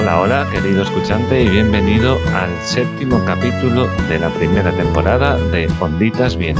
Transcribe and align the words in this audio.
Hola, 0.00 0.18
hola, 0.18 0.48
querido 0.50 0.82
escuchante, 0.82 1.42
y 1.42 1.48
bienvenido 1.50 2.18
al 2.34 2.50
séptimo 2.62 3.22
capítulo 3.26 3.86
de 4.08 4.18
la 4.18 4.30
primera 4.30 4.72
temporada 4.72 5.36
de 5.36 5.70
Onditas 5.78 6.38
Bien, 6.38 6.56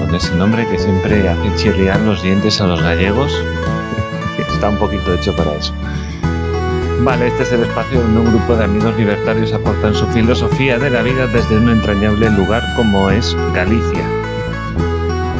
con 0.00 0.12
ese 0.12 0.34
nombre 0.34 0.66
que 0.66 0.76
siempre 0.76 1.28
hace 1.28 1.54
chirriar 1.54 2.00
los 2.00 2.20
dientes 2.24 2.60
a 2.60 2.66
los 2.66 2.82
gallegos. 2.82 3.32
Está 4.52 4.70
un 4.70 4.78
poquito 4.78 5.14
hecho 5.14 5.32
para 5.36 5.54
eso. 5.54 5.72
Vale, 7.02 7.28
este 7.28 7.44
es 7.44 7.52
el 7.52 7.62
espacio 7.62 8.00
donde 8.00 8.18
un 8.18 8.30
grupo 8.36 8.56
de 8.56 8.64
amigos 8.64 8.96
libertarios 8.96 9.52
aportan 9.52 9.94
su 9.94 10.04
filosofía 10.08 10.76
de 10.76 10.90
la 10.90 11.02
vida 11.02 11.28
desde 11.28 11.56
un 11.56 11.68
entrañable 11.68 12.30
lugar 12.30 12.64
como 12.74 13.10
es 13.10 13.36
Galicia. 13.54 14.04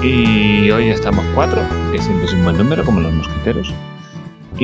Y 0.01 0.71
hoy 0.71 0.91
estamos 0.91 1.25
cuatro, 1.35 1.61
que 1.91 2.01
siempre 2.01 2.27
es 2.27 2.35
un 2.35 2.45
buen 2.45 2.57
número, 2.57 2.85
como 2.85 3.01
los 3.01 3.13
mosquiteros. 3.13 3.75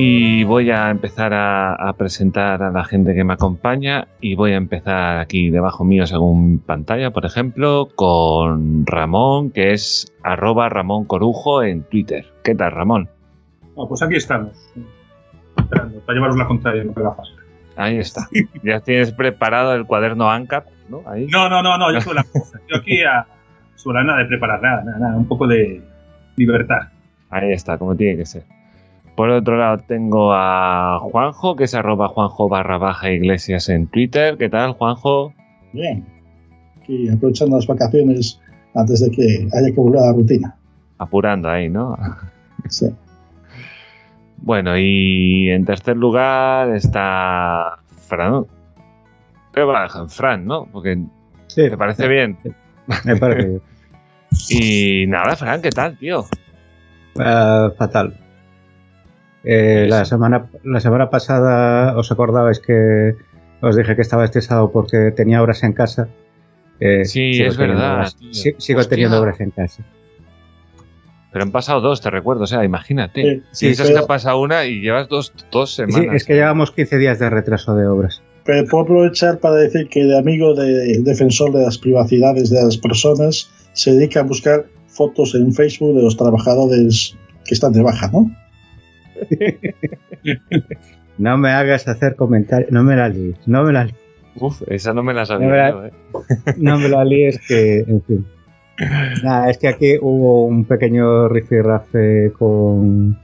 Y 0.01 0.45
voy 0.45 0.71
a 0.71 0.91
empezar 0.91 1.33
a, 1.35 1.93
presentar 1.99 2.63
a 2.63 2.71
la 2.71 2.85
gente 2.85 3.17
que 3.17 3.25
me 3.25 3.33
acompaña 3.33 4.07
y 4.21 4.37
voy 4.37 4.53
a 4.53 4.57
empezar 4.57 5.19
aquí 5.19 5.51
debajo 5.51 5.85
mío 5.85 6.07
según 6.07 6.61
pantalla, 6.61 7.11
por 7.11 7.27
ejemplo, 7.27 7.89
con 7.97 8.87
Ramón, 8.87 9.51
que 9.51 9.73
es 9.73 10.15
arroba 10.23 10.69
Ramón 10.69 11.05
Corujo 11.05 11.65
en 11.65 11.83
Twitter. 11.83 12.27
¿Qué 12.45 12.55
tal, 12.55 12.71
Ramón? 12.71 13.09
Ah, 13.77 13.87
pues 13.89 14.01
aquí 14.01 14.15
estamos, 14.15 14.53
esperando, 15.57 15.99
para 16.03 16.15
llevaros 16.15 16.37
la 16.37 16.47
contraria, 16.47 16.85
no 16.85 16.93
gafas. 16.93 17.35
Ahí 17.75 17.99
está. 17.99 18.29
ya 18.63 18.79
tienes 18.79 19.11
preparado 19.11 19.75
el 19.75 19.85
cuaderno 19.85 20.31
ANCAP, 20.31 20.67
¿no? 20.89 21.03
No, 21.29 21.49
no, 21.49 21.61
no, 21.61 21.77
no, 21.77 21.93
yo 21.93 22.01
soy 22.01 22.15
la 22.15 22.23
cosa. 22.23 22.61
Yo 22.69 22.77
aquí 22.77 23.03
a, 23.03 23.27
sobre 23.75 24.05
nada 24.05 24.21
de 24.21 24.27
preparar 24.27 24.63
nada, 24.63 24.85
nada, 24.85 24.99
nada, 25.01 25.17
un 25.17 25.27
poco 25.27 25.49
de 25.49 25.83
libertad. 26.37 26.83
Ahí 27.31 27.51
está, 27.51 27.77
como 27.79 27.97
tiene 27.97 28.17
que 28.17 28.27
ser. 28.27 28.58
Por 29.19 29.31
otro 29.31 29.57
lado 29.57 29.79
tengo 29.79 30.33
a 30.33 31.01
Juanjo, 31.01 31.57
que 31.57 31.65
es 31.65 31.75
arroba 31.75 32.07
Juanjo 32.07 32.49
barra 32.49 32.79
baja 32.79 33.11
iglesias 33.11 33.69
en 33.69 33.89
Twitter. 33.89 34.39
¿Qué 34.39 34.49
tal, 34.49 34.75
Juanjo? 34.75 35.35
Bien. 35.73 36.07
Aquí 36.81 37.09
aprovechando 37.09 37.57
las 37.57 37.67
vacaciones 37.67 38.41
antes 38.77 39.01
de 39.01 39.11
que 39.11 39.49
haya 39.53 39.75
que 39.75 39.81
volver 39.81 40.03
a 40.03 40.07
la 40.07 40.13
rutina. 40.13 40.57
Apurando 40.99 41.51
ahí, 41.51 41.69
¿no? 41.69 41.99
Sí. 42.69 42.87
Bueno, 44.37 44.79
y 44.79 45.51
en 45.51 45.65
tercer 45.65 45.97
lugar 45.97 46.77
está 46.77 47.81
Fran. 48.07 48.45
¿Qué 49.53 49.63
va, 49.63 49.89
Fran, 50.07 50.47
no? 50.47 50.69
Porque 50.71 50.97
sí, 51.49 51.69
¿te 51.69 51.77
parece 51.77 52.07
bien? 52.07 52.39
Me 53.05 53.17
parece 53.17 53.49
bien. 53.49 53.63
y 54.51 55.07
nada, 55.09 55.35
Fran, 55.35 55.61
¿qué 55.61 55.71
tal, 55.71 55.99
tío? 55.99 56.21
Uh, 57.17 57.73
fatal. 57.77 58.28
Eh, 59.51 59.87
la, 59.89 60.05
semana, 60.05 60.51
la 60.63 60.79
semana 60.79 61.09
pasada 61.09 61.97
os 61.97 62.13
acordabais 62.13 62.61
que 62.61 63.17
os 63.65 63.75
dije 63.81 63.97
que 63.97 64.03
estaba 64.03 64.29
estresado 64.29 64.71
porque 64.71 65.11
tenía 65.17 65.41
obras 65.41 65.65
en 65.65 65.73
casa. 65.73 66.07
Eh, 66.81 67.07
sí, 67.07 67.41
es 67.41 67.57
verdad. 67.57 68.13
sigo 68.31 68.85
teniendo 68.85 69.19
obras 69.19 69.41
en 69.41 69.51
casa. 69.51 69.83
Pero 71.33 71.45
han 71.45 71.51
pasado 71.51 71.81
dos, 71.81 72.03
te 72.03 72.11
recuerdo. 72.11 72.43
O 72.43 72.47
sea, 72.47 72.63
imagínate. 72.63 73.41
si 73.53 73.75
sí, 73.75 73.83
que 73.83 73.97
ha 73.97 74.07
pasado 74.07 74.39
una 74.39 74.67
y 74.67 74.83
llevas 74.83 75.09
dos, 75.09 75.33
dos 75.51 75.75
semanas. 75.75 76.11
Sí, 76.11 76.17
es 76.17 76.25
que 76.27 76.35
llevamos 76.35 76.71
15 76.71 76.99
días 76.99 77.19
de 77.19 77.31
retraso 77.31 77.75
de 77.75 77.87
obras. 77.87 78.23
Pero 78.45 78.69
puedo 78.69 78.85
aprovechar 78.85 79.39
para 79.39 79.55
decir 79.55 79.89
que 79.89 80.05
de 80.05 80.19
amigo 80.19 80.53
de 80.53 81.01
defensor 81.01 81.53
de 81.53 81.63
las 81.63 81.79
privacidades 81.79 82.51
de 82.51 82.63
las 82.63 82.77
personas 82.77 83.51
se 83.73 83.93
dedica 83.93 84.21
a 84.21 84.25
buscar 84.25 84.67
fotos 84.89 85.35
en 85.35 85.55
Facebook 85.55 85.97
de 85.97 86.03
los 86.03 86.19
trabajadores 86.19 87.17
que 87.47 87.55
están 87.55 87.73
de 87.73 87.83
baja, 87.83 88.11
¿no? 88.13 88.31
no 91.19 91.39
me 91.39 91.51
hagas 91.51 91.89
hacer 91.89 92.17
comentarios. 92.17 92.71
No 92.71 92.83
me 92.83 92.97
la 92.97 93.09
líes. 93.09 93.37
No 93.47 93.65
me 93.65 93.73
la 93.73 93.85
líes. 93.85 93.97
Uf, 94.37 94.63
esa 94.69 94.95
no 94.95 95.03
me 95.03 95.15
la 95.15 95.27
sabía. 95.27 95.47
No 95.47 95.53
me 95.53 95.59
la, 95.59 95.89
¿eh? 95.89 95.93
no 96.59 96.79
me 96.79 96.89
la 96.89 97.05
líes 97.05 97.41
que, 97.47 97.81
en 97.81 98.03
fin. 98.03 98.27
Nada, 99.25 99.51
es 99.51 99.59
que 99.59 99.69
aquí 99.69 99.97
hubo 100.01 100.47
un 100.47 100.65
pequeño 100.65 101.29
rifirrafe 101.29 102.33
con, 102.39 103.19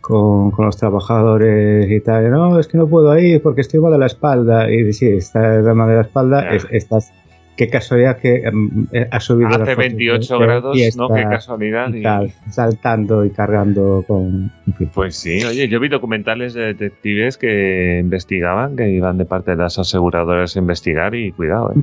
con, 0.00 0.52
con, 0.52 0.66
los 0.66 0.76
trabajadores 0.76 1.90
y 1.90 2.00
tal. 2.00 2.30
No, 2.30 2.58
es 2.58 2.68
que 2.68 2.78
no 2.78 2.86
puedo 2.86 3.16
ir 3.18 3.42
porque 3.42 3.62
estoy 3.62 3.80
mal 3.80 3.92
de 3.92 3.98
la 3.98 4.06
espalda. 4.06 4.70
Y 4.70 4.92
sí, 4.92 5.08
está 5.08 5.60
mal 5.74 5.88
de 5.88 5.96
la 5.96 6.02
espalda, 6.02 6.54
es, 6.54 6.66
estás 6.70 7.12
qué 7.56 7.68
casualidad 7.68 8.18
que 8.18 8.36
em, 8.36 8.86
eh, 8.92 9.08
ha 9.10 9.20
subido. 9.20 9.50
Hace 9.50 9.74
28 9.74 10.38
grados, 10.38 10.96
¿no? 10.96 11.08
Qué 11.08 11.22
casualidad. 11.22 11.92
Y 11.92 12.02
tal, 12.02 12.32
saltando 12.48 13.24
y 13.24 13.30
cargando 13.30 14.04
con. 14.06 14.50
Pues 14.94 15.16
sí, 15.16 15.44
oye, 15.44 15.68
yo 15.68 15.80
vi 15.80 15.88
documentales 15.88 16.54
de 16.54 16.74
detectives 16.74 17.36
que 17.36 17.98
investigaban, 18.00 18.76
que 18.76 18.88
iban 18.88 19.18
de 19.18 19.24
parte 19.24 19.52
de 19.52 19.58
las 19.58 19.78
aseguradoras 19.78 20.56
a 20.56 20.58
investigar 20.58 21.14
y 21.14 21.32
cuidado, 21.32 21.72
¿eh? 21.72 21.82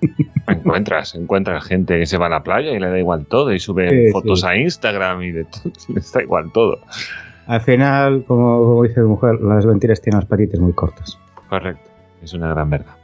encuentras, 0.48 1.14
encuentras 1.14 1.64
gente 1.64 1.98
que 1.98 2.06
se 2.06 2.16
va 2.16 2.26
a 2.26 2.30
la 2.30 2.42
playa 2.42 2.72
y 2.72 2.78
le 2.78 2.88
da 2.88 2.98
igual 2.98 3.26
todo 3.26 3.52
y 3.52 3.60
sube 3.60 4.10
fotos 4.12 4.44
a 4.44 4.56
Instagram 4.56 5.22
y 5.22 5.32
de 5.32 5.44
todo, 5.44 5.72
les 5.94 6.12
da 6.12 6.22
igual 6.22 6.50
todo. 6.52 6.78
Al 7.46 7.60
final, 7.60 8.24
como, 8.26 8.82
dice 8.84 9.00
mi 9.00 9.08
mujer, 9.08 9.40
las 9.40 9.66
mentiras 9.66 10.00
tienen 10.00 10.20
las 10.20 10.28
patitas 10.28 10.60
muy 10.60 10.72
cortas. 10.72 11.18
Correcto, 11.48 11.90
es 12.22 12.32
una 12.32 12.48
gran 12.48 12.70
verdad. 12.70 12.99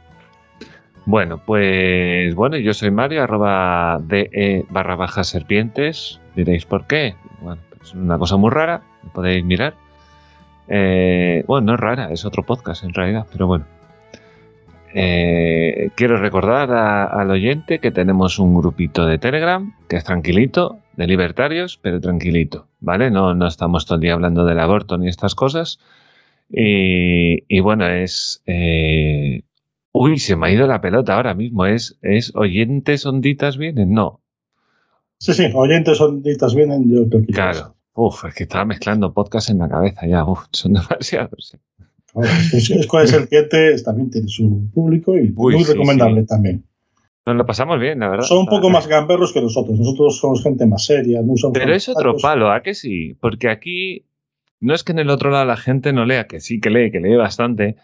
Bueno, 1.07 1.37
pues 1.37 2.35
bueno, 2.35 2.57
yo 2.57 2.73
soy 2.73 2.91
Mario, 2.91 3.23
arroba 3.23 3.97
de 4.03 4.65
barra 4.69 4.97
baja 4.97 5.23
serpientes. 5.23 6.19
Diréis 6.35 6.65
por 6.65 6.85
qué. 6.85 7.15
Bueno, 7.39 7.61
es 7.81 7.93
una 7.93 8.17
cosa 8.17 8.35
muy 8.35 8.49
rara, 8.49 8.81
podéis 9.13 9.45
mirar. 9.45 9.73
Eh, 10.67 11.45
bueno, 11.47 11.67
no 11.67 11.73
es 11.75 11.79
rara, 11.79 12.11
es 12.11 12.25
otro 12.25 12.43
podcast 12.43 12.83
en 12.83 12.93
realidad, 12.93 13.25
pero 13.31 13.47
bueno. 13.47 13.63
Eh, 14.93 15.91
quiero 15.95 16.17
recordar 16.17 16.73
al 16.73 17.31
oyente 17.31 17.79
que 17.79 17.91
tenemos 17.91 18.37
un 18.37 18.53
grupito 18.59 19.05
de 19.05 19.17
Telegram 19.17 19.73
que 19.87 19.95
es 19.95 20.03
tranquilito, 20.03 20.79
de 20.97 21.07
libertarios, 21.07 21.79
pero 21.81 22.01
tranquilito, 22.01 22.67
¿vale? 22.81 23.11
No, 23.11 23.33
no 23.33 23.47
estamos 23.47 23.85
todo 23.85 23.95
el 23.95 24.01
día 24.01 24.11
hablando 24.11 24.43
del 24.43 24.59
aborto 24.59 24.97
ni 24.97 25.07
estas 25.07 25.35
cosas. 25.35 25.79
Y, 26.49 27.59
bueno, 27.61 27.87
es 27.87 28.41
eh, 28.45 29.43
Uy, 29.99 30.19
se 30.19 30.35
me 30.35 30.47
ha 30.47 30.51
ido 30.51 30.67
la 30.67 30.81
pelota 30.81 31.15
ahora 31.15 31.33
mismo. 31.33 31.65
¿Es, 31.65 31.97
es 32.01 32.35
oyentes 32.35 33.05
onditas 33.05 33.57
vienen? 33.57 33.93
No. 33.93 34.21
Sí, 35.19 35.33
sí, 35.33 35.49
oyentes 35.53 35.99
onditas 35.99 36.53
vienen. 36.53 36.89
Yo 36.89 37.07
creo 37.09 37.25
que 37.25 37.33
claro. 37.33 37.75
Uf, 37.93 38.25
es 38.25 38.35
que 38.35 38.43
estaba 38.43 38.63
mezclando 38.65 39.11
podcast 39.13 39.49
en 39.49 39.59
la 39.59 39.69
cabeza 39.69 40.05
ya. 40.05 40.23
Uf, 40.23 40.45
son 40.51 40.73
demasiados. 40.73 41.57
Es, 42.53 42.69
es, 42.69 42.87
cuál 42.87 43.05
es 43.05 43.13
el 43.13 43.27
cliente, 43.27 43.75
también 43.83 44.09
tiene 44.09 44.27
su 44.27 44.69
público 44.73 45.15
y 45.17 45.29
muy 45.31 45.63
recomendable 45.63 46.23
también. 46.23 46.63
Nos 47.25 47.35
lo 47.35 47.45
pasamos 47.45 47.79
bien, 47.79 47.99
la 47.99 48.09
verdad. 48.09 48.25
Son 48.25 48.39
un 48.39 48.45
poco 48.45 48.69
más 48.69 48.87
gamberros 48.87 49.33
que 49.33 49.41
nosotros. 49.41 49.77
Nosotros 49.77 50.17
somos 50.17 50.41
gente 50.41 50.65
más 50.65 50.85
seria. 50.85 51.21
No 51.21 51.33
Pero 51.51 51.73
es 51.73 51.89
otro 51.89 52.15
palo, 52.17 52.51
¿a 52.51 52.61
que 52.61 52.73
sí? 52.73 53.15
Porque 53.19 53.49
aquí 53.49 54.05
no 54.59 54.73
es 54.73 54.83
que 54.83 54.93
en 54.93 54.99
el 54.99 55.09
otro 55.09 55.29
lado 55.29 55.45
la 55.45 55.57
gente 55.57 55.91
no 55.91 56.05
lea, 56.05 56.27
que 56.27 56.39
sí 56.39 56.59
que 56.59 56.69
lee, 56.69 56.91
que 56.91 56.99
lee 56.99 57.15
bastante, 57.15 57.75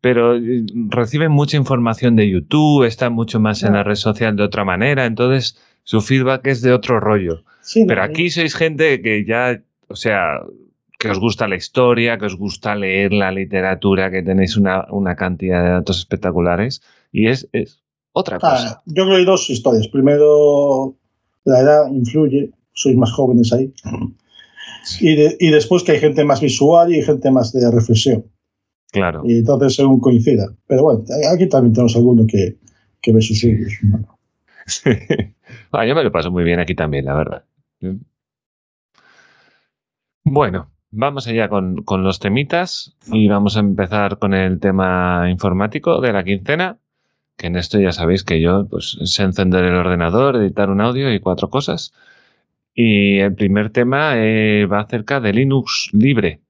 pero 0.00 0.36
eh, 0.36 0.64
reciben 0.88 1.32
mucha 1.32 1.56
información 1.56 2.16
de 2.16 2.28
YouTube, 2.28 2.84
están 2.84 3.12
mucho 3.12 3.40
más 3.40 3.62
en 3.62 3.72
la 3.72 3.82
red 3.82 3.94
social 3.94 4.36
de 4.36 4.44
otra 4.44 4.64
manera, 4.64 5.06
entonces 5.06 5.58
su 5.82 6.00
feedback 6.00 6.46
es 6.46 6.62
de 6.62 6.72
otro 6.72 7.00
rollo. 7.00 7.44
pero 7.86 8.02
aquí 8.02 8.30
sois 8.30 8.54
gente 8.54 9.00
que 9.02 9.24
ya, 9.24 9.62
o 9.88 9.96
sea, 9.96 10.40
que 10.98 11.10
os 11.10 11.18
gusta 11.18 11.48
la 11.48 11.56
historia, 11.56 12.18
que 12.18 12.26
os 12.26 12.36
gusta 12.36 12.74
leer 12.74 13.12
la 13.12 13.30
literatura, 13.30 14.10
que 14.10 14.22
tenéis 14.22 14.56
una, 14.56 15.16
cantidad 15.16 15.62
de 15.62 15.70
datos 15.70 15.98
espectaculares 15.98 16.82
y 17.12 17.28
es, 17.28 17.48
es 17.52 17.82
otra 18.12 18.36
ah, 18.36 18.40
cosa. 18.40 18.82
yo 18.86 19.04
creo 19.04 19.08
que 19.08 19.16
hay 19.16 19.24
dos 19.24 19.50
historias. 19.50 19.88
Primero, 19.88 20.96
la 21.44 21.60
edad 21.60 21.90
influye, 21.92 22.50
sois 22.72 22.96
más 22.96 23.12
jóvenes 23.12 23.52
ahí. 23.52 23.72
Y, 25.00 25.46
y 25.46 25.50
después 25.50 25.82
que 25.82 25.92
hay 25.92 25.98
gente 25.98 26.24
más 26.24 26.40
visual 26.40 26.94
y 26.94 27.02
gente 27.02 27.30
más 27.30 27.52
de 27.52 27.70
reflexión. 27.70 28.24
Claro. 28.92 29.22
Y 29.24 29.38
entonces 29.38 29.74
según 29.74 30.00
coincida. 30.00 30.48
Pero 30.66 30.82
bueno, 30.82 31.04
aquí 31.32 31.48
también 31.48 31.74
tenemos 31.74 31.96
alguno 31.96 32.24
que, 32.26 32.56
que 33.00 33.12
ve 33.12 33.20
sus. 33.20 33.38
Sí. 33.38 33.56
Ah, 35.70 35.86
yo 35.86 35.94
me 35.94 36.02
lo 36.02 36.10
paso 36.10 36.30
muy 36.30 36.42
bien 36.42 36.58
aquí 36.58 36.74
también, 36.74 37.04
la 37.04 37.14
verdad. 37.14 37.44
Bueno, 40.24 40.72
vamos 40.90 41.28
allá 41.28 41.48
con, 41.48 41.84
con, 41.84 42.02
los 42.02 42.18
temitas 42.18 42.96
y 43.12 43.28
vamos 43.28 43.56
a 43.56 43.60
empezar 43.60 44.18
con 44.18 44.34
el 44.34 44.58
tema 44.58 45.30
informático 45.30 46.00
de 46.00 46.12
la 46.12 46.24
quincena, 46.24 46.78
que 47.36 47.46
en 47.46 47.56
esto 47.56 47.78
ya 47.78 47.92
sabéis 47.92 48.24
que 48.24 48.40
yo 48.40 48.66
pues 48.68 48.98
sé 49.04 49.22
encender 49.22 49.64
el 49.64 49.74
ordenador, 49.74 50.36
editar 50.36 50.70
un 50.70 50.80
audio 50.80 51.12
y 51.12 51.20
cuatro 51.20 51.48
cosas. 51.48 51.92
Y 52.74 53.18
el 53.18 53.34
primer 53.34 53.70
tema 53.70 54.14
eh, 54.16 54.66
va 54.66 54.80
acerca 54.80 55.20
de 55.20 55.32
Linux 55.32 55.90
libre. 55.92 56.40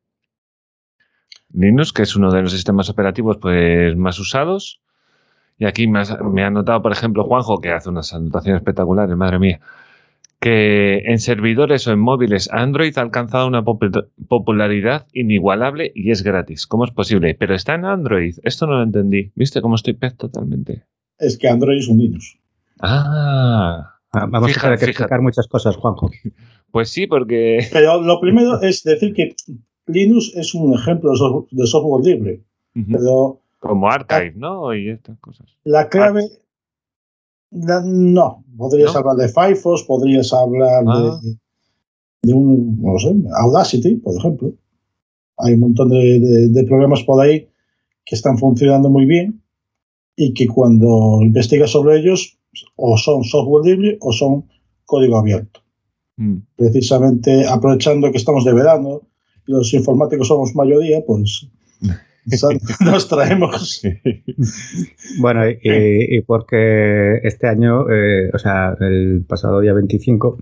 Linux, 1.57 1.93
que 1.93 2.03
es 2.03 2.15
uno 2.15 2.31
de 2.31 2.43
los 2.43 2.53
sistemas 2.53 2.89
operativos 2.91 3.39
pues, 3.41 3.97
más 3.97 4.19
usados. 4.19 4.81
Y 5.59 5.65
aquí 5.65 5.89
me, 5.89 6.01
ha 6.45 6.51
notado, 6.51 6.83
por 6.83 6.93
ejemplo, 6.93 7.25
Juanjo, 7.25 7.61
que 7.61 7.71
hace 7.73 7.89
unas 7.89 8.13
anotaciones 8.13 8.61
espectaculares, 8.61 9.17
madre 9.17 9.39
mía, 9.39 9.61
que 10.39 10.99
en 11.07 11.19
servidores 11.19 11.87
o 11.87 11.93
en 11.93 11.99
móviles 11.99 12.51
Android 12.53 12.97
ha 12.99 13.01
alcanzado 13.01 13.47
una 13.49 13.63
popu- 13.65 14.07
popularidad 14.29 15.07
inigualable 15.15 15.93
y 15.95 16.11
es 16.11 16.23
gratis. 16.23 16.67
¿Cómo 16.67 16.85
es 16.85 16.91
posible? 16.91 17.35
Pero 17.35 17.55
está 17.55 17.75
en 17.75 17.87
Android. 17.87 18.37
Esto 18.43 18.67
no 18.67 18.75
lo 18.75 18.83
entendí. 18.83 19.33
¿Viste 19.35 19.63
cómo 19.63 19.77
estoy 19.77 19.95
pez 19.95 20.15
totalmente? 20.17 20.85
Es 21.19 21.39
que 21.39 21.49
Android 21.49 21.79
es 21.79 21.89
un 21.89 21.99
Linux. 21.99 22.37
Ah, 22.81 23.93
Ah, 24.13 24.27
Vamos 24.31 24.51
a 24.57 24.61
tener 24.61 24.79
que 24.79 24.85
fíjate. 24.87 24.91
explicar 24.93 25.21
muchas 25.21 25.47
cosas, 25.47 25.77
Juanjo. 25.77 26.11
pues 26.71 26.89
sí, 26.91 27.07
porque... 27.07 27.67
Pero 27.73 28.01
lo 28.03 28.19
primero 28.21 28.61
es 28.63 28.83
decir 28.83 29.13
que 29.13 29.35
Linux 29.87 30.33
es 30.35 30.55
un 30.55 30.75
ejemplo 30.75 31.11
de 31.13 31.17
software, 31.17 31.47
de 31.51 31.67
software 31.67 32.05
libre. 32.05 32.43
Pero 32.91 33.41
Como 33.59 33.89
Archive, 33.89 34.35
¿no? 34.37 34.75
Y 34.75 34.91
estas 34.91 35.19
cosas. 35.19 35.47
la 35.65 35.89
clave. 35.89 36.29
la- 37.51 37.83
no. 37.85 38.45
Podrías 38.57 38.93
¿No? 38.93 38.99
hablar 39.01 39.17
de 39.17 39.29
Firefox, 39.29 39.85
podrías 39.85 40.33
hablar 40.33 40.85
Ah. 40.87 41.19
de, 41.23 41.37
de 42.23 42.35
un. 42.35 42.81
No 42.83 42.99
sé, 42.99 43.15
Audacity, 43.41 43.97
por 43.97 44.17
ejemplo. 44.17 44.53
Hay 45.39 45.55
un 45.55 45.61
montón 45.61 45.89
de, 45.91 46.19
de- 46.21 46.49
de 46.49 46.65
programas 46.65 47.03
por 47.05 47.23
ahí 47.25 47.49
que 48.05 48.15
están 48.15 48.37
funcionando 48.39 48.89
muy 48.91 49.07
bien 49.07 49.43
y 50.17 50.33
que 50.35 50.47
cuando 50.49 51.19
investigas 51.23 51.71
sobre 51.71 51.99
ellos, 52.01 52.39
o 52.77 52.97
son 52.97 53.23
software 53.25 53.65
libre 53.67 53.99
o 54.01 54.13
son 54.13 54.47
código 54.85 55.17
abierto. 55.19 55.61
Mm. 56.19 56.39
precisamente 56.57 57.47
aprovechando 57.47 58.11
que 58.11 58.17
estamos 58.17 58.43
de 58.47 58.55
verano 58.55 59.03
los 59.47 59.73
informáticos 59.75 60.29
somos 60.29 60.55
mayoría, 60.55 61.01
pues 61.07 61.49
nos 62.85 63.09
traemos. 63.09 63.83
Bueno, 65.21 65.49
y, 65.49 66.17
y 66.17 66.21
porque 66.23 67.21
este 67.23 67.47
año, 67.47 67.89
eh, 67.91 68.31
o 68.35 68.39
sea, 68.39 68.77
el 68.81 69.25
pasado 69.27 69.61
día 69.61 69.73
25, 69.73 70.39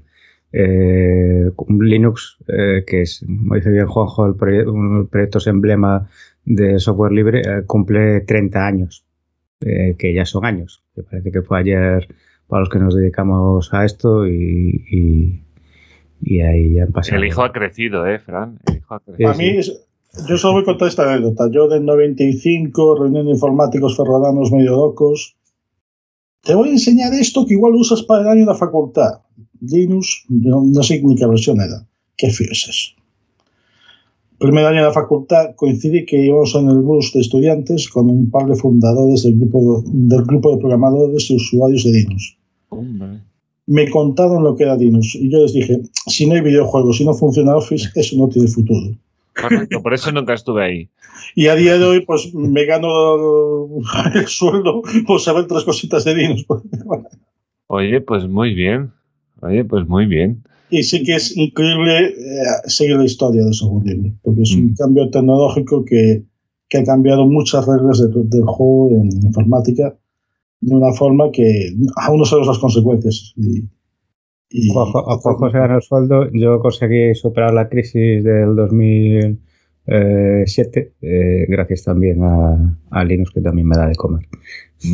eh, 0.53 1.51
Linux, 1.69 2.39
eh, 2.49 2.85
que 2.87 3.03
es, 3.03 3.25
como 3.27 3.55
dice 3.57 3.71
bien 3.71 3.87
Juanjo, 3.87 4.27
el 4.27 4.35
proye- 4.35 4.65
los 4.65 5.09
proyectos 5.11 5.47
emblema 5.47 6.09
de 6.45 6.79
software 6.79 7.13
libre, 7.13 7.41
eh, 7.41 7.63
cumple 7.67 8.21
30 8.23 8.67
años, 8.67 9.05
eh, 9.61 9.95
que 9.99 10.15
ya 10.15 10.25
son 10.25 10.45
años. 10.47 10.83
Me 10.97 11.03
parece 11.03 11.33
que 11.33 11.43
fue 11.43 11.59
ayer 11.61 12.07
para 12.47 12.61
los 12.61 12.69
que 12.69 12.79
nos 12.79 12.95
dedicamos 12.95 13.73
a 13.75 13.85
esto 13.85 14.27
y, 14.27 14.85
y, 14.91 15.44
y 16.25 16.41
ahí 16.41 16.75
ya 16.75 16.85
han 16.85 16.93
pasado. 16.93 17.19
El 17.21 17.27
hijo 17.29 17.43
ha 17.43 17.53
crecido, 17.53 18.07
¿eh, 18.07 18.19
Fran? 18.19 18.59
El 18.67 18.77
hijo 18.79 18.95
ha 18.95 19.01
crecido. 19.01 19.31
A 19.31 19.35
mí, 19.35 19.47
es- 19.49 19.81
yo 20.29 20.37
solo 20.39 20.55
voy 20.55 20.63
a 20.63 20.67
contar 20.67 20.89
esta 20.89 21.13
anécdota. 21.13 21.51
Yo 21.51 21.67
del 21.69 21.85
95, 21.85 22.97
reunión 23.01 23.27
de 23.27 23.33
informáticos 23.33 23.97
ferrolanos 23.97 24.53
medio 24.53 24.73
locos. 24.77 25.37
Te 26.43 26.55
voy 26.55 26.69
a 26.69 26.73
enseñar 26.73 27.13
esto 27.15 27.45
que 27.47 27.55
igual 27.55 27.75
usas 27.75 28.03
para 28.03 28.23
el 28.23 28.29
año 28.29 28.41
de 28.41 28.47
la 28.47 28.55
facultad. 28.55 29.21
Linux, 29.61 30.25
no, 30.29 30.63
no 30.65 30.83
sé 30.83 31.03
ni 31.03 31.17
qué 31.17 31.27
versión 31.27 31.61
era. 31.61 31.87
Qué 32.17 32.31
fío 32.31 32.47
es 32.53 32.69
eso. 32.69 32.91
Primer 34.39 34.67
año 34.67 34.79
de 34.83 34.87
la 34.89 34.93
facultad 34.93 35.55
coincidí 35.57 36.05
que 36.05 36.19
íbamos 36.27 36.55
en 36.55 36.69
el 36.69 36.79
bus 36.81 37.13
de 37.15 37.21
estudiantes 37.21 37.89
con 37.89 38.11
un 38.11 38.31
par 38.31 38.47
de 38.47 38.57
fundadores 38.57 39.23
del 39.23 39.39
grupo, 39.39 39.83
del 39.87 40.23
grupo 40.25 40.53
de 40.55 40.59
programadores 40.61 41.31
y 41.31 41.37
usuarios 41.37 41.85
de 41.85 41.91
Linux. 41.93 42.37
Hombre. 42.69 43.21
Me 43.67 43.89
contaron 43.91 44.45
lo 44.45 44.55
que 44.57 44.65
era 44.65 44.77
Linux 44.77 45.15
y 45.15 45.31
yo 45.31 45.39
les 45.41 45.53
dije, 45.55 45.81
si 46.07 46.27
no 46.27 46.35
hay 46.35 46.43
videojuegos, 46.43 46.99
si 46.99 47.05
no 47.05 47.15
funciona 47.15 47.57
Office, 47.57 47.89
eso 47.95 48.17
no 48.19 48.29
tiene 48.29 48.49
futuro. 48.49 48.95
Correcto, 49.41 49.83
por 49.83 49.95
eso 49.95 50.13
nunca 50.13 50.35
estuve 50.35 50.65
ahí. 50.65 50.89
Y 51.35 51.47
a 51.49 51.55
día 51.57 51.77
de 51.79 51.85
hoy, 51.85 52.05
pues 52.05 52.33
me 52.35 52.65
gano 52.67 52.89
el 54.15 54.27
sueldo 54.27 54.83
por 55.07 55.21
saber 55.21 55.47
tres 55.47 55.65
cositas 55.65 56.05
de 56.05 56.15
Linux. 56.15 56.45
Oye, 57.69 58.01
pues 58.01 58.29
muy 58.29 58.55
bien. 58.55 58.93
Oye, 59.41 59.65
pues 59.65 59.87
muy 59.89 60.07
bien. 60.07 60.43
Y 60.71 60.83
sí 60.83 61.03
que 61.03 61.17
es 61.17 61.37
increíble 61.37 62.09
eh, 62.09 62.15
seguir 62.67 62.97
la 62.97 63.05
historia 63.05 63.45
de 63.45 63.53
software 63.53 63.87
libre, 63.97 64.13
porque 64.23 64.43
es 64.43 64.53
un 64.55 64.67
Mm. 64.73 64.75
cambio 64.77 65.11
tecnológico 65.11 65.85
que, 65.85 66.23
que 66.69 66.79
ha 66.79 66.85
cambiado 66.85 67.27
muchas 67.27 67.67
reglas 67.67 67.99
de- 68.01 68.09
del 68.25 68.45
juego 68.45 68.91
en 68.91 69.11
informática 69.25 69.97
de 70.61 70.75
una 70.75 70.93
forma 70.93 71.31
que 71.33 71.73
aún 71.97 72.19
no 72.19 72.25
sabemos 72.25 72.49
las 72.49 72.59
consecuencias. 72.59 73.33
Y, 73.37 73.65
y- 74.51 74.71
Juanjo, 74.73 75.11
a 75.11 75.17
Juanjo 75.19 75.51
se 75.51 75.59
ganó 75.59 75.77
el 75.77 75.83
sueldo. 75.83 76.29
Yo 76.33 76.59
conseguí 76.61 77.15
superar 77.15 77.53
la 77.55 77.69
crisis 77.69 78.23
del 78.25 78.55
2007, 79.87 80.93
eh, 81.03 81.47
gracias 81.49 81.85
también 81.85 82.23
a, 82.23 82.79
a 82.91 83.05
Linux, 83.05 83.31
que 83.33 83.41
también 83.41 83.69
me 83.69 83.77
da 83.77 83.89
de 83.89 83.95
comer. 83.95 84.27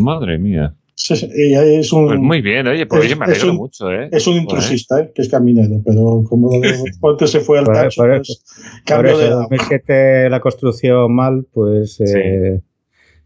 Madre 0.00 0.38
mía. 0.38 0.74
Sí, 0.94 1.16
sí, 1.16 1.28
es 1.34 1.92
un, 1.94 2.08
Pues 2.08 2.18
muy 2.20 2.42
bien, 2.42 2.66
oye, 2.66 2.84
pues 2.84 3.00
Es- 3.04 3.06
oye, 3.06 3.16
me 3.18 3.24
alegro 3.24 3.50
un- 3.52 3.56
mucho, 3.56 3.90
¿eh? 3.90 4.10
es 4.12 4.26
un 4.26 4.34
intrusista, 4.36 5.00
¿eh? 5.00 5.10
que 5.14 5.22
es 5.22 5.30
caminero, 5.30 5.80
pero 5.84 6.22
como 6.28 6.50
Ponte 7.00 7.26
se 7.26 7.40
fue 7.40 7.58
al 7.58 7.64
Por- 7.64 7.74
tacho, 7.74 8.02
por 8.02 8.16
pues 8.18 8.44
cambio 8.84 9.12
eso, 9.12 9.18
de 9.20 9.24
en 9.26 9.30
edad. 9.32 9.38
2007 9.40 10.28
la 10.30 10.40
construcción 10.40 11.14
mal, 11.14 11.46
pues, 11.54 11.98
eh, 12.02 12.60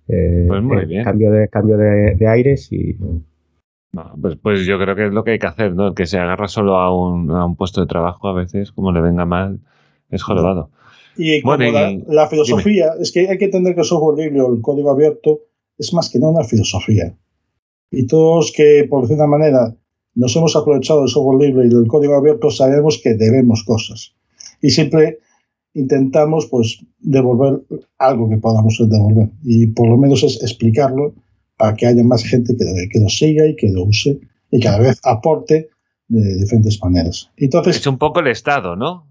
eh, 0.08 0.44
Pues 0.48 0.62
muy 0.62 0.82
eh, 0.82 0.86
bien. 0.86 1.04
cambio 1.04 1.30
de 1.32 1.48
cambio 1.48 1.76
de, 1.76 2.14
de 2.16 2.26
aires 2.28 2.70
y 2.72 2.96
No, 3.92 4.12
pues, 4.20 4.36
pues 4.42 4.66
yo 4.66 4.78
creo 4.78 4.96
que 4.96 5.06
es 5.06 5.12
lo 5.12 5.22
que 5.22 5.32
hay 5.32 5.38
que 5.38 5.46
hacer, 5.46 5.74
¿no? 5.74 5.88
El 5.88 5.94
que 5.94 6.06
se 6.06 6.18
agarra 6.18 6.48
solo 6.48 6.76
a 6.78 6.94
un, 6.94 7.30
a 7.30 7.44
un 7.46 7.54
puesto 7.56 7.80
de 7.80 7.86
trabajo 7.86 8.28
a 8.28 8.32
veces, 8.34 8.72
como 8.72 8.90
le 8.92 9.00
venga 9.00 9.24
mal, 9.24 9.60
es 10.10 10.22
jorobado. 10.22 10.70
Y 11.16 11.42
como 11.42 11.56
Bueno, 11.56 11.70
la, 11.72 11.90
y- 11.92 12.04
la 12.08 12.28
filosofía, 12.28 12.94
es 13.00 13.12
que 13.12 13.28
hay 13.28 13.38
que 13.38 13.44
entender 13.46 13.74
que 13.74 13.80
el 13.82 13.86
software 13.86 14.18
libre 14.18 14.40
o 14.40 14.52
el 14.52 14.60
código 14.60 14.90
abierto 14.90 15.40
es 15.78 15.94
más 15.94 16.10
que 16.10 16.18
no 16.18 16.30
una 16.30 16.44
filosofía. 16.44 17.14
Y 17.90 18.06
todos 18.06 18.52
que, 18.52 18.86
por 18.90 19.02
decir 19.02 19.16
una 19.16 19.28
manera, 19.28 19.76
nos 20.16 20.34
hemos 20.36 20.56
aprovechado 20.56 21.00
del 21.00 21.08
software 21.08 21.40
libre 21.48 21.66
y 21.66 21.68
del 21.70 21.86
código 21.86 22.14
abierto, 22.16 22.50
sabemos 22.50 23.00
que 23.02 23.14
debemos 23.14 23.62
cosas. 23.64 24.14
Y 24.60 24.70
siempre 24.70 25.18
intentamos, 25.74 26.46
pues, 26.46 26.84
devolver 27.00 27.62
algo 27.98 28.28
que 28.28 28.38
podamos 28.38 28.78
devolver. 28.88 29.30
Y 29.42 29.66
por 29.68 29.88
lo 29.88 29.96
menos 29.96 30.22
es 30.22 30.42
explicarlo 30.42 31.14
para 31.56 31.74
que 31.74 31.86
haya 31.86 32.02
más 32.02 32.24
gente 32.24 32.56
que, 32.56 32.88
que 32.90 33.00
lo 33.00 33.08
siga 33.08 33.46
y 33.46 33.56
que 33.56 33.70
lo 33.70 33.84
use 33.84 34.18
y 34.50 34.60
cada 34.60 34.78
vez 34.78 35.00
aporte 35.04 35.68
de 36.08 36.36
diferentes 36.36 36.80
maneras. 36.82 37.30
Entonces, 37.36 37.76
Es 37.76 37.86
un 37.86 37.98
poco 37.98 38.20
el 38.20 38.28
Estado, 38.28 38.76
¿no? 38.76 39.06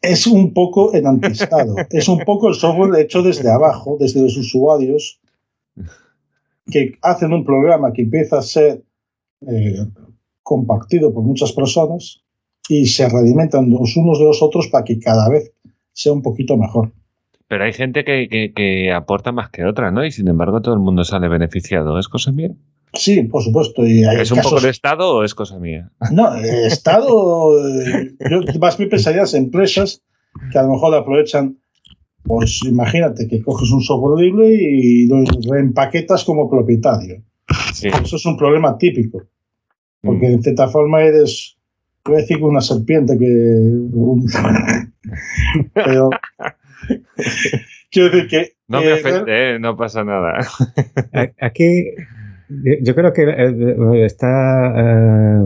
es 0.00 0.26
un 0.26 0.52
poco 0.52 0.92
el 0.92 1.06
antiestado. 1.06 1.74
es 1.90 2.08
un 2.08 2.18
poco 2.20 2.48
el 2.48 2.54
software 2.54 3.00
hecho 3.00 3.22
desde 3.22 3.50
abajo, 3.50 3.96
desde 3.98 4.22
los 4.22 4.36
usuarios, 4.36 5.20
que 6.70 6.92
hacen 7.02 7.32
un 7.32 7.44
programa 7.44 7.92
que 7.92 8.02
empieza 8.02 8.38
a 8.38 8.42
ser 8.42 8.84
eh, 9.46 9.86
compartido 10.42 11.12
por 11.12 11.24
muchas 11.24 11.52
personas 11.52 12.22
y 12.68 12.86
se 12.86 13.08
realimentan 13.08 13.70
los 13.70 13.96
unos 13.96 14.18
de 14.18 14.26
los 14.26 14.42
otros 14.42 14.68
para 14.68 14.84
que 14.84 14.98
cada 14.98 15.28
vez 15.28 15.52
sea 15.98 16.12
un 16.12 16.22
poquito 16.22 16.56
mejor. 16.56 16.92
Pero 17.48 17.64
hay 17.64 17.72
gente 17.72 18.04
que, 18.04 18.28
que- 18.28 18.52
que 18.54 18.92
aporta 18.92 19.32
más 19.32 19.50
que 19.50 19.64
otra, 19.64 19.90
¿no? 19.90 20.04
Y 20.04 20.12
sin 20.12 20.28
embargo 20.28 20.60
todo 20.62 20.74
el 20.74 20.80
mundo 20.80 21.02
sale 21.04 21.28
beneficiado. 21.28 21.98
¿Es 21.98 22.06
cosa 22.08 22.30
mía? 22.30 22.50
Sí, 22.94 23.22
por 23.24 23.42
supuesto. 23.42 23.84
Y 23.86 24.04
hay 24.04 24.20
¿Es 24.20 24.30
un 24.30 24.36
casos- 24.38 24.52
poco 24.52 24.62
el 24.64 24.70
Estado 24.70 25.16
o 25.16 25.24
es 25.24 25.34
cosa 25.34 25.58
mía? 25.58 25.90
No, 26.12 26.34
el 26.34 26.66
Estado, 26.66 27.58
eh, 27.80 28.12
yo 28.30 28.40
más 28.60 28.76
bien 28.78 28.90
pensaría 28.90 29.22
en 29.32 29.36
empresas 29.44 30.02
que 30.52 30.58
a 30.58 30.62
lo 30.62 30.70
mejor 30.72 30.94
aprovechan, 30.94 31.58
pues 32.22 32.60
imagínate 32.64 33.26
que 33.26 33.42
coges 33.42 33.70
un 33.72 33.80
software 33.82 34.20
libre 34.24 34.48
y 34.54 35.06
lo 35.08 35.24
reempaquetas 35.50 36.22
como 36.24 36.48
propietario. 36.48 37.22
Sí. 37.74 37.88
Eso 37.88 38.16
es 38.16 38.26
un 38.26 38.36
problema 38.36 38.76
típico, 38.78 39.22
porque 40.02 40.28
Mm. 40.28 40.36
de 40.36 40.42
cierta 40.42 40.68
forma 40.68 41.02
eres, 41.02 41.56
voy 42.08 42.18
a 42.18 42.22
decir 42.22 42.38
que 42.38 42.44
una 42.44 42.60
serpiente 42.60 43.16
que... 43.18 43.24
Pero... 45.74 46.10
Quiero 47.90 48.10
decir 48.10 48.28
que... 48.28 48.52
No 48.68 48.80
me 48.80 48.88
eh, 48.88 48.92
ofende, 48.94 49.54
¿eh? 49.54 49.58
no 49.58 49.76
pasa 49.76 50.04
nada. 50.04 50.38
A- 51.14 51.32
Aquí 51.46 51.84
yo 52.82 52.94
creo 52.94 53.12
que 53.12 53.22
eh, 53.24 54.04
está. 54.04 54.74
eh, 54.76 55.44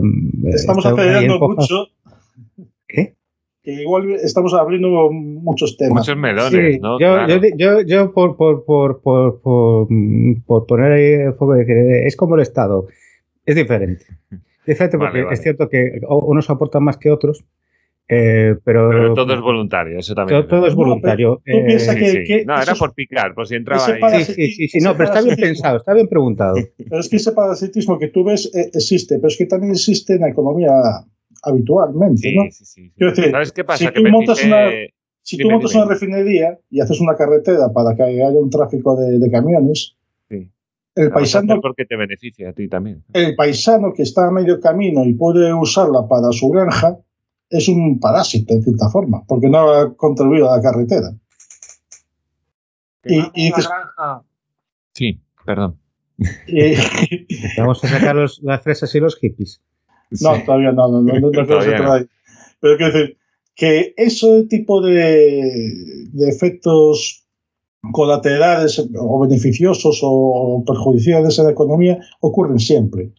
Estamos 0.53 0.85
está 0.85 1.01
acelerando 1.01 1.39
mucho, 1.39 1.87
¿Qué? 2.87 3.15
que 3.61 3.71
igual 3.81 4.11
estamos 4.11 4.53
abriendo 4.53 5.09
muchos 5.11 5.77
temas. 5.77 6.01
Muchos 6.05 6.17
melones, 6.17 6.75
Sí, 6.75 6.79
¿no? 6.81 6.99
yo, 6.99 7.13
Claro. 7.13 7.27
yo, 7.41 7.49
yo, 7.57 7.81
yo 7.81 8.13
por, 8.13 8.35
por, 8.35 8.65
por, 8.65 9.01
por, 9.01 9.41
por, 9.41 9.87
por 10.45 10.65
poner 10.65 10.91
ahí 10.91 11.11
el 11.27 11.33
foco, 11.35 11.55
eh, 11.55 12.05
es 12.05 12.17
como 12.17 12.35
el 12.35 12.41
Estado, 12.41 12.87
es 13.45 13.55
diferente. 13.55 14.05
Vale, 14.65 14.89
porque 14.97 15.21
vale. 15.23 15.33
es 15.33 15.41
cierto 15.41 15.67
que 15.69 15.99
unos 16.07 16.49
aportan 16.49 16.83
más 16.83 16.97
que 16.97 17.11
otros, 17.11 17.43
eh, 18.07 18.55
pero, 18.63 18.89
Pero 18.89 19.13
todo 19.13 19.33
es 19.33 19.41
voluntario, 19.41 19.97
eso 19.99 20.13
también. 20.13 20.41
todo, 20.41 20.49
todo 20.59 20.67
es 20.67 20.73
No, 20.75 20.79
voluntario. 20.83 21.41
tú 21.45 21.51
eh, 21.51 21.79
Sí, 21.79 21.95
que- 21.95 22.11
sí. 22.11 22.23
que 22.25 22.45
No, 22.45 22.61
era 22.61 22.75
por 22.75 22.93
picar, 22.93 23.33
por 23.33 23.47
si 23.47 23.55
entraba 23.55 23.85
ahí. 23.87 24.23
sí, 24.23 24.33
sí, 24.33 24.51
sí, 24.51 24.67
sí, 24.67 24.79
no, 24.79 24.93
pero 24.93 25.05
está 25.05 25.21
bien 25.21 25.35
pensado, 25.37 25.77
está 25.77 25.93
bien 25.93 26.07
preguntado. 26.07 26.55
Pero 26.77 26.99
es 26.99 27.09
que 27.09 27.15
ese 27.17 27.31
parasitismo 27.31 27.97
que 27.99 28.07
tú 28.09 28.23
ves 28.23 28.51
eh, 28.53 28.69
existe, 28.73 29.15
pero 29.17 29.27
es 29.29 29.37
que 29.37 29.45
también 29.45 29.71
existe 29.73 30.13
en 30.15 30.21
la 30.21 30.29
economía 30.29 30.71
habitualmente, 31.43 32.21
Sí, 32.29 32.35
¿no? 32.35 32.43
sí, 32.51 32.65
sí. 32.65 32.91
Quiero 32.95 33.11
decir, 33.13 33.31
¿Sabes 33.31 33.51
qué 33.51 33.63
pasa? 33.63 33.85
si 33.87 33.93
que 33.93 34.01
tú 34.01 34.07
montas 34.09 34.43
una- 34.43 34.69
Si 35.25 35.37
tú 35.37 35.43
Dime, 35.43 35.53
montas 35.53 35.71
dime. 35.71 35.83
una 35.85 35.93
refinería 35.93 36.59
y 36.69 36.81
haces 36.81 36.99
una 36.99 37.15
carretera 37.15 37.71
para 37.71 37.95
que 37.95 38.03
haya 38.03 38.27
un 38.37 38.49
tráfico 38.49 38.97
de, 38.97 39.19
de 39.19 39.31
camiones. 39.31 39.95
El 40.95 41.11
paisano, 41.11 41.59
porque 41.59 41.85
te 41.85 41.95
beneficia 41.95 42.49
a 42.49 42.53
ti 42.53 42.67
también. 42.67 43.03
El 43.13 43.35
paisano 43.35 43.93
que 43.93 44.03
está 44.03 44.27
a 44.27 44.31
medio 44.31 44.59
camino 44.59 45.03
y 45.03 45.13
puede 45.13 45.53
usarla 45.53 46.07
para 46.07 46.31
su 46.31 46.49
granja 46.49 46.97
es 47.49 47.67
un 47.67 47.99
parásito, 47.99 48.53
en 48.53 48.63
cierta 48.63 48.89
forma, 48.89 49.23
porque 49.27 49.49
no 49.49 49.69
ha 49.71 49.95
contribuido 49.95 50.51
a 50.51 50.57
la 50.57 50.63
carretera. 50.63 51.13
Y, 53.05 53.19
y 53.33 53.47
dices, 53.47 53.67
Sí, 54.93 55.19
perdón. 55.45 55.79
Vamos 57.57 57.83
a 57.83 57.87
sacar 57.87 58.15
las 58.15 58.61
fresas 58.61 58.93
y 58.95 58.99
los 58.99 59.17
hippies. 59.17 59.61
No, 60.21 60.41
todavía 60.43 60.71
no, 60.71 60.87
no, 60.89 61.01
no, 61.01 61.19
no, 61.19 61.31
todavía 61.47 62.07
Pero 62.59 62.77
quiero 62.77 62.93
decir 62.93 63.17
que 63.55 63.93
ese 63.97 64.43
tipo 64.43 64.81
de, 64.81 66.07
de 66.11 66.29
efectos 66.29 67.22
colaterales 67.91 68.79
o 68.97 69.19
beneficiosos 69.19 69.99
o 70.01 70.63
perjudiciales 70.65 71.37
en 71.37 71.45
la 71.45 71.51
economía 71.51 71.99
ocurren 72.21 72.59
siempre. 72.59 73.11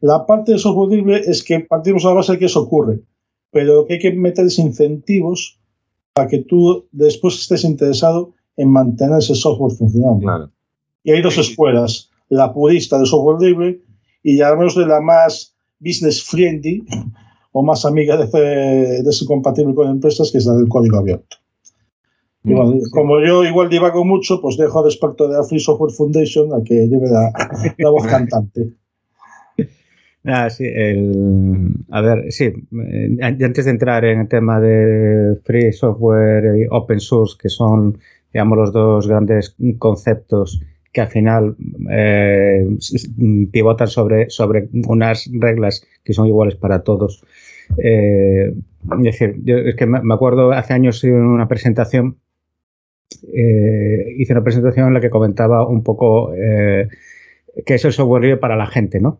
La 0.00 0.26
parte 0.26 0.52
de 0.52 0.58
software 0.58 0.90
libre 0.90 1.22
es 1.26 1.42
que 1.42 1.60
partimos 1.60 2.04
a 2.04 2.08
la 2.08 2.14
base 2.14 2.32
de 2.32 2.38
que 2.38 2.44
eso 2.46 2.62
ocurre, 2.62 3.00
pero 3.50 3.84
que 3.86 3.94
hay 3.94 3.98
que 3.98 4.12
meter 4.12 4.44
incentivos 4.44 5.58
para 6.14 6.28
que 6.28 6.38
tú 6.38 6.86
después 6.92 7.38
estés 7.38 7.64
interesado 7.64 8.32
en 8.56 8.70
mantener 8.70 9.18
ese 9.18 9.34
software 9.34 9.72
funcionando. 9.76 10.50
Y 11.02 11.12
hay 11.12 11.22
dos 11.22 11.38
escuelas, 11.38 12.10
la 12.28 12.52
purista 12.52 12.98
de 12.98 13.06
software 13.06 13.40
libre 13.40 13.80
y 14.22 14.38
menos 14.38 14.76
de 14.76 14.86
la 14.86 15.00
más 15.00 15.54
business 15.80 16.22
friendly 16.22 16.84
o 17.52 17.62
más 17.62 17.84
amiga 17.84 18.16
de, 18.16 19.02
de 19.02 19.12
ser 19.12 19.26
compatible 19.26 19.74
con 19.74 19.88
empresas, 19.88 20.30
que 20.30 20.38
es 20.38 20.46
la 20.46 20.54
del 20.54 20.68
código 20.68 20.98
abierto. 20.98 21.37
Mm, 22.44 22.90
como 22.92 23.20
yo 23.20 23.44
igual 23.44 23.68
divago 23.68 24.04
mucho, 24.04 24.40
pues 24.40 24.56
dejo 24.56 24.80
al 24.80 24.86
experto 24.86 25.28
de 25.28 25.36
la 25.36 25.44
Free 25.44 25.60
Software 25.60 25.92
Foundation 25.92 26.52
a 26.54 26.62
que 26.62 26.86
lleve 26.86 27.08
la, 27.08 27.32
la 27.78 27.90
voz 27.90 28.06
cantante. 28.06 28.72
Ah, 30.24 30.50
sí, 30.50 30.64
el, 30.66 31.72
a 31.90 32.00
ver, 32.02 32.30
sí, 32.30 32.44
eh, 32.44 33.16
antes 33.22 33.64
de 33.64 33.70
entrar 33.70 34.04
en 34.04 34.20
el 34.20 34.28
tema 34.28 34.60
de 34.60 35.36
free 35.44 35.72
software 35.72 36.58
y 36.58 36.66
open 36.70 37.00
source, 37.00 37.36
que 37.40 37.48
son, 37.48 37.98
digamos, 38.32 38.58
los 38.58 38.72
dos 38.72 39.08
grandes 39.08 39.56
conceptos 39.78 40.60
que 40.92 41.00
al 41.00 41.08
final 41.08 41.56
eh, 41.90 42.66
pivotan 43.52 43.86
sobre, 43.86 44.28
sobre 44.28 44.68
unas 44.86 45.30
reglas 45.32 45.86
que 46.04 46.12
son 46.12 46.26
iguales 46.26 46.56
para 46.56 46.82
todos. 46.82 47.24
Eh, 47.82 48.52
es 48.98 49.02
decir, 49.02 49.36
yo 49.44 49.56
es 49.56 49.76
que 49.76 49.86
me 49.86 50.14
acuerdo 50.14 50.52
hace 50.52 50.74
años 50.74 51.02
en 51.04 51.14
una 51.14 51.48
presentación 51.48 52.18
eh, 53.32 54.14
hice 54.16 54.32
una 54.32 54.44
presentación 54.44 54.88
en 54.88 54.94
la 54.94 55.00
que 55.00 55.10
comentaba 55.10 55.66
un 55.66 55.82
poco 55.82 56.32
eh, 56.34 56.88
qué 57.64 57.74
es 57.74 57.84
el 57.84 57.92
software 57.92 58.22
libre 58.22 58.36
para 58.36 58.56
la 58.56 58.66
gente, 58.66 59.00
¿no? 59.00 59.18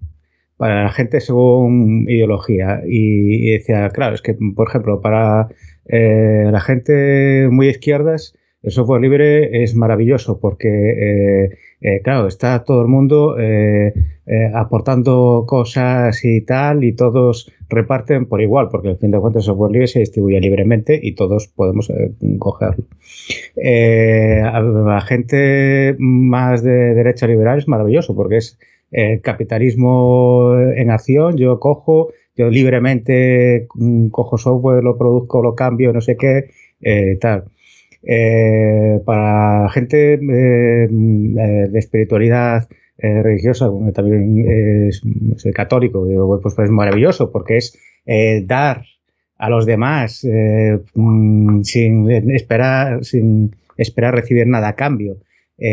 Para 0.56 0.84
la 0.84 0.90
gente 0.90 1.20
según 1.20 2.06
ideología. 2.08 2.82
Y, 2.86 3.52
decía, 3.52 3.88
claro, 3.90 4.14
es 4.14 4.22
que, 4.22 4.36
por 4.54 4.68
ejemplo, 4.68 5.00
para 5.00 5.48
eh, 5.86 6.48
la 6.50 6.60
gente 6.60 7.48
muy 7.50 7.68
izquierdas, 7.68 8.36
el 8.62 8.72
software 8.72 9.00
libre 9.00 9.62
es 9.62 9.74
maravilloso 9.74 10.40
porque, 10.40 11.50
claro, 12.02 12.26
está 12.26 12.64
todo 12.64 12.82
el 12.82 12.88
mundo 12.88 13.36
aportando 14.54 15.44
cosas 15.46 16.24
y 16.24 16.40
tal, 16.42 16.84
y 16.84 16.92
todos 16.92 17.52
reparten 17.68 18.26
por 18.26 18.40
igual, 18.40 18.68
porque 18.70 18.88
al 18.88 18.98
fin 18.98 19.10
de 19.10 19.20
cuentas 19.20 19.42
el 19.42 19.46
software 19.46 19.72
libre 19.72 19.86
se 19.86 20.00
distribuye 20.00 20.40
libremente 20.40 20.98
y 21.02 21.14
todos 21.14 21.48
podemos 21.48 21.90
eh, 21.90 22.12
cogerlo. 22.38 22.84
Eh, 23.56 24.40
a 24.44 24.60
la 24.60 25.00
gente 25.02 25.94
más 25.98 26.62
de 26.62 26.94
derecha 26.94 27.26
liberal 27.26 27.58
es 27.58 27.68
maravilloso, 27.68 28.14
porque 28.14 28.38
es 28.38 28.58
eh, 28.90 29.20
capitalismo 29.22 30.54
en 30.74 30.90
acción, 30.90 31.36
yo 31.36 31.60
cojo, 31.60 32.12
yo 32.36 32.48
libremente 32.48 33.66
mm, 33.74 34.08
cojo 34.08 34.38
software, 34.38 34.82
lo 34.82 34.96
produzco, 34.96 35.42
lo 35.42 35.54
cambio, 35.54 35.92
no 35.92 36.00
sé 36.00 36.16
qué, 36.16 36.50
tal. 37.20 37.44
Para 39.04 39.62
la 39.64 39.70
gente 39.70 40.18
de 40.18 41.78
espiritualidad 41.78 42.68
eh, 43.00 43.22
religiosa, 43.22 43.70
también 43.94 44.44
es, 44.88 45.00
católico, 45.54 46.04
pues, 46.42 46.58
es 46.58 46.70
maravilloso 46.70 47.30
porque 47.30 47.58
es 47.58 47.78
eh, 48.06 48.42
dar 48.44 48.84
a 49.36 49.48
los 49.48 49.66
demás 49.66 50.24
eh, 50.24 50.80
mm, 50.94 51.62
sin 51.62 52.10
esperar 52.10 53.04
sin 53.04 53.54
esperar 53.76 54.16
recibir 54.16 54.48
nada 54.48 54.70
a 54.70 54.74
cambio. 54.74 55.18
Y 55.56 55.64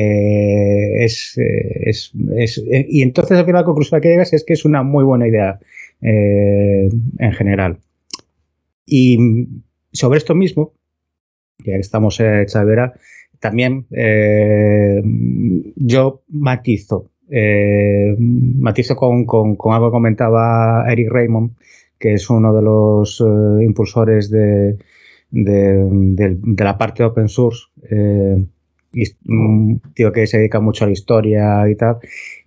entonces 3.02 3.38
al 3.38 3.46
final 3.46 3.62
la 3.62 3.66
conclusión 3.66 3.98
a 3.98 4.02
que 4.02 4.10
llegas 4.10 4.34
es 4.34 4.44
que 4.44 4.54
es 4.54 4.64
una 4.64 4.84
muy 4.84 5.04
buena 5.04 5.28
idea 5.28 5.60
en 6.02 7.32
general. 7.34 7.80
Y 8.86 9.18
sobre 9.94 10.20
esto 10.20 10.36
mismo, 10.36 10.74
ya 11.72 11.74
que 11.74 11.82
estamos 11.82 12.20
en 12.20 12.46
Chavera, 12.46 12.94
también 13.40 13.86
yo 15.76 16.24
matizo 16.30 17.12
eh, 17.30 18.16
matizo 18.18 18.96
con, 18.96 19.26
con, 19.26 19.58
algo 19.74 19.88
que 19.90 19.92
comentaba 19.92 20.86
Eric 20.92 21.10
Raymond, 21.12 21.52
que 22.00 22.14
es 22.14 22.30
uno 22.30 22.54
de 22.54 22.62
los 22.62 23.22
eh, 23.22 23.64
impulsores 23.64 24.30
de, 24.30 24.78
de, 25.32 26.38
la 26.58 26.78
parte 26.78 27.04
open 27.04 27.30
source. 27.30 27.64
Eh, 27.90 28.46
un 29.28 29.82
tío 29.94 30.14
que 30.14 30.26
se 30.26 30.38
dedica 30.38 30.62
mucho 30.62 30.86
a 30.86 30.88
la 30.88 30.94
historia 30.94 31.70
y 31.70 31.76
tal, 31.76 31.98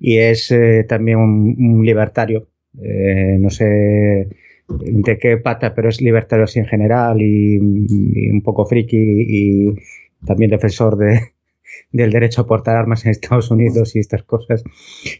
y 0.00 0.16
es 0.16 0.50
eh, 0.50 0.84
también 0.88 1.18
un, 1.18 1.84
libertario. 1.84 2.48
no 2.72 3.50
sé 3.50 4.28
de 4.68 5.18
qué 5.18 5.36
pata, 5.38 5.74
pero 5.74 5.88
es 5.88 6.00
libertario 6.00 6.44
así 6.44 6.58
en 6.58 6.66
general 6.66 7.22
y, 7.22 7.56
y 7.56 8.30
un 8.30 8.42
poco 8.42 8.66
friki 8.66 8.96
y 8.96 9.74
también 10.24 10.50
defensor 10.50 10.96
de, 10.96 11.20
del 11.92 12.10
derecho 12.10 12.42
a 12.42 12.46
portar 12.46 12.76
armas 12.76 13.04
en 13.04 13.10
Estados 13.10 13.50
Unidos 13.50 13.96
y 13.96 14.00
estas 14.00 14.22
cosas. 14.22 14.62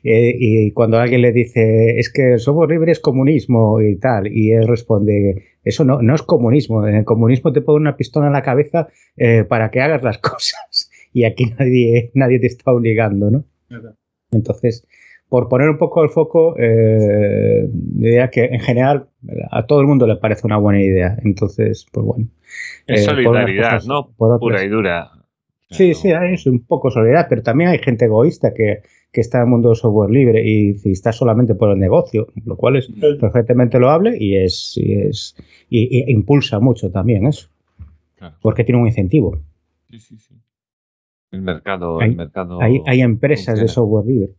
Eh, 0.05 0.37
y 0.39 0.73
cuando 0.73 0.99
alguien 0.99 1.23
le 1.23 1.33
dice, 1.33 1.99
es 1.99 2.13
que 2.13 2.39
somos 2.39 2.69
libres 2.69 3.01
comunismo 3.01 3.81
y 3.81 3.97
tal, 3.97 4.27
y 4.29 4.53
él 4.53 4.67
responde, 4.67 5.45
eso 5.65 5.85
no, 5.85 6.03
no 6.03 6.15
es 6.15 6.23
comunismo, 6.23 6.87
en 6.87 6.97
el 6.97 7.05
comunismo 7.05 7.53
te 7.53 7.61
pone 7.61 7.81
una 7.81 7.97
pistola 7.97 8.27
en 8.27 8.33
la 8.33 8.43
cabeza 8.43 8.89
eh, 9.17 9.45
para 9.45 9.71
que 9.71 9.81
hagas 9.81 10.03
las 10.03 10.19
cosas 10.19 10.91
y 11.13 11.25
aquí 11.25 11.47
nadie, 11.59 12.11
nadie 12.15 12.39
te 12.39 12.47
está 12.47 12.73
obligando, 12.73 13.31
¿no? 13.31 13.45
Entonces, 14.31 14.87
por 15.29 15.49
poner 15.49 15.69
un 15.69 15.79
poco 15.79 16.03
el 16.03 16.11
foco, 16.11 16.55
eh, 16.59 17.69
diría 17.71 18.31
que 18.31 18.45
en 18.45 18.61
general 18.61 19.09
a 19.51 19.67
todo 19.67 19.81
el 19.81 19.87
mundo 19.87 20.07
le 20.07 20.17
parece 20.17 20.47
una 20.47 20.57
buena 20.57 20.81
idea. 20.81 21.17
Entonces, 21.23 21.87
pues 21.93 22.07
bueno. 22.07 22.29
Es 22.87 23.05
solidaridad, 23.05 23.83
¿no? 23.85 24.11
Pura 24.17 24.65
y 24.65 24.69
dura. 24.69 25.11
Sí, 25.71 25.93
sí, 25.93 26.11
es 26.11 26.47
un 26.47 26.65
poco 26.65 26.91
solidaridad, 26.91 27.27
pero 27.29 27.43
también 27.43 27.69
hay 27.71 27.79
gente 27.79 28.07
egoísta 28.07 28.55
que, 28.55 28.83
está 29.13 29.39
en 29.39 29.45
el 29.45 29.51
mundo 29.51 29.71
del 29.71 29.77
software 29.77 30.11
libre 30.11 30.43
y, 30.45 30.77
está 30.91 31.13
solamente 31.13 31.55
por 31.57 31.73
el 31.73 31.79
negocio, 31.79 32.29
lo 32.45 32.57
cual 32.57 32.77
es 32.77 32.89
perfectamente 33.21 33.79
loable 33.79 34.17
y 34.19 34.37
es, 34.37 34.75
y 34.77 34.95
es 34.95 35.37
y, 35.69 36.11
impulsa 36.11 36.61
mucho 36.61 36.91
también 36.91 37.27
eso. 37.27 37.49
Porque 38.41 38.65
tiene 38.65 38.81
un 38.81 38.87
incentivo. 38.87 39.39
Sí, 39.91 39.99
sí, 39.99 40.17
sí. 40.19 40.35
El 41.31 41.43
mercado, 41.43 42.01
hay, 42.01 42.11
el 42.11 42.17
mercado. 42.17 42.59
Hay, 42.61 43.01
empresas 43.01 43.61
de 43.61 43.69
software 43.69 44.07
libre. 44.07 44.35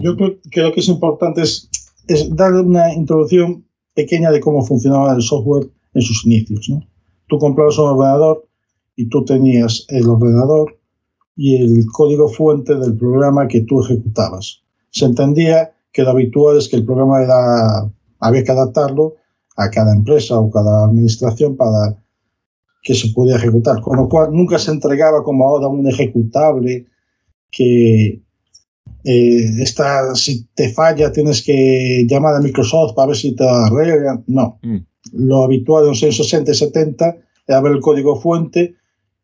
Yo 0.00 0.16
creo 0.16 0.36
que 0.50 0.60
lo 0.60 0.72
que 0.72 0.80
es 0.80 0.88
importante 0.88 1.42
es, 1.42 1.68
es 2.08 2.34
dar 2.34 2.52
una 2.52 2.92
introducción 2.92 3.64
pequeña 3.94 4.30
de 4.30 4.40
cómo 4.40 4.64
funcionaba 4.64 5.14
el 5.14 5.22
software 5.22 5.70
en 5.94 6.02
sus 6.02 6.24
inicios. 6.26 6.68
¿no? 6.68 6.82
Tú 7.28 7.38
comprabas 7.38 7.78
un 7.78 7.88
ordenador 7.88 8.46
y 8.96 9.08
tú 9.08 9.24
tenías 9.24 9.86
el 9.88 10.08
ordenador 10.08 10.78
y 11.36 11.56
el 11.56 11.86
código 11.92 12.28
fuente 12.28 12.74
del 12.76 12.96
programa 12.96 13.48
que 13.48 13.62
tú 13.62 13.82
ejecutabas. 13.82 14.62
Se 14.90 15.04
entendía 15.04 15.72
que 15.92 16.02
lo 16.02 16.10
habitual 16.10 16.58
es 16.58 16.68
que 16.68 16.76
el 16.76 16.84
programa 16.84 17.22
era, 17.22 17.90
había 18.20 18.44
que 18.44 18.52
adaptarlo 18.52 19.14
a 19.56 19.70
cada 19.70 19.94
empresa 19.94 20.38
o 20.38 20.50
cada 20.50 20.84
administración 20.84 21.56
para 21.56 21.96
que 22.82 22.94
se 22.94 23.08
pudiera 23.08 23.38
ejecutar, 23.38 23.80
con 23.80 23.96
lo 23.96 24.08
cual 24.08 24.32
nunca 24.32 24.58
se 24.58 24.70
entregaba 24.70 25.22
como 25.24 25.46
ahora 25.46 25.68
un 25.68 25.88
ejecutable 25.88 26.86
que 27.50 28.20
eh, 29.04 29.62
está, 29.62 30.14
si 30.14 30.46
te 30.54 30.70
falla 30.70 31.12
tienes 31.12 31.42
que 31.42 32.06
llamar 32.08 32.36
a 32.36 32.40
Microsoft 32.40 32.94
para 32.94 33.08
ver 33.08 33.16
si 33.16 33.34
te 33.36 33.46
arregla. 33.46 34.22
No, 34.26 34.58
mm. 34.62 34.76
lo 35.12 35.44
habitual 35.44 35.84
en 35.84 35.90
los 35.90 36.02
años 36.02 36.16
60 36.16 36.50
y 36.50 36.54
70 36.54 37.16
era 37.46 37.60
ver 37.60 37.72
el 37.72 37.80
código 37.80 38.18
fuente 38.18 38.74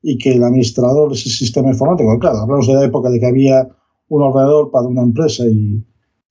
y 0.02 0.18
que 0.18 0.32
el 0.32 0.44
administrador 0.44 1.10
de 1.10 1.16
ese 1.16 1.30
sistema 1.30 1.70
informático, 1.70 2.18
claro, 2.18 2.38
hablamos 2.38 2.66
de 2.66 2.74
la 2.74 2.84
época 2.84 3.08
de 3.08 3.20
que 3.20 3.26
había 3.26 3.68
un 4.08 4.22
ordenador 4.22 4.70
para 4.70 4.86
una 4.86 5.02
empresa 5.02 5.44
y, 5.46 5.82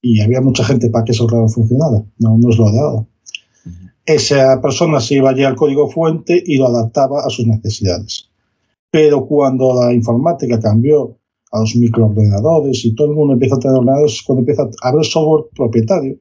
y 0.01 0.21
había 0.21 0.41
mucha 0.41 0.63
gente 0.63 0.89
para 0.89 1.03
que 1.05 1.11
ese 1.11 1.23
ordenador 1.23 1.49
funcionara, 1.49 2.03
no, 2.19 2.37
no 2.37 2.49
es 2.49 2.57
lo 2.57 2.71
de 2.71 2.79
ahora. 2.79 3.05
Esa 4.05 4.59
persona 4.61 4.99
se 4.99 5.15
iba 5.15 5.29
allí 5.29 5.43
al 5.43 5.55
código 5.55 5.87
fuente 5.87 6.41
y 6.43 6.57
lo 6.57 6.67
adaptaba 6.67 7.21
a 7.25 7.29
sus 7.29 7.45
necesidades. 7.45 8.29
Pero 8.89 9.27
cuando 9.27 9.79
la 9.79 9.93
informática 9.93 10.59
cambió 10.59 11.18
a 11.51 11.59
los 11.59 11.75
microordenadores 11.75 12.85
y 12.85 12.93
todo 12.95 13.07
el 13.07 13.15
mundo 13.15 13.33
empieza 13.33 13.55
a 13.55 13.59
tener 13.59 13.77
ordenadores 13.77 14.21
cuando 14.25 14.41
empieza 14.41 14.63
a 14.63 14.89
haber 14.89 15.05
software 15.05 15.45
propietario, 15.55 16.17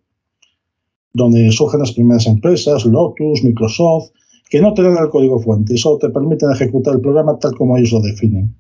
donde 1.12 1.50
surgen 1.50 1.80
las 1.80 1.92
primeras 1.92 2.26
empresas, 2.26 2.84
Lotus, 2.86 3.44
Microsoft, 3.44 4.10
que 4.48 4.60
no 4.60 4.72
tienen 4.72 4.96
el 4.96 5.10
código 5.10 5.38
fuente, 5.40 5.74
eso 5.74 5.98
te 5.98 6.08
permiten 6.08 6.50
ejecutar 6.50 6.94
el 6.94 7.00
programa 7.00 7.38
tal 7.38 7.54
como 7.54 7.76
ellos 7.76 7.92
lo 7.92 8.00
definen. 8.00 8.54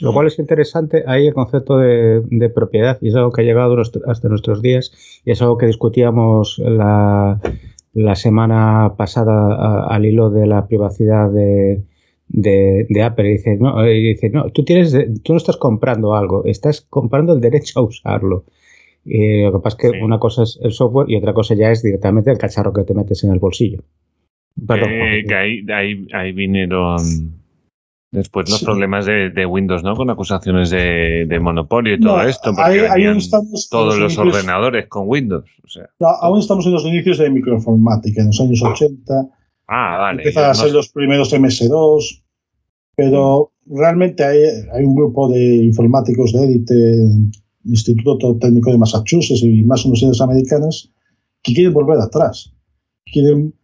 Lo 0.00 0.12
cual 0.12 0.26
es 0.26 0.38
interesante, 0.38 1.04
ahí 1.06 1.26
el 1.26 1.34
concepto 1.34 1.78
de, 1.78 2.50
propiedad, 2.54 2.98
y 3.00 3.08
es 3.08 3.14
algo 3.14 3.30
que 3.32 3.42
ha 3.42 3.44
llegado 3.44 3.76
hasta 3.80 4.28
nuestros 4.28 4.60
días, 4.60 4.92
y 5.24 5.30
es 5.30 5.40
algo 5.40 5.56
que 5.56 5.66
discutíamos 5.66 6.58
la, 6.58 7.40
semana 8.14 8.94
pasada 8.96 9.86
al 9.86 10.04
hilo 10.04 10.30
de 10.30 10.46
la 10.46 10.66
privacidad 10.66 11.30
de, 11.30 11.84
de, 12.28 13.02
Apple. 13.02 13.28
Y 13.28 13.32
dice, 13.32 13.56
no, 13.56 13.82
dice, 13.82 14.30
no, 14.30 14.50
tú, 14.50 14.64
tienes, 14.64 14.96
tú 15.22 15.32
no 15.32 15.36
estás 15.36 15.56
comprando 15.56 16.14
algo, 16.14 16.44
estás 16.44 16.82
comprando 16.82 17.32
el 17.34 17.40
derecho 17.40 17.80
a 17.80 17.82
usarlo. 17.82 18.44
Y 19.04 19.42
lo 19.42 19.52
que 19.52 19.58
pasa 19.58 19.76
es 19.78 19.90
que 19.92 20.02
una 20.02 20.18
cosa 20.18 20.44
es 20.44 20.58
el 20.62 20.72
software 20.72 21.10
y 21.10 21.16
otra 21.16 21.34
cosa 21.34 21.54
ya 21.54 21.70
es 21.70 21.82
directamente 21.82 22.30
el 22.30 22.38
cacharro 22.38 22.72
que 22.72 22.84
te 22.84 22.94
metes 22.94 23.22
en 23.24 23.32
el 23.32 23.38
bolsillo. 23.38 23.82
Perdón, 24.66 24.90
que 25.28 25.34
ahí, 25.34 26.06
ahí, 26.12 26.32
vinieron 26.32 26.96
después 28.12 28.48
los 28.48 28.62
problemas 28.62 29.04
de, 29.04 29.46
Windows, 29.46 29.82
¿no? 29.82 29.94
Con 29.94 30.08
acusaciones 30.08 30.70
de, 30.70 31.38
monopolio 31.42 31.94
y 31.94 32.00
todo 32.00 32.22
esto. 32.22 32.52
Porque 32.54 32.88
todos 33.70 33.98
los 33.98 34.16
ordenadores 34.16 34.86
con 34.86 35.04
Windows. 35.06 35.44
aún 36.00 36.38
estamos 36.38 36.64
en 36.66 36.72
los 36.72 36.86
inicios 36.86 37.18
de 37.18 37.28
microinformática, 37.28 38.22
en 38.22 38.28
los 38.28 38.40
años 38.40 38.62
80. 38.62 39.14
Ah, 39.66 39.98
vale. 39.98 40.22
Empiezan 40.22 40.50
a 40.50 40.54
ser 40.54 40.72
los 40.72 40.88
primeros 40.90 41.32
MS2, 41.32 42.22
pero 42.96 43.52
realmente 43.66 44.24
hay, 44.24 44.42
hay, 44.72 44.84
un 44.84 44.94
grupo 44.94 45.28
de 45.28 45.56
informáticos 45.64 46.32
de 46.32 46.44
élite, 46.44 46.74
Instituto 47.64 48.36
Técnico 48.36 48.70
de 48.70 48.78
Massachusetts 48.78 49.42
y 49.42 49.62
más 49.62 49.84
universidades 49.84 50.20
americanas, 50.20 50.90
que 51.42 51.54
quieren 51.54 51.72
volver 51.72 51.98
atrás. 51.98 52.52
Quieren 53.06 53.54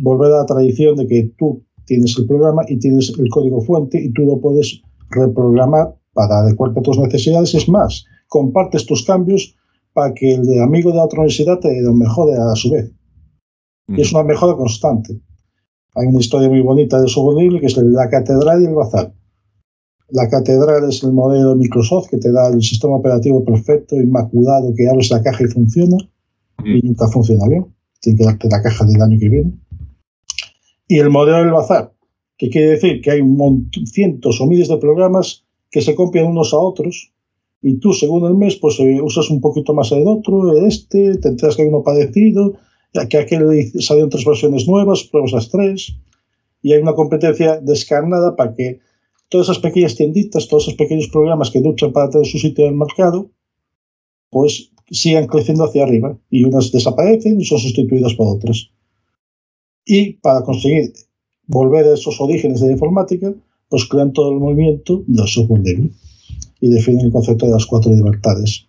volver 0.00 0.32
a 0.32 0.38
la 0.38 0.46
tradición 0.46 0.96
de 0.96 1.06
que 1.06 1.30
tú 1.38 1.64
tienes 1.86 2.16
el 2.18 2.26
programa 2.26 2.62
y 2.68 2.78
tienes 2.78 3.12
el 3.18 3.28
código 3.28 3.60
fuente 3.60 4.02
y 4.02 4.12
tú 4.12 4.22
lo 4.22 4.40
puedes 4.40 4.82
reprogramar 5.10 5.94
para 6.14 6.40
adecuarte 6.40 6.80
a 6.80 6.82
tus 6.82 6.98
necesidades. 6.98 7.54
Es 7.54 7.68
más, 7.68 8.04
compartes 8.28 8.86
tus 8.86 9.04
cambios 9.04 9.54
para 9.92 10.14
que 10.14 10.34
el 10.34 10.62
amigo 10.62 10.92
de 10.92 10.98
otra 10.98 11.20
universidad 11.20 11.58
te 11.58 11.82
lo 11.82 11.92
mejore 11.94 12.34
a 12.34 12.54
su 12.54 12.70
vez. 12.70 12.90
Y 13.96 14.00
es 14.00 14.12
una 14.12 14.22
mejora 14.24 14.56
constante. 14.56 15.20
Hay 15.94 16.06
una 16.06 16.20
historia 16.20 16.48
muy 16.48 16.60
bonita 16.60 17.00
de 17.00 17.08
software 17.08 17.44
libre 17.44 17.60
que 17.60 17.66
es 17.66 17.76
la 17.76 18.08
catedral 18.08 18.62
y 18.62 18.66
el 18.66 18.74
bazar. 18.74 19.12
La 20.08 20.28
catedral 20.28 20.88
es 20.88 21.02
el 21.02 21.12
modelo 21.12 21.50
de 21.50 21.56
Microsoft 21.56 22.08
que 22.10 22.18
te 22.18 22.32
da 22.32 22.48
el 22.48 22.62
sistema 22.62 22.96
operativo 22.96 23.44
perfecto, 23.44 23.96
inmaculado, 23.96 24.74
que 24.74 24.88
abres 24.88 25.10
la 25.10 25.22
caja 25.22 25.44
y 25.44 25.48
funciona. 25.48 25.96
Y 26.64 26.80
nunca 26.86 27.08
funciona 27.08 27.48
bien. 27.48 27.66
Tiene 28.00 28.18
que 28.18 28.24
darte 28.24 28.48
la 28.48 28.62
caja 28.62 28.84
del 28.84 29.00
año 29.00 29.18
que 29.18 29.28
viene 29.28 29.52
y 30.92 30.98
el 30.98 31.08
modelo 31.08 31.38
del 31.38 31.52
bazar, 31.52 31.94
que 32.36 32.50
quiere 32.50 32.72
decir 32.72 33.00
que 33.00 33.12
hay 33.12 33.22
cientos 33.86 34.42
o 34.42 34.46
miles 34.46 34.68
de 34.68 34.76
programas 34.76 35.46
que 35.70 35.80
se 35.80 35.94
copian 35.94 36.26
unos 36.26 36.52
a 36.52 36.58
otros 36.58 37.14
y 37.62 37.78
tú 37.78 37.94
según 37.94 38.26
el 38.26 38.34
mes 38.34 38.56
pues 38.56 38.78
eh, 38.78 39.00
usas 39.00 39.30
un 39.30 39.40
poquito 39.40 39.72
más 39.72 39.90
el 39.92 40.06
otro, 40.06 40.54
el 40.54 40.66
este, 40.66 41.16
te 41.16 41.28
enteras 41.28 41.56
que 41.56 41.62
hay 41.62 41.68
uno 41.68 41.82
parecido, 41.82 42.52
que 43.08 43.18
aquel 43.18 43.72
salieron 43.80 44.10
tres 44.10 44.24
versiones 44.24 44.68
nuevas, 44.68 45.04
pruebas 45.04 45.32
las 45.32 45.50
tres 45.50 45.94
y 46.62 46.72
hay 46.72 46.80
una 46.80 46.94
competencia 46.94 47.60
descarnada 47.60 48.36
para 48.36 48.54
que 48.54 48.80
todas 49.28 49.48
esas 49.48 49.58
pequeñas 49.58 49.96
tienditas, 49.96 50.46
todos 50.46 50.64
esos 50.64 50.74
pequeños 50.74 51.08
programas 51.08 51.50
que 51.50 51.60
luchan 51.60 51.92
para 51.92 52.10
tener 52.10 52.26
su 52.26 52.38
sitio 52.38 52.66
en 52.66 52.72
el 52.72 52.78
mercado, 52.78 53.30
pues 54.30 54.70
sigan 54.90 55.26
creciendo 55.26 55.64
hacia 55.64 55.84
arriba 55.84 56.18
y 56.30 56.44
unas 56.44 56.70
desaparecen 56.70 57.40
y 57.40 57.44
son 57.44 57.58
sustituidas 57.58 58.14
por 58.14 58.36
otras. 58.36 58.70
Y 59.84 60.14
para 60.14 60.42
conseguir 60.42 60.92
volver 61.46 61.86
a 61.86 61.94
esos 61.94 62.20
orígenes 62.20 62.60
de 62.60 62.66
la 62.66 62.72
informática, 62.72 63.34
pues 63.68 63.86
crean 63.86 64.12
todo 64.12 64.32
el 64.32 64.38
movimiento 64.38 65.02
del 65.06 65.26
software 65.26 65.62
libre 65.62 65.90
y 66.60 66.68
definen 66.68 67.06
el 67.06 67.12
concepto 67.12 67.46
de 67.46 67.52
las 67.52 67.66
cuatro 67.66 67.92
libertades, 67.92 68.66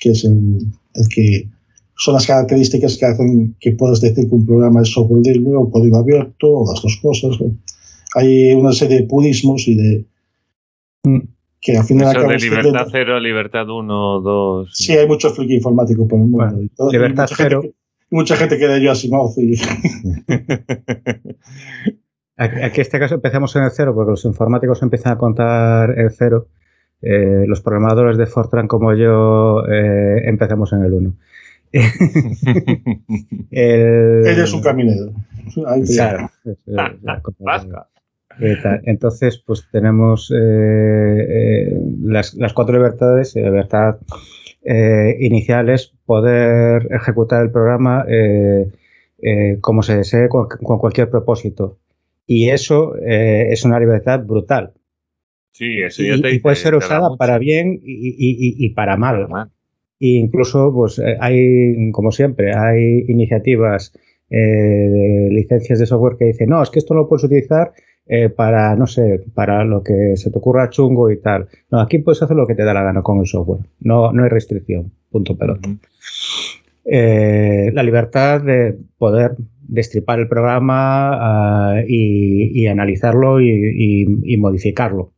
que 0.00 0.10
es 0.10 0.24
el, 0.24 0.66
que 1.14 1.48
son 1.98 2.14
las 2.14 2.26
características 2.26 2.96
que 2.96 3.06
hacen 3.06 3.56
que 3.60 3.72
puedas 3.72 4.00
decir 4.00 4.28
que 4.28 4.34
un 4.34 4.46
programa 4.46 4.82
es 4.82 4.92
software 4.92 5.26
libre 5.26 5.54
o 5.54 5.70
código 5.70 5.98
abierto 5.98 6.48
o 6.48 6.72
las 6.72 6.80
dos 6.82 6.98
cosas. 7.02 7.36
Hay 8.14 8.52
una 8.54 8.72
serie 8.72 9.00
de 9.00 9.06
purismos 9.06 9.68
y 9.68 9.74
de 9.74 10.04
mm. 11.04 11.18
que 11.60 11.76
al 11.76 11.84
final 11.84 12.16
Eso 12.16 12.28
de 12.28 12.36
libertad 12.38 12.86
cero, 12.90 13.20
libertad 13.20 13.68
uno, 13.68 14.20
dos. 14.20 14.70
Sí, 14.72 14.96
hay 14.96 15.06
mucho 15.06 15.28
friki 15.30 15.56
informático 15.56 16.08
por 16.08 16.18
el 16.18 16.26
mundo. 16.26 16.90
libertad 16.90 17.28
cero 17.36 17.62
mucha 18.10 18.36
gente 18.36 18.58
queda 18.58 18.78
yo 18.78 18.92
así 18.92 19.10
Y... 19.36 19.56
Aquí 22.40 22.56
en 22.56 22.80
este 22.82 23.00
caso 23.00 23.16
empezamos 23.16 23.56
en 23.56 23.64
el 23.64 23.70
cero 23.72 23.92
porque 23.94 24.12
los 24.12 24.24
informáticos 24.24 24.80
empiezan 24.82 25.14
a 25.14 25.18
contar 25.18 25.98
el 25.98 26.12
cero. 26.12 26.46
Eh, 27.02 27.44
los 27.46 27.60
programadores 27.62 28.16
de 28.16 28.26
Fortran 28.26 28.68
como 28.68 28.94
yo 28.94 29.64
eh, 29.66 30.22
empezamos 30.24 30.72
en 30.72 30.84
el 30.84 30.92
uno. 30.92 31.16
el... 33.50 34.26
Ella 34.26 34.44
es 34.44 34.52
un 34.52 34.62
caminero. 34.62 35.12
Claro, 35.54 36.30
Entonces, 38.84 39.42
pues 39.44 39.66
tenemos 39.72 40.32
eh, 40.34 41.80
las, 42.02 42.34
las, 42.34 42.52
cuatro 42.52 42.76
libertades, 42.76 43.34
libertad 43.34 43.96
eh, 44.70 45.16
inicial 45.20 45.70
es 45.70 45.94
poder 46.04 46.88
ejecutar 46.92 47.42
el 47.42 47.50
programa 47.50 48.04
eh, 48.08 48.66
eh, 49.22 49.56
como 49.62 49.82
se 49.82 49.96
desee 49.96 50.28
con, 50.28 50.46
cualquier 50.46 51.08
propósito. 51.08 51.78
Y 52.26 52.50
eso 52.50 52.94
es 53.00 53.64
una 53.64 53.80
libertad 53.80 54.20
brutal. 54.22 54.74
Sí, 55.52 55.80
eso 55.80 56.02
y, 56.02 56.38
puede 56.40 56.56
ser 56.56 56.74
usada 56.74 57.16
para 57.16 57.38
bien 57.38 57.80
y, 57.82 58.68
para 58.74 58.98
mal. 58.98 59.26
E 60.00 60.18
incluso, 60.18 60.72
pues 60.72 61.00
hay, 61.20 61.90
como 61.92 62.12
siempre, 62.12 62.54
hay 62.54 63.04
iniciativas 63.08 63.92
de 64.30 65.28
licencias 65.30 65.78
de 65.78 65.86
software 65.86 66.16
que 66.18 66.26
dicen, 66.26 66.50
no, 66.50 66.62
es 66.62 66.70
que 66.70 66.78
esto 66.78 66.94
no 66.94 67.00
lo 67.00 67.08
puedes 67.08 67.24
utilizar 67.24 67.72
eh, 68.10 68.30
para, 68.30 68.74
no 68.74 68.86
sé, 68.86 69.22
para 69.34 69.64
lo 69.64 69.82
que 69.82 70.16
se 70.16 70.30
te 70.30 70.38
ocurra 70.38 70.70
chungo 70.70 71.10
y 71.10 71.20
tal. 71.20 71.46
No, 71.70 71.78
aquí 71.78 71.98
puedes 71.98 72.22
hacer 72.22 72.36
lo 72.36 72.46
que 72.46 72.54
te 72.54 72.64
da 72.64 72.72
la 72.72 72.82
gana 72.82 73.02
con 73.02 73.18
el 73.18 73.26
software. 73.26 73.66
No, 73.80 74.12
no 74.12 74.24
hay 74.24 74.30
restricción. 74.30 74.92
Punto 75.10 75.36
pelota. 75.36 75.68
Eh, 76.86 77.70
la 77.74 77.82
libertad 77.82 78.40
de 78.40 78.78
poder 78.96 79.32
destripar 79.60 80.20
el 80.20 80.28
programa 80.28 81.10
ah, 81.12 81.82
y, 81.86 82.66
analizarlo 82.66 83.42
y, 83.42 84.06
modificarlo. 84.38 85.12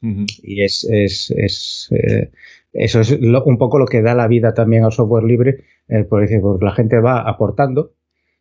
Y 0.00 0.62
es, 0.62 0.88
es, 0.90 1.34
es 1.36 1.90
eh, 1.90 2.30
eso 2.78 3.00
es 3.00 3.10
un 3.12 3.58
poco 3.58 3.78
lo 3.78 3.86
que 3.86 4.02
da 4.02 4.14
la 4.14 4.28
vida 4.28 4.54
también 4.54 4.84
al 4.84 4.92
software 4.92 5.24
libre, 5.24 5.64
porque 6.08 6.40
la 6.60 6.72
gente 6.72 7.00
va 7.00 7.20
aportando 7.20 7.92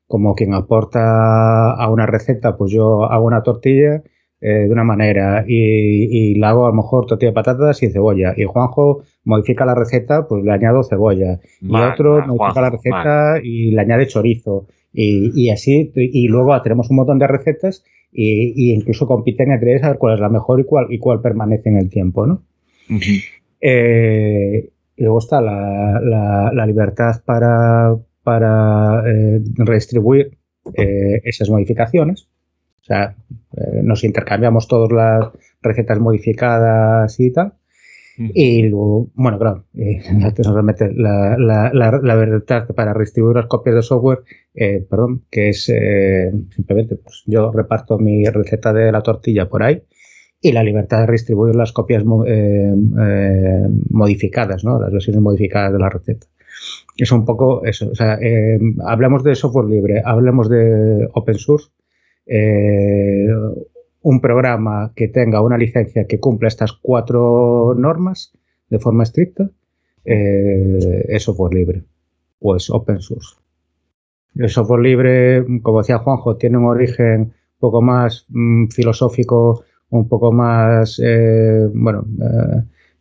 como 0.07 0.35
quien 0.35 0.53
aporta 0.53 1.71
a 1.71 1.89
una 1.89 2.05
receta, 2.05 2.57
pues 2.57 2.71
yo 2.71 3.05
hago 3.05 3.25
una 3.25 3.43
tortilla 3.43 4.03
eh, 4.41 4.67
de 4.67 4.71
una 4.71 4.83
manera 4.83 5.45
y, 5.47 6.35
la 6.35 6.49
hago 6.49 6.65
a 6.65 6.69
lo 6.69 6.75
mejor 6.75 7.05
tortilla 7.07 7.31
de 7.31 7.35
patatas 7.35 7.81
y 7.81 7.89
cebolla. 7.89 8.33
Y 8.37 8.43
Juanjo 8.43 9.03
modifica 9.23 9.65
la 9.65 9.73
receta, 9.73 10.27
pues 10.27 10.43
le 10.43 10.51
añado 10.51 10.83
cebolla. 10.83 11.39
y 11.61 11.75
otro 11.75 12.25
modifica 12.27 12.61
la 12.61 12.69
receta 12.69 13.39
y 13.41 13.71
le 13.71 13.81
añade 13.81 14.07
chorizo. 14.07 14.67
Y, 14.93 15.49
así, 15.49 15.91
y 15.95 16.27
luego 16.29 16.61
tenemos 16.61 16.89
un 16.89 16.97
montón 16.97 17.19
de 17.19 17.27
recetas 17.27 17.83
y, 18.11 18.73
incluso 18.73 19.07
compiten 19.07 19.51
entre 19.51 19.71
ellas 19.71 19.83
a 19.83 19.89
ver 19.89 19.97
cuál 19.97 20.13
es 20.13 20.19
la 20.21 20.29
mejor 20.29 20.61
y 20.61 20.63
cuál, 20.63 20.87
y 20.89 20.99
cuál 20.99 21.21
permanece 21.21 21.69
en 21.69 21.77
el 21.77 21.89
tiempo, 21.89 22.25
¿no? 22.25 22.43
Eh, 23.67 24.69
y 24.95 25.03
luego 25.03 25.17
está 25.17 25.41
la 25.41 26.65
libertad 26.67 27.23
para, 27.25 27.95
para 28.21 29.03
eh, 29.07 29.41
redistribuir 29.55 30.37
eh, 30.75 31.19
esas 31.23 31.49
modificaciones. 31.49 32.27
O 32.81 32.85
sea, 32.85 33.15
nos 33.81 34.03
intercambiamos 34.03 34.67
todas 34.67 34.91
las 34.91 35.31
recetas 35.63 35.99
modificadas 35.99 37.19
y 37.19 37.31
tal. 37.31 37.53
Y 38.17 38.61
luego, 38.67 39.09
bueno, 39.15 39.39
claro, 39.39 39.65
la, 39.73 41.35
la, 41.37 41.71
la, 41.73 42.15
verdad 42.15 42.67
para 42.75 42.93
redistribuir 42.93 43.35
las 43.37 43.47
copias 43.47 43.75
de 43.75 43.81
software, 43.81 44.19
perdón, 44.87 45.23
que 45.31 45.49
es 45.49 45.65
simplemente, 46.55 46.97
pues 46.97 47.23
yo 47.25 47.51
reparto 47.51 47.97
mi 47.97 48.25
receta 48.25 48.71
de 48.71 48.91
la 48.91 49.01
tortilla 49.01 49.49
por 49.49 49.63
ahí 49.63 49.81
y 50.45 50.51
la 50.51 50.61
libertad 50.61 50.99
de 50.99 51.07
redistribuir 51.07 51.55
las 51.55 51.71
copias 51.71 52.03
modificadas, 53.89 54.63
¿no? 54.63 54.79
Las 54.79 54.91
versiones 54.91 55.19
modificadas 55.19 55.73
de 55.73 55.79
la 55.79 55.89
receta 55.89 56.27
es 56.95 57.11
un 57.11 57.25
poco 57.25 57.65
eso. 57.65 57.89
O 57.89 57.95
sea, 57.95 58.19
eh, 58.21 58.59
hablamos 58.85 59.23
de 59.23 59.33
software 59.33 59.65
libre, 59.65 60.03
hablamos 60.05 60.47
de 60.47 61.09
open 61.13 61.35
source. 61.35 61.69
Eh, 62.27 63.27
un 64.01 64.21
programa 64.21 64.93
que 64.95 65.07
tenga 65.07 65.41
una 65.41 65.57
licencia 65.57 66.05
que 66.05 66.19
cumpla 66.19 66.47
estas 66.47 66.73
cuatro 66.73 67.73
normas 67.75 68.31
de 68.69 68.77
forma 68.77 69.01
estricta 69.01 69.49
eh, 70.03 71.05
es 71.09 71.23
software 71.23 71.55
libre 71.55 71.83
o 72.39 72.55
es 72.55 72.69
open 72.69 73.01
source. 73.01 73.35
El 74.35 74.49
software 74.49 74.81
libre, 74.81 75.43
como 75.63 75.79
decía 75.79 75.97
Juanjo, 75.97 76.37
tiene 76.37 76.59
un 76.59 76.65
origen 76.65 77.21
un 77.21 77.59
poco 77.59 77.81
más 77.81 78.27
mm, 78.29 78.67
filosófico, 78.67 79.63
un 79.89 80.07
poco 80.07 80.31
más, 80.31 80.99
eh, 81.03 81.69
bueno, 81.73 82.05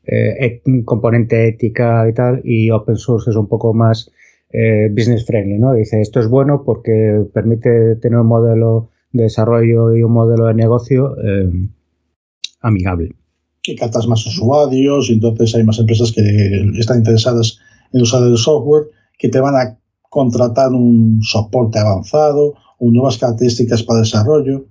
eh, 0.07 0.63
un 0.67 0.85
componente 0.85 1.49
ética 1.49 2.09
y 2.09 2.13
tal, 2.13 2.41
y 2.45 2.71
open 2.71 2.97
source 2.97 3.31
es 3.31 3.37
un 3.37 3.49
poco 3.49 3.75
más 3.75 4.11
business 4.93 5.27
friendly, 5.27 5.59
¿no? 5.59 5.73
Dice, 5.73 6.01
esto 6.01 6.21
es 6.21 6.29
bueno 6.29 6.63
porque 6.65 7.25
permite 7.35 7.97
tener 7.97 8.21
un 8.21 8.29
modelo 8.29 8.91
de 9.11 9.25
desarrollo 9.25 9.97
y 9.97 10.05
un 10.05 10.13
modelo 10.13 10.47
de 10.47 10.55
negocio 10.55 11.17
amigable 12.61 13.17
que 13.65 13.75
captas 13.75 14.07
más 14.07 14.25
usuarios 14.27 15.09
y 15.09 15.15
entonces 15.15 15.55
hay 15.55 15.65
más 15.65 15.79
empresas 15.79 16.13
que 16.13 16.21
están 16.79 16.99
interesadas 16.99 17.59
en 17.93 18.03
usar 18.03 18.23
el 18.23 18.37
software, 18.37 18.85
que 19.19 19.31
te 19.31 19.41
van 19.41 19.55
a 19.57 19.79
contratar 20.11 20.71
un 20.73 21.21
soporte 21.23 21.79
avanzado 21.79 22.55
o 22.79 22.91
nuevas 22.91 23.17
características 23.17 23.83
para 23.83 24.01
desarrollo. 24.01 24.67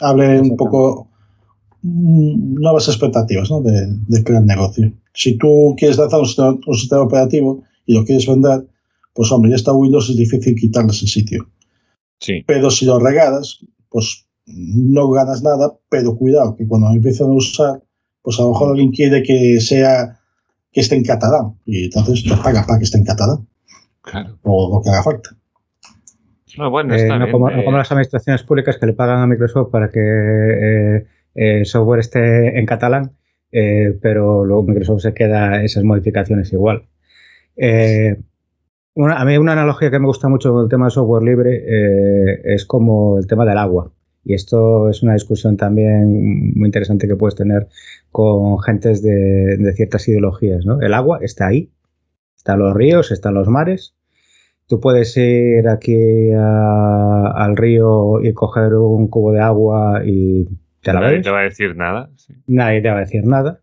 Hable 0.00 0.40
un 0.40 0.56
poco 0.56 1.10
nuevas 1.86 2.88
expectativas 2.88 3.50
¿no? 3.50 3.60
de, 3.62 3.86
de, 4.08 4.24
crear 4.24 4.42
negocio. 4.42 4.92
Si 5.14 5.38
tú 5.38 5.74
quieres 5.78 5.98
lanzar 5.98 6.20
un 6.20 6.76
sistema, 6.76 7.02
operativo 7.02 7.62
y 7.86 7.94
lo 7.94 8.04
quieres 8.04 8.26
vender, 8.26 8.66
pues 9.14 9.30
hombre, 9.32 9.50
ya 9.50 9.56
está 9.56 9.72
Windows, 9.72 10.10
es 10.10 10.16
difícil 10.16 10.56
quitarles 10.56 11.02
el 11.02 11.08
sitio. 11.08 11.48
Sí. 12.18 12.42
Pero 12.46 12.70
si 12.70 12.86
lo 12.86 12.98
regalas, 12.98 13.64
pues 13.88 14.26
no 14.46 15.10
ganas 15.10 15.42
nada, 15.42 15.74
pero 15.88 16.16
cuidado, 16.16 16.56
que 16.56 16.66
cuando 16.66 16.90
empiezan 16.90 17.28
a 17.28 17.34
usar, 17.34 17.82
pues 18.22 18.38
a 18.38 18.42
lo 18.42 18.50
mejor 18.50 18.70
alguien 18.70 18.90
quiere 18.90 19.22
que 19.22 19.60
sea 19.60 20.18
que 20.72 20.80
esté 20.80 20.96
en 20.96 21.04
catalán 21.04 21.54
y 21.64 21.84
entonces 21.84 22.24
te 22.24 22.36
paga 22.42 22.64
para 22.66 22.78
que 22.78 22.84
esté 22.84 22.98
en 22.98 23.04
catalán. 23.04 23.46
Claro. 24.02 24.38
O 24.42 24.76
lo 24.76 24.82
que 24.82 24.90
haga 24.90 25.02
falta. 25.02 25.30
No, 26.58 26.70
bueno, 26.70 26.94
Eh, 26.94 26.98
está 26.98 27.18
no, 27.18 27.24
bien, 27.26 27.32
como, 27.32 27.50
eh, 27.50 27.56
no 27.56 27.64
como 27.64 27.76
las 27.76 27.90
administraciones 27.90 28.42
públicas 28.42 28.78
que 28.78 28.86
le 28.86 28.92
pagan 28.92 29.20
a 29.20 29.26
Microsoft 29.26 29.70
para 29.70 29.90
que 29.90 30.00
eh, 30.00 31.06
el 31.36 31.66
software 31.66 32.00
esté 32.00 32.58
en 32.58 32.66
catalán, 32.66 33.12
eh, 33.52 33.96
pero 34.00 34.44
luego 34.44 34.64
Microsoft 34.64 35.02
se 35.02 35.14
queda 35.14 35.62
esas 35.62 35.84
modificaciones 35.84 36.52
igual. 36.52 36.86
Eh, 37.56 38.16
a 38.96 39.24
mí 39.26 39.36
una 39.36 39.52
analogía 39.52 39.90
que 39.90 39.98
me 39.98 40.06
gusta 40.06 40.28
mucho 40.28 40.52
con 40.52 40.64
el 40.64 40.70
tema 40.70 40.86
de 40.86 40.90
software 40.92 41.22
libre 41.22 41.64
eh, 41.66 42.40
es 42.44 42.64
como 42.64 43.18
el 43.18 43.26
tema 43.26 43.44
del 43.44 43.58
agua. 43.58 43.92
Y 44.24 44.34
esto 44.34 44.88
es 44.88 45.02
una 45.02 45.12
discusión 45.12 45.56
también 45.56 46.54
muy 46.56 46.66
interesante 46.66 47.06
que 47.06 47.14
puedes 47.14 47.36
tener 47.36 47.68
con 48.10 48.58
gentes 48.60 49.02
de, 49.02 49.72
ciertas 49.76 50.08
ideologías. 50.08 50.64
¿no? 50.64 50.80
El 50.80 50.94
agua 50.94 51.18
está 51.20 51.48
ahí, 51.48 51.70
están 52.36 52.58
los 52.58 52.74
ríos, 52.74 53.12
están 53.12 53.34
los 53.34 53.46
mares. 53.46 53.94
Tú 54.66 54.80
puedes 54.80 55.16
ir 55.16 55.68
aquí 55.68 56.32
al 56.32 57.56
río 57.56 58.20
y 58.20 58.32
coger 58.32 58.74
un 58.74 59.06
cubo 59.06 59.32
de 59.32 59.40
agua 59.40 60.02
y 60.04 60.48
te 60.92 60.94
la 60.94 61.00
nadie 61.00 61.20
te 61.22 61.30
va 61.30 61.40
a 61.40 61.42
decir 61.44 61.76
nada. 61.76 62.10
sí. 62.16 62.34
Nadie 62.46 62.80
te 62.82 62.90
va 62.90 62.96
a 62.96 63.00
decir 63.00 63.24
nada. 63.24 63.60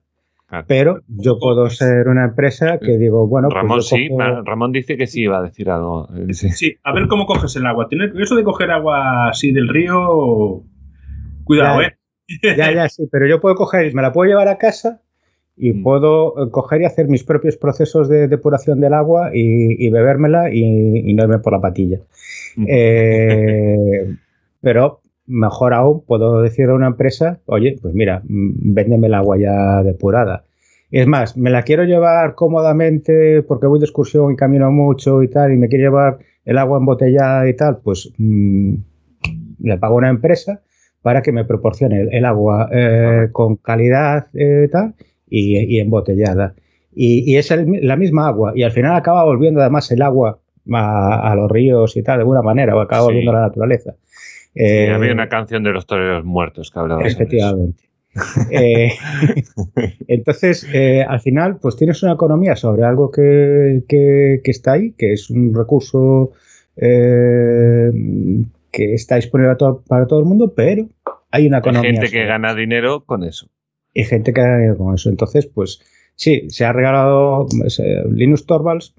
Claro. 0.48 0.66
Pero 0.68 1.00
yo 1.08 1.40
puedo 1.40 1.68
ser 1.72 2.08
una 2.08 2.26
empresa 2.26 2.78
que 2.78 2.98
digo, 3.00 3.28
bueno, 3.28 3.48
pues 3.50 3.56
Ramón 3.62 3.82
sí, 3.82 4.08
cojo- 4.10 4.44
Ramón 4.46 4.72
dice 4.72 4.98
que 4.98 5.08
sí 5.08 5.22
iba 5.24 5.40
a 5.40 5.42
decir 5.42 5.70
algo. 5.72 6.08
Sí. 6.32 6.50
Sí, 6.52 6.76
a 6.84 6.94
ver 6.94 7.08
cómo 7.08 7.26
coges 7.26 7.56
el 7.56 7.66
agua. 7.66 7.88
Tener, 7.90 8.14
eso 8.22 8.36
de 8.36 8.44
coger 8.44 8.70
agua 8.70 9.30
así 9.30 9.52
del 9.52 9.68
río, 9.68 10.62
cuidado, 11.44 11.82
Ya, 11.82 11.88
¿eh? 11.88 12.56
Ya, 12.58 12.72
ya, 12.72 12.90
sí, 12.90 13.08
pero 13.12 13.28
yo 13.28 13.42
puedo 13.42 13.56
coger, 13.56 13.94
me 13.96 14.02
la 14.04 14.14
puedo 14.14 14.30
llevar 14.30 14.48
a 14.48 14.58
casa 14.60 15.02
y 15.58 15.72
Mm. 15.74 15.84
puedo 15.84 16.34
eh, 16.48 16.52
coger 16.52 16.82
y 16.82 16.86
hacer 16.86 17.08
mis 17.08 17.24
propios 17.24 17.58
procesos 17.58 18.08
de 18.08 18.28
depuración 18.28 18.80
del 18.80 18.94
agua 18.94 19.32
y, 19.34 19.84
y 19.86 19.90
bebérmela 19.90 20.52
y, 20.54 20.62
y 21.10 21.14
no 21.16 21.24
irme 21.24 21.40
por 21.40 21.54
la 21.54 21.62
patilla. 21.62 21.98
Mm. 22.58 22.66
Eh, 22.70 24.16
pero 24.62 25.02
mejor 25.26 25.74
aún, 25.74 26.04
puedo 26.06 26.42
decir 26.42 26.70
a 26.70 26.74
una 26.76 26.88
empresa, 26.88 27.40
oye, 27.46 27.76
pues 27.82 27.94
mira, 27.94 28.22
mm, 28.28 28.74
véndeme 28.74 29.08
el 29.08 29.14
agua 29.14 29.38
ya 29.38 29.84
depurada. 29.84 30.44
Es 30.92 31.08
más, 31.08 31.36
me 31.38 31.50
la 31.50 31.64
quiero 31.64 31.84
llevar 31.86 32.36
cómodamente 32.36 33.42
porque 33.44 33.68
voy 33.68 33.80
de 33.80 33.86
excursión 33.86 34.32
y 34.34 34.36
camino 34.36 34.72
mucho 34.72 35.24
y 35.24 35.28
tal, 35.30 35.54
y 35.54 35.58
me 35.58 35.68
quiero 35.68 35.86
llevar 35.86 36.20
el 36.46 36.58
agua 36.58 36.78
embotellada 36.78 37.48
y 37.50 37.56
tal, 37.56 37.78
pues 37.84 38.12
mm, 38.18 38.74
le 39.62 39.78
pago 39.78 39.96
a 39.96 39.98
una 40.00 40.10
empresa 40.10 40.62
para 41.02 41.22
que 41.22 41.32
me 41.32 41.46
proporcione 41.46 42.02
el, 42.02 42.14
el 42.14 42.26
agua 42.26 42.70
eh, 42.72 43.30
con 43.32 43.56
calidad 43.58 44.28
eh, 44.34 44.68
tal 44.72 44.94
y, 45.30 45.58
y 45.58 45.80
embotellada. 45.80 46.54
Y, 46.96 47.24
y 47.32 47.38
es 47.38 47.50
el- 47.52 47.80
la 47.88 47.96
misma 47.96 48.28
agua. 48.28 48.54
Y 48.56 48.64
al 48.64 48.72
final 48.72 48.96
acaba 48.96 49.24
volviendo 49.26 49.62
además 49.62 49.90
el 49.92 50.02
agua 50.02 50.40
a, 50.72 51.32
a 51.32 51.36
los 51.36 51.50
ríos 51.52 51.98
y 51.98 52.04
tal, 52.04 52.18
de 52.18 52.22
alguna 52.22 52.42
manera, 52.42 52.76
o 52.76 52.80
acaba 52.80 53.02
Sí. 53.02 53.08
volviendo 53.08 53.32
a 53.32 53.36
la 53.36 53.48
naturaleza. 53.48 53.96
Sí, 54.56 54.62
Eh, 54.64 54.92
había 54.92 55.14
una 55.14 55.30
canción 55.30 55.64
de 55.64 55.72
los 55.72 55.86
toreros 55.88 56.24
muertos 56.24 56.70
que 56.72 56.80
hablaba 56.80 57.02
eso. 57.04 57.16
Efectivamente. 57.18 57.84
Eh, 58.52 58.92
entonces, 60.08 60.68
eh, 60.72 61.04
al 61.08 61.20
final, 61.20 61.58
pues 61.60 61.76
tienes 61.76 62.04
una 62.04 62.14
economía 62.14 62.56
sobre 62.56 62.84
algo 62.84 63.10
que, 63.10 63.84
que- 63.88 64.42
que 64.44 64.52
está 64.52 64.74
ahí, 64.74 64.92
que 64.92 65.14
es 65.14 65.30
un 65.32 65.54
recurso 65.56 66.32
eh, 66.76 67.92
que 68.72 68.94
está 68.94 69.16
disponible 69.16 69.56
para 69.88 70.06
todo 70.08 70.20
el 70.20 70.26
mundo, 70.26 70.54
pero 70.56 70.88
hay 71.32 71.48
una 71.48 71.58
Hay 71.58 71.62
economía. 71.62 71.92
gente 71.94 72.10
que 72.12 72.26
gana 72.26 72.54
dinero 72.56 73.04
con 73.06 73.24
eso. 73.24 73.50
y 73.96 74.04
gente 74.06 74.34
que 74.34 74.42
ha 74.42 74.64
ido 74.66 74.78
con 74.78 74.96
eso. 74.96 75.10
Entonces, 75.10 75.46
pues 75.46 75.80
sí, 76.16 76.50
se 76.50 76.66
ha 76.66 76.74
regalado 76.74 77.46
pues, 77.60 77.80
eh, 77.80 78.04
Linus 78.12 78.46
Torvalds, 78.48 78.94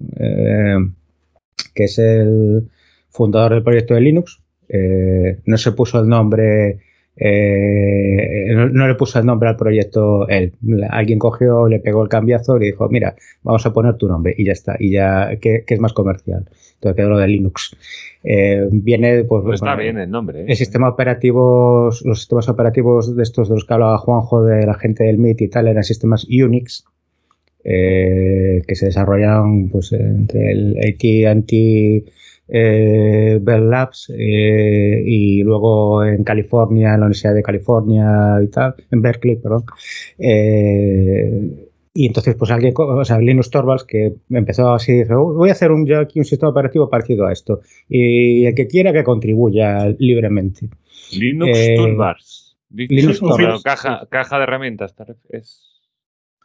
que 1.73 1.83
es 1.83 1.99
el 1.99 2.69
fundador 3.09 3.53
del 3.55 3.63
proyecto 3.63 3.93
de 3.93 4.01
Linux. 4.01 4.41
Eh, 4.69 5.39
no 5.45 5.57
se 5.57 5.71
puso 5.71 5.99
el 5.99 6.07
nombre, 6.07 6.79
eh, 7.17 8.47
no, 8.53 8.69
no 8.69 8.87
le 8.87 8.95
puso 8.95 9.19
el 9.19 9.25
nombre 9.25 9.49
al 9.49 9.55
proyecto 9.55 10.27
él. 10.27 10.53
Alguien 10.89 11.19
cogió, 11.19 11.67
le 11.67 11.79
pegó 11.79 12.03
el 12.03 12.09
cambiazo 12.09 12.57
y 12.57 12.59
le 12.61 12.65
dijo, 12.67 12.89
mira, 12.89 13.15
vamos 13.43 13.65
a 13.65 13.73
poner 13.73 13.95
tu 13.95 14.07
nombre 14.07 14.33
y 14.37 14.45
ya 14.45 14.51
está. 14.51 14.75
Y 14.79 14.91
ya, 14.91 15.37
que, 15.39 15.63
es 15.67 15.79
más 15.79 15.93
comercial. 15.93 16.45
Entonces 16.75 16.95
quedó 16.95 17.09
lo 17.09 17.19
de 17.19 17.27
Linux. 17.27 17.75
Eh, 18.23 18.67
viene, 18.71 19.23
pues, 19.23 19.43
Pues 19.43 19.55
está 19.55 19.75
bueno, 19.75 19.83
bien 19.83 19.97
el 19.99 20.09
nombre. 20.09 20.45
el 20.47 20.55
sistema 20.55 20.89
operativo, 20.89 21.89
los 22.03 22.19
sistemas 22.19 22.49
operativos 22.49 23.15
de 23.15 23.23
estos 23.23 23.49
de 23.49 23.55
los 23.55 23.65
que 23.65 23.73
hablaba 23.73 23.97
Juanjo, 23.97 24.43
de 24.43 24.65
la 24.65 24.73
gente 24.73 25.03
del 25.03 25.17
MIT 25.17 25.41
y 25.41 25.47
tal, 25.47 25.67
eran 25.67 25.83
sistemas 25.83 26.25
Unix, 26.25 26.85
que 27.63 28.63
se 28.73 28.85
desarrollaron 28.85 29.69
pues, 29.69 29.91
entre 29.93 30.51
el 30.51 30.77
AT&T 30.77 32.05
eh, 32.47 33.39
Bell 33.41 33.69
Labs 33.69 34.11
eh, 34.17 35.01
y 35.05 35.41
luego 35.43 36.03
en 36.03 36.23
California, 36.23 36.93
en 36.93 36.99
la 36.99 37.05
Universidad 37.07 37.33
de 37.33 37.43
California 37.43 38.37
y 38.43 38.47
tal, 38.47 38.75
en 38.91 39.01
Berkeley, 39.01 39.35
perdón. 39.37 39.63
Eh, 40.19 41.69
y 41.97 42.07
entonces, 42.07 42.35
pues 42.35 42.51
alguien, 42.51 42.73
o 42.75 43.05
sea, 43.05 43.19
Linus 43.19 43.49
Torvalds, 43.49 43.85
que 43.85 44.15
empezó 44.29 44.73
así, 44.73 44.91
dijo, 44.91 45.15
"Oh, 45.15 45.33
voy 45.33 45.47
a 45.49 45.53
hacer 45.53 45.71
un, 45.71 45.85
yo 45.85 45.99
aquí 45.99 46.19
un 46.19 46.25
sistema 46.25 46.49
operativo 46.49 46.89
parecido 46.89 47.25
a 47.25 47.31
esto. 47.31 47.61
Y 47.87 48.45
el 48.45 48.53
que 48.53 48.67
quiera 48.67 48.91
que 48.91 49.03
contribuya 49.05 49.87
libremente. 49.97 50.67
Linux 51.17 51.57
eh, 51.57 51.75
Toolbars. 51.77 52.57
Linux 52.69 53.19
Toolbars. 53.19 53.63
caja, 53.63 54.05
caja 54.09 54.37
de 54.37 54.43
herramientas. 54.43 54.93
Linux- 55.29 55.61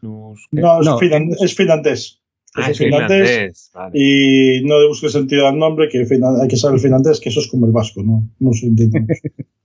No, 0.02 0.34
es, 0.80 0.86
No. 0.86 0.98
finan- 0.98 1.34
es 1.42 1.54
finlandés. 1.56 2.19
Ah, 2.54 2.70
Es 2.70 2.78
finlandés. 2.78 3.70
Vale. 3.72 3.92
y 3.94 4.62
no 4.64 4.80
le 4.80 4.88
busques 4.88 5.12
sentido 5.12 5.46
al 5.46 5.58
nombre, 5.58 5.88
que 5.88 5.98
hay 5.98 6.48
que 6.48 6.56
saber 6.56 6.76
el 6.76 6.80
finlandés, 6.82 7.20
que 7.20 7.28
eso 7.28 7.40
es 7.40 7.48
como 7.48 7.66
el 7.66 7.72
vasco, 7.72 8.02
¿no? 8.02 8.28
No 8.38 8.52
se. 8.52 8.66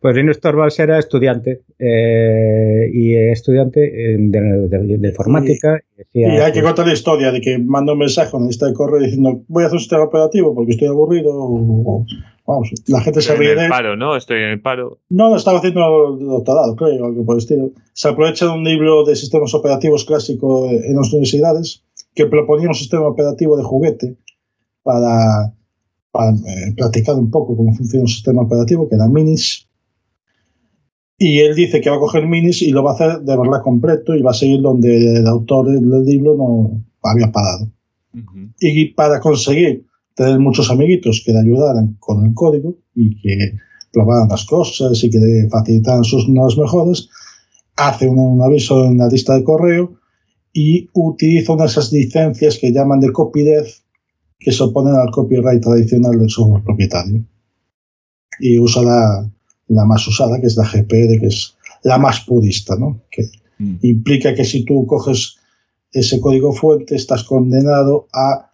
Pues 0.00 0.16
Linus 0.16 0.40
Torvalds 0.40 0.78
era 0.80 0.98
estudiante 0.98 1.62
eh, 1.78 2.90
y 2.92 3.14
estudiante 3.14 3.80
eh, 3.84 4.16
de, 4.18 4.40
de- 4.68 4.98
de 4.98 5.08
informática. 5.08 5.80
y 5.94 5.98
decía, 5.98 6.34
Y 6.34 6.38
hay 6.38 6.52
que 6.52 6.62
contar 6.62 6.86
la 6.86 6.92
historia 6.94 7.30
de 7.30 7.40
que 7.40 7.58
manda 7.58 7.92
un 7.92 8.00
mensaje 8.00 8.36
a 8.36 8.40
la 8.40 8.46
lista 8.46 8.66
de 8.66 8.72
correo 8.74 9.00
diciendo 9.00 9.42
voy 9.48 9.62
a 9.62 9.66
hacer 9.66 9.76
un 9.76 9.80
sistema 9.80 10.02
operativo 10.04 10.54
porque 10.54 10.72
estoy 10.72 10.88
aburrido. 10.88 11.30
O, 11.32 11.54
o- 11.98 12.06
vamos, 12.44 12.72
la 12.88 13.00
gente 13.02 13.20
se 13.20 13.30
Estoy 13.32 13.46
ríe 13.46 13.52
en 13.52 13.58
de 13.58 13.60
el 13.62 13.66
él. 13.66 13.70
paro, 13.70 13.96
¿no? 13.96 14.16
Estoy 14.16 14.38
en 14.38 14.48
el 14.50 14.60
paro. 14.60 14.98
No, 15.10 15.30
no 15.30 15.36
estaba 15.36 15.58
haciendo 15.58 15.80
doctorado, 16.18 16.74
creo, 16.74 17.06
algo 17.06 17.24
por 17.24 17.36
el 17.36 17.38
estilo. 17.38 17.70
Se 17.92 18.08
aprovecha 18.08 18.46
de 18.46 18.52
un 18.52 18.64
libro 18.64 19.04
de 19.04 19.14
sistemas 19.14 19.54
operativos 19.54 20.04
clásico 20.04 20.68
en 20.68 20.96
las 20.96 21.12
universidades 21.12 21.84
que 22.16 22.26
proponía 22.26 22.66
un 22.68 22.74
sistema 22.74 23.06
operativo 23.06 23.56
de 23.56 23.62
juguete 23.62 24.16
para, 24.82 25.52
eh, 26.14 26.74
practicar 26.76 27.16
un 27.16 27.30
poco 27.30 27.56
cómo 27.56 27.74
funciona 27.74 28.02
un 28.02 28.08
sistema 28.08 28.42
operativo, 28.42 28.88
que 28.88 28.96
era 28.96 29.08
Minis. 29.08 29.66
Y 31.18 31.38
él 31.38 31.54
dice 31.54 31.80
que 31.80 31.88
va 31.88 31.96
a 31.96 32.00
coger 32.00 32.26
Minis 32.26 32.62
y 32.62 32.70
lo 32.70 32.82
va 32.82 32.92
a 32.92 32.94
hacer 32.94 33.20
de 33.20 33.36
verdad 33.36 33.62
completo 33.62 34.14
y 34.14 34.22
va 34.22 34.32
a 34.32 34.34
seguir 34.34 34.60
donde 34.60 35.18
el 35.18 35.26
autor 35.26 35.68
del 35.68 36.04
libro 36.04 36.36
no 36.36 36.84
había 37.02 37.30
parado. 37.30 37.70
Ujú. 38.12 38.50
Y 38.60 38.92
para 38.92 39.20
conseguir 39.20 39.86
tener 40.14 40.38
muchos 40.38 40.70
amiguitos 40.70 41.22
que 41.24 41.32
le 41.32 41.40
ayudaran 41.40 41.96
con 41.98 42.26
el 42.26 42.34
código 42.34 42.76
y 42.94 43.18
que 43.22 43.56
probaran 43.92 44.28
las 44.28 44.44
cosas 44.44 45.02
y 45.02 45.10
que 45.10 45.48
facilitaran 45.50 46.04
sus 46.04 46.28
nuevas 46.28 46.58
mejoras, 46.58 47.08
hace 47.76 48.06
un, 48.08 48.18
un 48.18 48.42
aviso 48.42 48.84
en 48.84 48.98
la 48.98 49.08
lista 49.08 49.34
de 49.34 49.44
correo 49.44 49.94
y 50.52 50.90
utiliza 50.92 51.54
unas 51.54 51.72
esas 51.72 51.90
licencias 51.92 52.58
que 52.58 52.72
llaman 52.72 53.00
de 53.00 53.12
copyleft 53.12 53.81
que 54.42 54.52
se 54.52 54.62
oponen 54.62 54.94
al 54.94 55.10
copyright 55.10 55.62
tradicional 55.62 56.18
del 56.18 56.30
software 56.30 56.64
propietario. 56.64 57.24
Y 58.40 58.58
usa 58.58 58.82
la, 58.82 59.30
la 59.68 59.84
más 59.84 60.06
usada, 60.08 60.40
que 60.40 60.46
es 60.46 60.56
la 60.56 60.64
GPR, 60.64 61.20
que 61.20 61.26
es 61.26 61.56
la 61.84 61.98
más 61.98 62.20
purista, 62.20 62.76
¿no? 62.76 63.02
Que 63.10 63.22
Mm. 63.62 63.76
implica 63.82 64.34
que 64.34 64.44
si 64.44 64.64
tú 64.64 64.86
coges 64.86 65.36
ese 65.92 66.20
código 66.20 66.52
fuente, 66.52 66.94
estás 66.96 67.22
condenado 67.24 68.08
a 68.12 68.50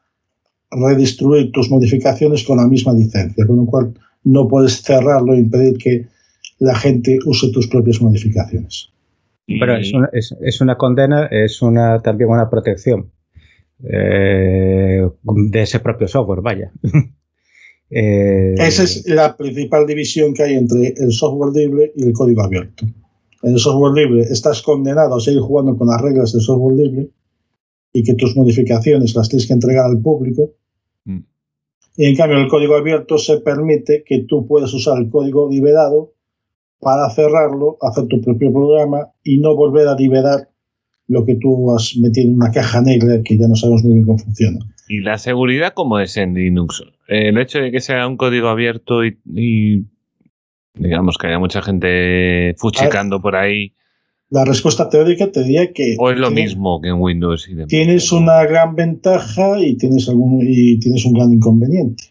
redistribuir 0.71 1.51
tus 1.53 1.71
modificaciones 1.71 2.45
con 2.45 2.59
la 2.59 2.67
misma 2.67 2.93
licencia, 2.93 3.47
con 3.47 3.57
lo 3.57 3.67
cual 3.67 3.95
no 4.25 4.49
puedes 4.49 4.83
cerrarlo 4.83 5.33
e 5.33 5.39
impedir 5.39 5.79
que 5.79 6.07
la 6.59 6.75
gente 6.75 7.19
use 7.25 7.51
tus 7.53 7.69
propias 7.69 8.03
modificaciones. 8.03 8.91
Pero 9.47 9.77
es 9.77 9.95
una, 9.95 10.11
es, 10.13 10.35
es 10.43 10.61
una 10.61 10.77
condena, 10.77 11.27
es 11.27 11.63
una 11.63 12.01
también 12.03 12.29
una 12.29 12.51
protección 12.51 13.11
eh, 13.85 15.09
de 15.23 15.63
ese 15.63 15.81
propio 15.81 16.09
software, 16.09 16.41
vaya. 16.41 16.73
Eh, 17.91 18.55
Esa 18.59 18.83
es 18.83 19.09
la 19.09 19.35
principal 19.35 19.87
división 19.87 20.35
que 20.35 20.43
hay 20.43 20.57
entre 20.57 20.89
el 20.89 21.11
software 21.11 21.55
libre 21.55 21.93
y 21.97 22.05
el 22.05 22.13
código 22.13 22.43
abierto. 22.43 22.85
En 23.43 23.53
el 23.55 23.59
software 23.59 23.95
libre 23.95 24.25
estás 24.31 24.61
condenado 24.61 25.17
a 25.17 25.21
seguir 25.21 25.41
jugando 25.41 25.75
con 25.75 25.89
las 25.89 25.99
reglas 25.99 26.35
del 26.35 26.43
software 26.43 26.77
libre 26.77 27.09
y 27.93 28.03
que 28.03 28.13
tus 28.13 28.37
modificaciones 28.37 29.15
las 29.15 29.31
tienes 29.31 29.47
que 29.47 29.55
entregar 29.55 29.87
al 29.87 30.03
público. 30.03 30.51
Mm. 31.05 31.21
Y 31.97 32.05
en 32.05 32.17
cambio, 32.17 32.37
en 32.37 32.45
el 32.45 32.51
código 32.51 32.77
abierto 32.77 33.17
se 33.17 33.41
permite 33.41 34.05
que 34.05 34.25
tú 34.25 34.47
puedas 34.47 34.75
usar 34.75 34.99
el 34.99 35.09
código 35.09 35.49
liberado 35.51 36.13
para 36.81 37.09
cerrarlo, 37.11 37.79
hacer 37.81 38.07
tu 38.07 38.21
propio 38.21 38.53
programa 38.53 39.13
y 39.25 39.39
no 39.39 39.57
volver 39.57 39.89
a 39.89 39.95
liberar 39.95 40.51
lo 41.09 41.25
que 41.25 41.35
tú 41.37 41.75
has 41.75 41.97
metido 41.97 42.29
en 42.29 42.35
una 42.35 42.51
caja 42.51 42.81
negra 42.83 43.21
que 43.25 43.37
ya 43.39 43.49
no 43.49 43.55
sabemos 43.57 43.83
muy 43.85 43.95
bien 43.95 44.07
cómo 44.07 44.19
funciona. 44.19 44.59
¿Y 44.89 45.01
la 45.01 45.19
seguridad 45.19 45.73
cómo 45.75 45.99
es 46.01 46.17
en 46.17 46.35
Linux? 46.35 46.83
El 47.09 47.39
hecho 47.39 47.59
de 47.59 47.71
que 47.71 47.81
sea 47.81 48.07
un 48.07 48.17
código 48.17 48.49
abierto 48.49 49.05
y, 49.05 49.19
y 49.35 49.85
digamos 50.75 51.17
que 51.19 51.27
haya 51.27 51.39
mucha 51.39 51.63
gente 51.63 52.55
fuchicando 52.59 53.21
por 53.21 53.37
ahí, 53.37 53.73
La 54.31 54.45
respuesta 54.45 54.89
teórica 54.91 55.33
te 55.33 55.43
diría 55.43 55.73
que... 55.73 55.97
o 55.99 56.11
es 56.11 56.19
lo 56.19 56.29
tienes- 56.29 56.51
mismo 56.55 56.81
que 56.83 56.89
en 56.89 57.01
Windows 57.01 57.49
y 57.49 57.55
demás. 57.55 57.69
Tienes 57.69 58.13
una 58.13 58.45
gran 58.45 58.75
ventaja 58.77 59.59
y 59.61 59.77
tienes, 59.77 60.09
algún, 60.11 60.41
y 60.43 60.79
tienes 60.79 61.05
un 61.07 61.15
gran 61.15 61.33
inconveniente. 61.33 62.05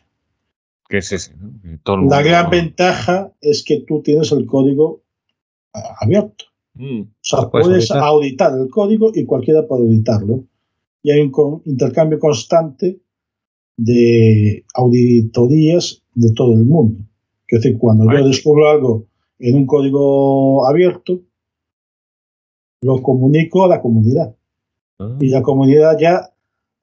¿Qué 0.89 0.97
es 0.97 1.11
ese? 1.11 1.35
no? 1.35 1.51
Todo 1.83 1.97
La 2.09 2.23
gran 2.23 2.49
ventaja 2.49 3.31
es 3.41 3.63
que 3.63 3.81
tú 3.87 4.01
tienes 4.01 4.31
el 4.31 4.45
código 4.47 5.03
ah, 5.75 5.97
abierto. 6.01 6.45
Mm, 6.77 7.01
O 7.01 7.07
sea, 7.21 7.49
Puedes 7.49 7.67
puedes 7.67 7.91
auditar. 7.91 8.07
auditar 8.07 8.59
el 8.59 8.69
código 8.69 9.11
y 9.13 9.25
cualquiera 9.25 9.67
puede 9.67 9.83
auditarlo. 9.83 10.43
Y 11.03 11.11
hay 11.11 11.21
un 11.21 11.61
intercambio 11.65 12.19
constante 12.19 12.99
de 13.77 14.65
auditorías 14.73 16.01
de 16.15 16.31
todo 16.33 16.53
el 16.53 16.65
mundo. 16.65 16.99
Es 17.47 17.61
decir, 17.61 17.77
cuando 17.77 18.05
yo 18.11 18.27
descubro 18.27 18.69
algo 18.69 19.05
en 19.39 19.55
un 19.55 19.65
código 19.65 20.65
abierto, 20.67 21.21
lo 22.81 23.01
comunico 23.01 23.63
a 23.65 23.67
la 23.69 23.81
comunidad. 23.81 24.35
ah. 24.99 25.17
Y 25.19 25.29
la 25.29 25.41
comunidad 25.41 25.97
ya 25.99 26.33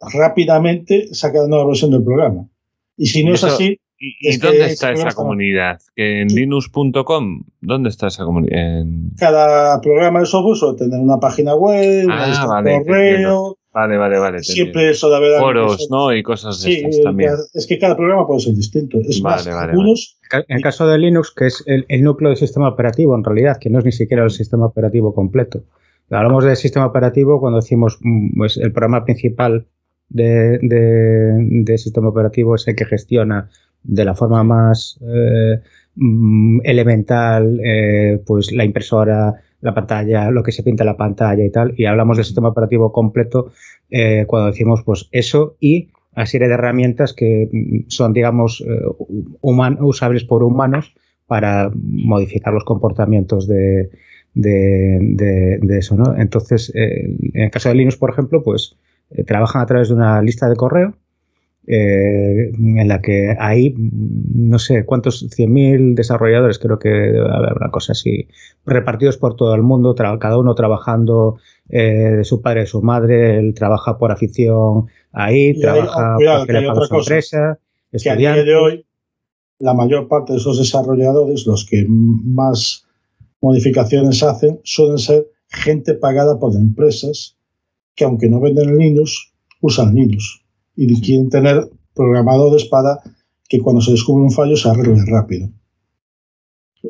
rápidamente 0.00 1.12
saca 1.14 1.42
la 1.42 1.48
nueva 1.48 1.66
versión 1.66 1.90
del 1.90 2.04
programa. 2.04 2.48
Y 2.96 3.06
si 3.06 3.24
no 3.24 3.34
es 3.34 3.42
así, 3.44 3.78
¿Y, 4.06 4.16
y 4.20 4.28
es 4.30 4.38
que 4.38 4.46
dónde 4.46 4.66
está 4.66 4.92
esa 4.92 5.12
comunidad? 5.12 5.78
¿Que 5.96 6.20
en 6.22 6.28
linux.com? 6.28 7.42
¿Dónde 7.60 7.88
está 7.88 8.08
esa 8.08 8.24
comunidad? 8.24 8.80
En- 8.80 9.10
cada 9.18 9.80
programa 9.80 10.20
de 10.20 10.26
software 10.26 10.56
suele 10.56 10.78
tener 10.78 11.00
una 11.00 11.18
página 11.18 11.54
web, 11.54 12.06
Ah, 12.10 12.44
una 12.46 12.62
de 12.62 12.70
vale, 12.72 12.84
correo. 12.84 13.58
Vale, 13.72 13.96
vale, 13.96 14.18
vale. 14.20 14.38
siempre 14.44 14.90
eso 14.90 15.10
de 15.10 15.16
haber 15.16 15.40
Foros, 15.40 15.88
¿no? 15.90 16.14
Y 16.14 16.22
cosas 16.22 16.62
de 16.62 16.70
Sí, 16.70 16.82
estas 16.84 17.02
también. 17.02 17.30
es 17.54 17.66
que 17.66 17.76
cada 17.78 17.96
programa 17.96 18.24
puede 18.26 18.38
ser 18.40 18.54
distinto. 18.54 18.98
Es 19.00 19.20
Vale, 19.20 19.36
más, 19.36 19.46
vale, 19.46 19.70
algunos 19.72 20.16
En 20.32 20.56
el 20.56 20.62
caso 20.62 20.86
de 20.86 20.96
Linux, 20.98 21.32
que 21.36 21.46
es 21.46 21.62
el, 21.66 21.84
el 21.88 22.02
núcleo 22.04 22.28
del 22.30 22.36
sistema 22.38 22.68
operativo, 22.68 23.16
en 23.16 23.24
realidad, 23.24 23.58
que 23.58 23.70
no 23.70 23.80
es 23.80 23.84
ni 23.84 23.90
siquiera 23.92 24.22
el 24.22 24.30
sistema 24.30 24.66
operativo 24.66 25.12
completo. 25.14 25.64
Hablamos 26.10 26.44
del 26.44 26.54
sistema 26.56 26.86
operativo 26.86 27.40
cuando 27.40 27.58
decimos 27.60 27.98
mm, 28.02 28.36
pues, 28.36 28.56
el 28.58 28.70
programa 28.72 29.04
principal 29.04 29.66
de, 30.08 30.58
de- 30.62 31.34
del 31.64 31.78
sistema 31.78 32.08
operativo 32.10 32.54
es 32.54 32.68
el 32.68 32.76
que 32.76 32.84
gestiona 32.84 33.48
de 33.84 34.04
la 34.04 34.14
forma 34.14 34.42
más 34.44 34.98
eh, 35.02 35.60
mm, 35.96 36.60
elemental 36.64 37.60
eh, 37.64 38.20
pues 38.26 38.52
la 38.52 38.64
impresora, 38.64 39.34
la 39.60 39.74
pantalla, 39.74 40.30
lo 40.30 40.42
que 40.42 40.52
se 40.52 40.62
pinta 40.62 40.82
en 40.84 40.88
la 40.88 40.96
pantalla 40.96 41.44
y 41.44 41.50
tal. 41.50 41.74
Y 41.76 41.86
hablamos 41.86 42.16
del 42.16 42.26
sistema 42.26 42.48
operativo 42.48 42.92
completo 42.92 43.52
eh, 43.90 44.24
cuando 44.26 44.48
decimos 44.50 44.82
pues 44.84 45.08
eso 45.12 45.56
y 45.60 45.88
una 46.16 46.26
serie 46.26 46.48
de 46.48 46.54
herramientas 46.54 47.12
que 47.12 47.48
mm, 47.52 47.88
son, 47.88 48.12
digamos, 48.12 48.62
usables 49.42 50.24
por 50.24 50.42
humanos 50.42 50.94
para 51.26 51.70
modificar 51.74 52.52
los 52.52 52.64
comportamientos 52.64 53.46
de, 53.48 53.90
de, 54.34 54.98
de- 55.00 55.58
de 55.60 55.78
eso, 55.78 55.96
¿no? 55.96 56.16
Entonces, 56.16 56.70
en 56.74 57.18
el 57.34 57.50
caso 57.50 57.68
de 57.68 57.76
Linux, 57.76 57.96
por 57.96 58.10
ejemplo, 58.10 58.42
pues 58.42 58.76
trabajan 59.26 59.62
a 59.62 59.66
través 59.66 59.88
de 59.88 59.94
una 59.94 60.20
lista 60.22 60.48
de 60.48 60.56
correo 60.56 60.94
eh, 61.66 62.50
en 62.58 62.88
la 62.88 63.00
que 63.00 63.34
hay 63.38 63.74
no 63.78 64.58
sé 64.58 64.84
cuántos 64.84 65.22
100.000 65.30 65.94
desarrolladores, 65.94 66.58
creo 66.58 66.78
que 66.78 66.88
debe 66.90 67.20
haber 67.32 67.54
una 67.56 67.70
cosa 67.70 67.92
así, 67.92 68.28
repartidos 68.66 69.16
por 69.16 69.36
todo 69.36 69.54
el 69.54 69.62
mundo, 69.62 69.94
cada 69.94 70.38
uno 70.38 70.54
trabajando 70.54 71.38
eh, 71.70 72.16
de 72.18 72.24
su 72.24 72.42
padre, 72.42 72.60
de 72.60 72.66
su 72.66 72.82
madre, 72.82 73.38
él 73.38 73.54
trabaja 73.54 73.96
por 73.98 74.12
afición 74.12 74.86
ahí, 75.12 75.46
Y 75.46 75.48
hay- 75.48 75.60
trabaja 75.60 76.16
porque 76.38 76.52
le 76.52 76.58
hay 76.58 76.66
paga 76.66 76.86
su 76.86 76.94
empresa, 76.96 77.58
que 78.02 78.10
a 78.10 78.16
día 78.16 78.34
de 78.34 78.54
hoy 78.54 78.86
la 79.58 79.72
mayor 79.72 80.08
parte 80.08 80.32
de 80.32 80.38
esos 80.38 80.58
desarrolladores, 80.58 81.46
los 81.46 81.64
que 81.64 81.86
más 81.88 82.86
modificaciones 83.40 84.22
hacen, 84.22 84.60
suelen 84.64 84.98
ser 84.98 85.26
gente 85.48 85.94
pagada 85.94 86.38
por 86.38 86.54
empresas 86.54 87.36
que 87.94 88.04
aunque 88.04 88.28
no 88.28 88.40
venden 88.40 88.76
Linux, 88.76 89.32
usan 89.60 89.94
Linux 89.94 90.43
y 90.76 91.00
quieren 91.00 91.28
tener 91.28 91.68
programadores 91.94 92.64
para 92.66 92.98
que 93.48 93.60
cuando 93.60 93.80
se 93.82 93.92
descubre 93.92 94.24
un 94.24 94.30
fallo 94.32 94.56
se 94.56 94.68
arregle 94.68 95.02
rápido. 95.06 95.48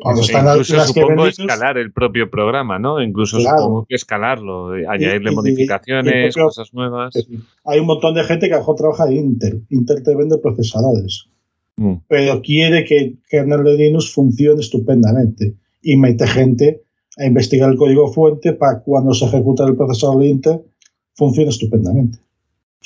Cuando 0.01 0.21
están 0.21 0.45
incluso 0.45 0.75
las 0.75 0.87
supongo 0.87 1.25
escalar 1.25 1.77
el 1.77 1.93
propio 1.93 2.29
programa, 2.29 2.77
¿no? 2.79 3.01
Incluso 3.01 3.37
Claro. 3.37 3.57
supongo 3.59 3.85
que 3.87 3.95
escalarlo, 3.95 4.75
eh, 4.75 4.85
añadirle 4.89 5.29
y- 5.29 5.33
y 5.33 5.35
modificaciones, 5.35 6.33
propio- 6.35 6.45
cosas 6.47 6.73
nuevas. 6.73 7.13
hay 7.63 7.79
un 7.79 7.85
montón 7.85 8.13
de 8.13 8.23
gente 8.25 8.47
que 8.47 8.53
a 8.53 8.57
lo 8.57 8.61
mejor 8.63 8.75
trabaja 8.75 9.07
en 9.07 9.13
Intel. 9.17 9.65
Intel 9.69 10.03
te 10.03 10.15
vende 10.15 10.37
procesadores. 10.37 11.25
Mm. 11.77 11.95
pero 12.07 12.41
quiere 12.41 12.85
que 12.85 12.97
el 12.97 13.17
kernel 13.29 13.65
de 13.65 13.75
Linux 13.75 14.09
funcione 14.13 14.61
estupendamente 14.61 15.55
y 15.81 15.97
mete 15.97 16.25
gente 16.25 16.83
a 17.17 17.25
investigar 17.25 17.69
el 17.69 17.75
código 17.75 18.07
fuente 18.13 18.53
para 18.53 18.79
cuando 18.79 19.13
se 19.13 19.25
ejecuta 19.25 19.65
el 19.65 19.75
procesador 19.75 20.19
de 20.21 20.27
Intel 20.27 20.59
funcione 21.15 21.49
estupendamente. 21.49 22.17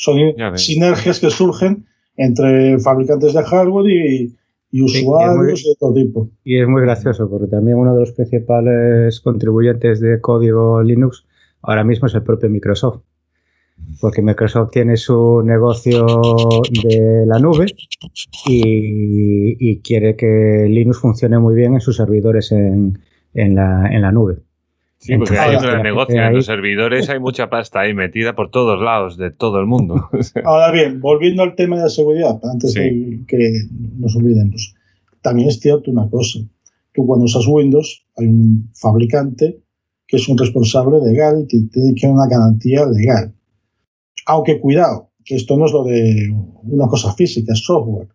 Son 0.01 0.17
sinergias 0.55 1.19
que 1.19 1.29
surgen 1.29 1.85
entre 2.15 2.79
fabricantes 2.79 3.33
de 3.33 3.43
hardware 3.43 3.87
y, 3.91 4.35
y 4.71 4.77
Sí, 4.77 4.77
y 4.77 4.85
es 4.85 5.01
usuarios 5.03 5.35
muy- 5.37 5.69
de 5.71 5.75
todo 5.77 5.93
tipo. 5.93 6.29
Y 6.45 6.59
es 6.61 6.67
muy 6.69 6.81
gracioso 6.83 7.29
porque 7.29 7.47
también 7.47 7.77
uno 7.77 7.93
de 7.93 7.99
los 7.99 8.11
principales 8.13 9.19
contribuyentes 9.19 9.99
de 9.99 10.21
código 10.21 10.81
Linux 10.81 11.25
ahora 11.61 11.83
mismo 11.83 12.07
es 12.07 12.15
el 12.15 12.23
propio 12.23 12.49
Microsoft. 12.49 13.01
Porque 13.99 14.21
Microsoft 14.21 14.71
tiene 14.71 14.95
su 14.97 15.41
negocio 15.43 16.05
de 16.83 17.25
la 17.25 17.39
nube 17.39 17.65
y, 18.47 19.55
y 19.59 19.79
quiere 19.81 20.15
que 20.15 20.65
Linux 20.69 20.99
funcione 20.99 21.39
muy 21.39 21.55
bien 21.55 21.73
en 21.73 21.81
sus 21.81 21.97
servidores 21.97 22.51
en, 22.51 22.99
en 23.33 23.55
la, 23.55 23.87
en 23.91 24.01
la 24.01 24.11
nube. 24.11 24.37
Sí, 24.99 25.15
porque 25.17 25.37
hay 25.37 25.55
un 25.55 25.61
gran 25.61 25.81
negocio. 25.81 26.21
En 26.21 26.33
los 26.35 26.45
servidores 26.45 27.09
hay 27.09 27.19
mucha 27.19 27.49
pasta 27.49 27.79
ahí 27.79 27.93
metida 27.93 28.35
por 28.35 28.51
todos 28.51 28.81
lados, 28.81 29.17
de 29.17 29.31
todo 29.31 29.59
el 29.59 29.65
mundo. 29.65 30.09
Ahora 30.43 30.71
bien, 30.71 30.99
volviendo 30.99 31.41
al 31.41 31.55
tema 31.55 31.77
de 31.77 31.83
la 31.83 31.89
seguridad, 31.89 32.37
antes 32.43 32.73
Sí. 32.73 32.79
de 32.81 33.25
que 33.25 33.53
nos 33.97 34.15
olvidemos, 34.17 34.75
también 35.21 35.47
es 35.47 35.59
cierto 35.59 35.89
una 35.89 36.09
cosa. 36.09 36.39
Tú 36.93 37.05
cuando 37.07 37.25
usas 37.25 37.47
Windows, 37.47 38.05
hay 38.17 38.27
un 38.27 38.69
fabricante 38.75 39.59
que 40.05 40.17
es 40.17 40.27
un 40.27 40.37
responsable 40.37 40.99
legal 41.01 41.45
y 41.47 41.47
te 41.47 41.61
tiene 41.71 41.93
que 41.95 42.07
dar 42.07 42.15
una 42.15 42.27
garantía 42.27 42.85
legal. 42.85 43.33
Aunque 44.25 44.59
cuidado, 44.59 45.11
que 45.23 45.35
esto 45.35 45.55
no 45.55 45.65
es 45.67 45.71
lo 45.71 45.83
de 45.85 46.29
una 46.63 46.87
cosa 46.87 47.13
física, 47.13 47.53
es 47.53 47.59
software. 47.59 48.09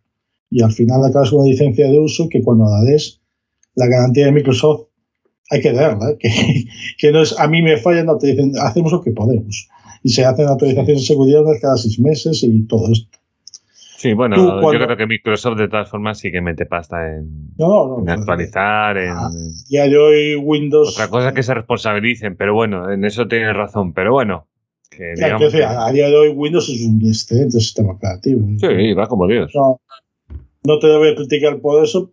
Y 0.50 0.62
al 0.62 0.72
final 0.72 1.02
acabas 1.04 1.30
con 1.30 1.40
una 1.40 1.48
licencia 1.48 1.86
de 1.90 1.98
uso 1.98 2.28
que 2.28 2.42
cuando 2.42 2.64
la 2.64 2.82
des, 2.82 3.20
la 3.74 3.86
garantía 3.86 4.26
de 4.26 4.32
Microsoft 4.32 4.88
hay 5.50 5.60
que 5.60 5.72
darla. 5.72 6.10
¿eh? 6.10 6.16
Que, 6.20 6.30
que 6.98 7.12
no 7.12 7.22
es 7.22 7.38
a 7.38 7.46
mí 7.48 7.62
me 7.62 7.76
falla, 7.76 8.02
no 8.04 8.18
te 8.18 8.28
dicen, 8.28 8.52
hacemos 8.60 8.92
lo 8.92 9.02
que 9.02 9.10
podemos. 9.12 9.68
Y 10.02 10.10
se 10.10 10.24
hacen 10.24 10.46
actualizaciones 10.48 11.02
de 11.02 11.06
seguridad 11.06 11.42
cada 11.60 11.76
seis 11.76 11.98
meses 11.98 12.42
y 12.42 12.66
todo 12.66 12.92
esto. 12.92 13.08
Sí, 13.96 14.12
bueno, 14.12 14.36
Tú, 14.36 14.72
yo 14.72 14.78
creo 14.84 14.96
que 14.98 15.06
Microsoft 15.06 15.56
de 15.56 15.68
todas 15.68 15.88
formas 15.88 16.18
sí 16.18 16.30
que 16.30 16.42
mete 16.42 16.66
pasta 16.66 16.96
en, 17.16 17.54
No, 17.56 17.86
no, 17.88 17.98
en 18.00 18.04
no. 18.04 18.12
actualizar, 18.12 18.98
en 18.98 19.10
Ah, 19.10 19.30
Ya 19.70 19.88
de 19.88 19.96
hoy 19.96 20.36
Windows. 20.36 20.90
otra 20.92 21.08
cosa 21.08 21.28
es 21.28 21.34
que 21.34 21.42
se 21.42 21.54
responsabilicen, 21.54 22.36
pero 22.36 22.52
bueno, 22.52 22.90
en 22.92 23.02
eso 23.06 23.26
tienes 23.28 23.54
razón, 23.56 23.94
pero 23.94 24.12
bueno, 24.12 24.46
que 24.90 25.14
Ya, 25.16 25.24
digamos 25.38 25.52
que- 25.52 25.64
a 25.64 25.90
día 25.90 26.08
de 26.08 26.16
hoy 26.16 26.28
Windows 26.28 26.68
es 26.68 26.82
un 26.82 27.00
excelente 27.02 27.58
sistema 27.60 27.92
operativo. 27.92 28.46
sí, 28.60 28.92
va 28.92 29.06
como 29.06 29.26
Dios. 29.26 29.50
No, 29.54 29.80
no 30.64 30.78
te 30.78 30.86
voy 30.98 31.08
a 31.08 31.14
criticar 31.14 31.58
por 31.60 31.82
eso 31.82 32.12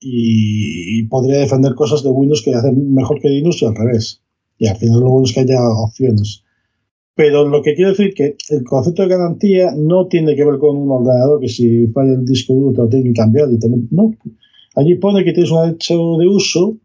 y, 0.00 1.02
podría 1.04 1.38
defender 1.38 1.74
cosas 1.74 2.02
de 2.02 2.10
Windows 2.10 2.42
que 2.42 2.54
hacen 2.54 2.94
mejor 2.94 3.20
que 3.20 3.28
Linux 3.28 3.62
y 3.62 3.66
al 3.66 3.74
revés. 3.74 4.22
Y 4.58 4.66
al 4.66 4.76
final 4.76 5.00
lo 5.00 5.10
bueno 5.10 5.26
es 5.26 5.32
que 5.32 5.40
haya 5.40 5.60
opciones. 5.62 6.42
Pero 7.14 7.48
lo 7.48 7.62
que 7.62 7.74
quiero 7.74 7.90
decir 7.90 8.12
que 8.14 8.36
el 8.50 8.64
concepto 8.64 9.02
de 9.02 9.08
garantía 9.08 9.72
no 9.76 10.06
tiene 10.06 10.36
que 10.36 10.44
ver 10.44 10.58
con 10.58 10.76
un 10.76 10.90
ordenador 10.90 11.40
que 11.40 11.48
si 11.48 11.86
falla 11.88 12.12
el 12.12 12.24
disco 12.26 12.52
duro 12.54 12.72
te 12.72 12.82
lo 12.82 12.88
tiene 12.88 13.04
que 13.06 13.14
cambiar. 13.14 13.50
Y 13.50 13.58
tener- 13.58 13.80
no. 13.90 14.14
Allí 14.74 14.96
pone 14.96 15.24
que 15.24 15.32
tienes 15.32 15.50
un 15.50 15.62
derecho 15.62 16.16
de 16.18 16.28
uso 16.28 16.76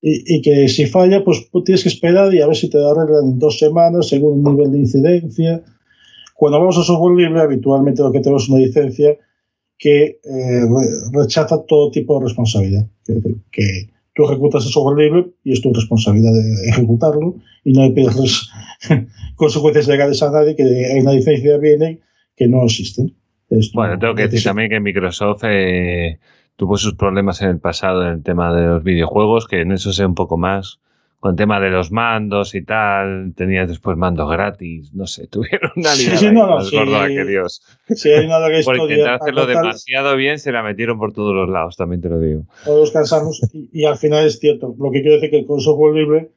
y, 0.00 0.36
y 0.36 0.40
que 0.42 0.68
si 0.68 0.86
falla, 0.86 1.24
pues 1.24 1.48
pues 1.50 1.64
tienes 1.64 1.82
que 1.82 1.88
esperar 1.88 2.32
y 2.32 2.40
a 2.40 2.46
ver 2.46 2.54
si 2.56 2.70
te 2.70 2.78
lo 2.78 2.90
arreglan 2.90 3.32
en 3.32 3.38
dos 3.40 3.58
semanas 3.58 4.08
según 4.08 4.38
el 4.38 4.44
nivel 4.54 4.70
de 4.70 4.78
incidencia. 4.78 5.62
Cuando 6.34 6.60
vamos 6.60 6.78
a 6.78 6.84
software 6.84 7.16
libre, 7.16 7.40
habitualmente 7.40 8.02
lo 8.02 8.12
que 8.12 8.20
tenemos 8.20 8.44
es 8.44 8.48
una 8.50 8.60
licencia 8.60 9.16
que 9.78 10.04
eh, 10.04 10.18
re- 10.24 11.10
rechaza 11.20 11.62
todo 11.66 11.90
tipo 11.90 12.18
de 12.18 12.24
responsabilidad. 12.26 12.86
Que 13.50 13.88
tú 14.14 14.24
ejecutas 14.24 14.64
el 14.64 14.72
software 14.72 14.98
libre 14.98 15.26
y 15.44 15.52
es 15.52 15.60
tu 15.60 15.72
responsabilidad 15.72 16.32
de 16.32 16.68
ejecutarlo 16.70 17.36
y 17.64 17.72
no 17.72 17.82
le 17.82 17.90
pides 17.90 18.48
consecuencias 19.36 19.88
legales 19.88 20.22
a 20.22 20.30
nadie 20.30 20.56
que 20.56 20.62
en 20.98 21.04
la 21.04 21.12
licencia 21.12 21.58
viene 21.58 22.00
que 22.36 22.48
no 22.48 22.64
existen. 22.64 23.14
Bueno, 23.74 23.98
tengo 23.98 24.14
que 24.14 24.22
decir 24.22 24.42
también 24.42 24.70
que 24.70 24.80
Microsoft 24.80 25.42
eh, 25.44 26.18
tuvo 26.56 26.76
sus 26.76 26.94
problemas 26.94 27.40
en 27.42 27.50
el 27.50 27.58
pasado 27.60 28.02
en 28.02 28.14
el 28.14 28.22
tema 28.22 28.54
de 28.54 28.66
los 28.66 28.82
videojuegos, 28.82 29.46
que 29.46 29.60
en 29.60 29.72
eso 29.72 29.92
sé 29.92 30.04
un 30.04 30.14
poco 30.14 30.36
más. 30.36 30.80
Con 31.26 31.32
el 31.32 31.36
tema 31.38 31.58
de 31.58 31.70
los 31.70 31.90
mandos 31.90 32.54
y 32.54 32.62
tal, 32.62 33.32
tenías 33.34 33.68
después 33.68 33.96
mandos 33.96 34.30
gratis, 34.30 34.94
no 34.94 35.08
sé, 35.08 35.26
tuvieron 35.30 35.72
una 35.74 35.88
Sí, 35.90 36.04
liada 36.04 36.18
sí, 36.18 36.26
no, 36.26 36.46
no, 36.46 36.54
más 36.54 36.68
sí. 36.68 36.76
gorda 36.76 37.08
que 37.08 37.24
Dios. 37.24 37.62
Si 37.88 38.10
hay 38.12 38.26
una 38.26 38.38
larga 38.38 38.58
Por 38.64 38.74
historia. 38.76 38.94
intentar 38.94 39.12
a 39.12 39.16
hacerlo 39.16 39.40
contar, 39.44 39.62
demasiado 39.64 40.16
bien, 40.16 40.38
se 40.38 40.52
la 40.52 40.62
metieron 40.62 40.98
por 40.98 41.12
todos 41.12 41.34
los 41.34 41.48
lados, 41.48 41.76
también 41.76 42.00
te 42.00 42.08
lo 42.10 42.20
digo. 42.20 42.42
todos 42.64 42.92
cansamos 42.92 43.40
y, 43.52 43.68
y 43.72 43.84
al 43.86 43.96
final 43.96 44.24
es 44.24 44.38
cierto. 44.38 44.72
Lo 44.78 44.92
que 44.92 45.00
quiero 45.02 45.16
decir 45.16 45.30
que 45.30 45.44
con 45.46 45.60
software 45.60 45.94
libre 45.96 46.30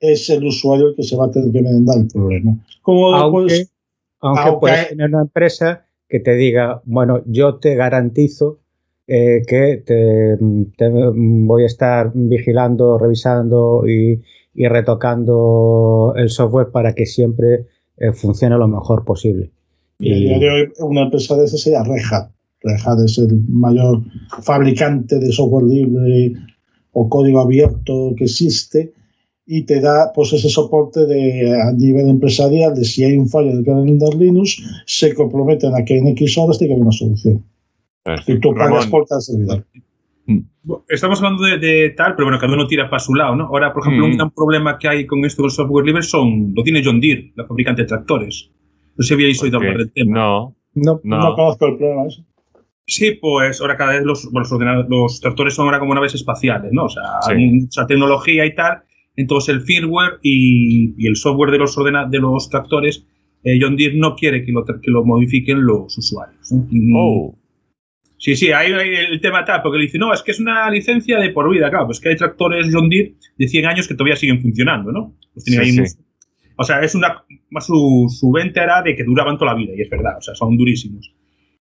es 0.00 0.28
el 0.28 0.44
usuario 0.44 0.88
el 0.88 0.94
que 0.96 1.02
se 1.02 1.16
va 1.16 1.24
a 1.26 1.30
tener 1.30 1.50
que 1.50 1.58
enmendar 1.60 1.96
el 1.96 2.08
problema. 2.08 2.56
Como 2.82 3.14
Aunque, 3.14 3.40
pues, 3.46 3.72
aunque 4.20 4.40
aunque- 4.42 4.60
puedes 4.60 4.88
tener 4.90 5.08
una 5.08 5.22
empresa 5.22 5.86
que 6.10 6.20
te 6.20 6.34
diga, 6.34 6.82
bueno, 6.84 7.22
yo 7.24 7.54
te 7.54 7.74
garantizo 7.74 8.58
eh, 9.06 9.42
que 9.46 9.82
te, 9.86 10.36
te 10.76 10.88
voy 10.88 11.62
a 11.62 11.66
estar 11.66 12.10
vigilando, 12.14 12.98
revisando 12.98 13.86
y, 13.86 14.20
y 14.54 14.66
retocando 14.66 16.14
el 16.16 16.30
software 16.30 16.70
para 16.72 16.94
que 16.94 17.06
siempre 17.06 17.66
eh, 17.98 18.12
funcione 18.12 18.56
lo 18.56 18.68
mejor 18.68 19.04
posible. 19.04 19.50
Y 19.98 20.12
a 20.12 20.16
día 20.16 20.38
de 20.38 20.50
hoy 20.50 20.72
una 20.80 21.02
empresa 21.02 21.36
de 21.36 21.44
ese 21.44 21.58
sería 21.58 21.82
Red 21.82 22.02
Hat. 22.10 22.30
Red 22.62 22.80
Hat 22.84 22.98
es 23.04 23.18
el 23.18 23.42
mayor 23.48 24.02
fabricante 24.42 25.18
de 25.18 25.32
software 25.32 25.64
libre 25.64 26.34
o 26.92 27.08
código 27.08 27.40
abierto 27.40 28.14
que 28.16 28.24
existe 28.24 28.92
y 29.46 29.62
te 29.62 29.80
da 29.80 30.12
pues 30.14 30.32
ese 30.32 30.48
soporte 30.48 31.06
de, 31.06 31.54
a 31.54 31.72
nivel 31.72 32.08
empresarial 32.08 32.74
de 32.74 32.84
si 32.84 33.04
hay 33.04 33.16
un 33.16 33.28
fallo 33.28 33.50
en 33.50 33.58
el 33.58 33.64
kernel 33.64 33.98
de 33.98 34.16
Linux, 34.16 34.60
se 34.86 35.14
comprometen 35.14 35.74
a 35.74 35.84
que 35.84 35.98
en 35.98 36.08
X 36.08 36.36
horas 36.36 36.60
haber 36.60 36.78
una 36.78 36.90
solución. 36.90 37.44
Y 38.26 38.40
tú 38.40 38.54
pagas 38.54 38.86
por 38.86 39.06
cada 39.06 39.20
servidor. 39.20 39.64
Estamos 40.88 41.22
hablando 41.22 41.44
de, 41.44 41.58
de 41.58 41.90
tal, 41.90 42.14
pero 42.16 42.26
bueno, 42.26 42.38
cada 42.40 42.52
uno 42.52 42.66
tira 42.66 42.90
para 42.90 42.98
su 42.98 43.14
lado, 43.14 43.36
¿no? 43.36 43.44
Ahora, 43.46 43.72
por 43.72 43.82
ejemplo, 43.82 44.06
Mm. 44.06 44.10
un 44.10 44.16
gran 44.16 44.30
problema 44.32 44.78
que 44.78 44.88
hay 44.88 45.06
con 45.06 45.24
esto 45.24 45.42
del 45.42 45.52
software 45.52 45.86
libre 45.86 46.02
son, 46.02 46.52
lo 46.54 46.62
tiene 46.64 46.82
John 46.84 47.00
Deere, 47.00 47.32
la 47.36 47.44
fabricante 47.46 47.82
de 47.82 47.88
tractores. 47.88 48.50
No 48.96 49.02
sé 49.02 49.08
si 49.08 49.14
habíais 49.14 49.40
oído 49.42 49.58
hablar 49.58 49.76
del 49.78 49.92
tema. 49.92 50.18
no, 50.18 50.56
no, 50.74 51.00
No, 51.04 51.18
no. 51.18 51.34
conozco 51.36 51.66
el 51.68 51.76
problema 51.76 52.06
ese. 52.08 52.24
Sí, 52.88 53.12
pues 53.20 53.60
ahora 53.60 53.76
cada 53.76 53.92
vez 53.92 54.02
los, 54.04 54.24
bueno, 54.24 54.40
los, 54.40 54.52
ordenadores- 54.52 54.88
los 54.88 55.20
tractores 55.20 55.54
son 55.54 55.66
ahora 55.66 55.78
como 55.80 55.94
naves 55.94 56.14
espaciales, 56.14 56.72
¿no? 56.72 56.84
O 56.84 56.88
sea, 56.88 57.02
Sí. 57.22 57.32
hay 57.32 57.46
mucha 57.52 57.86
tecnología 57.86 58.44
y 58.46 58.54
tal. 58.54 58.82
Entonces 59.16 59.54
el 59.54 59.60
firmware 59.62 60.18
y, 60.22 60.94
y 60.98 61.06
el 61.06 61.16
software 61.16 61.50
de 61.52 61.58
los, 61.58 61.76
ordena- 61.78 62.06
de 62.08 62.18
los 62.18 62.48
tractores, 62.50 63.04
eh, 63.44 63.58
John 63.60 63.76
Deere 63.76 63.96
no 63.96 64.14
quiere 64.16 64.44
que 64.44 64.52
lo, 64.52 64.64
tra- 64.64 64.80
que 64.80 64.90
lo 64.90 65.04
modifiquen 65.04 65.64
los 65.64 65.96
usuarios. 65.98 66.52
¿no? 66.52 66.66
Y- 66.70 66.90
Oh, 66.94 67.34
Sí, 68.18 68.34
sí, 68.34 68.50
ahí 68.50 68.72
el 68.72 69.20
tema 69.20 69.44
tal, 69.44 69.62
porque 69.62 69.78
le 69.78 69.84
dice, 69.84 69.98
no, 69.98 70.12
es 70.12 70.22
que 70.22 70.30
es 70.30 70.40
una 70.40 70.70
licencia 70.70 71.18
de 71.18 71.30
por 71.30 71.50
vida, 71.50 71.68
claro, 71.68 71.86
pues 71.86 72.00
que 72.00 72.08
hay 72.08 72.16
tractores 72.16 72.68
John 72.72 72.88
Deere 72.88 73.14
de 73.36 73.48
100 73.48 73.66
años 73.66 73.88
que 73.88 73.94
todavía 73.94 74.16
siguen 74.16 74.40
funcionando, 74.40 74.90
¿no? 74.90 75.14
Los 75.34 75.44
tienen 75.44 75.64
Sí, 75.66 75.80
ahí 75.80 75.86
sí. 75.86 75.98
O 76.56 76.64
sea, 76.64 76.80
es 76.80 76.94
una, 76.94 77.22
su, 77.60 78.06
su 78.08 78.32
venta 78.32 78.62
era 78.62 78.82
de 78.82 78.96
que 78.96 79.04
duraban 79.04 79.36
toda 79.36 79.52
la 79.52 79.58
vida, 79.58 79.74
y 79.76 79.82
es 79.82 79.90
verdad, 79.90 80.16
o 80.16 80.22
sea, 80.22 80.34
son 80.34 80.56
durísimos. 80.56 81.14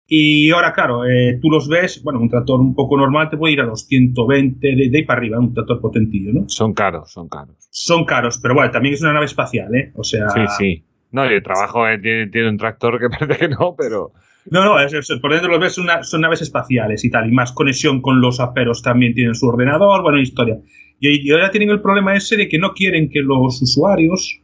Y 0.05 0.51
ahora, 0.51 0.73
claro, 0.73 1.05
eh, 1.05 1.39
tú 1.41 1.49
los 1.49 1.69
ves, 1.69 2.03
bueno, 2.03 2.19
un 2.19 2.27
tractor 2.27 2.59
un 2.59 2.75
poco 2.75 2.97
normal 2.97 3.29
te 3.29 3.37
puede 3.37 3.53
ir 3.53 3.61
a 3.61 3.65
los 3.65 3.85
120 3.87 4.67
de, 4.67 4.89
de 4.89 4.97
ahí 4.97 5.05
para 5.05 5.19
arriba, 5.19 5.39
un 5.39 5.53
tractor 5.53 5.79
potentillo, 5.79 6.33
¿no? 6.33 6.49
son 6.49 6.73
caros, 6.73 7.13
son 7.13 7.29
caros. 7.29 7.55
Son 7.69 8.03
caros, 8.03 8.37
pero 8.41 8.53
bueno, 8.53 8.69
también 8.71 8.95
es 8.95 9.01
una 9.01 9.13
nave 9.13 9.27
espacial, 9.27 9.73
¿eh? 9.73 9.93
O 9.95 10.03
sea... 10.03 10.29
Sí, 10.31 10.41
sí. 10.57 10.83
No, 11.11 11.29
yo 11.29 11.41
trabajo, 11.41 11.87
eh, 11.87 11.97
tiene, 11.99 12.27
tiene 12.27 12.49
un 12.49 12.57
tractor 12.57 12.99
que 12.99 13.09
parece 13.17 13.39
que 13.39 13.47
no, 13.47 13.73
pero 13.77 14.11
No, 14.49 14.65
no, 14.65 14.79
es, 14.79 14.91
es- 14.93 15.19
por 15.21 15.31
dentro 15.31 15.49
los 15.51 15.59
ves, 15.59 15.73
son, 15.73 15.85
una- 15.85 16.03
son 16.03 16.21
naves 16.21 16.41
espaciales 16.41 17.03
y 17.05 17.09
tal, 17.11 17.29
y 17.29 17.31
más 17.31 17.51
conexión 17.51 18.01
con 18.01 18.21
los 18.21 18.39
aperos 18.39 18.81
también 18.81 19.13
tienen 19.13 19.35
su 19.35 19.47
ordenador, 19.47 20.01
bueno, 20.01 20.19
historia. 20.19 20.59
Y, 20.99 21.27
y 21.27 21.31
ahora 21.31 21.51
tienen 21.51 21.69
el 21.69 21.81
problema 21.81 22.15
ese 22.15 22.37
de 22.37 22.47
que 22.49 22.57
no 22.59 22.73
quieren 22.73 23.09
que 23.09 23.21
los 23.21 23.61
usuarios 23.61 24.39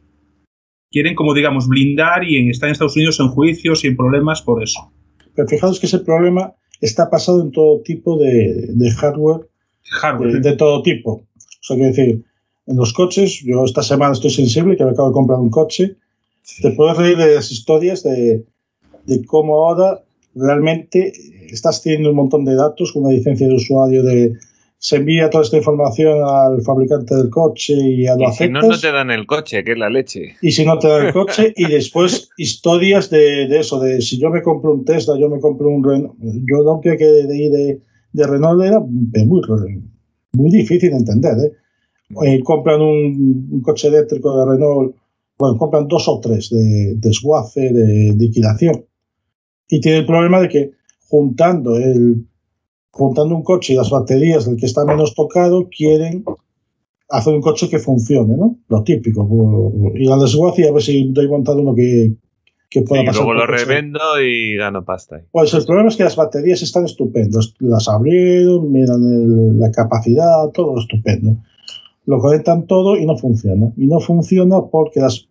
quieren, 0.90 1.14
como 1.14 1.34
digamos, 1.34 1.68
blindar 1.68 2.24
y 2.24 2.36
en, 2.36 2.50
están 2.50 2.68
en 2.68 2.72
Estados 2.72 2.96
Unidos 2.96 3.20
en 3.20 3.28
juicios 3.28 3.84
y 3.84 3.88
en 3.88 3.96
problemas 3.96 4.42
por 4.42 4.62
eso. 4.62 4.92
Pero 5.34 5.48
fijaos 5.48 5.78
que 5.78 5.86
ese 5.86 5.98
problema 6.00 6.52
está 6.80 7.10
pasado 7.10 7.42
en 7.42 7.50
todo 7.52 7.80
tipo 7.82 8.16
de, 8.18 8.66
de 8.68 8.90
hardware 8.92 9.48
Hardware. 10.00 10.32
de, 10.34 10.40
de 10.50 10.56
todo 10.56 10.82
tipo. 10.82 11.12
O 11.12 11.62
sea, 11.62 11.76
quiero 11.76 11.90
decir, 11.90 12.22
en 12.66 12.76
los 12.76 12.92
coches, 12.92 13.42
yo 13.44 13.64
esta 13.64 13.82
semana 13.82 14.12
estoy 14.12 14.30
sensible, 14.30 14.76
que 14.76 14.84
me 14.84 14.90
acabo 14.90 15.08
de 15.08 15.14
comprar 15.14 15.38
un 15.38 15.50
coche, 15.50 15.96
te 16.62 16.70
puedes 16.72 16.96
reír 16.96 17.16
de 17.16 17.34
las 17.34 17.50
historias 17.50 18.02
de, 18.02 18.44
de 19.08 19.24
cómo 19.24 19.66
ahora 19.66 20.02
realmente 20.34 21.12
estás 21.50 21.82
teniendo 21.82 22.10
un 22.10 22.16
montón 22.16 22.44
de 22.44 22.54
datos 22.54 22.92
con 22.92 23.04
una 23.04 23.14
licencia 23.14 23.46
de 23.46 23.54
usuario 23.54 24.02
de 24.02 24.34
se 24.80 24.96
envía 24.96 25.28
toda 25.28 25.42
esta 25.42 25.56
información 25.56 26.20
al 26.24 26.62
fabricante 26.62 27.12
del 27.16 27.30
coche 27.30 27.74
y 27.74 28.06
a 28.06 28.14
lo 28.14 28.28
y 28.28 28.32
si 28.32 28.48
no, 28.48 28.60
no 28.60 28.78
te 28.78 28.92
dan 28.92 29.10
el 29.10 29.26
coche, 29.26 29.64
que 29.64 29.72
es 29.72 29.78
la 29.78 29.90
leche. 29.90 30.36
y 30.40 30.52
si 30.52 30.64
no 30.64 30.78
te 30.78 30.86
da 30.86 31.08
el 31.08 31.12
coche 31.20 31.52
y 31.56 31.66
después 31.66 32.30
historias 32.36 33.10
de, 33.10 33.48
de 33.48 33.58
eso 33.58 33.80
de 33.80 34.00
si 34.00 34.20
yo 34.20 34.30
me 34.30 34.40
compro 34.40 34.72
un 34.72 34.84
Tesla 34.84 35.18
yo 35.18 35.28
me 35.28 35.40
compro 35.40 35.68
un 35.68 35.82
Renault 35.82 36.14
yo 36.20 36.62
no 36.62 36.80
creo 36.80 36.96
que 36.96 37.04
de 37.04 37.36
ir 37.36 37.50
de, 37.50 37.80
de 38.12 38.26
Renault 38.26 38.62
era 38.62 38.78
muy, 38.78 39.42
muy 40.34 40.50
difícil 40.50 40.90
de 40.90 40.96
entender 40.96 41.34
¿eh? 41.38 41.52
Eh, 42.24 42.40
compran 42.44 42.80
un, 42.80 43.48
un 43.50 43.60
coche 43.62 43.88
eléctrico 43.88 44.38
de 44.38 44.52
Renault 44.52 44.94
bueno 45.38 45.58
compran 45.58 45.88
dos 45.88 46.06
o 46.06 46.20
tres 46.20 46.50
de 46.50 46.94
desguace 46.98 47.72
de 47.72 48.14
liquidación 48.16 48.84
y 49.68 49.80
tiene 49.80 49.98
el 49.98 50.06
problema 50.06 50.40
de 50.40 50.48
que 50.48 50.70
juntando 51.08 51.76
el 51.76 52.26
juntando 52.90 53.34
un 53.36 53.42
coche 53.44 53.74
y 53.74 53.76
las 53.76 53.90
baterías 53.90 54.46
del 54.46 54.56
que 54.56 54.66
está 54.66 54.84
menos 54.84 55.14
tocado 55.14 55.68
quieren 55.68 56.24
hacer 57.10 57.34
un 57.34 57.40
coche 57.40 57.68
que 57.68 57.78
funcione, 57.78 58.36
¿no? 58.36 58.58
Lo 58.68 58.82
típico. 58.82 59.26
pues, 59.28 60.00
Ir 60.00 60.10
al 60.10 60.20
desguace 60.20 60.62
y 60.62 60.66
a 60.66 60.72
ver 60.72 60.82
si 60.82 61.10
doy 61.12 61.28
montado 61.28 61.60
uno 61.62 61.74
que, 61.74 62.12
que 62.68 62.82
pueda 62.82 63.02
Y 63.02 63.06
pasar. 63.06 63.24
luego 63.24 63.40
lo 63.40 63.46
coche. 63.46 63.64
revendo 63.64 64.00
y 64.22 64.56
gano 64.56 64.84
pasta. 64.84 65.16
ahí. 65.16 65.22
Pues 65.30 65.54
el 65.54 65.64
problema 65.64 65.88
es 65.90 65.96
que 65.96 66.04
las 66.04 66.16
baterías 66.16 66.60
están 66.62 66.84
estupendas. 66.86 67.54
Las 67.60 67.88
abrieron, 67.88 68.70
miran 68.72 69.02
el- 69.04 69.58
la 69.60 69.70
capacidad, 69.70 70.48
todo 70.52 70.78
estupendo. 70.78 71.36
Lo 72.04 72.18
conectan 72.18 72.66
todo 72.66 72.96
y 72.96 73.06
no 73.06 73.16
funciona. 73.16 73.72
Y 73.76 73.86
no 73.86 74.00
funciona 74.00 74.60
porque 74.70 75.00
las, 75.00 75.28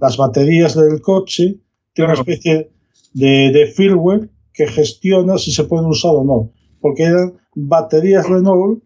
las 0.00 0.16
baterías 0.16 0.74
del 0.76 1.00
coche 1.02 1.56
tienen 1.92 2.12
una 2.12 2.14
Claro. 2.14 2.30
especie 2.32 2.70
de, 3.16 3.50
de 3.50 3.66
firmware 3.66 4.28
que 4.52 4.66
gestiona 4.66 5.38
si 5.38 5.50
se 5.50 5.64
pueden 5.64 5.86
usar 5.86 6.12
o 6.14 6.24
no. 6.24 6.52
Porque 6.80 7.04
eran 7.04 7.38
baterías 7.54 8.28
Renault 8.28 8.82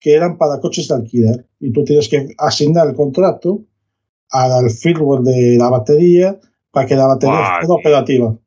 que 0.00 0.14
eran 0.14 0.38
para 0.38 0.60
coches 0.60 0.86
de 0.88 0.94
alquiler. 0.94 1.46
Y 1.58 1.72
tú 1.72 1.82
tienes 1.84 2.08
que 2.08 2.28
asignar 2.38 2.86
el 2.88 2.94
contrato 2.94 3.64
al 4.30 4.70
firmware 4.70 5.22
de 5.22 5.56
la 5.58 5.70
batería 5.70 6.38
para 6.70 6.86
que 6.86 6.94
la 6.94 7.06
batería 7.06 7.54
esté 7.54 7.66
tío. 7.66 7.74
operativa. 7.74 8.38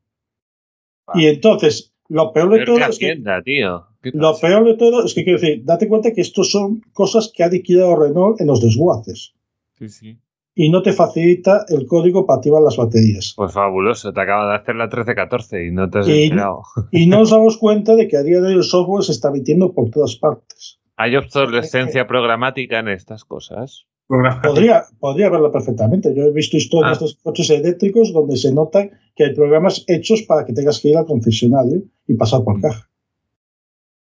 Y 1.14 1.26
entonces, 1.26 1.92
lo 2.08 2.32
peor 2.32 2.50
de 2.50 2.58
Pero 2.58 2.74
todo 2.74 2.88
es 2.88 2.98
que 2.98 3.22
tío. 3.44 3.86
¿Qué 4.02 4.10
lo 4.14 4.38
peor 4.38 4.64
de 4.64 4.76
todo 4.76 5.04
es 5.04 5.12
que 5.12 5.24
quiero 5.24 5.40
decir, 5.40 5.64
date 5.64 5.88
cuenta 5.88 6.12
que 6.12 6.20
estos 6.20 6.50
son 6.50 6.80
cosas 6.92 7.30
que 7.34 7.42
ha 7.42 7.48
liquidado 7.48 7.96
Renault 7.96 8.40
en 8.40 8.46
los 8.46 8.62
desguaces. 8.62 9.34
Sí, 9.78 9.88
sí. 9.88 10.18
Y 10.60 10.70
no 10.70 10.82
te 10.82 10.92
facilita 10.92 11.64
el 11.68 11.86
código 11.86 12.26
para 12.26 12.38
activar 12.38 12.60
las 12.62 12.76
baterías. 12.76 13.32
Pues 13.36 13.52
fabuloso, 13.52 14.12
te 14.12 14.20
acaba 14.20 14.50
de 14.50 14.56
hacer 14.56 14.74
la 14.74 14.86
1314 14.86 15.66
y 15.66 15.70
no 15.70 15.88
te 15.88 16.00
has 16.00 16.08
Y- 16.08 16.24
enterado. 16.24 16.62
Y 16.90 17.06
no 17.06 17.20
nos 17.20 17.30
damos 17.30 17.56
cuenta 17.58 17.94
de 17.94 18.08
que 18.08 18.16
a 18.16 18.22
día 18.24 18.40
de 18.40 18.48
hoy 18.48 18.54
el 18.54 18.64
software 18.64 19.04
se 19.04 19.12
está 19.12 19.30
metiendo 19.30 19.72
por 19.72 19.88
todas 19.90 20.16
partes. 20.16 20.80
¿Hay 20.96 21.14
obsolescencia 21.14 22.08
programática 22.08 22.80
en 22.80 22.88
estas 22.88 23.24
cosas? 23.24 23.86
Podría, 24.08 24.82
podría 24.98 25.28
verlo 25.30 25.52
perfectamente. 25.52 26.12
Yo 26.12 26.24
he 26.24 26.32
visto 26.32 26.56
historias 26.56 27.00
Ah. 27.00 27.04
de 27.04 27.12
coches 27.22 27.50
eléctricos 27.50 28.12
donde 28.12 28.36
se 28.36 28.52
nota 28.52 28.88
que 29.14 29.24
hay 29.26 29.34
programas 29.34 29.84
hechos 29.86 30.22
para 30.22 30.44
que 30.44 30.52
tengas 30.54 30.80
que 30.80 30.88
ir 30.88 30.96
al 30.96 31.06
concesionario 31.06 31.82
y 32.08 32.14
pasar 32.14 32.42
por 32.42 32.60
caja. 32.60 32.88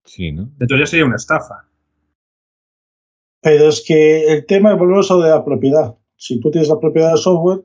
Sí, 0.05 0.31
¿no? 0.31 0.49
Entonces 0.59 0.79
ya 0.79 0.85
sería 0.87 1.05
una 1.05 1.17
estafa. 1.17 1.65
Pero 3.41 3.69
es 3.69 3.83
que 3.85 4.25
el 4.33 4.45
tema, 4.47 4.73
volvemos 4.73 5.11
a 5.11 5.13
lo 5.13 5.21
de 5.21 5.29
la 5.29 5.45
propiedad. 5.45 5.95
Si 6.19 6.39
tú 6.39 6.51
tienes 6.51 6.67
la 6.69 6.79
propiedad 6.79 7.09
del 7.11 7.17
software, 7.17 7.61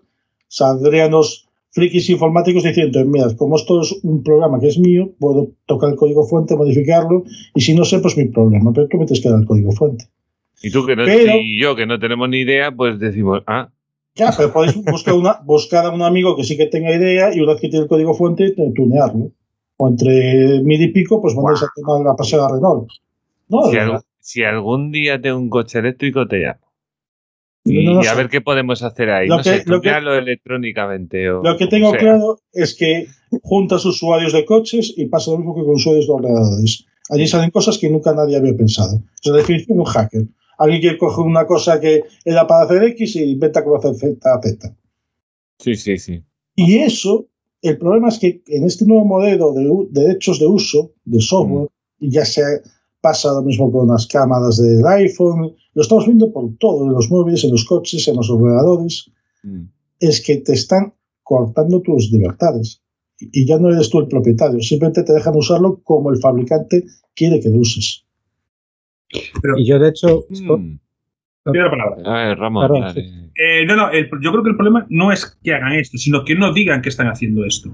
saldrían 0.47 1.11
los 1.11 1.49
frikis 1.73 2.09
informáticos 2.09 2.63
diciendo, 2.63 3.05
mira, 3.05 3.27
como 3.37 3.57
esto 3.57 3.81
es 3.83 3.93
un 4.05 4.23
programa 4.23 4.61
que 4.61 4.69
es 4.69 4.79
mío, 4.79 5.11
puedo 5.19 5.49
tocar 5.67 5.91
el 5.91 5.97
código 5.97 6.25
fuente, 6.25 6.55
modificarlo, 6.57 7.25
y 7.53 7.61
si 7.61 7.75
no 7.75 7.85
sé, 7.85 7.99
pues 7.99 8.17
mi 8.17 8.27
problema, 8.27 8.73
pero 8.73 8.87
tú 8.87 8.97
me 8.97 9.07
tienes 9.07 9.21
que 9.21 9.29
dar 9.29 9.41
el 9.41 9.47
código 9.47 9.73
fuente. 9.73 10.05
Y 10.63 10.71
tú 10.71 10.87
que 10.87 10.95
no, 10.95 11.05
Pero- 11.05 11.33
y 11.43 11.61
yo 11.61 11.75
que 11.75 11.85
no 11.85 11.99
tenemos 11.99 12.29
ni 12.29 12.39
idea, 12.39 12.71
pues 12.71 13.01
decimos, 13.01 13.43
ah, 13.49 13.71
Ya, 14.15 14.33
pero 14.37 14.53
podéis 14.53 14.77
buscar, 14.85 15.15
una, 15.15 15.41
buscar 15.45 15.85
a 15.87 15.91
un 15.91 16.03
amigo 16.03 16.37
que 16.37 16.45
sí 16.45 16.57
que 16.57 16.67
tenga 16.67 16.95
idea 16.95 17.35
y 17.35 17.41
una 17.41 17.55
vez 17.55 17.61
que 17.61 17.69
tiene 17.69 17.83
el 17.83 17.89
código 17.89 18.15
fuente, 18.15 18.55
tunearlo. 18.75 19.33
O 19.77 19.89
entre 19.89 20.63
mil 20.63 20.81
y 20.81 20.93
pico, 20.93 21.21
pues 21.21 21.35
mandáis 21.35 21.65
a 21.65 21.67
tomar 21.75 22.07
la 22.07 22.15
paseo 22.15 22.45
a 22.45 22.55
Renault. 22.55 22.89
No, 23.49 23.63
si, 24.21 24.45
algún 24.45 24.93
día 24.93 25.21
tengo 25.21 25.39
un 25.39 25.51
coche 25.51 25.81
eléctrico, 25.81 26.29
te 26.29 26.39
llamo. 26.39 26.64
Y, 27.65 27.85
No 27.85 27.95
lo 27.95 28.05
y 28.05 28.07
a 28.07 28.15
ver 28.15 28.29
qué 28.29 28.41
podemos 28.43 28.83
hacer 28.83 29.11
ahí. 29.11 29.27
Lo 29.27 29.39
no 29.39 29.43
que- 29.43 29.49
sé, 29.51 29.57
lo 29.67 29.81
que- 29.81 29.89
tunearlo 29.89 30.15
electrónicamente. 30.15 31.31
O, 31.31 31.43
Lo 31.43 31.57
que 31.57 31.65
o 31.65 31.69
tengo 31.69 31.91
sea. 31.91 31.99
claro 32.01 32.39
es 32.53 32.75
que 32.75 33.07
juntas 33.43 33.85
usuarios 33.87 34.33
de 34.33 34.45
coches 34.45 34.93
y 34.97 35.07
pasa 35.07 35.31
lo 35.31 35.39
mismo 35.39 35.55
que 35.55 35.63
con 35.63 35.75
usuarios 35.75 36.07
de 36.07 36.13
ordenadores. 36.13 36.85
Allí 37.11 37.27
salen 37.27 37.51
cosas 37.51 37.79
que 37.79 37.89
nunca 37.91 38.13
nadie 38.15 38.37
había 38.37 38.55
pensado. 38.57 39.03
Es 39.23 39.31
la 39.31 39.37
definición 39.39 39.77
de 39.79 39.81
un 39.83 39.87
hacker. 39.87 40.23
Alguien 40.59 40.81
que 40.83 40.99
coge 40.99 41.21
una 41.21 41.47
cosa 41.47 41.81
que 41.81 42.03
era 42.25 42.47
para 42.47 42.65
hacer 42.65 42.83
X 42.85 43.17
y 43.17 43.23
inventa 43.33 43.65
cómo 43.65 43.77
hacer 43.77 43.95
Z, 43.95 44.41
Z. 44.43 44.77
Sí, 45.59 45.75
sí, 45.75 45.99
sí. 45.99 46.23
Y 46.57 46.79
eso, 46.79 47.27
el 47.63 47.79
problema 47.79 48.09
es 48.09 48.19
que 48.19 48.43
en 48.47 48.65
este 48.65 48.85
nuevo 48.87 49.05
modelo 49.05 49.53
de, 49.53 49.69
derechos 49.91 50.39
de 50.39 50.47
uso 50.47 50.93
de 51.05 51.21
software, 51.21 51.69
y 51.99 52.11
ya 52.11 52.25
se 52.25 52.43
pasa 53.05 53.33
lo 53.33 53.43
mismo 53.43 53.71
con 53.71 53.87
las 53.89 54.07
cámaras 54.07 54.57
del 54.63 54.85
iPhone, 54.87 55.53
lo 55.75 55.83
estamos 55.83 56.07
viendo 56.07 56.33
por 56.33 56.45
todo, 56.59 56.87
en 56.87 56.93
los 56.95 57.11
móviles, 57.11 57.45
en 57.45 57.51
los 57.51 57.65
coches, 57.67 58.09
en 58.09 58.17
los 58.17 58.31
ordenadores, 58.31 59.11
Mm. 59.43 59.65
es 60.01 60.23
que 60.25 60.37
te 60.39 60.55
están 60.55 60.95
cortando 61.23 61.81
tus 61.83 62.11
libertades. 62.11 62.81
Y 63.21 63.47
ya 63.47 63.59
no 63.59 63.69
eres 63.71 63.91
tú 63.91 64.01
el 64.01 64.09
propietario, 64.09 64.61
simplemente 64.61 65.03
te 65.05 65.13
dejan 65.13 65.37
usarlo 65.37 65.81
como 65.85 66.11
el 66.11 66.19
fabricante 66.19 66.85
quiere 67.15 67.41
que 67.41 67.51
lo 67.51 67.59
uses. 67.59 68.05
Y 69.57 69.65
yo, 69.67 69.79
de 69.79 69.89
hecho, 69.91 70.25
Mm. 70.31 70.79
Tiene 71.53 71.65
la 71.69 71.71
palabra. 71.71 71.97
A 72.07 72.29
ver, 72.29 72.39
Ramón. 72.39 72.81
Dale. 72.81 73.31
Eh, 73.37 73.67
no, 73.67 73.77
no, 73.77 73.91
el- 73.91 74.09
yo 74.23 74.31
creo 74.33 74.43
que 74.43 74.49
el 74.49 74.57
problema 74.57 74.87
no 74.89 75.13
es 75.13 75.37
que 75.43 75.53
hagan 75.53 75.73
esto, 75.75 75.99
sino 75.99 76.25
que 76.25 76.35
no 76.35 76.55
digan 76.55 76.81
que 76.81 76.89
están 76.89 77.09
haciendo 77.09 77.45
esto. 77.45 77.69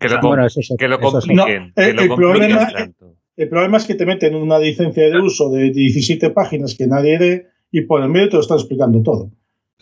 Que 0.00 0.08
lo, 0.08 0.20
bueno, 0.20 0.44
eso 0.44 0.58
es- 0.58 0.74
que 0.76 0.88
lo 0.88 0.96
eso 0.98 1.18
es- 1.18 1.24
compliquen. 1.26 1.68
No, 1.68 1.72
que 1.76 1.90
el- 1.90 1.94
lo 1.96 2.02
el 2.02 2.08
compliquen 2.08 2.38
problema- 2.50 2.72
tanto. 2.72 3.14
El 3.36 3.48
problema 3.48 3.78
es 3.78 3.84
que 3.84 3.94
te 3.94 4.06
meten 4.06 4.34
una 4.34 4.58
licencia 4.58 5.10
de 5.10 5.18
uso 5.18 5.50
de 5.50 5.70
17 5.70 6.30
páginas 6.30 6.74
que 6.76 6.86
nadie 6.86 7.18
lee 7.18 7.42
y 7.72 7.80
por 7.82 8.02
el 8.02 8.08
medio 8.08 8.28
te 8.28 8.36
lo 8.36 8.42
están 8.42 8.58
explicando 8.58 9.02
todo. 9.02 9.30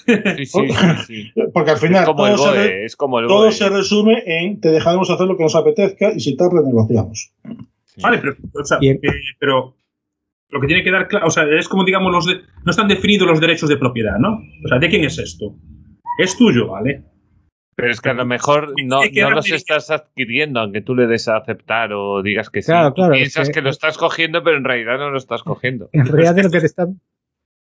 Sí, 0.07 0.47
sí, 0.47 0.47
sí, 0.47 0.67
sí. 1.07 1.33
Porque 1.53 1.73
al 1.73 1.77
final 1.77 2.03
Es 2.03 2.07
como 2.09 2.27
el 2.27 2.37
todo, 2.37 2.53
se, 2.53 2.59
BOE, 2.59 2.85
es 2.85 2.97
como 2.97 3.19
el 3.21 3.27
todo 3.27 3.53
se 3.53 3.69
resume 3.69 4.23
en 4.27 4.61
te 4.61 4.71
dejaremos 4.71 5.11
hacer 5.11 5.27
lo 5.27 5.37
que 5.37 5.43
nos 5.45 5.55
apetezca 5.55 6.13
y 6.15 6.21
si 6.21 6.37
tal 6.37 6.51
renegociamos. 6.51 7.33
Sí. 7.85 8.01
Vale, 8.03 8.19
pero, 8.19 8.35
o 8.55 8.65
sea, 8.65 8.79
eh, 8.81 8.99
pero 9.39 9.77
lo 10.49 10.61
que 10.61 10.67
tiene 10.67 10.83
que 10.83 10.91
dar 10.91 11.09
claro, 11.09 11.27
o 11.27 11.31
sea, 11.31 11.45
es 11.59 11.69
como 11.69 11.85
digamos 11.85 12.11
los 12.11 12.27
de- 12.27 12.41
no 12.65 12.71
están 12.71 12.89
definidos 12.89 13.29
los 13.29 13.41
derechos 13.41 13.69
de 13.69 13.77
propiedad, 13.77 14.19
¿no? 14.19 14.41
O 14.65 14.69
sea, 14.69 14.79
¿de 14.79 14.89
quién 14.89 15.05
es 15.05 15.19
esto? 15.19 15.55
Es 16.19 16.37
tuyo, 16.37 16.69
¿vale? 16.69 17.03
Pero 17.75 17.91
es 17.91 18.01
que 18.03 18.11
a 18.11 18.15
lo 18.15 18.27
mejor 18.27 18.75
no, 18.85 19.03
Es 19.03 19.13
no 19.15 19.31
los 19.31 19.51
estás 19.51 19.91
adquiriendo, 19.91 20.61
aunque 20.61 20.83
tú 20.83 20.95
le 20.95 21.07
des 21.07 21.27
a 21.29 21.39
aceptar 21.39 21.93
o 21.95 22.23
digas 22.23 22.51
que 22.51 22.61
sí. 22.63 22.67
Claro, 22.71 22.93
es 23.15 23.19
Piensas 23.19 23.49
que- 23.49 23.55
que... 23.55 23.63
lo 23.63 23.71
estás 23.71 23.97
cogiendo, 23.97 24.43
pero 24.45 24.59
en 24.59 24.65
realidad 24.65 24.99
no 24.99 25.11
lo 25.11 25.17
estás 25.19 25.43
cogiendo. 25.43 25.89
En 25.93 26.07
realidad, 26.07 26.35
de 26.35 26.43
lo 26.43 26.51
que 26.51 26.61
te 26.61 26.67
están. 26.67 27.01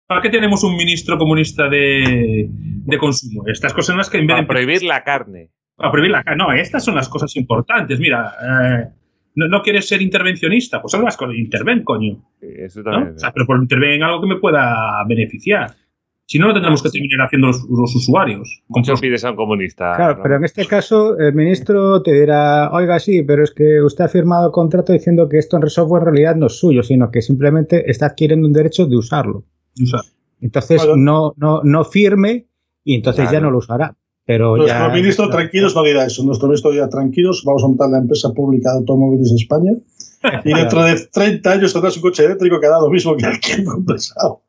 ¿Para 0.06 0.20
qué 0.20 0.28
tenemos 0.28 0.62
un 0.64 0.76
ministro 0.76 1.16
comunista 1.16 1.68
de, 1.70 2.46
de 2.50 2.98
consumo? 2.98 3.44
Estas 3.46 3.72
cosas 3.72 3.86
son 3.86 3.96
las 3.98 4.10
que 4.10 4.18
en 4.18 4.26
vez 4.26 4.34
Para 4.34 4.42
de 4.42 4.46
prohibir 4.48 4.82
la 4.82 5.02
carne. 5.02 5.48
a 5.78 5.90
prohibir 5.90 6.10
la 6.10 6.22
ca- 6.22 6.34
No, 6.36 6.52
estas 6.52 6.84
son 6.84 6.94
las 6.94 7.08
cosas 7.08 7.34
importantes. 7.36 7.98
Mira, 7.98 8.34
eh, 8.42 8.88
no, 9.36 9.48
no 9.48 9.62
quieres 9.62 9.88
ser 9.88 10.02
intervencionista, 10.02 10.82
pues 10.82 10.94
haz 10.94 11.00
las 11.02 11.16
cosas. 11.16 11.36
Interven, 11.36 11.82
coño. 11.84 12.18
Sí, 12.38 12.48
Eso 12.58 12.82
¿no? 12.82 12.90
también. 12.90 13.14
O 13.16 13.18
sea, 13.18 13.32
pero 13.32 13.46
por 13.46 13.56
interven 13.58 13.92
en 13.92 14.02
algo 14.02 14.20
que 14.20 14.26
me 14.26 14.36
pueda 14.36 15.02
beneficiar. 15.08 15.70
Si 16.32 16.38
no, 16.38 16.46
lo 16.46 16.54
tendremos 16.54 16.82
que 16.82 16.88
terminar 16.88 17.26
haciendo 17.26 17.48
los, 17.48 17.62
los 17.68 17.94
usuarios. 17.94 18.62
Mucho 18.68 18.94
pides 18.94 19.22
a 19.22 19.32
un 19.32 19.36
comunista. 19.36 19.92
Claro, 19.96 20.20
pero 20.22 20.36
en 20.36 20.44
este 20.44 20.64
caso 20.64 21.18
el 21.18 21.34
ministro 21.34 22.02
te 22.02 22.14
dirá, 22.14 22.70
oiga, 22.72 22.98
sí, 23.00 23.22
pero 23.22 23.44
es 23.44 23.50
que 23.50 23.82
usted 23.82 24.04
ha 24.04 24.08
firmado 24.08 24.46
el 24.46 24.52
contrato 24.52 24.94
diciendo 24.94 25.28
que 25.28 25.36
esto 25.36 25.58
en 25.58 25.68
software 25.68 26.00
en 26.00 26.06
realidad 26.06 26.36
no 26.36 26.46
es 26.46 26.58
suyo, 26.58 26.82
sino 26.82 27.10
que 27.10 27.20
simplemente 27.20 27.90
está 27.90 28.06
adquiriendo 28.06 28.46
un 28.46 28.54
derecho 28.54 28.86
de 28.86 28.96
usarlo. 28.96 29.44
Entonces 30.40 30.78
Bueno. 30.78 30.96
no, 30.96 31.34
no, 31.36 31.60
no 31.64 31.84
firme 31.84 32.46
y 32.82 32.94
entonces 32.94 33.30
ya 33.30 33.38
no 33.38 33.50
lo 33.50 33.58
usará. 33.58 33.94
Pero 34.24 34.56
Nuestro 34.56 34.78
ya, 34.78 34.88
ministro 34.88 35.28
tranquilos 35.28 35.76
no 35.76 35.82
dirá 35.82 36.06
eso. 36.06 36.24
Nuestro 36.24 36.48
ministro 36.48 36.70
dirá 36.70 36.88
tranquilos, 36.88 37.42
vamos 37.44 37.62
a 37.62 37.66
montar 37.66 37.90
la 37.90 37.98
empresa 37.98 38.32
pública 38.32 38.70
de 38.70 38.78
automóviles 38.78 39.28
de 39.28 39.36
España 39.36 39.72
y 40.46 40.54
dentro 40.54 40.82
de 40.82 40.98
30 41.12 41.52
años 41.52 41.74
tendrás 41.74 41.94
un 41.96 42.02
coche 42.02 42.24
eléctrico 42.24 42.58
que 42.58 42.68
da 42.68 42.80
lo 42.80 42.88
mismo 42.88 43.14
que 43.18 43.26
el 43.26 43.38
que 43.38 43.52
he 43.52 43.64
compensado. 43.64 44.40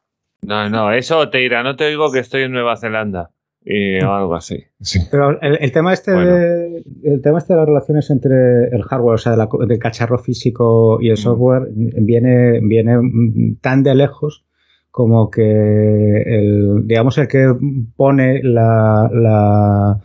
No, 0.46 0.70
no, 0.70 0.92
eso 0.92 1.30
te 1.30 1.40
dirá, 1.40 1.64
no 1.64 1.76
te 1.76 1.88
digo 1.90 2.12
que 2.12 2.20
estoy 2.20 2.44
en 2.44 2.52
Nueva 2.52 2.78
Zelanda. 2.78 3.30
Y, 3.66 3.98
o 4.04 4.12
algo 4.12 4.36
así. 4.36 4.62
Sí. 4.82 5.00
Pero 5.10 5.40
el, 5.42 5.58
el 5.62 5.72
tema 5.72 5.94
este 5.94 6.12
Bueno. 6.14 6.36
de, 6.36 6.84
el 7.06 7.22
tema 7.22 7.38
este 7.38 7.54
de 7.54 7.60
las 7.60 7.68
relaciones 7.68 8.10
entre 8.10 8.66
el 8.68 8.84
hardware, 8.84 9.16
o 9.16 9.18
sea, 9.18 9.32
de 9.32 9.38
la 9.38 9.48
co- 9.48 9.66
del 9.66 9.80
cacharro 9.80 10.18
físico 10.18 11.00
y 11.02 11.08
el 11.08 11.14
Mm. 11.14 11.18
software, 11.18 11.68
viene, 11.74 12.60
viene 12.62 13.56
tan 13.62 13.84
de 13.84 13.96
lejos 13.96 14.44
como 14.92 15.32
que 15.32 16.22
el, 16.26 16.86
digamos, 16.88 17.18
el 17.18 17.28
que 17.30 17.56
pone 17.96 18.44
la, 18.44 19.10
la- 19.14 20.00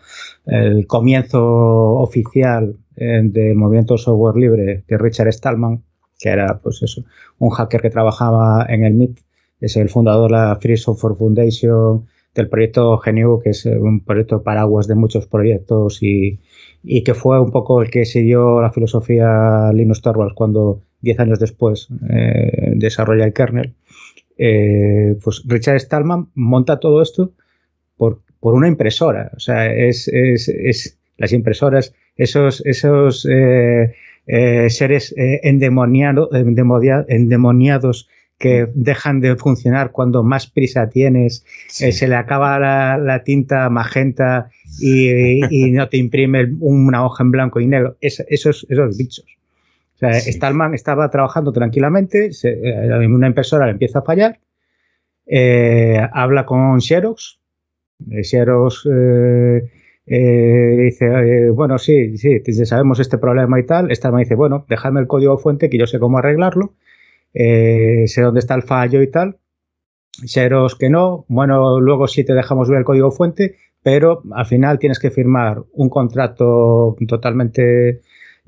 el 0.47 0.87
comienzo 0.87 1.43
oficial 1.97 2.77
eh, 2.97 3.23
del 3.25 3.57
movimiento 3.57 3.99
software 3.99 4.37
libre 4.37 4.85
de 4.87 4.99
Richard 4.99 5.33
Stallman, 5.33 5.83
que 6.19 6.29
era, 6.31 6.61
pues 6.63 6.81
eso, 6.85 7.03
un 7.39 7.51
hacker 7.51 7.81
que 7.81 7.91
trabajaba 7.91 8.65
en 8.69 8.85
el 8.85 8.93
MIT, 8.95 9.19
es 9.61 9.77
el 9.77 9.89
fundador 9.89 10.31
de 10.31 10.37
la 10.37 10.57
Free 10.61 10.77
Software 10.77 11.17
Foundation, 11.17 12.07
del 12.35 12.49
proyecto 12.49 13.01
GNU, 13.05 13.41
que 13.43 13.51
es 13.51 13.67
eh, 13.67 13.77
un 13.79 14.01
proyecto 14.05 14.43
paraguas 14.43 14.87
de 14.87 14.95
muchos 14.95 15.27
proyectos 15.27 16.03
y, 16.03 16.39
y 16.85 17.03
que 17.03 17.15
fue 17.15 17.41
un 17.41 17.51
poco 17.51 17.83
el 17.83 17.91
que 17.91 18.05
siguió 18.05 18.61
la 18.61 18.71
filosofía 18.71 19.73
Linus 19.73 20.03
Torvalds 20.03 20.35
cuando 20.35 20.83
10 21.01 21.19
años 21.21 21.39
después 21.41 21.89
eh, 22.11 22.73
desarrolla 22.77 23.25
el 23.25 23.33
kernel. 23.33 23.75
Eh, 24.37 25.17
pues 25.25 25.43
Richard 25.47 25.81
Stallman 25.81 26.29
monta 26.35 26.79
todo 26.79 27.03
esto 27.03 27.33
por, 27.97 28.21
por 28.39 28.55
una 28.55 28.69
impresora. 28.69 29.33
O 29.37 29.41
sea, 29.41 29.73
es, 29.75 30.07
es, 30.09 30.49
es 30.49 30.97
las 31.17 31.33
impresoras, 31.33 31.93
esos, 32.17 32.63
esos 32.65 33.23
seres 34.69 35.15
endemoniado- 35.17 36.29
endemonia- 36.33 37.05
endemoniados 37.09 38.09
que 38.39 38.69
dejan 38.75 39.21
de 39.21 39.35
funcionar 39.37 39.91
cuando 39.91 40.23
más 40.23 40.47
prisa 40.47 40.89
tienes, 40.89 41.45
eh, 41.81 41.91
se 41.93 42.07
le 42.07 42.15
acaba 42.15 42.59
la, 42.59 42.97
la 42.97 43.25
tinta 43.25 43.69
magenta 43.69 44.51
y, 44.81 45.41
y 45.51 45.71
no 45.73 45.89
te 45.89 45.97
imprime 45.97 46.47
una 46.61 47.05
hoja 47.05 47.25
en 47.25 47.31
blanco 47.33 47.61
y 47.61 47.67
negro. 47.67 47.97
Es- 48.01 48.25
esos, 48.29 48.67
esos 48.71 48.97
bichos. 48.97 49.27
O 49.95 49.99
sea, 49.99 50.13
Sí. 50.15 50.33
Stallman 50.33 50.75
estaba 50.75 51.11
trabajando 51.11 51.51
tranquilamente, 51.53 52.33
se- 52.33 52.61
eh, 52.63 53.07
una 53.09 53.27
impresora 53.27 53.67
le 53.67 53.73
empieza 53.73 53.99
a 53.99 54.03
fallar, 54.03 54.39
eh, 55.27 56.01
habla 56.13 56.47
con 56.47 56.81
Xerox, 56.81 57.41
Xerox 58.23 58.87
eh, 58.91 59.63
eh, 60.07 60.77
dice, 60.85 61.51
bueno, 61.51 61.77
sí, 61.79 62.17
sí, 62.17 62.41
sabemos 62.65 63.01
este 63.01 63.19
problema 63.19 63.59
y 63.61 63.67
tal. 63.67 63.91
Stallman 63.95 64.23
dice, 64.23 64.37
bueno, 64.37 64.65
dejadme 64.69 65.01
el 65.01 65.07
código 65.09 65.37
fuente 65.39 65.69
que 65.69 65.79
yo 65.79 65.87
sé 65.87 65.99
cómo 65.99 66.19
arreglarlo, 66.19 66.75
eh, 67.35 68.05
sé 68.07 68.23
dónde 68.23 68.41
está 68.41 68.55
el 68.55 68.63
fallo 68.63 69.03
y 69.03 69.11
tal. 69.11 69.39
Xerox 70.27 70.75
que 70.75 70.91
no, 70.91 71.25
bueno, 71.29 71.81
luego 71.81 72.09
sí 72.09 72.25
te 72.25 72.35
dejamos 72.35 72.69
ver 72.69 72.79
el 72.79 72.85
código 72.85 73.11
fuente, 73.11 73.57
pero 73.83 74.23
al 74.33 74.47
final 74.47 74.79
tienes 74.79 74.99
que 74.99 75.11
firmar 75.11 75.63
un 75.73 75.89
contrato 75.89 76.97
totalmente 77.07 78.01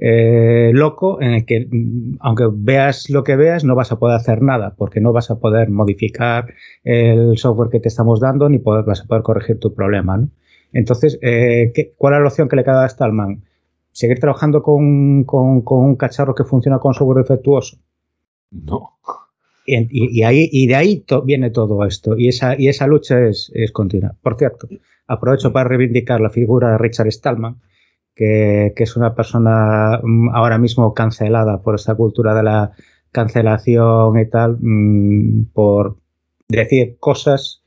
eh, 0.02 0.70
loco 0.72 1.20
en 1.20 1.32
el 1.32 1.44
que, 1.44 1.68
mm, 1.70 2.16
aunque 2.20 2.48
veas 2.50 3.10
lo 3.10 3.22
que 3.22 3.36
veas, 3.36 3.64
no 3.64 3.74
vas 3.74 3.92
a 3.92 3.98
poder 3.98 4.16
hacer 4.16 4.42
nada, 4.42 4.74
porque 4.76 5.00
no 5.00 5.12
vas 5.12 5.30
a 5.30 5.38
poder 5.38 5.68
modificar 5.70 6.54
el 6.84 7.36
software 7.36 7.70
que 7.70 7.80
te 7.80 7.88
estamos 7.88 8.18
dando 8.18 8.48
ni 8.48 8.58
vas 8.58 9.02
a 9.02 9.06
poder 9.06 9.22
corregir 9.22 9.58
tu 9.58 9.74
problema. 9.74 10.26
Entonces, 10.72 11.18
eh, 11.22 11.72
¿cuál 11.98 12.14
es 12.14 12.20
la 12.20 12.26
opción 12.28 12.48
que 12.48 12.56
le 12.56 12.64
queda 12.64 12.84
a 12.84 12.88
Stallman? 12.88 13.44
¿Seguir 13.92 14.20
trabajando 14.20 14.62
con, 14.62 15.26
un 15.28 15.96
cacharro 15.96 16.34
que 16.34 16.44
funciona 16.44 16.78
con 16.78 16.94
software 16.94 17.18
defectuoso? 17.18 17.76
No. 18.50 18.98
Y, 19.66 19.86
y 19.90 20.66
de 20.66 20.74
ahí 20.74 21.04
viene 21.24 21.50
todo 21.50 21.84
esto. 21.84 22.16
Y 22.16 22.28
esa, 22.28 22.58
y 22.58 22.68
esa 22.68 22.86
lucha 22.86 23.24
es, 23.26 23.52
es 23.54 23.70
continua. 23.72 24.14
Por 24.22 24.36
cierto, 24.36 24.68
aprovecho 25.06 25.52
para 25.52 25.68
reivindicar 25.68 26.20
la 26.20 26.30
figura 26.30 26.72
de 26.72 26.78
Richard 26.78 27.08
Stallman, 27.08 27.56
que, 28.14 28.72
es 28.76 28.96
una 28.96 29.14
persona 29.14 30.00
mm, 30.02 30.30
ahora 30.30 30.58
mismo 30.58 30.94
cancelada 30.94 31.62
por 31.62 31.74
esta 31.74 31.94
cultura 31.94 32.34
de 32.34 32.42
la 32.42 32.72
cancelación 33.12 34.18
y 34.18 34.26
tal, 34.28 34.58
mm, 34.60 35.46
por 35.52 35.96
decir 36.48 36.96
cosas 36.98 37.62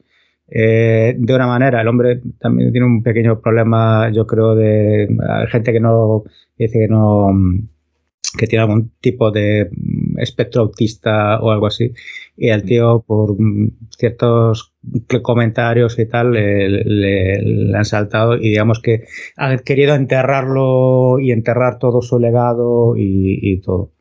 eh, 0.47 1.15
de 1.17 1.35
una 1.35 1.47
manera. 1.47 1.81
El 1.81 1.87
hombre 1.87 2.21
también 2.39 2.71
tiene 2.71 2.87
un 2.87 3.03
pequeño 3.03 3.39
problema, 3.41 4.09
yo 4.11 4.27
creo, 4.27 4.55
de 4.55 5.07
gente 5.49 5.73
que 5.73 5.79
no 5.79 6.23
dice 6.57 6.79
que 6.79 6.87
no 6.87 7.29
que 8.37 8.47
tiene 8.47 8.63
algún 8.63 8.91
tipo 8.99 9.31
de 9.31 9.69
mm, 9.71 10.19
espectro 10.19 10.63
autista 10.63 11.39
o 11.39 11.51
algo 11.51 11.67
así. 11.67 11.93
Y 12.35 12.49
el 12.49 12.63
tío, 12.63 13.03
por 13.05 13.39
mm, 13.39 13.71
ciertos 13.97 14.73
comentarios 15.21 15.97
y 15.99 16.05
tal, 16.07 16.31
le, 16.31 17.75
han 17.75 17.85
saltado 17.85 18.35
y 18.35 18.49
digamos 18.49 18.81
que 18.81 19.05
han 19.37 19.59
querido 19.59 19.95
enterrarlo 19.95 21.19
y 21.19 21.31
enterrar 21.31 21.79
todo 21.79 22.01
su 22.01 22.19
legado 22.19 22.95
y, 22.97 23.61
todo. 23.61 23.91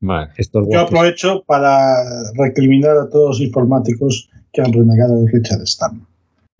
Yo 0.00 0.80
aprovecho 0.80 1.44
para 1.46 1.94
recriminar 2.34 2.96
a 2.96 3.10
todos 3.10 3.28
los 3.28 3.40
informáticos 3.40 4.30
que 4.52 4.62
han 4.62 4.72
renegado 4.72 5.22
de 5.22 5.30
Richard 5.30 5.66
Stallman. 5.66 6.06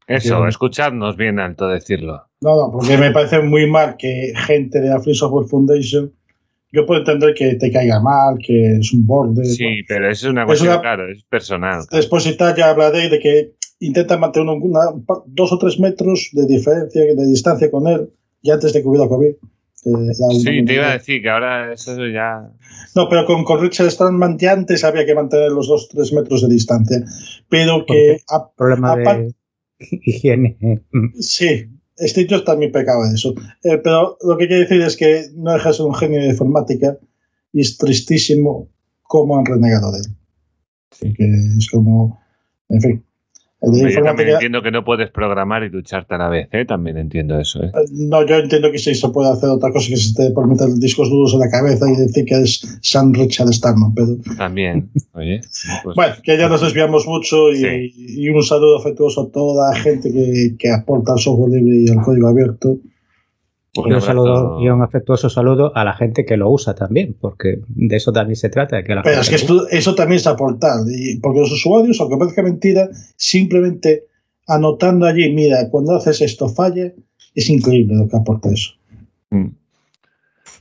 Eso, 0.07 0.47
escuchadnos 0.47 1.17
bien 1.17 1.39
alto 1.39 1.69
decirlo. 1.69 2.25
No, 2.41 2.57
no, 2.57 2.73
porque 2.73 2.99
me 2.99 3.13
parece 3.13 3.41
muy 3.41 3.71
mal 3.71 3.97
que 3.97 4.33
gente 4.35 4.81
de 4.81 4.89
la 4.89 5.01
Free 5.01 5.15
Software 5.15 5.47
Foundation 5.47 6.13
yo 6.73 6.87
puedo 6.87 7.01
entender 7.01 7.35
que 7.35 7.55
te 7.57 7.71
caiga 7.71 8.01
mal, 8.01 8.39
que 8.45 8.77
es 8.77 8.93
un 8.93 9.07
borde. 9.07 9.45
Sí, 9.45 9.83
pero 9.89 10.11
eso 10.11 10.27
es 10.27 10.31
una 10.31 10.47
cuestión, 10.47 10.81
claro, 10.81 11.11
es 11.11 11.25
personal. 11.25 11.85
Después 11.91 12.25
ya 12.37 12.71
hablaré 12.71 13.09
de 13.09 13.19
que 13.19 13.53
intenta 13.81 14.19
mantener 14.19 14.49
una, 14.49 14.81
dos 15.27 15.53
o 15.53 15.59
tres 15.59 15.81
metros 15.81 16.31
de 16.33 16.47
diferencia, 16.47 17.03
de 17.03 17.27
distancia 17.27 17.71
con 17.71 17.89
él, 17.89 18.11
ya 18.43 18.55
antes 18.55 18.73
de 18.73 18.83
que 18.83 18.89
hubiera 18.89 19.09
COVID. 19.09 19.35
sí, 20.43 20.65
te 20.65 20.75
iba 20.75 20.91
a 20.91 20.93
decir 20.93 21.23
que 21.23 21.31
ahora 21.31 21.73
eso 21.73 22.07
ya... 22.07 22.53
No, 22.95 23.09
pero 23.09 23.25
con, 23.25 23.45
con 23.45 23.61
Richard 23.61 23.91
Strandman 23.91 24.39
ya 24.39 24.53
antes 24.53 24.85
había 24.85 25.07
que 25.07 25.15
mantener 25.15 25.51
los 25.51 25.69
dos 25.69 25.87
o 25.87 25.97
tres 25.97 26.13
metros 26.13 26.43
de 26.43 26.49
distancia. 26.55 26.99
Pero 27.49 27.85
que... 27.87 28.19
problema 28.57 28.97
de 28.97 29.35
higiene. 29.79 30.57
Sí, 31.19 31.67
Steve 32.01 32.41
también 32.43 32.73
pecaba 32.73 33.09
de 33.09 33.15
eso. 33.15 33.35
Eh, 33.63 33.79
pero 33.83 34.17
lo 34.23 34.37
que 34.37 34.47
quiero 34.47 34.63
decir 34.63 34.81
es 34.83 34.97
que 34.97 35.27
no 35.35 35.53
deja 35.53 35.69
de 35.69 35.75
ser 35.75 35.87
un 35.87 35.95
genio 35.95 36.21
de 36.21 36.29
informática 36.29 36.99
y 37.53 37.61
es 37.61 37.77
tristísimo 37.77 38.69
cómo 39.03 39.39
han 39.39 39.47
renegado 39.47 39.93
de 39.93 40.01
él. 40.01 41.15
Que 41.15 41.25
es 41.59 41.69
como, 41.71 42.21
en 42.69 42.81
fin, 42.81 43.05
yo 43.63 44.03
también 44.03 44.31
entiendo 44.31 44.63
que 44.63 44.71
no 44.71 44.85
puedes 44.85 45.11
programar 45.11 45.63
y 45.65 45.69
ducharte 45.69 46.15
a 46.15 46.19
la 46.19 46.29
vez, 46.29 46.49
¿eh? 46.53 46.65
También 46.65 46.97
entiendo 46.97 47.39
eso, 47.39 47.63
¿eh? 47.63 47.71
No, 47.93 48.25
yo 48.25 48.37
entiendo 48.37 48.73
que 48.73 48.79
sí 48.79 48.95
se 48.95 49.09
puede 49.11 49.31
hacer 49.31 49.51
otra 49.51 49.71
cosa 49.71 49.89
que 49.89 49.97
se 49.97 50.15
te 50.15 50.31
por 50.31 50.47
meter 50.47 50.69
discos 50.77 51.11
duros 51.11 51.35
en 51.35 51.41
la 51.41 51.51
cabeza 51.51 51.87
y 51.91 51.97
decir 51.97 52.25
que 52.25 52.41
es 52.41 52.79
San 52.81 53.13
Richard 53.13 53.53
Stallman, 53.53 53.95
pero... 53.95 54.17
También, 54.37 54.89
oye. 55.13 55.41
Pues 55.85 55.97
bueno, 55.97 56.15
que 56.23 56.39
ya 56.39 56.49
nos 56.49 56.61
desviamos 56.63 57.07
mucho 57.07 57.53
y, 57.53 58.29
un 58.31 58.43
saludo 58.43 58.79
afectuoso 58.79 59.23
a 59.23 59.31
toda 59.31 59.71
la 59.71 59.77
gente 59.77 60.11
que, 60.11 60.55
que 60.59 60.71
aporta 60.71 61.13
el 61.13 61.19
software 61.19 61.51
libre 61.51 61.77
y 61.77 61.91
el 61.91 62.01
código 62.03 62.29
abierto. 62.29 62.79
Y 63.73 63.93
un, 63.93 64.01
saludo, 64.01 64.61
y 64.61 64.69
un 64.69 64.83
afectuoso 64.83 65.31
saludo 65.31 65.73
a 65.77 65.85
la 65.85 65.95
gente 65.95 66.25
que 66.25 66.37
lo 66.37 66.51
usa 66.51 66.75
también, 66.75 67.17
porque 67.21 67.61
de 67.69 67.97
eso 67.97 68.13
también 68.13 68.35
se 68.35 68.49
trata. 68.49 68.83
que 68.83 68.97
Pero 69.05 69.21
es 69.21 69.29
que 69.29 69.37
eso 69.71 69.95
también 69.95 70.17
es 70.17 70.27
aportar, 70.27 70.81
y 70.89 71.19
porque 71.21 71.41
los 71.41 71.53
usuarios, 71.53 72.01
aunque 72.01 72.17
parezca 72.17 72.43
mentira, 72.43 72.89
simplemente 73.17 74.07
anotando 74.49 75.07
allí, 75.07 75.33
mira, 75.33 75.69
cuando 75.71 75.95
haces 75.95 76.21
esto 76.21 76.49
falle, 76.49 76.97
es 77.35 77.49
increíble 77.49 77.95
lo 77.97 78.09
que 78.09 78.17
aporta 78.17 78.51
eso. 78.51 78.73
Mm. 79.31 79.51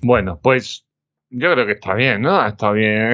Bueno, 0.02 0.40
pues 0.42 0.86
yo 1.32 1.52
creo 1.54 1.66
que 1.66 1.74
está 1.74 1.96
bien, 1.96 2.22
¿no? 2.22 2.46
Estado 2.46 2.74
bien. 2.74 3.14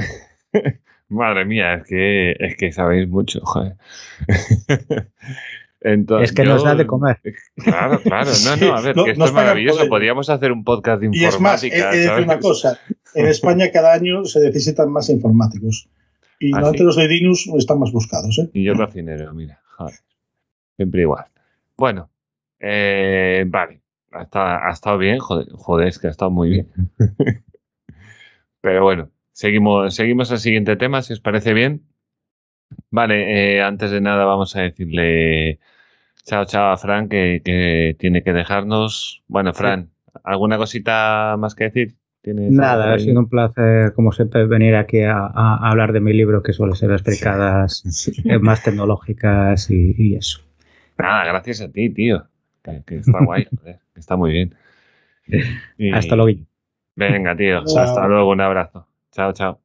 Madre 1.08 1.46
mía, 1.46 1.76
es 1.76 1.88
que, 1.88 2.32
es 2.38 2.58
que 2.58 2.72
sabéis 2.72 3.08
mucho, 3.08 3.40
joder. 3.44 3.76
es 5.86 6.34
que 6.34 6.44
nos 6.44 6.64
da 6.64 6.74
de 6.74 6.88
comer. 6.88 7.20
Claro, 7.58 8.00
claro. 8.02 8.32
No, 8.44 8.56
no, 8.56 8.76
a 8.76 8.82
ver, 8.82 8.96
que 8.96 9.12
esto 9.12 9.26
es 9.26 9.34
maravilloso. 9.34 9.88
Podríamos 9.88 10.30
hacer 10.30 10.52
un 10.52 10.64
podcast 10.64 11.02
de 11.02 11.08
informática. 11.08 11.26
Y 11.26 11.36
es 11.36 11.40
más, 11.40 11.64
he, 11.64 11.70
de 11.70 12.08
decir 12.08 12.24
una 12.24 12.40
cosa. 12.40 12.80
En 13.14 13.28
España 13.28 13.72
cada 13.72 13.94
año 13.94 14.26
se 14.26 14.40
necesitan 14.40 14.92
más 14.92 15.10
informáticos. 15.10 15.88
Y 16.40 16.54
¿Ah, 16.56 16.72
los 16.78 16.96
de 16.96 17.08
Linux 17.08 17.48
están 17.58 17.80
más 17.80 17.92
buscados. 17.92 18.40
¿eh? 18.40 18.50
Y 18.54 18.64
yo 18.64 18.76
cocinero, 18.76 19.32
mira. 19.34 19.62
Siempre 20.76 21.02
igual. 21.02 21.26
Bueno, 21.78 22.10
eh, 22.60 23.46
vale. 23.48 23.82
Ha 24.12 24.72
estado, 24.72 24.98
bien. 24.98 25.20
Joder, 25.20 25.88
es 25.88 26.00
que 26.00 26.08
ha 26.08 26.12
estado 26.12 26.32
muy 26.32 26.50
bien. 26.50 26.68
Pero 28.62 28.82
bueno, 28.82 29.12
seguimos, 29.34 29.94
seguimos 29.94 30.32
al 30.32 30.40
siguiente 30.40 30.76
tema, 30.78 31.02
si 31.04 31.14
os 31.14 31.20
parece 31.20 31.54
bien. 31.54 31.84
Vale, 32.90 33.58
eh, 33.58 33.62
antes 33.62 33.92
de 33.92 34.02
nada 34.02 34.26
vamos 34.26 34.56
a 34.56 34.62
decirle 34.62 35.60
Chao, 36.26 36.46
chao 36.46 36.72
a 36.72 36.78
Fran, 36.78 37.08
que, 37.08 37.96
tiene 38.00 38.24
que 38.24 38.34
dejarnos. 38.34 39.24
Bueno, 39.28 39.54
Fran, 39.54 39.92
¿alguna 40.24 40.58
cosita 40.58 41.36
más 41.38 41.54
que 41.54 41.66
decir? 41.66 41.96
Nada, 42.24 42.94
ha 42.94 43.00
sido 43.00 43.20
un 43.20 43.30
placer, 43.30 43.94
como 43.94 44.12
siempre, 44.12 44.48
venir 44.48 44.76
aquí 44.76 45.02
a, 45.02 45.28
hablar 45.58 45.94
de 45.94 46.00
mi 46.00 46.14
libro, 46.14 46.42
que 46.42 46.54
suele 46.54 46.74
ser 46.76 46.92
explicadas 46.92 47.84
más 48.42 48.64
tecnológicas 48.64 49.70
y, 49.70 50.16
eso. 50.16 50.42
Nada, 50.98 51.26
gracias 51.26 51.62
a 51.62 51.72
ti, 51.72 51.90
tío. 51.92 52.26
Que, 52.64 52.82
está 52.96 53.24
guay, 53.24 53.46
que 53.64 54.00
está 54.00 54.16
muy 54.16 54.32
bien. 54.32 54.56
Hasta 55.94 56.16
luego. 56.16 56.40
Venga, 56.96 57.36
tío. 57.36 57.60
Hasta 57.60 58.08
luego, 58.08 58.32
un 58.32 58.42
abrazo. 58.42 58.88
Chao, 59.12 59.32
chao. 59.34 59.65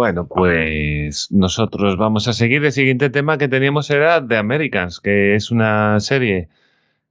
Bueno, 0.00 0.26
pues 0.26 1.28
nosotros 1.30 1.98
vamos 1.98 2.26
a 2.26 2.32
seguir. 2.32 2.64
El 2.64 2.72
siguiente 2.72 3.10
tema 3.10 3.36
que 3.36 3.48
teníamos 3.48 3.90
era 3.90 4.26
The 4.26 4.38
Americans, 4.38 4.98
que 4.98 5.34
es 5.34 5.50
una 5.50 6.00
serie 6.00 6.48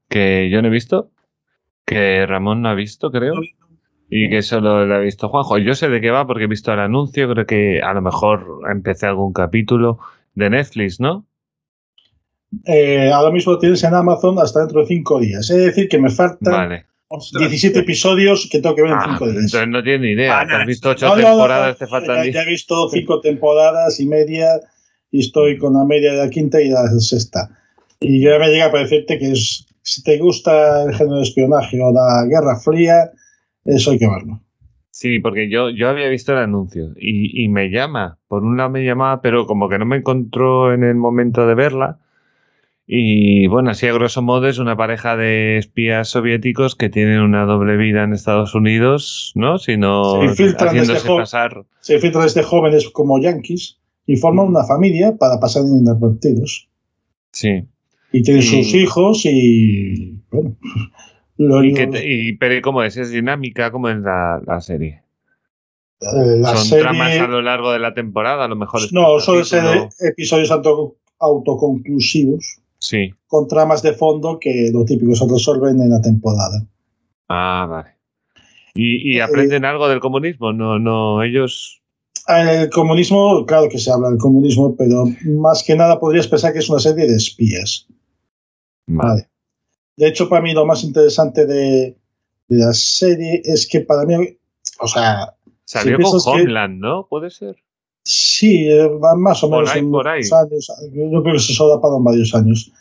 que 0.08 0.50
yo 0.50 0.60
no 0.64 0.70
he 0.70 0.72
visto, 0.72 1.12
que 1.86 2.26
Ramón 2.26 2.64
no 2.64 2.70
ha 2.70 2.74
visto, 2.74 3.12
creo, 3.12 3.36
y 4.10 4.32
que 4.32 4.42
solo 4.42 4.88
la 4.88 4.96
ha 4.96 5.00
visto 5.02 5.30
Juanjo. 5.30 5.60
Yo 5.60 5.76
sé 5.76 5.88
de 5.88 6.02
qué 6.02 6.10
va 6.10 6.26
porque 6.26 6.46
he 6.46 6.48
visto 6.48 6.74
el 6.74 6.80
anuncio, 6.80 7.32
creo 7.32 7.46
que 7.46 7.80
a 7.80 7.94
lo 7.94 8.02
mejor 8.02 8.62
empecé 8.72 9.06
algún 9.06 9.34
capítulo 9.34 10.00
de 10.34 10.50
Netflix, 10.50 11.00
¿no? 11.00 11.28
Eh, 12.66 13.12
ahora 13.12 13.32
mismo 13.32 13.60
tienes 13.60 13.84
en 13.84 13.94
Amazon 13.94 14.40
hasta 14.40 14.62
dentro 14.62 14.82
de 14.82 14.88
cinco 14.88 15.20
días. 15.20 15.48
Es 15.52 15.64
decir, 15.64 15.90
que 15.90 16.00
me 16.00 16.10
falta 16.10 16.50
vale. 16.50 16.86
17 17.10 17.80
episodios 17.80 18.48
que 18.52 18.60
tengo 18.60 18.76
que 18.76 18.84
ver 18.84 18.92
en 18.92 19.00
5 19.00 19.12
ah, 19.12 19.28
días. 19.28 19.44
Entonces 19.44 19.68
no 19.68 19.82
tienes 19.82 20.02
ni 20.02 20.12
idea. 20.12 20.42
has 20.42 20.68
visto 20.68 20.90
8 20.90 21.16
temporadas? 21.16 21.78
te 21.78 21.88
faltan 21.88 22.26
ya, 22.26 22.32
ya, 22.32 22.42
he 22.44 22.46
visto 22.46 22.90
5 22.90 23.22
temporadas 23.22 24.00
y 24.00 24.06
media 24.06 24.60
y 25.12 25.22
estoy 25.22 25.58
con 25.58 25.74
la 25.74 25.86
media 25.86 26.14
de 26.14 26.18
la 26.20 26.30
quinta 26.30 26.62
y 26.62 26.70
la 26.70 26.88
sexta. 27.00 27.50
Y 28.00 28.22
ya 28.22 28.38
me 28.38 28.50
llega 28.50 28.72
para 28.72 28.84
decirte 28.84 29.18
que 29.18 29.32
es, 29.32 29.66
si 29.82 30.04
te 30.04 30.18
gusta 30.20 30.84
el 30.84 30.94
género 30.94 31.18
de 31.18 31.24
espionaje 31.24 31.82
o 31.82 31.92
la 31.92 32.26
guerra 32.30 32.60
fría, 32.60 33.12
eso 33.66 33.92
hay 33.92 33.98
que 33.98 34.08
verlo. 34.08 34.42
Sí, 34.92 35.20
porque 35.20 35.50
yo, 35.50 35.70
yo 35.70 35.90
había 35.90 36.10
visto 36.10 36.34
el 36.34 36.40
anuncio 36.40 36.94
y, 36.96 37.44
y 37.44 37.48
me 37.48 37.70
llama. 37.70 38.20
Por 38.28 38.44
un 38.44 38.58
lado 38.58 38.70
me 38.70 38.86
llamaba, 38.86 39.22
pero 39.22 39.48
como 39.48 39.68
que 39.68 39.80
no 39.80 39.86
me 39.86 39.98
encontró 39.98 40.74
en 40.74 40.84
el 40.84 40.96
momento 40.96 41.48
de 41.48 41.56
verla. 41.56 42.00
Y 42.92 43.46
bueno, 43.46 43.70
así 43.70 43.86
a 43.86 43.94
grosso 43.94 44.24
modo 44.24 44.48
es 44.48 44.58
una 44.58 44.76
pareja 44.76 45.16
de 45.16 45.60
espías 45.60 46.08
soviéticos 46.08 46.76
que 46.76 46.90
tienen 46.90 47.20
una 47.20 47.46
doble 47.46 47.78
vida 47.78 48.04
en 48.04 48.14
Estados 48.14 48.56
Unidos, 48.56 49.32
¿no? 49.36 49.60
Sino 49.60 50.22
se 50.34 50.56
haciéndose 50.58 51.08
pasar. 51.08 51.66
Se 51.82 51.94
infiltran 51.94 52.24
desde 52.24 52.42
jóvenes 52.42 52.90
como 52.90 53.22
yanquis 53.22 53.78
y 54.08 54.16
forman 54.16 54.48
una 54.48 54.64
familia 54.64 55.16
para 55.20 55.40
pasar 55.40 55.66
inadvertidos. 55.68 56.68
Sí. 57.32 57.64
Y 58.12 58.24
tienen 58.24 58.42
sus 58.42 58.74
hijos 58.74 59.24
y. 59.24 60.16
Bueno. 60.32 60.56
y, 62.04 62.34
pero 62.38 62.60
¿cómo 62.64 62.82
es? 62.82 62.98
¿Es 62.98 63.12
dinámica? 63.12 63.70
¿Cómo 63.70 63.90
es 63.90 64.00
la, 64.00 64.62
serie? 64.62 65.04
Eh, 66.02 66.42
¿Son 66.44 66.80
tramas 66.80 67.20
a 67.20 67.28
lo 67.28 67.44
largo 67.44 67.72
de 67.72 67.78
la 67.78 67.94
temporada? 67.94 68.46
A 68.46 68.48
lo 68.48 68.56
mejor. 68.56 68.82
No, 68.94 69.20
son 69.20 69.44
episodios 70.00 70.50
autoconclusivos. 71.20 72.62
Sí. 72.80 73.14
Con 73.28 73.48
tramas 73.48 73.82
de 73.82 73.94
fondo 73.94 74.40
que 74.40 74.70
lo 74.74 74.86
típico 74.86 75.14
se 75.16 75.28
resuelven 75.28 75.80
en 75.82 75.90
la 75.90 76.02
temporada. 76.02 76.66
Ah, 77.28 77.68
vale. 77.70 77.90
¿Y, 78.74 79.16
y 79.16 79.20
aprenden 79.20 79.66
algo 79.66 79.88
del 79.90 80.00
comunismo? 80.00 80.54
No, 80.54 80.80
no, 80.80 81.22
ellos. 81.24 81.82
El 82.28 82.70
comunismo, 82.70 83.46
claro 83.46 83.68
que 83.70 83.80
se 83.80 83.92
habla 83.92 84.10
del 84.10 84.18
comunismo, 84.20 84.76
pero 84.78 85.06
más 85.26 85.64
que 85.64 85.76
nada 85.76 86.00
podrías 86.00 86.28
pensar 86.28 86.54
que 86.54 86.60
es 86.60 86.70
una 86.70 86.80
serie 86.80 87.08
de 87.08 87.16
espías. 87.16 87.88
Vale. 88.88 89.30
De 89.98 90.08
hecho, 90.08 90.30
para 90.30 90.42
mí 90.42 90.54
lo 90.54 90.66
más 90.66 90.84
interesante 90.84 91.46
de, 91.46 91.98
de 92.48 92.58
la 92.58 92.72
serie 92.74 93.42
es 93.44 93.68
que 93.68 93.82
para 93.82 94.06
mí, 94.06 94.16
o 94.80 94.88
sea, 94.88 95.34
Salió 95.66 95.98
si 95.98 96.04
con 96.04 96.12
que- 96.24 96.30
Homeland, 96.44 96.80
¿no? 96.80 97.08
Puede 97.08 97.30
ser. 97.30 97.58
Sí, 98.04 98.68
eh, 98.70 98.90
más 99.18 99.44
o 99.44 99.50
Por 99.50 99.60
menos 99.60 99.74
ahí, 99.74 99.80
en 99.80 99.92
por 99.92 100.08
ahí. 100.08 100.20
unos 100.20 100.34
años. 100.34 100.72
Yo 100.94 101.24
creo 101.24 101.34
que 101.34 101.40
se 101.40 101.54
solapado 101.54 101.98
en 101.98 102.04
varios 102.04 102.34
años. 102.36 102.72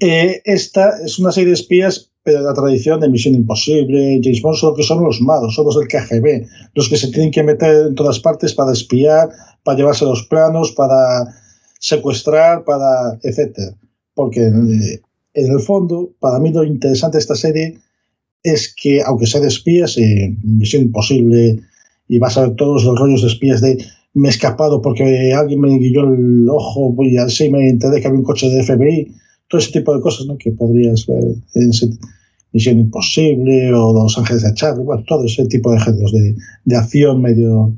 Eh, 0.00 0.40
esta 0.44 0.90
es 1.04 1.18
una 1.18 1.32
serie 1.32 1.48
de 1.48 1.54
espías, 1.54 2.10
pero 2.22 2.38
de 2.38 2.44
la 2.44 2.54
tradición 2.54 3.00
de 3.00 3.08
Misión 3.08 3.34
Imposible, 3.34 4.20
James 4.22 4.42
Bond, 4.42 4.56
son 4.56 4.70
lo 4.70 4.76
que 4.76 4.82
son 4.82 5.04
los 5.04 5.20
malos, 5.20 5.54
son 5.54 5.66
los 5.66 5.78
del 5.78 5.88
KGB, 5.88 6.46
los 6.74 6.88
que 6.88 6.96
se 6.96 7.08
tienen 7.08 7.30
que 7.30 7.42
meter 7.42 7.88
en 7.88 7.94
todas 7.94 8.18
partes 8.18 8.54
para 8.54 8.72
espiar, 8.72 9.28
para 9.62 9.76
llevarse 9.76 10.04
los 10.04 10.24
planos, 10.24 10.72
para 10.72 11.34
secuestrar, 11.78 12.64
para 12.64 13.18
etcétera. 13.22 13.76
Porque 14.14 14.40
eh, 14.40 15.00
en 15.34 15.52
el 15.52 15.60
fondo, 15.60 16.10
para 16.18 16.38
mí 16.38 16.52
lo 16.52 16.64
interesante 16.64 17.18
de 17.18 17.20
esta 17.20 17.34
serie 17.36 17.78
es 18.42 18.74
que, 18.74 19.02
aunque 19.02 19.26
sea 19.26 19.40
de 19.40 19.48
espías, 19.48 19.98
eh, 19.98 20.34
Misión 20.42 20.84
Imposible, 20.84 21.60
y 22.08 22.18
vas 22.18 22.36
a 22.38 22.42
ver 22.42 22.54
todos 22.56 22.84
los 22.84 22.98
rollos 22.98 23.22
de 23.22 23.28
espías 23.28 23.60
de 23.60 23.76
me 24.16 24.28
he 24.28 24.30
escapado 24.30 24.80
porque 24.80 25.34
alguien 25.34 25.60
me 25.60 25.78
guió 25.78 26.04
el 26.04 26.48
ojo 26.48 26.94
y 27.04 27.18
así 27.18 27.50
me 27.50 27.68
enteré 27.68 28.00
que 28.00 28.06
había 28.06 28.18
un 28.18 28.24
coche 28.24 28.48
de 28.48 28.62
FBI, 28.62 29.14
todo 29.46 29.60
ese 29.60 29.72
tipo 29.72 29.94
de 29.94 30.00
cosas 30.00 30.26
¿no? 30.26 30.38
que 30.38 30.52
podrías 30.52 31.06
ver 31.06 31.22
en 31.54 31.70
Misión 32.52 32.78
Imposible 32.78 33.74
o 33.74 33.92
Los 33.92 34.16
Ángeles 34.16 34.42
de 34.42 34.54
Charlie, 34.54 34.84
bueno, 34.84 35.04
todo 35.06 35.26
ese 35.26 35.46
tipo 35.46 35.70
de 35.70 35.80
géneros 35.80 36.12
de, 36.12 36.34
de 36.64 36.76
acción 36.76 37.20
medio 37.20 37.74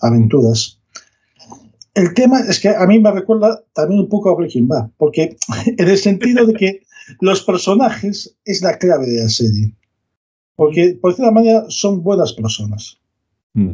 aventuras. 0.00 0.80
El 1.92 2.14
tema 2.14 2.40
es 2.40 2.60
que 2.60 2.70
a 2.70 2.86
mí 2.86 2.98
me 2.98 3.10
recuerda 3.10 3.62
también 3.74 4.00
un 4.00 4.08
poco 4.08 4.30
a 4.30 4.36
Breaking 4.36 4.68
Bad, 4.68 4.90
porque 4.96 5.36
en 5.66 5.88
el 5.88 5.98
sentido 5.98 6.46
de 6.46 6.54
que 6.54 6.82
los 7.20 7.42
personajes 7.42 8.36
es 8.46 8.62
la 8.62 8.78
clave 8.78 9.06
de 9.06 9.22
la 9.22 9.28
serie. 9.28 9.74
Porque, 10.56 10.98
por 11.00 11.14
cierta 11.14 11.30
manera, 11.30 11.66
son 11.68 12.02
buenas 12.02 12.32
personas 12.32 12.98
Mm. 13.54 13.72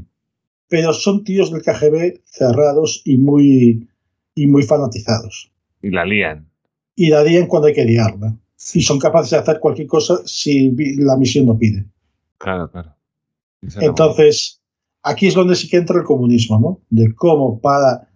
Pero 0.68 0.92
son 0.92 1.24
tíos 1.24 1.50
del 1.50 1.62
KGB 1.62 2.20
cerrados 2.24 3.02
y 3.04 3.18
muy, 3.18 3.88
y 4.34 4.46
muy 4.46 4.62
fanatizados. 4.62 5.52
Y 5.82 5.90
la 5.90 6.04
lían. 6.04 6.48
Y 6.96 7.10
la 7.10 7.22
lían 7.22 7.46
cuando 7.46 7.68
hay 7.68 7.74
que 7.74 7.84
liarla. 7.84 8.36
Y 8.72 8.82
son 8.82 8.98
capaces 8.98 9.32
de 9.32 9.38
hacer 9.38 9.60
cualquier 9.60 9.86
cosa 9.86 10.18
si 10.24 10.74
la 10.98 11.16
misión 11.16 11.46
lo 11.46 11.58
pide. 11.58 11.84
Claro, 12.38 12.70
claro. 12.70 12.94
Entonces, 13.80 14.60
aquí 15.02 15.26
es 15.26 15.34
donde 15.34 15.54
sí 15.54 15.68
que 15.68 15.76
entra 15.76 15.98
el 15.98 16.04
comunismo, 16.04 16.58
¿no? 16.58 16.80
De 16.90 17.14
cómo 17.14 17.60
para... 17.60 18.08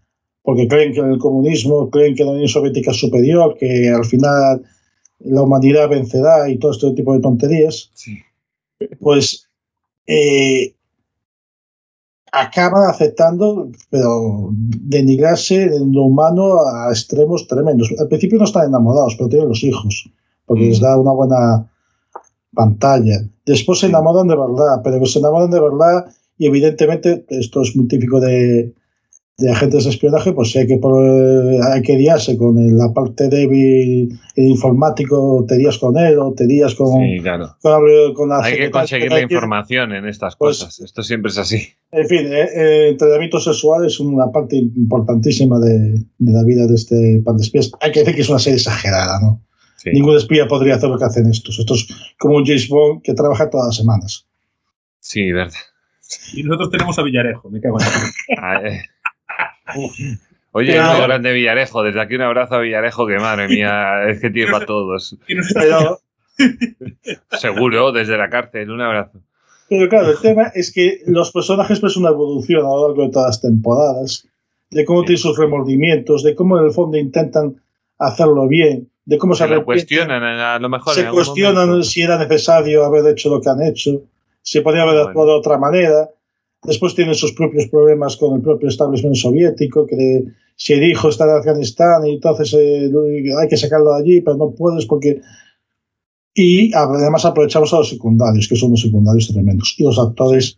Porque 0.43 0.67
creen 0.67 0.95
que 0.95 1.01
en 1.01 1.11
el 1.13 1.19
comunismo, 1.19 1.91
creen 1.91 2.15
que 2.15 2.25
la 2.25 2.31
Unión 2.31 2.49
Soviética 2.49 2.93
es 2.93 2.97
superior, 2.99 3.57
que 3.59 3.91
al 3.91 4.05
final 4.05 4.63
la 5.19 5.43
humanidad 5.43 5.91
vencerá 5.91 6.49
y 6.49 6.59
todo 6.59 6.73
este 6.73 6.93
tipo 6.93 7.13
de 7.13 7.21
tonterías. 7.21 7.91
Sí. 7.93 8.19
pues 9.01 9.49
eh, 10.07 10.75
acaban 12.33 12.89
aceptando, 12.91 13.71
pero 13.91 14.51
denigrarse 14.53 15.65
en 15.65 15.93
lo 15.93 16.05
humano 16.05 16.67
a 16.67 16.91
extremos 16.91 17.47
tremendos. 17.47 17.93
Al 17.99 18.09
principio 18.09 18.39
no 18.39 18.45
están 18.45 18.69
enamorados, 18.69 19.15
pero 19.17 19.29
tienen 19.29 19.49
los 19.49 19.63
hijos, 19.65 20.11
porque 20.47 20.65
Mm. 20.65 20.69
les 20.69 20.81
da 20.81 20.99
una 20.99 21.13
buena 21.13 21.71
pantalla. 22.55 23.19
Después 23.47 23.79
se 23.81 23.87
enamoran 23.87 24.29
de 24.29 24.37
verdad, 24.37 24.81
pero 24.83 25.05
se 25.07 25.19
enamoran 25.19 25.51
de 25.51 25.61
verdad 25.61 26.07
y 26.37 26.47
evidentemente 26.47 27.25
esto 27.29 27.63
es 27.63 27.75
muy 27.77 27.87
típico 27.89 28.21
de, 28.21 28.73
de 29.41 29.49
agentes 29.53 29.85
de 29.85 29.91
espionaje, 29.91 30.33
pues 30.33 30.51
si 30.51 30.59
hay 30.59 30.67
que, 30.67 30.81
hay 31.73 31.83
que 31.83 31.97
liarse 31.97 32.37
con 32.37 32.57
la 32.77 32.93
parte 32.93 33.29
débil, 33.29 34.19
el 34.35 34.45
informático, 34.45 35.45
te 35.47 35.57
lías 35.57 35.79
con 35.79 35.97
él 35.97 36.19
o 36.19 36.33
te 36.35 36.45
lías 36.45 36.75
con, 36.75 37.01
Sí, 37.01 37.21
claro. 37.23 37.55
con, 37.63 38.15
con 38.15 38.29
la 38.31 38.41
Hay 38.43 38.57
que 38.57 38.71
conseguir 38.73 39.13
la 39.13 39.21
información 39.21 39.93
en 39.93 40.07
estas 40.09 40.35
Pues- 40.35 40.59
cosas. 40.59 40.81
Esto 40.81 41.05
siempre 41.05 41.31
es 41.31 41.39
así. 41.39 41.69
En 41.93 42.09
fin, 42.09 42.27
eh, 42.27 42.49
eh, 42.53 42.89
entrenamiento 42.89 43.39
sexual 43.39 43.87
es 43.87 44.01
una 44.01 44.27
parte 44.33 44.57
importantísima 44.57 45.61
de, 45.61 46.01
de 46.19 46.33
la 46.33 46.43
vida 46.43 46.67
de 46.67 46.75
este 46.75 47.23
par 47.25 47.37
de 47.37 47.43
espías. 47.43 47.71
Hay 47.81 47.93
que 47.93 48.01
decir 48.01 48.17
que 48.17 48.23
es 48.23 48.29
una 48.29 48.41
serie 48.41 48.57
exagerada, 48.57 49.21
¿no? 49.21 49.41
Sí. 49.77 49.91
Ningún 49.93 50.17
espía 50.17 50.49
podría 50.49 50.75
hacer 50.75 50.91
lo 50.91 50.99
que 50.99 51.05
hacen 51.05 51.31
estos. 51.31 51.61
Esto 51.61 51.75
es 51.75 51.87
como 52.19 52.35
un 52.39 52.45
James 52.45 52.69
Bond 52.69 53.03
que 53.03 53.15
trabaja 53.15 53.49
todas 53.49 53.69
las 53.69 53.77
semanas. 53.77 54.27
Sí, 54.99 55.31
verdad. 55.31 55.55
Y 56.35 56.43
nosotros 56.43 56.71
tenemos 56.71 56.99
a 56.99 57.03
Villarejo, 57.03 57.49
me 57.51 57.61
cago 57.61 57.79
en 57.81 57.87
la. 57.87 58.83
Oye, 60.53 60.73
Pero- 60.73 61.03
grande 61.03 61.33
Villarejo. 61.33 61.83
Desde 61.83 62.01
aquí 62.01 62.15
un 62.15 62.23
abrazo 62.23 62.55
a 62.57 62.61
Villarejo, 62.61 63.07
que 63.07 63.19
madre 63.19 63.49
mía, 63.49 64.09
es 64.09 64.21
que 64.21 64.31
tiene 64.31 64.51
para 64.51 64.67
todos. 64.67 65.17
Pero, 65.55 66.01
Seguro, 67.39 67.93
desde 67.93 68.17
la 68.17 68.31
cárcel. 68.31 68.71
Un 68.71 68.81
abrazo. 68.81 69.19
pero 69.69 69.89
claro, 69.89 70.11
el 70.11 70.19
tema 70.21 70.51
es 70.55 70.73
que 70.73 71.01
los 71.07 71.31
personajes 71.33 71.81
pues 71.81 71.97
una 71.97 72.09
evolución 72.11 72.61
a 72.61 72.69
lo 72.69 72.89
largo 72.89 73.03
de 73.05 73.11
todas 73.11 73.29
las 73.29 73.41
temporadas, 73.43 74.27
de 74.71 74.85
cómo 74.85 75.01
Sí. 75.01 75.07
tienen 75.07 75.19
sus 75.23 75.39
remordimientos, 75.39 76.23
de 76.23 76.35
cómo 76.35 76.59
en 76.59 76.65
el 76.67 76.71
fondo 76.73 76.97
intentan 76.97 77.61
hacerlo 77.99 78.47
bien, 78.49 78.89
de 79.05 79.19
cómo 79.19 79.35
se, 79.35 79.45
Se 79.45 79.51
lo 79.55 79.65
cuestionan 79.65 80.23
a 80.23 80.59
lo 80.59 80.69
mejor. 80.69 80.95
se 80.95 81.07
cuestionan 81.09 81.67
momento. 81.69 81.85
si 81.85 82.03
era 82.03 82.19
necesario 82.19 82.85
haber 82.85 83.07
hecho 83.09 83.29
lo 83.31 83.41
que 83.41 83.51
han 83.51 83.63
hecho, 83.63 84.03
si 84.43 84.61
podía 84.61 84.83
haber 84.83 84.95
Bueno. 84.95 85.09
actuado 85.09 85.29
de 85.33 85.35
otra 85.39 85.59
manera. 85.59 86.09
Después 86.65 86.95
tienen 86.95 87.15
sus 87.15 87.33
propios 87.33 87.67
problemas 87.69 88.17
con 88.17 88.35
el 88.37 88.43
propio 88.43 88.69
establishment 88.69 89.17
soviético, 89.17 89.87
que 89.87 90.25
si 90.57 90.73
el 90.73 90.83
hijo 90.83 91.09
está 91.09 91.25
en 91.25 91.31
Afganistán 91.39 92.05
y 92.07 92.15
entonces 92.15 92.53
eh, 92.55 92.91
hay 93.41 93.49
que 93.49 93.57
sacarlo 93.57 93.95
de 93.95 94.01
allí, 94.01 94.21
pero 94.21 94.37
no 94.37 94.51
puedes 94.51 94.87
porque... 94.87 95.21
Y 96.35 96.73
además 96.75 97.25
aprovechamos 97.25 97.73
a 97.75 97.79
los 97.79 97.89
secundarios, 97.89 98.47
que 98.49 98.57
son 98.57 98.71
los 98.73 98.81
secundarios 98.83 99.29
tremendos. 99.29 99.75
Y 99.79 99.85
los 99.85 99.99
actores, 99.99 100.57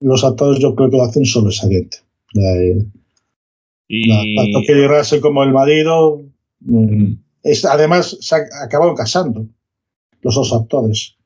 los 0.00 0.22
actores 0.24 0.58
yo 0.60 0.74
creo 0.74 0.90
que 0.90 0.96
lo 0.98 1.04
hacen 1.04 1.24
sobresaliente. 1.24 1.98
Eh, 2.34 2.84
Y. 3.88 4.36
tanto 4.36 4.60
Kelly 4.66 4.86
Russell 4.86 5.20
como 5.20 5.42
el 5.44 5.52
marido 5.52 6.22
mm, 6.60 6.84
Mm. 7.02 7.18
es, 7.42 7.64
además, 7.64 8.16
se 8.20 8.36
ac- 8.36 8.48
acabaron 8.64 8.94
casando 8.94 9.46
los 10.22 10.34
dos 10.34 10.52
actores. 10.52 11.16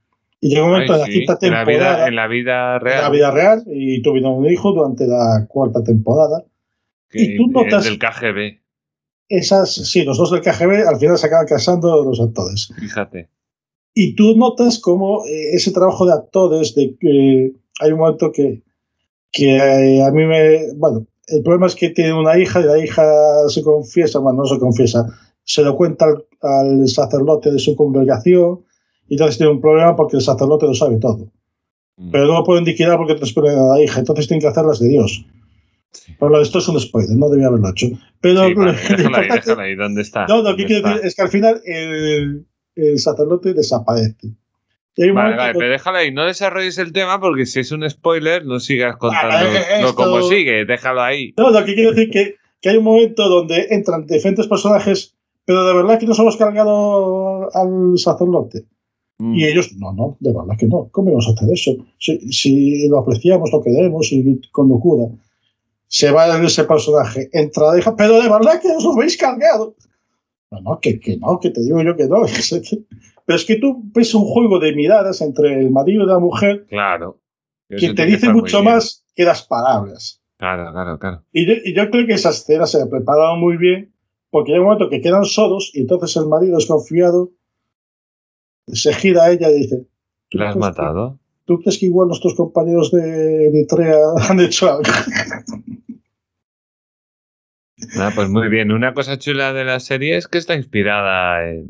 Y 0.40 0.50
llegó 0.50 0.66
un 0.66 0.72
momento 0.72 0.92
Ay, 0.92 0.96
en 0.96 1.00
la 1.00 1.06
sí, 1.06 1.12
quinta 1.12 1.38
en 1.40 1.50
la 1.52 1.64
temporada, 1.64 1.96
vida, 1.96 2.08
en 2.08 2.14
la 2.16 2.26
vida 2.28 2.74
en 2.76 2.80
real. 2.82 3.02
la 3.02 3.10
vida 3.10 3.30
real, 3.30 3.64
y 3.66 4.02
tuvieron 4.02 4.32
un 4.34 4.46
hijo 4.50 4.72
durante 4.72 5.06
la 5.06 5.46
cuarta 5.48 5.82
temporada. 5.82 6.44
que- 7.08 7.22
y 7.22 7.36
tú 7.36 7.46
notas- 7.48 7.84
del 7.84 7.98
KGB, 7.98 8.60
Esas, 9.28 9.72
sí, 9.72 10.04
los 10.04 10.18
dos 10.18 10.30
del 10.30 10.40
KGB 10.42 10.86
al 10.86 10.98
final 10.98 11.16
se 11.18 11.26
acaban 11.28 11.46
casando 11.46 12.04
los 12.04 12.20
actores. 12.20 12.68
fíjate. 12.78 13.28
Y 13.94 14.14
tú 14.14 14.36
notas 14.36 14.78
cómo 14.78 15.24
eh, 15.24 15.54
ese 15.54 15.72
trabajo 15.72 16.04
de 16.06 16.12
actores, 16.12 16.74
de 16.74 16.96
que 17.00 17.52
hay 17.80 17.92
un 17.92 17.98
momento 17.98 18.30
que, 18.30 18.62
que 19.32 19.56
eh, 19.56 20.02
a 20.04 20.10
mí 20.10 20.24
me. 20.26 20.72
Bueno, 20.74 21.06
el 21.28 21.42
problema 21.42 21.66
es 21.66 21.74
que 21.74 21.90
tiene 21.90 22.12
una 22.12 22.38
hija 22.38 22.60
y 22.60 22.64
la 22.64 22.78
hija 22.78 23.04
se 23.48 23.62
confiesa, 23.62 24.18
bueno, 24.18 24.40
no 24.42 24.46
se 24.46 24.58
confiesa, 24.58 25.06
se 25.44 25.62
lo 25.62 25.74
cuenta 25.76 26.04
al, 26.06 26.24
al 26.42 26.88
sacerdote 26.88 27.50
de 27.50 27.58
su 27.58 27.74
congregación 27.74 28.65
y 29.08 29.14
entonces 29.14 29.38
tiene 29.38 29.52
un 29.52 29.60
problema 29.60 29.94
porque 29.96 30.16
el 30.16 30.22
sacerdote 30.22 30.66
lo 30.66 30.74
sabe 30.74 30.96
todo. 30.98 31.28
Mm. 31.96 32.10
Pero 32.10 32.26
no 32.26 32.32
lo 32.34 32.44
pueden 32.44 32.64
liquidar 32.64 32.96
porque 32.98 33.14
transponen 33.14 33.58
a 33.58 33.62
la 33.74 33.82
hija, 33.82 34.00
entonces 34.00 34.26
tienen 34.28 34.40
que 34.42 34.48
hacerlas 34.48 34.78
de 34.80 34.88
Dios. 34.88 35.24
Sí. 35.92 36.14
Pero 36.18 36.30
lo 36.30 36.38
de 36.38 36.42
esto 36.44 36.58
es 36.58 36.68
un 36.68 36.78
spoiler, 36.78 37.16
no 37.16 37.28
debía 37.30 37.46
haberlo 37.46 37.70
hecho. 37.70 37.86
Pero 38.20 38.46
Sí, 38.46 38.54
vale, 38.54 38.72
lo 38.72 38.72
déjala 38.72 39.18
ahí, 39.18 39.28
déjala 39.30 39.62
ahí. 39.62 39.74
¿Dónde 39.76 40.02
está? 40.02 40.26
no, 40.26 40.36
lo 40.38 40.42
que 40.42 40.48
¿Dónde 40.50 40.66
quiero 40.66 40.88
decir 40.88 41.06
es 41.06 41.14
que 41.14 41.22
al 41.22 41.28
final 41.28 41.60
el, 41.64 42.46
el 42.74 42.98
sacerdote 42.98 43.54
desaparece. 43.54 44.28
Vale, 44.98 45.12
vale, 45.12 45.36
donde- 45.36 45.52
pero 45.58 45.70
déjala 45.72 45.98
ahí. 45.98 46.12
No 46.12 46.24
desarrolles 46.24 46.78
el 46.78 46.92
tema 46.92 47.20
porque 47.20 47.44
si 47.46 47.60
es 47.60 47.70
un 47.72 47.88
spoiler, 47.88 48.44
no 48.46 48.60
sigas 48.60 48.96
contando 48.96 49.36
Vale, 49.46 49.82
no 49.82 49.94
como 49.94 50.22
sigue. 50.22 50.64
Déjalo 50.64 51.02
ahí. 51.02 51.34
No, 51.36 51.50
lo 51.50 51.64
que 51.64 51.74
quiero 51.74 51.92
decir 51.92 52.10
que, 52.10 52.36
que 52.60 52.68
hay 52.70 52.76
un 52.78 52.84
momento 52.84 53.28
donde 53.28 53.66
entran 53.70 54.06
diferentes 54.06 54.46
personajes, 54.46 55.14
pero 55.44 55.66
de 55.66 55.74
verdad 55.74 55.98
que 55.98 56.06
nos 56.06 56.18
hemos 56.18 56.36
cargado 56.38 57.48
al 57.54 57.98
sacerdote. 57.98 58.64
Mm. 59.18 59.34
Y 59.34 59.46
ellos, 59.46 59.74
no, 59.76 59.92
no, 59.92 60.16
de 60.20 60.32
verdad 60.32 60.56
que 60.58 60.66
no. 60.66 60.88
¿Cómo 60.90 61.08
íbamos 61.08 61.28
a 61.28 61.32
hacer 61.32 61.48
eso? 61.52 61.72
Si, 61.98 62.18
si 62.32 62.88
lo 62.88 62.98
apreciamos, 62.98 63.50
lo 63.52 63.62
queremos 63.62 64.12
y 64.12 64.40
con 64.52 64.68
locura. 64.68 65.12
Se 65.88 66.10
va 66.10 66.26
ese 66.44 66.64
personaje, 66.64 67.28
entra 67.32 67.78
hija, 67.78 67.94
pero 67.96 68.20
de 68.20 68.28
verdad 68.28 68.60
que 68.60 68.68
os 68.68 68.84
lo 68.84 68.92
habéis 68.92 69.16
cargado. 69.16 69.76
No, 70.50 70.60
no, 70.60 70.80
que, 70.80 71.00
que 71.00 71.16
no, 71.16 71.38
que 71.40 71.50
te 71.50 71.62
digo 71.62 71.82
yo 71.82 71.96
que 71.96 72.06
no. 72.06 72.22
Pero 73.26 73.36
es 73.36 73.44
que 73.44 73.56
tú 73.56 73.82
ves 73.92 74.14
un 74.14 74.24
juego 74.24 74.60
de 74.60 74.72
miradas 74.72 75.20
entre 75.20 75.58
el 75.58 75.70
marido 75.72 76.04
y 76.04 76.06
la 76.06 76.20
mujer 76.20 76.64
Claro. 76.68 77.20
Que 77.68 77.88
te 77.88 77.94
que 77.94 78.06
dice 78.06 78.26
muy 78.26 78.42
mucho 78.42 78.62
más 78.62 79.04
que 79.16 79.24
las 79.24 79.42
palabras. 79.42 80.22
Claro, 80.38 80.70
claro, 80.72 80.98
claro. 81.00 81.24
Y 81.32 81.46
yo, 81.46 81.54
y 81.64 81.74
yo 81.74 81.90
creo 81.90 82.06
que 82.06 82.12
esa 82.12 82.30
escena 82.30 82.66
se 82.66 82.86
prepararon 82.86 83.40
muy 83.40 83.56
bien, 83.56 83.92
porque 84.30 84.52
hay 84.52 84.58
un 84.60 84.66
momento 84.66 84.88
que 84.88 85.00
quedan 85.00 85.24
solos 85.24 85.72
y 85.74 85.80
entonces 85.80 86.16
el 86.16 86.28
marido 86.28 86.56
desconfiado 86.56 87.32
se 88.66 88.92
gira 88.94 89.24
a 89.24 89.30
ella 89.32 89.50
y 89.50 89.60
dice: 89.62 89.86
"¿Tú 90.28 90.38
¿La 90.38 90.50
has 90.50 90.54
crees 90.56 90.66
que- 90.74 90.82
matado? 90.82 91.18
¿Tú 91.44 91.60
crees 91.60 91.78
que 91.78 91.86
igual 91.86 92.08
nuestros 92.08 92.34
compañeros 92.34 92.90
de 92.90 93.46
Eritrea 93.48 93.98
han 94.28 94.40
hecho 94.40 94.68
algo? 94.70 94.82
Ah, 97.98 98.10
pues 98.14 98.28
muy 98.30 98.48
bien. 98.48 98.72
Una 98.72 98.94
cosa 98.94 99.18
chula 99.18 99.52
de 99.52 99.64
la 99.64 99.80
serie 99.80 100.16
es 100.16 100.28
que 100.28 100.38
está 100.38 100.54
inspirada 100.54 101.46
en, 101.48 101.66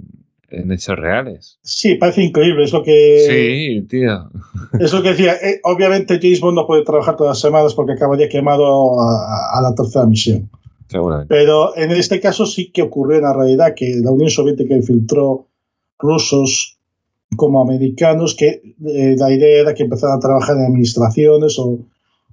en 0.51 0.71
hechos 0.71 0.97
reales. 0.97 1.59
Sí, 1.63 1.97
parece 1.97 2.23
increíble. 2.23 2.63
Es 2.65 2.73
lo 2.73 2.83
que. 2.85 3.25
Sí, 3.29 3.87
tío. 3.89 4.31
Es 4.81 4.93
lo 4.93 5.03
que 5.03 5.11
decía. 5.11 5.35
Eh, 5.35 5.61
obviamente, 5.65 6.19
James 6.23 6.41
Bond 6.41 6.55
no 6.57 6.67
puede 6.67 6.85
trabajar 6.85 7.17
todas 7.17 7.33
las 7.33 7.41
semanas 7.41 7.75
porque 7.75 7.93
acabaría 7.95 8.29
quemado 8.29 9.01
a, 9.01 9.59
a 9.59 9.61
la 9.63 9.75
tercera 9.75 10.07
misión. 10.07 10.49
Seguramente. 10.89 11.35
Pero 11.35 11.77
en 11.77 11.91
este 11.91 12.21
caso 12.21 12.47
sí 12.47 12.71
que 12.71 12.83
ocurrió 12.83 13.17
en 13.19 13.25
la 13.25 13.33
realidad 13.33 13.75
que 13.75 13.97
la 14.01 14.13
Unión 14.13 14.31
Soviética 14.31 14.75
infiltró 14.77 15.49
rusos 15.99 16.76
como 17.37 17.63
americanos, 17.63 18.35
que 18.35 18.61
eh, 18.87 19.15
la 19.19 19.31
idea 19.33 19.61
era 19.63 19.75
que 19.75 19.85
empezaran 19.85 20.17
a 20.17 20.21
trabajar 20.21 20.57
en 20.57 20.65
administraciones 20.65 21.59
o, 21.59 21.79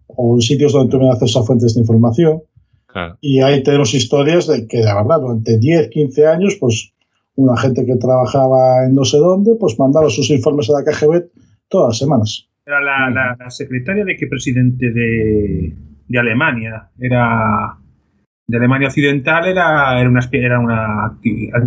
o 0.07 0.35
en 0.35 0.41
sitios 0.41 0.73
donde 0.73 0.91
tuvieran 0.91 1.13
acceso 1.13 1.39
a 1.39 1.45
fuentes 1.45 1.75
de 1.75 1.81
información. 1.81 2.41
Claro. 2.87 3.17
Y 3.21 3.41
ahí 3.41 3.61
tenemos 3.63 3.93
historias 3.93 4.47
de 4.47 4.67
que, 4.67 4.79
la 4.81 4.95
verdad, 4.95 5.19
durante 5.21 5.57
10, 5.57 5.89
15 5.89 6.27
años, 6.27 6.57
pues 6.59 6.91
una 7.35 7.57
gente 7.57 7.85
que 7.85 7.95
trabajaba 7.95 8.85
en 8.85 8.93
no 8.93 9.03
sé 9.05 9.17
dónde, 9.17 9.55
pues 9.59 9.77
mandaba 9.79 10.09
sus 10.09 10.29
informes 10.29 10.69
a 10.69 10.73
la 10.73 10.83
KGB 10.83 11.25
todas 11.67 11.89
las 11.89 11.97
semanas. 11.97 12.47
Era 12.65 12.79
la, 12.81 13.09
la- 13.09 13.35
la 13.39 13.49
secretaria 13.49 14.05
de 14.05 14.15
qué 14.15 14.27
presidente 14.27 14.91
de, 14.91 15.73
de 16.07 16.19
Alemania. 16.19 16.89
Era. 16.99 17.77
De 18.45 18.57
Alemania 18.57 18.89
Occidental 18.89 19.47
era, 19.47 19.99
era, 19.99 20.09
una, 20.09 20.19
era 20.31 20.59
una 20.59 21.17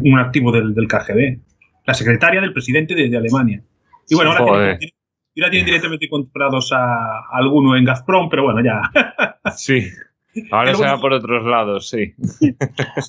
un 0.05 0.18
activo 0.18 0.53
del, 0.53 0.74
del 0.74 0.87
KGB. 0.87 1.41
La 1.87 1.95
secretaria 1.95 2.41
del 2.41 2.53
presidente 2.53 2.95
de, 2.95 3.09
de 3.09 3.16
Alemania. 3.16 3.62
Y 4.09 4.14
bueno, 4.14 4.32
ahora 4.32 4.45
Joder. 4.45 4.78
tienen, 4.78 4.95
ahora 5.39 5.51
tienen 5.51 5.66
directamente 5.66 6.09
comprados 6.09 6.72
a, 6.72 6.78
a 6.78 7.22
alguno 7.32 7.76
en 7.76 7.84
Gazprom, 7.84 8.28
pero 8.28 8.45
bueno, 8.45 8.61
ya. 8.64 8.80
Sí. 9.57 9.82
Ahora 10.51 10.74
se 10.74 10.84
va 10.84 11.01
por 11.01 11.14
otros 11.14 11.47
lados, 11.47 11.89
sí. 11.89 12.12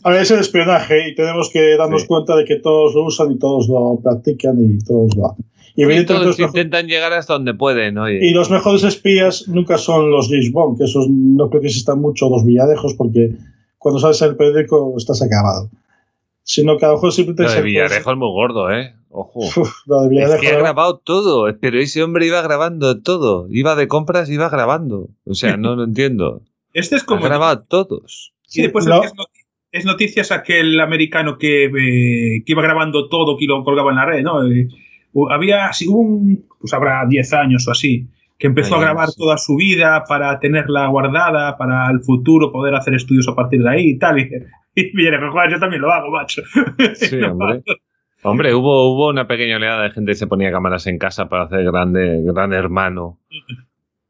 A 0.04 0.12
ver, 0.12 0.22
es 0.22 0.32
el 0.32 0.40
espionaje 0.40 1.10
y 1.10 1.16
tenemos 1.16 1.50
que 1.52 1.76
darnos 1.76 2.04
Sí. 2.04 2.08
cuenta 2.08 2.38
de 2.38 2.46
que 2.46 2.56
todos 2.58 2.96
lo 2.96 3.04
usan 3.06 3.32
y 3.34 3.38
todos 3.38 3.68
lo 3.68 4.00
practican 4.02 4.56
y 4.64 4.80
todos 4.86 5.14
lo 5.18 5.32
hacen. 5.32 5.46
Y 5.76 5.82
Y 5.82 5.84
evidentemente 5.84 6.24
todos 6.32 6.40
intentan 6.40 6.88
llegar 6.88 7.12
hasta 7.14 7.34
donde 7.34 7.54
pueden, 7.54 7.98
oye. 7.98 8.26
y 8.26 8.32
los 8.34 8.50
mejores 8.50 8.84
espías 8.84 9.46
nunca 9.50 9.78
son 9.78 10.10
los 10.10 10.30
Bond, 10.54 10.78
que 10.78 10.86
esos 10.86 11.08
no 11.10 11.50
creo 11.50 11.62
que 11.62 11.68
existan 11.68 12.00
mucho 12.00 12.30
los 12.30 12.46
villadejos 12.46 12.94
porque 12.94 13.32
cuando 13.78 14.00
sales 14.00 14.22
en 14.22 14.30
el 14.30 14.36
periódico 14.38 14.96
estás 14.98 15.22
acabado. 15.22 15.70
Sino 16.50 16.78
que 16.78 16.86
a 16.86 16.90
lo 16.90 16.94
mejor 16.96 17.12
siempre 17.12 17.36
te 17.36 17.44
Lo 17.44 17.52
de 17.52 17.62
Villarejo 17.62 18.12
es 18.12 18.18
muy 18.18 18.30
gordo, 18.32 18.72
¿eh? 18.72 18.94
Ojo. 19.10 19.40
Uf, 19.40 19.70
lo 19.86 20.00
de 20.02 20.06
Es 20.06 20.10
Villarejo. 20.12 20.42
que 20.42 20.48
ha 20.48 20.60
grabado 20.60 20.98
todo, 21.00 21.46
pero 21.60 21.78
ese 21.78 22.02
hombre 22.04 22.26
iba 22.26 22.42
grabando 22.42 23.02
todo. 23.02 23.48
Iba 23.50 23.76
de 23.76 23.88
compras, 23.90 24.30
iba 24.30 24.48
grabando. 24.50 25.10
O 25.26 25.34
sea, 25.34 25.58
no 25.58 25.76
lo 25.76 25.84
entiendo. 25.84 26.42
Este 26.74 26.96
es 26.96 27.04
Ha 27.04 27.06
como. 27.06 27.22
grabado 27.24 27.64
todos. 27.68 28.34
Sí, 28.44 28.62
después 28.62 28.86
No. 28.88 29.04
es, 29.04 29.12
noti- 29.14 29.46
es 29.74 29.84
noticias 29.86 30.32
aquel 30.32 30.80
americano 30.80 31.38
que, 31.38 31.66
eh, 31.66 32.44
que 32.46 32.52
iba 32.54 32.62
grabando 32.62 33.10
todo, 33.10 33.36
que 33.38 33.46
lo 33.46 33.64
colgaba 33.66 33.90
en 33.92 33.98
la 33.98 34.06
red, 34.06 34.24
¿no? 34.24 34.48
Eh, 34.50 34.70
había 35.30 35.66
así 35.68 35.86
un, 35.88 36.46
pues 36.62 36.74
habrá 36.74 37.04
10 37.10 37.34
años 37.34 37.68
o 37.68 37.72
así, 37.72 38.08
que 38.40 38.48
empezó 38.48 38.76
a 38.76 38.82
grabar 38.82 39.10
sí. 39.10 39.16
toda 39.18 39.38
su 39.38 39.56
vida 39.58 40.04
para 40.08 40.40
tenerla 40.40 40.88
guardada, 40.88 41.58
para 41.58 41.90
el 41.92 42.00
futuro 42.02 42.52
poder 42.54 42.76
hacer 42.76 42.94
estudios 42.94 43.28
a 43.28 43.36
partir 43.36 43.62
de 43.64 43.70
ahí 43.70 43.90
y 43.90 43.98
tal. 44.00 44.20
Y, 44.20 44.30
y 44.92 44.96
viene, 44.96 45.18
joder, 45.30 45.52
yo 45.52 45.60
también 45.60 45.82
lo 45.82 45.92
hago, 45.92 46.12
macho. 46.12 46.42
Sí, 46.96 47.18
hombre. 47.22 47.64
Hombre, 48.24 48.54
hubo, 48.54 48.94
hubo 48.94 49.10
una 49.10 49.28
pequeña 49.28 49.58
oleada 49.58 49.84
de 49.84 49.92
gente 49.92 50.12
que 50.12 50.16
se 50.16 50.28
ponía 50.28 50.52
cámaras 50.52 50.88
en 50.88 50.98
casa 50.98 51.30
para 51.30 51.44
hacer 51.44 51.64
grande, 51.66 52.22
gran 52.24 52.52
hermano 52.54 53.20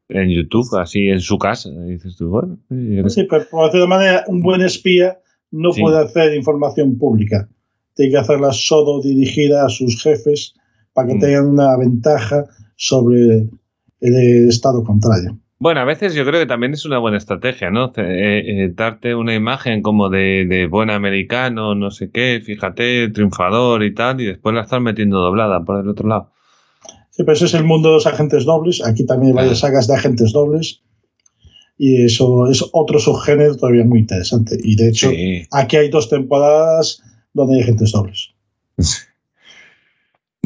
en 0.08 0.30
YouTube, 0.30 0.76
así 0.78 1.08
en 1.08 1.20
su 1.20 1.38
casa. 1.38 1.68
Y 1.68 1.92
dices 1.92 2.16
tú, 2.16 2.30
bueno, 2.30 2.58
sí, 2.68 3.02
Sí, 3.10 3.26
pero 3.28 3.44
por 3.50 3.64
decirlo 3.66 3.82
de 3.84 3.88
manera, 3.88 4.24
un 4.26 4.40
buen 4.40 4.62
espía 4.62 5.18
no 5.50 5.72
Sí. 5.72 5.80
puede 5.82 5.98
hacer 5.98 6.34
información 6.34 6.96
pública. 6.98 7.48
Tiene 7.94 8.12
que 8.12 8.18
hacerla 8.18 8.52
solo 8.52 9.00
dirigida 9.02 9.66
a 9.66 9.68
sus 9.68 10.02
jefes 10.02 10.54
para 10.94 11.08
que 11.08 11.14
Mm. 11.14 11.20
tengan 11.20 11.46
una 11.46 11.76
ventaja 11.76 12.44
sobre 12.76 13.46
el 14.00 14.48
estado 14.48 14.82
contrario. 14.84 15.38
Bueno, 15.60 15.80
a 15.80 15.84
veces 15.84 16.14
yo 16.14 16.24
creo 16.24 16.40
que 16.40 16.46
también 16.46 16.72
es 16.72 16.84
una 16.84 16.98
buena 16.98 17.16
estrategia, 17.18 17.70
¿no? 17.70 17.92
Eh, 17.96 18.42
eh, 18.46 18.72
darte 18.74 19.14
una 19.16 19.34
imagen 19.34 19.82
como 19.82 20.08
de, 20.08 20.46
de 20.48 20.66
buen 20.68 20.88
americano, 20.88 21.74
no 21.74 21.90
sé 21.90 22.10
qué, 22.12 22.40
fíjate, 22.44 23.08
triunfador 23.08 23.82
y 23.82 23.92
tal, 23.92 24.20
y 24.20 24.26
después 24.26 24.54
la 24.54 24.62
estás 24.62 24.80
metiendo 24.80 25.18
doblada 25.18 25.64
por 25.64 25.80
el 25.80 25.88
otro 25.88 26.08
lado. 26.08 26.30
Sí, 27.10 27.24
pero 27.24 27.32
ese 27.32 27.46
es 27.46 27.54
el 27.54 27.64
mundo 27.64 27.88
de 27.88 27.94
los 27.96 28.06
agentes 28.06 28.44
dobles. 28.44 28.84
Aquí 28.86 29.04
también 29.04 29.32
hay 29.32 29.36
varias 29.44 29.58
sagas 29.58 29.88
de 29.88 29.94
agentes 29.94 30.32
dobles. 30.32 30.80
Y 31.76 32.04
eso 32.04 32.48
es 32.48 32.64
otro 32.72 33.00
subgénero 33.00 33.56
todavía 33.56 33.84
muy 33.84 34.00
interesante. 34.00 34.56
Y 34.62 34.76
de 34.76 34.88
hecho, 34.88 35.10
Sí. 35.10 35.42
aquí 35.50 35.76
hay 35.76 35.88
dos 35.90 36.08
temporadas 36.08 37.02
donde 37.34 37.56
hay 37.56 37.62
agentes 37.62 37.90
dobles. 37.92 38.30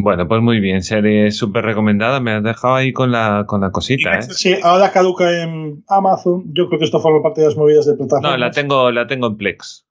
Bueno, 0.02 0.26
pues 0.26 0.42
muy 0.42 0.58
bien, 0.58 0.82
serie 0.82 1.30
súper 1.30 1.64
recomendada. 1.64 2.18
Me 2.18 2.32
has 2.32 2.42
dejado 2.42 2.74
ahí 2.74 2.92
con 2.92 3.12
la, 3.12 3.44
con 3.46 3.60
la 3.60 3.70
cosita, 3.70 4.18
¿eh? 4.18 4.22
Sí, 4.22 4.56
ahora 4.60 4.90
caduca 4.90 5.42
en 5.42 5.84
Amazon. 5.88 6.42
Yo 6.52 6.66
creo 6.66 6.80
que 6.80 6.86
esto 6.86 6.98
forma 6.98 7.22
parte 7.22 7.40
de 7.40 7.46
las 7.46 7.56
movidas 7.56 7.86
de 7.86 7.94
plataformas. 7.94 8.32
No, 8.32 8.36
la 8.36 8.50
tengo, 8.50 8.90
la 8.90 9.06
tengo 9.06 9.28
en 9.28 9.36
Plex. 9.36 9.86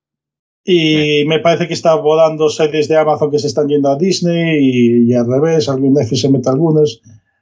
Y 0.65 1.23
me 1.27 1.39
parece 1.39 1.65
que 1.69 1.73
está 1.73 1.95
volando 1.95 2.49
series 2.49 2.89
de 2.89 2.97
Amazon 2.97 3.31
que 3.31 3.39
se 3.39 3.47
están 3.47 3.69
yendo 3.69 3.89
a 3.89 3.95
Disney 3.95 4.59
y, 4.59 5.09
y 5.09 5.13
al 5.13 5.27
revés, 5.27 5.69
algún 5.69 5.93
Netflix 5.93 6.21
se 6.21 6.29
mete 6.29 6.49
algunas. 6.49 6.99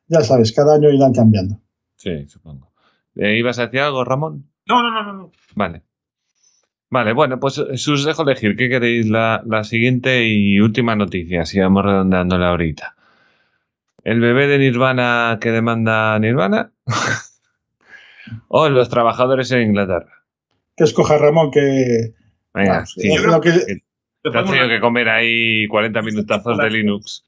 Ya 0.07 0.21
sabes, 0.21 0.51
cada 0.51 0.75
año 0.75 0.91
irán 0.91 1.13
cambiando. 1.13 1.59
Sí, 1.95 2.27
supongo. 2.27 2.71
Eh, 3.15 3.35
¿Ibas 3.35 3.57
a 3.57 3.65
decir 3.65 3.79
algo, 3.79 4.03
Ramón? 4.03 4.45
No, 4.67 4.83
no, 4.83 4.91
no, 4.91 5.13
no. 5.13 5.31
Vale. 5.55 5.81
Vale, 6.91 7.13
bueno, 7.13 7.39
pues 7.39 7.57
eh, 7.59 7.91
os 7.91 8.03
dejo 8.05 8.23
elegir. 8.23 8.55
¿Qué 8.55 8.67
queréis? 8.69 9.07
La, 9.07 9.43
la 9.45 9.63
siguiente 9.63 10.25
y 10.27 10.59
última 10.59 10.95
noticia, 10.95 11.45
si 11.45 11.59
vamos 11.59 11.85
redondeándola 11.85 12.49
ahorita. 12.49 12.95
¿El 14.03 14.19
bebé 14.19 14.47
de 14.47 14.57
Nirvana 14.57 15.37
que 15.39 15.51
demanda 15.51 16.17
Nirvana? 16.19 16.71
¿O 18.47 18.69
los 18.69 18.89
trabajadores 18.89 19.51
en 19.51 19.61
Inglaterra? 19.69 20.11
Que 20.75 20.83
escoja 20.85 21.17
Ramón 21.17 21.51
que... 21.51 22.13
Venga, 22.53 22.85
sí, 22.85 23.11
es 23.11 23.23
lo 23.23 23.39
que- 23.41 23.49
Lo 24.23 24.31
te 24.31 24.37
has 24.37 24.43
podemos- 24.45 24.51
tenido 24.51 24.67
que 24.69 24.79
comer 24.79 25.09
ahí 25.09 25.67
40 25.67 26.01
minutazos 26.01 26.57
de 26.57 26.69
Linux. 26.69 27.25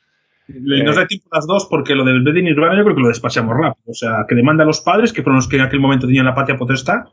le- 0.48 0.84
Nos 0.84 0.96
da 0.96 1.06
tiempo 1.08 1.28
las 1.32 1.46
dos 1.48 1.68
porque 1.70 1.96
lo 1.96 2.04
del 2.04 2.24
Bed 2.24 2.42
Nirvana 2.42 2.76
yo 2.78 2.84
creo 2.84 2.96
que 2.96 3.02
lo 3.02 3.08
despachamos 3.10 3.56
rápido. 3.56 3.84
O 3.92 3.94
sea, 3.94 4.26
que 4.28 4.36
demanda 4.36 4.64
a 4.64 4.68
los 4.68 4.82
padres, 4.82 5.14
que 5.14 5.22
fueron 5.24 5.38
los 5.38 5.48
que 5.48 5.58
en 5.58 5.62
aquel 5.64 5.80
momento 5.80 6.08
tenían 6.08 6.26
la 6.26 6.34
patria 6.36 6.58
potestad. 6.58 7.06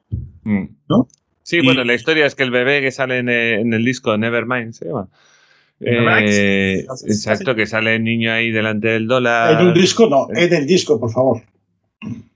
Mm. 0.45 0.65
¿No? 0.89 1.09
Sí, 1.49 1.61
Y- 1.63 1.65
bueno, 1.65 1.83
la 1.83 1.95
historia 1.95 2.27
es 2.27 2.35
que 2.35 2.43
el 2.43 2.51
bebé 2.51 2.83
que 2.83 2.91
sale 2.91 3.17
en, 3.17 3.31
eh, 3.31 3.59
en 3.61 3.73
el 3.73 3.83
disco 3.83 4.19
Nevermind 4.19 4.75
se 4.75 4.85
llama. 4.85 5.09
Nevermind. 5.81 6.29
Eh, 6.29 6.81
exacto, 7.07 7.55
que 7.55 7.65
sale 7.65 7.97
el 7.97 8.05
niño 8.05 8.31
ahí 8.31 8.51
delante 8.51 8.89
del 8.89 9.07
dólar. 9.07 9.59
En 9.59 9.69
un 9.69 9.73
disco, 9.73 10.07
no, 10.11 10.27
en 10.35 10.53
el 10.53 10.67
disco, 10.67 11.01
por 11.01 11.11
favor. 11.11 11.41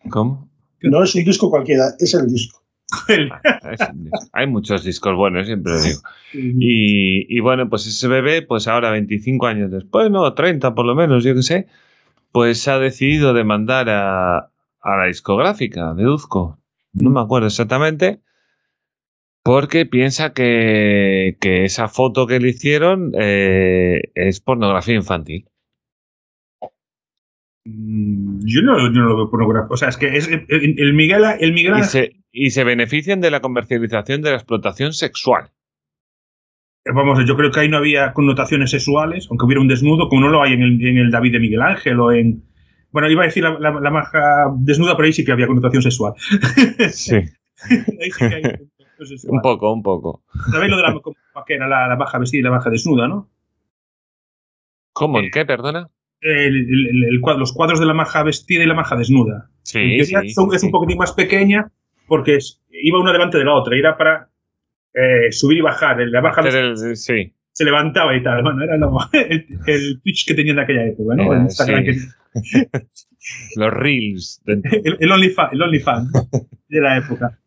¿Cómo? 0.08 0.48
No 0.80 1.02
es 1.02 1.14
un 1.14 1.24
disco 1.24 1.50
cualquiera, 1.50 1.90
es 1.98 2.14
el 2.14 2.26
disco. 2.26 2.62
Ah, 3.30 3.60
es 3.70 3.80
un 3.92 4.04
disco. 4.04 4.18
Hay 4.32 4.46
muchos 4.46 4.82
discos 4.82 5.14
buenos, 5.14 5.46
siempre 5.46 5.74
lo 5.74 5.82
digo. 5.82 6.00
Y, 6.32 7.36
y 7.36 7.40
bueno, 7.40 7.68
pues 7.68 7.86
ese 7.86 8.08
bebé, 8.08 8.40
pues 8.40 8.66
ahora 8.66 8.90
25 8.92 9.46
años 9.46 9.70
después, 9.70 10.10
no, 10.10 10.32
30 10.32 10.74
por 10.74 10.86
lo 10.86 10.94
menos, 10.94 11.22
yo 11.22 11.34
qué 11.34 11.42
sé, 11.42 11.66
pues 12.32 12.66
ha 12.66 12.78
decidido 12.78 13.34
demandar 13.34 13.90
a, 13.90 14.38
a 14.38 14.96
la 14.96 15.04
discográfica, 15.04 15.92
deduzco, 15.92 16.58
no 16.94 17.10
me 17.10 17.20
acuerdo 17.20 17.48
exactamente, 17.48 18.20
porque 19.43 19.86
piensa 19.86 20.32
que, 20.32 21.36
que 21.40 21.64
esa 21.64 21.88
foto 21.88 22.26
que 22.26 22.38
le 22.40 22.51
hicieron 22.51 23.12
eh, 23.18 24.01
es 24.14 24.40
pornografía 24.40 24.95
infantil. 24.95 25.47
Mm, 27.64 28.40
Yo 28.45 28.62
no, 28.62 28.78
yo 28.78 28.90
no 28.90 29.05
lo 29.09 29.16
veo 29.16 29.30
pornográfico. 29.30 29.74
O 29.74 29.76
sea, 29.76 29.88
es 29.88 29.97
que 29.97 30.16
es, 30.16 30.28
el, 30.28 30.45
el 30.49 30.95
Miguel, 30.95 31.22
el 31.40 31.53
Miguel 31.53 31.74
Y 31.76 31.80
Ángel- 31.80 31.88
se, 31.88 32.12
y 32.32 32.51
se 32.51 32.64
benefician 32.64 33.20
de 33.20 33.30
la 33.30 33.40
comercialización 33.40 34.22
de 34.22 34.30
la 34.30 34.36
explotación 34.36 34.93
sexual. 34.93 35.51
Vamos, 36.84 37.24
yo 37.26 37.36
creo 37.36 37.53
que 37.53 37.61
ahí 37.61 37.68
no 37.68 37.76
había 37.76 38.12
connotaciones 38.12 38.70
sexuales, 38.72 39.28
aunque 39.30 39.45
hubiera 39.47 39.61
un 39.61 39.68
desnudo, 39.68 40.09
como 40.09 40.22
no 40.22 40.28
lo 40.30 40.43
hay 40.43 40.55
en 40.55 40.62
el, 40.62 40.84
en 40.84 40.99
el 40.99 41.11
David 41.12 41.32
de 41.32 41.38
Miguel 41.40 41.62
Ángel 41.62 42.01
o 42.01 42.11
en. 42.11 42.43
Bueno, 42.90 43.09
iba 43.09 43.22
a 43.22 43.26
decir 43.26 43.45
la, 43.45 43.57
la, 43.61 43.70
la 43.80 43.90
maja 43.90 44.53
desnuda, 44.59 44.97
pero 44.97 45.07
ahí 45.07 45.12
sí 45.12 45.24
que 45.24 45.30
había 45.32 45.47
connotación 45.47 45.82
sexual. 45.82 46.14
Sí, 46.90 47.14
ahí 47.70 48.11
sí 48.11 48.18
que 48.18 48.34
hay 48.34 48.43
sexual. 48.99 49.34
un 49.34 49.40
poco, 49.43 49.72
un 49.72 49.82
poco. 49.82 50.22
¿Sabéis 50.51 50.70
lo 50.70 50.76
de 50.76 50.82
la, 50.82 50.95
que 51.47 51.55
era 51.55 51.66
la, 51.68 51.88
la 51.88 51.97
baja 51.97 52.18
vestida 52.18 52.40
y 52.40 52.45
la 52.45 52.51
baja 52.51 52.70
desnuda, 52.70 53.09
no? 53.09 53.28
¿Cómo? 54.93 55.18
¿En 55.18 55.30
qué, 55.30 55.45
perdona? 55.45 55.88
El, 56.20 56.57
el- 56.57 56.86
el- 56.88 57.05
el 57.14 57.20
cuadro- 57.20 57.38
los 57.40 57.53
cuadros 57.53 57.80
de 57.80 57.86
la 57.86 57.95
maja 57.95 58.22
vestida 58.22 58.62
y 58.62 58.66
la 58.66 58.74
maja 58.74 58.95
desnuda. 58.97 59.51
Sí, 59.62 59.78
En 59.80 59.97
teoría 59.99 60.20
sí, 60.22 60.30
son- 60.30 60.55
es 60.55 60.62
un 60.62 60.70
poquitín 60.70 60.99
más 60.99 61.12
pequeña 61.12 61.68
porque 62.07 62.36
es- 62.36 62.61
iba 62.70 63.01
una 63.01 63.12
delante 63.12 63.38
de 63.38 63.45
la 63.45 63.55
otra 63.55 63.76
era 63.76 63.97
para 63.97 64.28
eh, 64.95 65.32
subir 65.32 65.59
y 65.59 65.62
bajar. 65.62 65.99
La 66.09 66.20
baja 66.20 66.43
vestida 66.43 66.95
sí. 66.95 67.32
se 67.53 67.64
levantaba 67.64 68.14
y 68.14 68.22
tal. 68.22 68.43
Bueno, 68.43 68.62
era 68.62 68.76
lo- 68.76 68.99
el, 69.12 69.47
el 69.66 70.01
pitch 70.03 70.26
que 70.28 70.34
tenía 70.34 70.53
en 70.53 70.59
aquella 70.61 70.86
época, 70.86 71.14
¿no? 71.16 71.32
Era, 71.32 71.82
que- 71.82 71.97
Los 73.57 73.72
reels. 73.72 74.43
el, 74.47 74.62
el 75.01 75.12
OnlyFan 75.12 75.49
el 75.53 75.62
OnlyFan 75.62 76.09
de 76.68 76.80
la 76.80 76.99
época. 76.99 77.38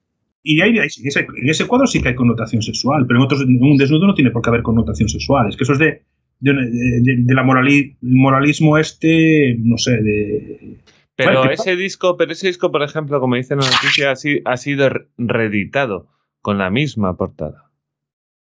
Y 0.47 0.61
ahí, 0.61 0.77
en, 0.77 0.83
ese, 0.83 1.21
en 1.21 1.49
ese 1.49 1.65
cuadro 1.65 1.87
sí 1.87 1.99
que 2.01 2.09
hay 2.09 2.15
connotación 2.15 2.61
sexual, 2.61 3.05
pero 3.07 3.19
en 3.19 3.25
otros, 3.25 3.41
en 3.41 3.57
un 3.63 3.77
desnudo 3.77 4.05
no 4.05 4.13
tiene 4.13 4.29
por 4.29 4.43
qué 4.43 4.49
haber 4.51 4.61
connotación 4.61 5.09
sexual. 5.09 5.49
Es 5.49 5.57
que 5.57 5.63
eso 5.63 5.73
es 5.73 5.79
de, 5.79 6.03
de, 6.39 6.53
de- 6.53 7.15
de 7.23 7.33
la 7.33 7.43
morali- 7.43 7.95
moralismo 8.01 8.77
este, 8.77 9.55
no 9.59 9.77
sé, 9.79 9.97
de... 10.03 10.77
Pero 11.15 11.31
Bueno, 11.31 11.47
¿qué 11.47 11.53
ese 11.55 11.75
disco, 11.75 12.15
pero 12.15 12.31
ese 12.33 12.45
disco, 12.47 12.71
por 12.71 12.83
ejemplo, 12.83 13.19
como 13.19 13.35
dice 13.37 13.55
la 13.55 13.63
noticia, 13.65 14.11
ha, 14.11 14.15
si- 14.15 14.41
ha 14.45 14.55
sido 14.57 14.89
re- 14.89 15.07
reeditado 15.17 16.09
con 16.41 16.59
la 16.59 16.69
misma 16.69 17.17
portada. 17.17 17.71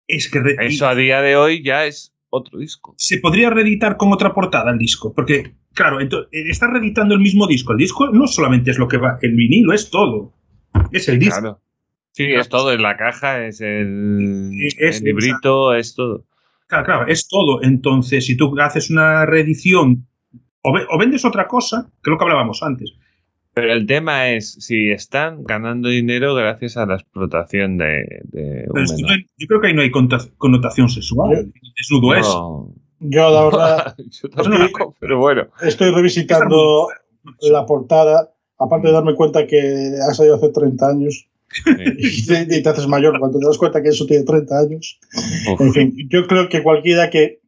Es 0.08 0.30
que 0.30 0.42
Eso 0.60 0.88
a 0.88 0.94
día 0.94 1.22
de 1.22 1.38
hoy 1.38 1.64
ya 1.64 1.86
es 1.88 2.14
otro 2.30 2.60
disco. 2.60 2.94
se 2.98 3.18
podría 3.18 3.50
reeditar 3.50 3.98
con 3.98 4.14
otra 4.14 4.34
portada 4.36 4.72
el 4.72 4.78
disco, 4.78 5.12
porque, 5.16 5.56
claro, 5.74 6.00
ento- 6.00 6.28
eh, 6.32 6.44
está 6.50 6.68
reeditando 6.68 7.16
el 7.16 7.22
mismo 7.22 7.48
disco. 7.48 7.72
El 7.72 7.80
disco 7.80 8.10
no 8.12 8.28
solamente 8.28 8.70
es 8.70 8.78
lo 8.78 8.88
que 8.88 8.98
va, 8.98 9.18
el 9.24 9.34
vinilo 9.36 9.74
es 9.74 9.90
todo. 9.90 10.34
Es 10.92 11.10
el 11.10 11.18
disco. 11.18 11.40
Claro. 11.40 11.62
Sí, 12.12 12.26
es 12.34 12.50
todo, 12.50 12.72
es 12.74 12.80
la 12.82 12.98
caja, 12.98 13.46
es 13.46 13.62
el, 13.62 14.52
Es- 14.80 14.98
el 15.00 15.04
librito, 15.06 15.74
es 15.74 15.96
todo. 15.96 16.26
Claro, 16.68 16.86
claro, 16.86 17.08
es 17.08 17.28
todo. 17.28 17.64
Entonces, 17.64 18.26
si 18.26 18.36
tú 18.38 18.54
haces 18.60 18.90
una 18.90 19.26
reedición 19.26 20.06
o, 20.62 20.74
ve- 20.74 20.86
o 20.90 20.98
vendes 20.98 21.24
otra 21.26 21.48
cosa, 21.48 21.90
que 22.04 22.10
es 22.10 22.12
lo 22.12 22.18
que 22.18 22.24
hablábamos 22.26 22.62
antes, 22.62 22.94
Pero 23.54 23.74
el 23.74 23.86
tema 23.88 24.30
es 24.30 24.54
si 24.60 24.92
están 24.92 25.44
ganando 25.44 25.90
dinero 25.90 26.36
gracias 26.36 26.78
a 26.78 26.86
la 26.86 26.96
explotación 26.96 27.78
de, 27.78 28.22
de 28.26 28.66
un 28.70 28.84
no 28.84 29.10
hay- 29.10 29.26
yo 29.38 29.48
creo 29.48 29.62
que 29.62 29.68
ahí 29.68 29.74
no 29.74 29.82
hay 29.82 29.92
connotación 29.92 30.90
sexual. 30.90 31.52
Desnudo 31.78 32.16
es. 32.16 32.28
No. 32.28 32.74
Yo, 33.02 33.30
la 33.32 33.44
verdad, 33.46 33.96
Yo 34.22 34.30
tampoco, 34.30 34.96
pero 35.00 35.18
bueno. 35.20 35.48
estoy 35.62 35.90
revisitando 35.92 36.90
la 37.42 37.66
portada, 37.66 38.30
aparte 38.60 38.88
de 38.88 38.94
darme 38.94 39.16
cuenta 39.16 39.48
que 39.48 39.94
ha 40.08 40.14
salido 40.14 40.36
hace 40.36 40.50
30 40.50 40.88
años 40.90 41.28
Sí. 41.52 42.34
y 42.50 42.62
te, 42.62 42.70
haces 42.70 42.88
mayor 42.88 43.18
cuando 43.20 43.40
te 43.40 43.46
das 43.46 43.58
cuenta 43.58 43.82
que 43.82 43.90
eso 43.90 44.06
tiene 44.06 44.24
30 44.24 44.60
años. 44.60 45.00
Uf. 45.52 45.62
En 45.62 45.74
fin, 45.74 45.96
yo 46.10 46.28
creo 46.28 46.48
que 46.50 46.62
cualquiera 46.64 47.10
que 47.10 47.40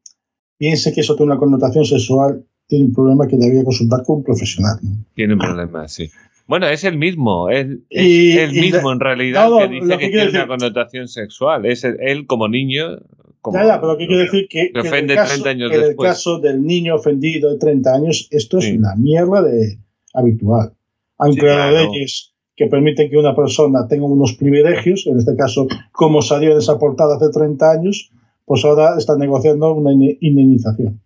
piense 0.57 0.91
que 0.93 1.01
eso 1.01 1.15
tiene 1.15 1.31
una 1.31 1.39
connotación 1.39 1.85
sexual 1.85 2.43
tiene 2.67 2.85
un 2.85 2.93
problema 2.93 3.27
que 3.27 3.35
debería 3.37 3.63
consultar 3.63 4.03
con 4.05 4.17
un 4.17 4.23
profesional. 4.23 4.79
Tiene 5.13 5.33
un 5.33 5.39
problema, 5.39 5.87
sí. 5.87 6.09
Bueno, 6.47 6.67
es 6.67 6.83
el 6.83 6.97
mismo, 6.97 7.49
es, 7.49 7.67
es 7.89 8.05
Y- 8.05 8.37
el 8.37 8.57
y 8.57 8.61
mismo 8.61 8.89
la- 8.89 8.93
en 8.93 8.99
realidad 8.99 9.49
no, 9.49 9.59
que 9.59 9.67
dice 9.67 9.85
lo 9.87 9.97
que, 9.97 10.05
que 10.05 10.09
tiene 10.09 10.11
quiero 10.11 10.29
una 10.31 10.39
decir- 10.39 10.47
connotación 10.47 11.07
sexual. 11.07 11.65
Es 11.65 11.83
el- 11.83 11.97
él 12.01 12.25
como 12.27 12.47
niño. 12.47 12.97
Como, 13.41 13.57
Ya, 13.57 13.65
ya, 13.65 13.81
pero 13.81 13.97
¿qué 13.97 14.05
quiere 14.07 14.23
decir? 14.23 14.47
Que, 14.49 14.67
que 14.67 14.71
que 14.73 14.79
en 14.79 14.85
el 14.85 14.87
ofende 14.93 15.15
caso, 15.15 15.29
30 15.31 15.49
años 15.49 15.71
en 15.73 15.81
el 15.83 15.95
caso 15.95 16.39
del 16.39 16.63
niño 16.63 16.95
ofendido 16.95 17.51
de 17.51 17.57
30 17.57 17.93
años, 17.95 18.27
esto 18.31 18.59
es 18.59 18.65
Sí. 18.65 18.77
una 18.77 18.95
mierda 18.95 19.41
de 19.41 19.79
habitual. 20.13 20.73
Aunque 21.17 21.41
Sí, 21.41 21.45
claro. 21.47 21.75
leyes 21.91 22.30
que 22.61 22.67
permiten 22.67 23.09
que 23.09 23.17
una 23.17 23.35
persona 23.35 23.87
tenga 23.87 24.05
unos 24.05 24.33
privilegios, 24.33 25.07
en 25.07 25.17
este 25.17 25.35
caso, 25.35 25.67
como 25.91 26.21
salió 26.21 26.51
en 26.51 26.59
esa 26.59 26.77
portada 26.77 27.15
hace 27.15 27.29
30 27.29 27.71
años, 27.71 28.11
pues 28.45 28.63
ahora 28.63 28.99
están 28.99 29.17
negociando 29.17 29.73
una 29.73 29.91
indemnización. 29.91 31.01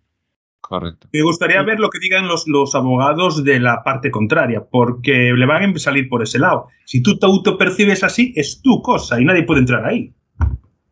Correcto. 0.60 1.08
Me 1.14 1.22
gustaría 1.22 1.62
ver 1.62 1.80
lo 1.80 1.88
que 1.88 1.98
digan 1.98 2.28
los, 2.28 2.46
los 2.46 2.74
abogados 2.74 3.42
de 3.42 3.58
la 3.58 3.82
parte 3.82 4.10
contraria, 4.10 4.66
porque 4.70 5.32
le 5.34 5.46
van 5.46 5.74
a 5.74 5.78
salir 5.78 6.10
por 6.10 6.22
ese 6.22 6.38
lado. 6.38 6.66
Si 6.84 7.02
tú 7.02 7.18
te 7.18 7.24
autopercibes 7.24 8.04
así, 8.04 8.34
es 8.36 8.60
tu 8.60 8.82
cosa 8.82 9.18
y 9.18 9.24
nadie 9.24 9.44
puede 9.44 9.60
entrar 9.60 9.86
ahí. 9.86 10.12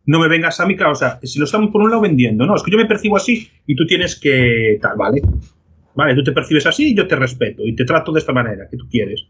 No 0.06 0.18
me 0.18 0.28
vengas 0.28 0.60
a 0.60 0.66
mi 0.66 0.76
claro, 0.76 0.92
o 0.92 0.96
sea, 0.96 1.18
si 1.22 1.38
lo 1.38 1.44
estamos 1.44 1.70
por 1.72 1.82
un 1.82 1.90
lado 1.90 2.00
vendiendo, 2.00 2.46
no, 2.46 2.56
es 2.56 2.62
que 2.62 2.70
yo 2.70 2.78
me 2.78 2.86
percibo 2.86 3.16
así 3.18 3.50
y 3.66 3.76
tú 3.76 3.84
tienes 3.86 4.18
que 4.18 4.78
tal, 4.80 4.96
¿vale? 4.96 5.20
Vale, 5.94 6.14
tú 6.14 6.24
te 6.24 6.32
percibes 6.32 6.64
así 6.64 6.92
y 6.92 6.94
yo 6.94 7.06
te 7.06 7.16
respeto 7.16 7.62
y 7.66 7.76
te 7.76 7.84
trato 7.84 8.12
de 8.12 8.20
esta 8.20 8.32
manera, 8.32 8.66
que 8.70 8.78
tú 8.78 8.88
quieres. 8.88 9.26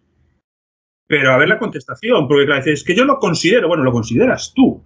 Pero 1.07 1.33
a 1.33 1.39
ver 1.39 1.49
la 1.49 1.59
contestación, 1.59 2.27
porque 2.29 2.47
claro, 2.47 2.63
dices, 2.63 2.81
es 2.81 2.85
que 2.85 2.95
yo 2.95 3.05
lo 3.05 3.19
considero, 3.19 3.69
bueno, 3.69 3.83
lo 3.83 3.93
consideras 3.93 4.53
tú. 4.55 4.83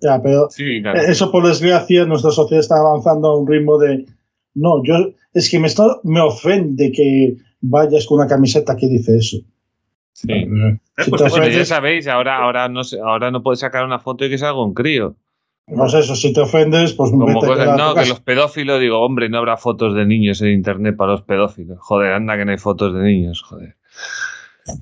Ya, 0.00 0.20
pero 0.22 0.48
Sí, 0.50 0.80
claro. 0.82 1.00
Eh, 1.00 1.04
Eso 1.08 1.30
por 1.30 1.46
desgracia, 1.46 2.04
nuestra 2.06 2.30
sociedad 2.30 2.60
está 2.60 2.76
avanzando 2.76 3.28
a 3.28 3.38
un 3.38 3.46
ritmo 3.46 3.78
de 3.78 4.06
no, 4.54 4.82
yo 4.84 4.94
es 5.32 5.48
que 5.48 5.60
me 5.60 5.68
está, 5.68 5.84
me 6.02 6.20
ofende 6.20 6.90
que 6.90 7.36
vayas 7.60 8.06
con 8.06 8.18
una 8.18 8.28
camiseta 8.28 8.76
que 8.76 8.88
dice 8.88 9.16
eso. 9.16 9.36
Sí. 10.12 10.32
¿Eh? 10.32 10.78
Si 10.98 11.10
Pues 11.10 11.30
Bueno, 11.30 11.48
ya 11.48 11.64
sabéis, 11.64 12.08
ahora, 12.08 12.38
ahora 12.38 12.68
no 12.68 12.82
sé, 12.84 12.98
ahora 13.00 13.30
no 13.30 13.42
puedes 13.42 13.60
sacar 13.60 13.84
una 13.84 14.00
foto 14.00 14.24
y 14.24 14.30
que 14.30 14.38
salga 14.38 14.62
un 14.62 14.74
crío. 14.74 15.16
Pues 15.66 15.94
eso, 15.94 16.16
si 16.16 16.32
te 16.32 16.40
ofendes, 16.40 16.94
pues 16.94 17.10
Como 17.10 17.26
vete 17.26 17.46
a 17.46 17.48
cosas, 17.48 17.78
no, 17.78 17.94
que 17.94 18.08
los 18.08 18.20
pedófilos, 18.20 18.80
digo, 18.80 18.98
hombre, 18.98 19.28
no 19.28 19.38
habrá 19.38 19.56
fotos 19.56 19.94
de 19.94 20.04
niños 20.04 20.42
en 20.42 20.48
internet 20.48 20.96
para 20.96 21.12
los 21.12 21.22
pedófilos. 21.22 21.78
Joder, 21.80 22.12
anda 22.12 22.36
que 22.36 22.44
no 22.44 22.50
hay 22.50 22.58
fotos 22.58 22.92
de 22.92 23.02
niños, 23.02 23.42
joder. 23.42 23.76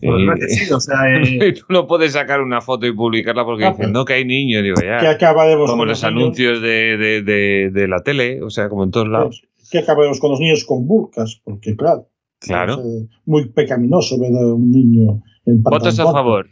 Pues 0.00 0.68
no 0.70 0.76
o 0.76 0.80
sea, 0.80 0.96
eh, 1.22 1.52
tú 1.52 1.64
no 1.68 1.86
puedes 1.86 2.12
sacar 2.12 2.40
una 2.40 2.60
foto 2.60 2.86
y 2.86 2.92
publicarla 2.92 3.44
porque 3.44 3.64
Ah, 3.64 3.70
dicen, 3.70 3.92
no, 3.92 4.04
que 4.04 4.14
hay 4.14 4.24
niños, 4.24 4.62
digo, 4.62 4.76
que 4.76 4.86
ya. 4.86 5.18
Como 5.66 5.84
los 5.84 6.04
anuncios 6.04 6.60
de, 6.62 6.96
de, 6.96 7.22
de, 7.22 7.70
de 7.72 7.88
la 7.88 8.02
tele, 8.02 8.42
o 8.42 8.50
sea, 8.50 8.68
como 8.68 8.84
en 8.84 8.90
todos 8.90 9.08
lados. 9.08 9.42
que 9.70 9.78
acabaremos 9.78 10.20
con 10.20 10.30
los 10.30 10.40
niños 10.40 10.64
con 10.64 10.86
burcas, 10.86 11.40
porque 11.44 11.76
claro, 11.76 12.08
Claro. 12.40 12.74
es 12.74 12.86
eh, 12.86 13.08
muy 13.26 13.48
pecaminoso 13.48 14.18
ver 14.20 14.30
a 14.36 14.46
un 14.54 14.70
niño 14.70 15.22
en 15.44 15.62
¿Votos 15.62 15.98
a 15.98 16.04
favor? 16.04 16.48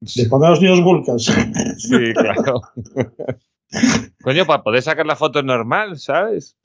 De 0.00 0.26
poner 0.26 0.48
a 0.48 0.50
los 0.50 0.60
niños 0.60 0.82
burcas. 0.82 1.24
Sí, 1.78 2.12
claro. 2.14 2.60
Coño, 4.22 4.44
para 4.44 4.62
poder 4.62 4.82
sacar 4.82 5.06
la 5.06 5.16
foto 5.16 5.42
normal, 5.42 5.98
¿sabes? 5.98 6.56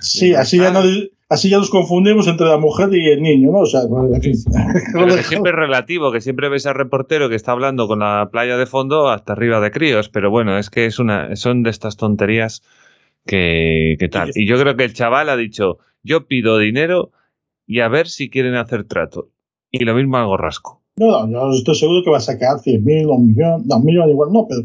Sí, 0.00 0.34
así 0.34 0.58
ya, 0.58 0.70
no, 0.72 0.82
así 1.28 1.48
ya 1.48 1.58
nos 1.58 1.70
confundimos 1.70 2.26
entre 2.28 2.46
la 2.46 2.58
mujer 2.58 2.88
y 2.92 3.08
el 3.08 3.22
niño, 3.22 3.50
¿no? 3.52 3.60
O 3.60 3.66
sea, 3.66 3.82
que 4.22 4.34
siempre 4.34 5.50
es 5.50 5.56
relativo, 5.56 6.12
que 6.12 6.20
siempre 6.20 6.48
ves 6.48 6.66
al 6.66 6.74
reportero 6.74 7.28
que 7.28 7.34
está 7.34 7.52
hablando 7.52 7.88
con 7.88 8.00
la 8.00 8.28
playa 8.30 8.56
de 8.56 8.66
fondo 8.66 9.08
hasta 9.08 9.32
arriba 9.32 9.60
de 9.60 9.70
críos, 9.70 10.08
pero 10.08 10.30
bueno, 10.30 10.58
es 10.58 10.70
que 10.70 10.86
es 10.86 10.98
una, 10.98 11.34
son 11.36 11.62
de 11.62 11.70
estas 11.70 11.96
tonterías 11.96 12.62
que, 13.24 13.96
que 13.98 14.08
tal. 14.08 14.30
Y 14.34 14.46
yo 14.46 14.58
creo 14.58 14.76
que 14.76 14.84
el 14.84 14.94
chaval 14.94 15.28
ha 15.28 15.36
dicho, 15.36 15.78
yo 16.02 16.26
pido 16.26 16.58
dinero 16.58 17.10
y 17.66 17.80
a 17.80 17.88
ver 17.88 18.08
si 18.08 18.30
quieren 18.30 18.54
hacer 18.54 18.84
trato. 18.84 19.30
Y 19.70 19.84
lo 19.84 19.94
mismo 19.94 20.16
hago 20.16 20.36
rasco. 20.36 20.82
No, 20.96 21.26
no, 21.26 21.50
yo 21.50 21.58
estoy 21.58 21.74
seguro 21.74 22.02
que 22.02 22.10
va 22.10 22.18
a 22.18 22.20
sacar 22.20 22.56
100.000 22.56 23.06
o 23.06 23.14
un 23.14 23.28
millón. 23.28 23.64
No, 23.66 23.76
un 23.76 23.84
millón 23.84 24.08
igual 24.08 24.32
no, 24.32 24.46
pero. 24.48 24.62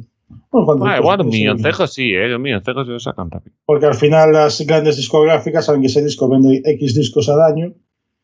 Unos 0.51 0.65
cuantos 0.65 0.87
Ah, 0.87 0.97
igual 0.97 1.25
milloncejos 1.25 1.93
sí, 1.93 2.11
¿eh? 2.13 2.35
Un 2.35 2.41
milloncejos 2.41 2.85
se 2.87 2.91
lo 2.93 2.99
sacan 2.99 3.29
rápido. 3.31 3.55
Porque 3.65 3.85
al 3.85 3.95
final 3.95 4.31
las 4.33 4.61
grandes 4.65 4.97
discográficas 4.97 5.65
saben 5.65 5.81
que 5.81 5.87
ese 5.87 6.03
disco 6.03 6.27
vende 6.29 6.61
X 6.65 6.95
discos 6.95 7.29
al 7.29 7.41
año. 7.41 7.73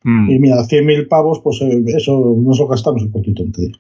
Mm. 0.04 0.30
Y 0.32 0.40
mira, 0.40 0.58
100.000 0.64 1.08
pavos, 1.08 1.40
pues 1.44 1.62
eh, 1.62 1.84
eso 1.96 2.36
nos 2.38 2.60
lo 2.60 2.68
gastamos 2.68 3.02
en 3.04 3.12
cualquier 3.12 3.36
tontería. 3.36 3.76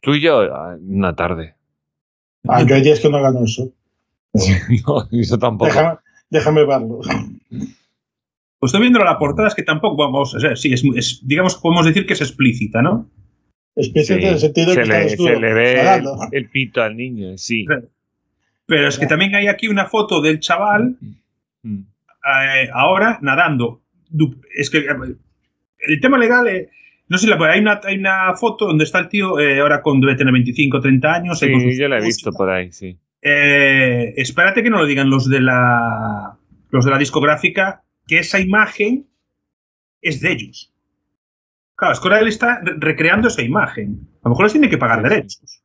Tú 0.00 0.14
y 0.14 0.20
yo, 0.20 0.40
ah, 0.54 0.76
una 0.80 1.14
tarde. 1.16 1.54
Ah, 2.48 2.62
yo 2.62 2.74
hay 2.74 2.82
días 2.82 3.00
que 3.00 3.08
no 3.10 3.20
gano 3.22 3.44
eso. 3.44 3.72
No, 4.86 5.08
eso 5.20 5.38
tampoco. 5.38 5.66
Déjame, 5.70 5.98
déjame 6.30 6.64
verlo. 6.66 7.00
pues 8.58 8.70
estoy 8.70 8.80
viendo 8.82 8.98
la 9.02 9.18
portada, 9.18 9.48
es 9.48 9.54
que 9.54 9.62
tampoco 9.62 9.96
vamos, 9.96 10.34
o 10.34 10.40
sea, 10.40 10.56
sí, 10.56 10.72
es, 10.72 10.82
es- 10.94 11.20
digamos 11.24 11.56
podemos 11.56 11.86
decir 11.86 12.06
que 12.06 12.12
es 12.14 12.20
explícita, 12.20 12.82
¿no? 12.82 13.08
Especial 13.76 14.20
en 14.20 14.26
el 14.28 14.34
Sí, 14.36 14.40
sentido 14.46 14.66
de 14.68 14.74
se, 14.74 14.80
que 14.82 14.88
le, 14.88 15.08
se 15.10 15.36
le 15.40 15.54
ve 15.54 16.02
el, 16.32 16.48
pito 16.50 16.82
al 16.82 16.96
niño, 16.96 17.36
sí. 17.38 17.66
Pero 18.66 18.88
es 18.88 18.98
que 18.98 19.06
también 19.06 19.34
hay 19.34 19.46
aquí 19.46 19.68
una 19.68 19.86
foto 19.86 20.20
del 20.20 20.40
chaval 20.40 20.96
Mm. 21.62 21.80
eh, 21.80 22.68
ahora 22.72 23.18
nadando. 23.22 23.82
Es 24.56 24.70
que 24.70 24.78
eh, 24.78 24.86
el 25.88 26.00
tema 26.00 26.16
legal, 26.18 26.46
eh, 26.48 26.70
no 27.08 27.18
sé, 27.18 27.26
la- 27.28 27.36
hay 27.50 27.60
una, 27.60 27.80
hay 27.84 27.98
una 27.98 28.34
foto 28.34 28.66
donde 28.66 28.84
está 28.84 28.98
el 29.00 29.08
tío 29.08 29.38
eh, 29.38 29.60
ahora 29.60 29.82
con 29.82 30.00
debe 30.00 30.14
tener 30.16 30.32
25 30.32 30.80
30 30.80 31.12
años. 31.14 31.38
Sí, 31.38 31.76
yo 31.78 31.88
la 31.88 31.98
he 31.98 32.02
visto 32.04 32.32
por 32.32 32.50
ahí, 32.50 32.72
sí. 32.72 32.96
Eh, 33.22 34.14
espérate 34.16 34.62
que 34.62 34.70
no 34.70 34.78
lo 34.78 34.86
digan 34.86 35.10
los 35.10 35.28
de 35.28 35.40
la 35.40 36.36
los 36.70 36.84
de 36.84 36.90
la 36.90 36.98
discográfica 36.98 37.82
que 38.06 38.18
esa 38.18 38.38
imagen 38.40 39.06
es 40.02 40.20
de 40.20 40.32
ellos. 40.32 40.72
Claro, 41.76 41.92
es 41.94 42.00
que 42.00 42.08
ahora 42.08 42.20
él 42.20 42.28
está 42.28 42.60
re- 42.62 42.74
recreando 42.78 43.28
esa 43.28 43.42
imagen. 43.42 44.00
A 44.22 44.28
lo 44.28 44.30
mejor 44.30 44.44
les 44.46 44.52
tiene 44.52 44.68
que 44.70 44.78
pagar 44.78 45.02
derechos. 45.02 45.62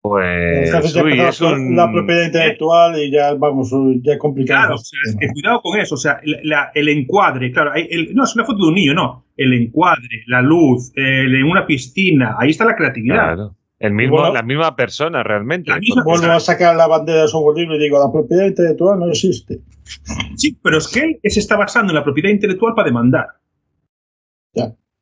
Pues, 0.00 0.70
ya 0.70 1.02
uy, 1.02 1.20
es 1.20 1.40
un... 1.40 1.76
la 1.76 1.90
propiedad 1.90 2.24
intelectual 2.26 2.98
y 3.02 3.10
ya 3.10 3.34
vamos, 3.34 3.70
ya 4.00 4.16
complicado. 4.16 4.60
Claro, 4.68 4.74
o 4.76 4.78
sea, 4.78 4.98
es 5.04 5.16
que 5.16 5.28
cuidado 5.32 5.60
con 5.60 5.78
eso. 5.78 5.96
O 5.96 5.98
sea, 5.98 6.20
la- 6.24 6.38
la- 6.44 6.70
el 6.74 6.88
encuadre, 6.88 7.52
claro, 7.52 7.72
el- 7.74 8.14
no 8.14 8.24
es 8.24 8.34
una 8.34 8.44
foto 8.44 8.62
de 8.62 8.68
un 8.68 8.74
niño, 8.74 8.94
no. 8.94 9.26
El 9.36 9.52
encuadre, 9.52 10.22
la 10.28 10.40
luz, 10.40 10.92
en 10.94 11.44
una 11.44 11.66
piscina, 11.66 12.36
ahí 12.38 12.50
está 12.50 12.64
la 12.64 12.76
creatividad. 12.76 13.16
Claro. 13.34 13.54
El 13.80 13.92
mismo, 13.92 14.16
Bueno, 14.16 14.34
la 14.34 14.42
misma 14.42 14.74
persona 14.74 15.22
realmente. 15.22 15.70
misma- 15.78 16.02
Vuelvo 16.04 16.32
a 16.32 16.40
sacar 16.40 16.74
la 16.74 16.86
bandera 16.88 17.22
de 17.22 17.28
software 17.28 17.58
libre 17.58 17.76
y 17.76 17.80
digo, 17.80 17.98
la 17.98 18.10
propiedad 18.10 18.46
intelectual 18.46 18.98
no 18.98 19.08
existe. 19.08 19.60
Sí, 20.36 20.56
pero 20.62 20.78
es 20.78 20.88
que 20.88 21.18
él 21.22 21.30
se 21.30 21.38
está 21.40 21.56
basando 21.56 21.92
en 21.92 21.96
la 21.96 22.02
propiedad 22.04 22.30
intelectual 22.30 22.74
para 22.74 22.86
demandar. 22.88 23.26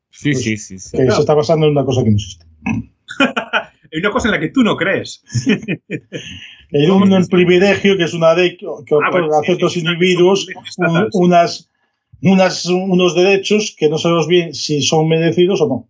Sí, 0.09 0.33
sí, 0.33 0.57
sí. 0.57 0.79
sí. 0.79 0.91
Que 0.91 1.03
Claro. 1.03 1.15
se 1.15 1.19
está 1.21 1.33
basando 1.33 1.65
en 1.65 1.71
una 1.73 1.85
cosa 1.85 2.03
que 2.03 2.09
no 2.09 2.15
existe. 2.15 2.45
Hay 3.93 3.99
una 4.01 4.11
cosa 4.11 4.27
en 4.27 4.33
la 4.33 4.39
que 4.39 4.49
tú 4.49 4.63
no 4.63 4.75
crees. 4.75 5.23
Hay 6.73 6.89
un, 6.89 7.11
un 7.13 7.27
privilegio 7.27 7.95
que 7.97 8.03
es 8.03 8.13
una 8.13 8.33
ley 8.33 8.57
que, 8.57 8.65
Ah, 8.65 9.09
bueno, 9.11 9.27
a 9.33 9.41
ciertos 9.43 9.71
sí, 9.73 9.79
sí, 9.79 9.85
individuos 9.85 10.47
un- 10.77 11.09
unas, 11.13 11.69
unas, 12.21 12.65
unos 12.65 13.15
derechos 13.15 13.73
que 13.77 13.87
no 13.89 13.97
sabemos 13.97 14.27
bien 14.27 14.53
si 14.53 14.81
son 14.81 15.07
merecidos 15.07 15.61
o 15.61 15.67
no. 15.69 15.89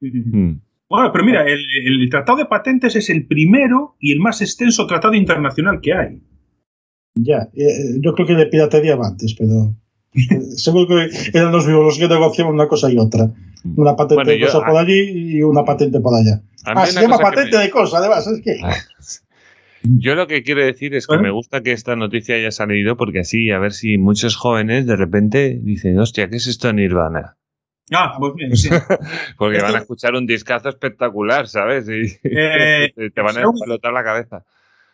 Mm. 0.00 0.54
Bueno, 0.88 1.12
pero 1.12 1.24
mira, 1.24 1.46
el, 1.46 1.64
el 1.86 2.08
Tratado 2.10 2.38
de 2.38 2.46
Patentes 2.46 2.96
es 2.96 3.08
el 3.10 3.26
primero 3.26 3.94
y 4.00 4.12
el 4.12 4.18
más 4.18 4.42
extenso 4.42 4.86
tratado 4.86 5.14
internacional 5.14 5.80
que 5.80 5.92
hay. 5.94 6.20
Ya, 7.14 7.48
eh, 7.54 7.98
yo 8.00 8.12
creo 8.14 8.26
que 8.26 8.34
de 8.34 8.46
piratería 8.46 8.96
va 8.96 9.06
antes, 9.08 9.34
pero 9.38 9.74
seguro 10.56 10.86
que 10.88 11.08
eran 11.38 11.52
los 11.52 11.66
mismos 11.66 11.84
los 11.84 11.98
que 11.98 12.08
negociaban 12.08 12.54
una 12.54 12.68
cosa 12.68 12.90
y 12.90 12.98
otra. 12.98 13.28
Una 13.76 13.94
patente 13.94 14.14
Bueno, 14.16 14.30
de 14.32 14.38
yo- 14.40 14.46
cosa 14.46 14.60
por 14.66 14.76
a- 14.76 14.80
allí 14.80 15.36
y 15.36 15.42
una 15.42 15.64
patente 15.64 16.00
por 16.00 16.14
allá. 16.14 16.42
Ah, 16.64 16.84
se 16.86 17.00
llama 17.00 17.18
patente 17.18 17.56
me- 17.56 17.62
de 17.64 17.70
cosa, 17.70 17.98
además, 17.98 18.26
es 18.26 18.40
que... 18.42 18.60
Yo 19.84 20.14
lo 20.14 20.28
que 20.28 20.44
quiero 20.44 20.64
decir 20.64 20.94
es 20.94 21.08
que 21.08 21.16
¿Eh? 21.16 21.18
me 21.20 21.32
gusta 21.32 21.60
que 21.62 21.72
esta 21.72 21.96
noticia 21.96 22.36
haya 22.36 22.52
salido 22.52 22.96
porque 22.96 23.18
así 23.20 23.50
a 23.50 23.58
ver 23.58 23.72
si 23.72 23.98
muchos 23.98 24.36
jóvenes 24.36 24.86
de 24.86 24.94
repente 24.94 25.58
dicen, 25.60 25.98
hostia, 25.98 26.28
¿qué 26.30 26.36
es 26.36 26.46
esto 26.46 26.68
en 26.68 26.76
Nirvana? 26.76 27.36
Ah, 27.92 28.14
pues 28.18 28.32
bien, 28.36 28.56
sí. 28.56 28.68
Porque 29.36 29.56
Esto- 29.56 29.66
van 29.66 29.74
a 29.74 29.78
escuchar 29.80 30.14
un 30.14 30.24
discazo 30.24 30.68
espectacular, 30.68 31.48
¿sabes? 31.48 31.88
Y 31.88 32.16
Eh, 32.22 32.92
te 33.12 33.20
van 33.20 33.36
a 33.36 33.40
explotar 33.40 33.92
la 33.92 34.04
cabeza. 34.04 34.44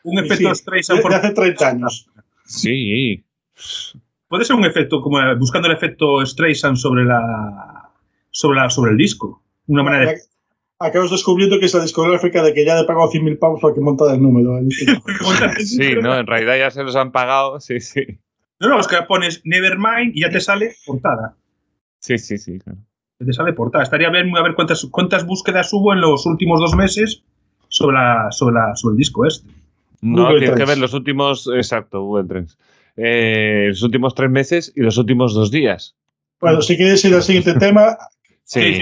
Un 0.05 0.19
efecto 0.21 0.55
sí, 0.55 0.65
por- 1.03 1.11
de 1.11 1.17
hace 1.19 1.31
30 1.33 1.69
años. 1.69 2.09
Sí, 2.47 3.25
Puede 4.29 4.45
ser 4.45 4.57
un 4.57 4.65
efecto, 4.65 5.01
como 5.01 5.21
eh, 5.21 5.35
buscando 5.37 5.69
el 5.69 5.75
efecto 5.75 6.25
Streisand 6.25 6.77
sobre 6.77 7.05
la 7.05 7.91
sobre 8.31 8.61
la 8.61 8.71
sobre 8.71 8.93
el 8.93 8.97
disco. 8.97 9.43
Una 9.67 9.83
manera 9.83 10.13
de. 10.13 10.19
Acabas 10.81 11.11
descubriendo 11.11 11.59
que 11.59 11.67
es 11.67 11.75
la 11.75 11.83
discográfica 11.83 12.41
de 12.41 12.55
que 12.55 12.65
ya 12.65 12.77
le 12.77 12.83
he 12.83 12.85
pagado 12.85 13.11
100.000 13.11 13.39
pavos 13.41 13.61
para 13.61 13.75
que 13.75 13.81
monta 13.81 14.15
el 14.15 14.23
número. 14.23 14.59
¿eh? 14.59 14.69
sí, 15.65 15.97
¿no? 16.01 16.15
En 16.15 16.25
realidad 16.25 16.57
ya 16.57 16.71
se 16.71 16.85
los 16.85 16.95
han 16.95 17.11
pagado, 17.11 17.59
sí, 17.59 17.81
sí. 17.81 18.21
No, 18.61 18.69
no, 18.69 18.79
es 18.79 18.87
que 18.87 18.97
pones 19.03 19.41
Nevermind 19.45 20.15
y 20.15 20.23
ya 20.23 20.31
te 20.31 20.41
sale 20.41 20.77
portada. 20.87 21.35
Sí, 21.99 22.17
sí, 22.19 22.39
sí, 22.39 22.61
claro. 22.61 22.79
Ya 23.19 23.27
Te 23.27 23.33
sale 23.33 23.53
portada. 23.55 23.83
Estaría 23.83 24.09
bien 24.11 24.37
a 24.37 24.43
ver 24.43 24.55
cuántas, 24.55 24.87
cuántas 24.91 25.27
búsquedas 25.27 25.73
hubo 25.73 25.93
en 25.93 26.01
los 26.01 26.27
últimos 26.27 26.61
dos 26.61 26.77
meses 26.77 27.25
sobre, 27.69 27.97
la, 27.97 28.29
sobre, 28.31 28.55
la, 28.55 28.77
sobre 28.77 28.93
el 28.93 28.99
disco 28.99 29.27
este. 29.27 29.49
No, 30.01 30.27
Google 30.27 30.39
tienes 30.39 30.59
que 30.59 30.65
ver 30.65 30.79
los 30.79 30.95
últimos, 30.95 31.51
exacto, 31.53 32.03
Google 32.03 32.29
Trends. 32.29 32.57
Eh, 32.99 33.67
los 33.69 33.83
últimos 33.83 34.15
tres 34.15 34.31
meses 34.31 34.73
y 34.75 34.81
los 34.81 34.99
últimos 34.99 35.35
dos 35.35 35.51
días. 35.51 35.95
Bueno, 36.41 36.61
si 36.63 36.77
quieres 36.77 37.05
ir 37.05 37.15
al 37.15 37.23
siguiente 37.23 37.55
tema, 37.59 37.97
Sí, 38.49 38.81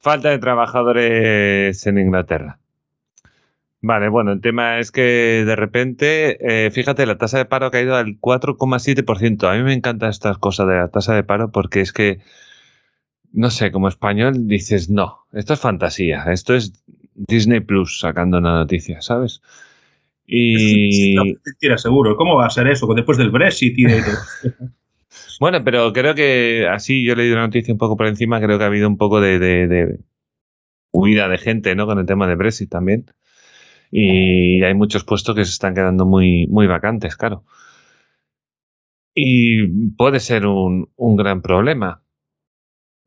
falta 0.00 0.30
de 0.30 0.38
trabajadores 0.40 1.86
en 1.86 1.98
Inglaterra. 1.98 2.58
Vale, 3.82 4.08
bueno, 4.08 4.32
el 4.32 4.40
tema 4.40 4.80
es 4.80 4.90
que 4.90 5.44
de 5.46 5.54
repente, 5.54 6.66
eh, 6.66 6.72
fíjate, 6.72 7.06
la 7.06 7.16
tasa 7.16 7.38
de 7.38 7.44
paro 7.44 7.66
ha 7.66 7.70
caído 7.70 7.94
al 7.94 8.18
4,7%. 8.18 9.48
A 9.48 9.56
mí 9.56 9.62
me 9.62 9.74
encantan 9.74 10.10
estas 10.10 10.38
cosas 10.38 10.66
de 10.66 10.74
la 10.74 10.88
tasa 10.88 11.14
de 11.14 11.22
paro 11.22 11.52
porque 11.52 11.80
es 11.80 11.92
que, 11.92 12.18
no 13.32 13.50
sé, 13.50 13.70
como 13.70 13.86
español 13.86 14.48
dices, 14.48 14.90
no, 14.90 15.20
esto 15.32 15.54
es 15.54 15.60
fantasía, 15.60 16.24
esto 16.32 16.56
es 16.56 16.82
Disney 17.14 17.60
Plus 17.60 18.00
sacando 18.00 18.38
una 18.38 18.54
noticia, 18.54 19.02
¿sabes? 19.02 19.40
Y... 20.32 21.14
Mentira, 21.44 21.76
seguro. 21.76 22.14
¿Cómo 22.16 22.36
va 22.36 22.46
a 22.46 22.50
ser 22.50 22.68
eso? 22.68 22.86
Después 22.94 23.18
del 23.18 23.30
Brexit 23.30 23.78
y 23.78 23.84
de. 23.84 24.02
Bueno, 25.40 25.64
pero 25.64 25.92
creo 25.92 26.14
que 26.14 26.68
así 26.70 27.02
yo 27.02 27.14
he 27.14 27.16
leído 27.16 27.36
la 27.36 27.42
noticia 27.46 27.72
un 27.72 27.78
poco 27.78 27.96
por 27.96 28.06
encima, 28.06 28.40
creo 28.40 28.58
que 28.58 28.64
ha 28.64 28.68
habido 28.68 28.86
un 28.86 28.98
poco 28.98 29.20
de, 29.22 29.38
de- 29.38 29.66
de 29.66 29.98
huida 30.92 31.28
de 31.28 31.38
gente, 31.38 31.74
¿no? 31.74 31.86
Con 31.86 31.98
el 31.98 32.06
tema 32.06 32.26
de 32.28 32.34
Brexit 32.36 32.70
también. 32.70 33.06
Y 33.90 34.62
hay 34.62 34.74
muchos 34.74 35.04
puestos 35.04 35.34
que 35.34 35.44
se 35.44 35.52
están 35.52 35.74
quedando 35.74 36.06
muy, 36.06 36.46
muy 36.48 36.66
vacantes, 36.66 37.16
claro. 37.16 37.44
Y 39.14 39.66
puede 39.90 40.20
ser 40.20 40.46
un, 40.46 40.90
un 40.96 41.16
gran 41.16 41.42
problema. 41.42 42.02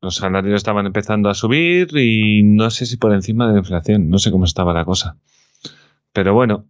Los 0.00 0.16
salarios 0.16 0.56
estaban 0.56 0.86
empezando 0.86 1.30
a 1.30 1.34
subir 1.34 1.88
y 1.96 2.42
no 2.42 2.70
sé 2.70 2.86
si 2.86 2.96
por 2.96 3.12
encima 3.14 3.46
de 3.46 3.54
la 3.54 3.58
inflación, 3.60 4.10
no 4.10 4.18
sé 4.18 4.30
cómo 4.30 4.44
estaba 4.44 4.74
la 4.74 4.84
cosa. 4.84 5.16
Pero 6.12 6.34
bueno, 6.34 6.66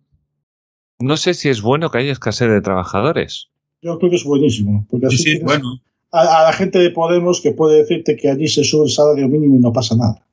no 1.05 1.16
sé 1.16 1.34
si 1.34 1.48
es 1.48 1.62
bueno 1.62 1.90
que 1.90 1.98
haya 1.98 2.12
escasez 2.12 2.48
de 2.48 2.61
trabajadores. 2.61 3.50
Yo 3.82 3.98
creo 3.98 4.11
que 4.11 4.16
es 4.16 4.24
buenísimo. 4.24 4.86
Porque 4.90 5.09
Sí, 5.11 5.14
así 5.14 5.36
sí, 5.36 5.44
bueno. 5.44 5.80
a, 6.11 6.20
a 6.20 6.42
la 6.44 6.52
gente 6.52 6.78
de 6.78 6.90
Podemos 6.90 7.40
que 7.40 7.52
puede 7.52 7.78
decirte 7.78 8.16
que 8.16 8.30
allí 8.30 8.48
se 8.48 8.64
sube 8.64 8.84
el 8.84 8.90
salario 8.90 9.28
mínimo 9.28 9.57
y 9.57 9.61
no 9.61 9.72
pasa 9.72 9.94
nada. 9.96 10.24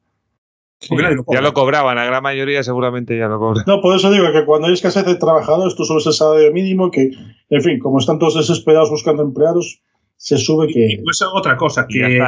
Ya 1.29 1.41
lo 1.41 1.53
cobraban, 1.53 1.95
la 1.95 2.05
gran 2.05 2.23
mayoría 2.23 2.63
seguramente 2.63 3.15
ya 3.15 3.27
lo 3.27 3.37
cobran. 3.37 3.65
No, 3.67 3.81
por 3.81 3.95
eso 3.95 4.11
digo 4.11 4.25
que 4.33 4.45
cuando 4.45 4.67
hay 4.67 4.73
escasez 4.73 5.05
de 5.05 5.15
trabajadores, 5.15 5.75
tú 5.75 5.85
subes 5.85 6.07
el 6.07 6.13
salario 6.13 6.51
mínimo, 6.51 6.89
que, 6.89 7.11
en 7.49 7.61
fin, 7.61 7.77
como 7.77 7.99
están 7.99 8.17
todos 8.17 8.35
desesperados 8.35 8.89
buscando 8.89 9.21
empleados, 9.21 9.79
se 10.17 10.37
sube 10.37 10.67
Y 10.69 10.73
que... 10.73 11.01
pues 11.03 11.21
otra 11.21 11.55
cosa, 11.55 11.85
Y 11.87 11.99
que, 11.99 12.19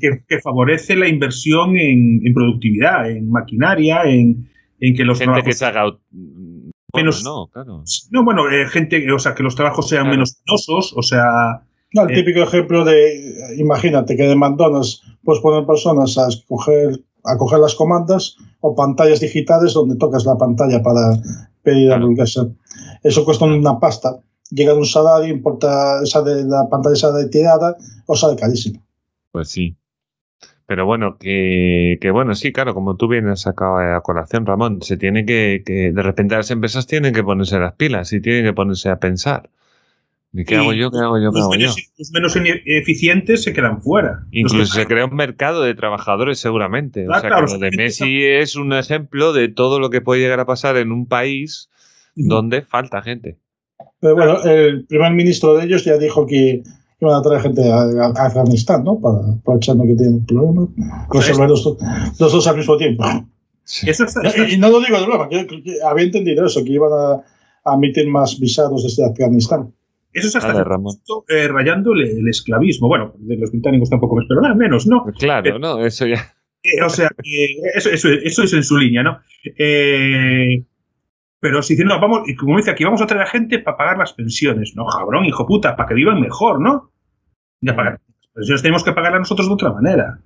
que, 0.00 0.24
que 0.26 0.40
favorece 0.40 0.96
la 0.96 1.08
inversión 1.08 1.76
en, 1.76 2.22
en 2.24 2.32
productividad, 2.32 3.10
en 3.10 3.30
maquinaria, 3.30 4.04
en, 4.04 4.48
en 4.80 4.94
que 4.94 5.04
los 5.04 5.18
Gente 5.18 5.42
que 5.42 5.52
se 5.52 5.66
haga. 5.66 5.94
Menos- 6.94 7.24
no, 7.24 7.48
claro. 7.52 7.84
No, 8.10 8.24
bueno, 8.24 8.50
eh, 8.50 8.66
gente, 8.68 9.10
o 9.12 9.18
sea, 9.18 9.34
que 9.34 9.42
los 9.42 9.54
trabajos 9.56 9.88
sean 9.88 10.02
Claro. 10.04 10.16
menos 10.16 10.36
penosos, 10.44 10.92
o 10.96 11.02
sea. 11.02 11.24
No, 11.94 12.02
el 12.02 12.10
Eh. 12.10 12.14
típico 12.14 12.40
ejemplo 12.40 12.84
de, 12.84 13.54
imagínate 13.58 14.16
que 14.16 14.22
de 14.24 14.36
McDonald's 14.36 15.02
puedes 15.24 15.42
poner 15.42 15.66
personas 15.66 16.16
a 16.18 16.28
escoger, 16.28 17.02
a 17.24 17.36
coger 17.36 17.60
las 17.60 17.74
comandas 17.74 18.36
o 18.60 18.74
pantallas 18.74 19.20
digitales 19.20 19.74
donde 19.74 19.96
tocas 19.96 20.24
la 20.24 20.36
pantalla 20.36 20.82
para 20.82 21.20
pedir 21.62 21.88
Claro. 21.88 22.04
hamburguesa. 22.04 22.48
Eso 23.02 23.24
cuesta 23.24 23.44
una 23.44 23.78
pasta. 23.78 24.20
Llega 24.50 24.72
de 24.72 24.78
un 24.78 24.86
salario, 24.86 25.32
importa 25.32 26.02
esa 26.02 26.20
de 26.22 26.44
la 26.44 26.68
pantalla 26.68 26.94
esa 26.94 27.10
de 27.12 27.28
tirada, 27.28 27.76
o 28.06 28.14
sale 28.16 28.36
carísimo. 28.36 28.82
Pues 29.30 29.48
sí. 29.48 29.76
Pero 30.66 30.86
bueno, 30.86 31.18
que, 31.18 31.98
que 32.00 32.10
bueno, 32.10 32.34
sí, 32.34 32.52
claro, 32.52 32.74
como 32.74 32.96
tú 32.96 33.08
vienes 33.08 33.40
sacado 33.40 33.78
a 33.78 34.00
colación, 34.02 34.46
Ramón, 34.46 34.80
se 34.82 34.96
tiene 34.96 35.26
que, 35.26 35.62
que, 35.66 35.92
de 35.92 36.02
repente 36.02 36.36
las 36.36 36.50
empresas 36.50 36.86
tienen 36.86 37.12
que 37.12 37.22
ponerse 37.22 37.58
las 37.58 37.74
pilas 37.74 38.12
y 38.12 38.20
tienen 38.20 38.44
que 38.44 38.52
ponerse 38.52 38.88
a 38.88 38.98
pensar. 38.98 39.50
¿Y 40.32 40.44
qué 40.44 40.54
Y 40.54 40.58
hago 40.58 40.72
yo? 40.72 40.90
¿Qué 40.90 40.98
hago 40.98 41.18
yo? 41.18 41.30
¿Qué 41.30 41.38
los, 41.38 41.44
hago 41.44 41.54
yo? 41.54 41.58
menos, 41.58 41.76
los 41.98 42.12
menos 42.12 42.36
eficientes 42.64 43.42
se 43.42 43.52
quedan 43.52 43.82
fuera. 43.82 44.24
Incluso 44.30 44.72
se 44.72 44.86
crea 44.86 45.04
un 45.04 45.14
mercado 45.14 45.62
de 45.62 45.74
trabajadores 45.74 46.38
seguramente. 46.38 47.06
O 47.06 47.12
sea, 47.12 47.28
claro, 47.28 47.46
que 47.46 47.52
lo 47.52 47.58
de 47.58 47.70
Messi 47.72 48.24
es 48.24 48.56
un 48.56 48.72
ejemplo 48.72 49.32
de 49.32 49.48
todo 49.48 49.78
lo 49.78 49.90
que 49.90 50.00
puede 50.00 50.22
llegar 50.22 50.40
a 50.40 50.46
pasar 50.46 50.76
en 50.78 50.90
un 50.90 51.06
país 51.06 51.68
donde 52.14 52.62
falta 52.62 53.02
gente. 53.02 53.36
Pero 54.00 54.14
bueno, 54.14 54.42
el 54.44 54.86
primer 54.86 55.12
ministro 55.12 55.54
de 55.54 55.64
ellos 55.66 55.84
ya 55.84 55.98
dijo 55.98 56.26
que 56.26 56.62
iban 57.04 57.14
a 57.18 57.22
traer 57.22 57.40
gente 57.42 57.70
a, 57.70 57.82
a 57.82 58.26
Afganistán, 58.26 58.84
¿no? 58.84 58.98
Para, 59.00 59.18
aprovechando 59.38 59.84
que 59.84 59.94
tienen 59.94 60.24
problemas. 60.26 60.68
Resolver 61.10 61.48
los, 61.48 61.64
los 62.18 62.32
dos 62.32 62.46
al 62.46 62.56
mismo 62.56 62.76
tiempo. 62.76 63.04
Eso 63.86 64.04
está, 64.04 64.22
está- 64.22 64.48
Y, 64.48 64.54
y 64.54 64.58
no 64.58 64.70
lo 64.70 64.80
digo 64.80 64.98
de 64.98 65.06
broma, 65.06 65.28
que, 65.28 65.46
que- 65.46 65.62
que 65.62 65.74
había 65.84 66.04
entendido 66.04 66.46
eso, 66.46 66.64
que 66.64 66.72
iban 66.72 66.90
a, 66.92 67.70
a 67.70 67.74
emitir 67.74 68.08
más 68.08 68.38
visados 68.40 68.82
desde 68.82 69.04
Afganistán. 69.04 69.72
eso 70.12 70.28
es 70.28 70.36
hasta 70.36 70.64
punto, 70.76 71.24
eh, 71.28 71.48
rayando 71.48 71.92
el, 71.92 72.02
el 72.18 72.28
esclavismo. 72.28 72.88
Bueno, 72.88 73.12
de 73.18 73.36
los 73.36 73.50
británicos 73.50 73.88
tampoco 73.90 74.16
me 74.16 74.22
espero 74.22 74.40
nada 74.40 74.54
menos, 74.54 74.86
¿no? 74.86 75.04
Claro, 75.18 75.58
¿no? 75.58 75.84
Eso 75.84 76.06
ya. 76.06 76.34
Eh, 76.64 76.82
o 76.84 76.88
sea, 76.90 77.08
que 77.22 77.56
eso, 77.74 77.90
eso, 77.90 78.08
eso 78.08 78.42
es 78.44 78.52
en 78.52 78.62
su 78.62 78.76
línea, 78.78 79.02
¿no? 79.02 79.18
Eh, 79.58 80.64
pero 81.40 81.60
si 81.62 81.74
dicen, 81.74 81.88
no, 81.88 81.98
vamos, 82.00 82.20
y 82.28 82.36
como 82.36 82.56
dice 82.56 82.70
aquí, 82.70 82.84
vamos 82.84 83.02
a 83.02 83.06
traer 83.06 83.22
a 83.24 83.26
gente 83.26 83.58
para 83.58 83.76
pagar 83.76 83.98
las 83.98 84.12
pensiones. 84.12 84.74
No, 84.76 84.86
cabrón, 84.86 85.24
hijo 85.24 85.44
puta, 85.46 85.74
para 85.74 85.88
que 85.88 85.94
vivan 85.94 86.20
mejor, 86.20 86.60
¿no? 86.60 86.91
Ya 87.62 87.74
pagar 87.74 87.92
las 87.92 88.28
pensiones 88.34 88.62
tenemos 88.62 88.84
que 88.84 88.92
pagarlas 88.92 89.20
nosotros 89.20 89.48
de 89.48 89.54
otra 89.54 89.72
manera. 89.72 90.18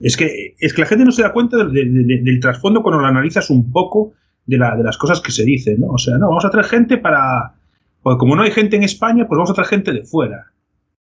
Es 0.00 0.16
que, 0.16 0.54
es 0.58 0.72
que 0.74 0.82
la 0.82 0.86
gente 0.86 1.04
no 1.04 1.12
se 1.12 1.22
da 1.22 1.32
cuenta 1.32 1.56
del, 1.64 2.38
trasfondo 2.40 2.82
cuando 2.82 3.00
lo 3.00 3.06
analizas 3.06 3.50
un 3.50 3.70
poco 3.72 4.12
de, 4.46 4.58
la- 4.58 4.76
de 4.76 4.82
las 4.84 4.96
cosas 4.98 5.20
que 5.20 5.32
se 5.32 5.44
dicen, 5.44 5.80
¿no? 5.80 5.88
O 5.88 5.98
sea, 5.98 6.18
no, 6.18 6.28
vamos 6.28 6.44
a 6.44 6.50
traer 6.50 6.66
gente 6.66 6.98
para. 6.98 7.54
Porque 8.02 8.18
como 8.18 8.36
no 8.36 8.42
hay 8.42 8.50
gente 8.50 8.76
en 8.76 8.84
España, 8.84 9.26
pues 9.26 9.36
vamos 9.36 9.50
a 9.50 9.54
traer 9.54 9.68
gente 9.68 9.92
de 9.92 10.04
fuera. 10.04 10.46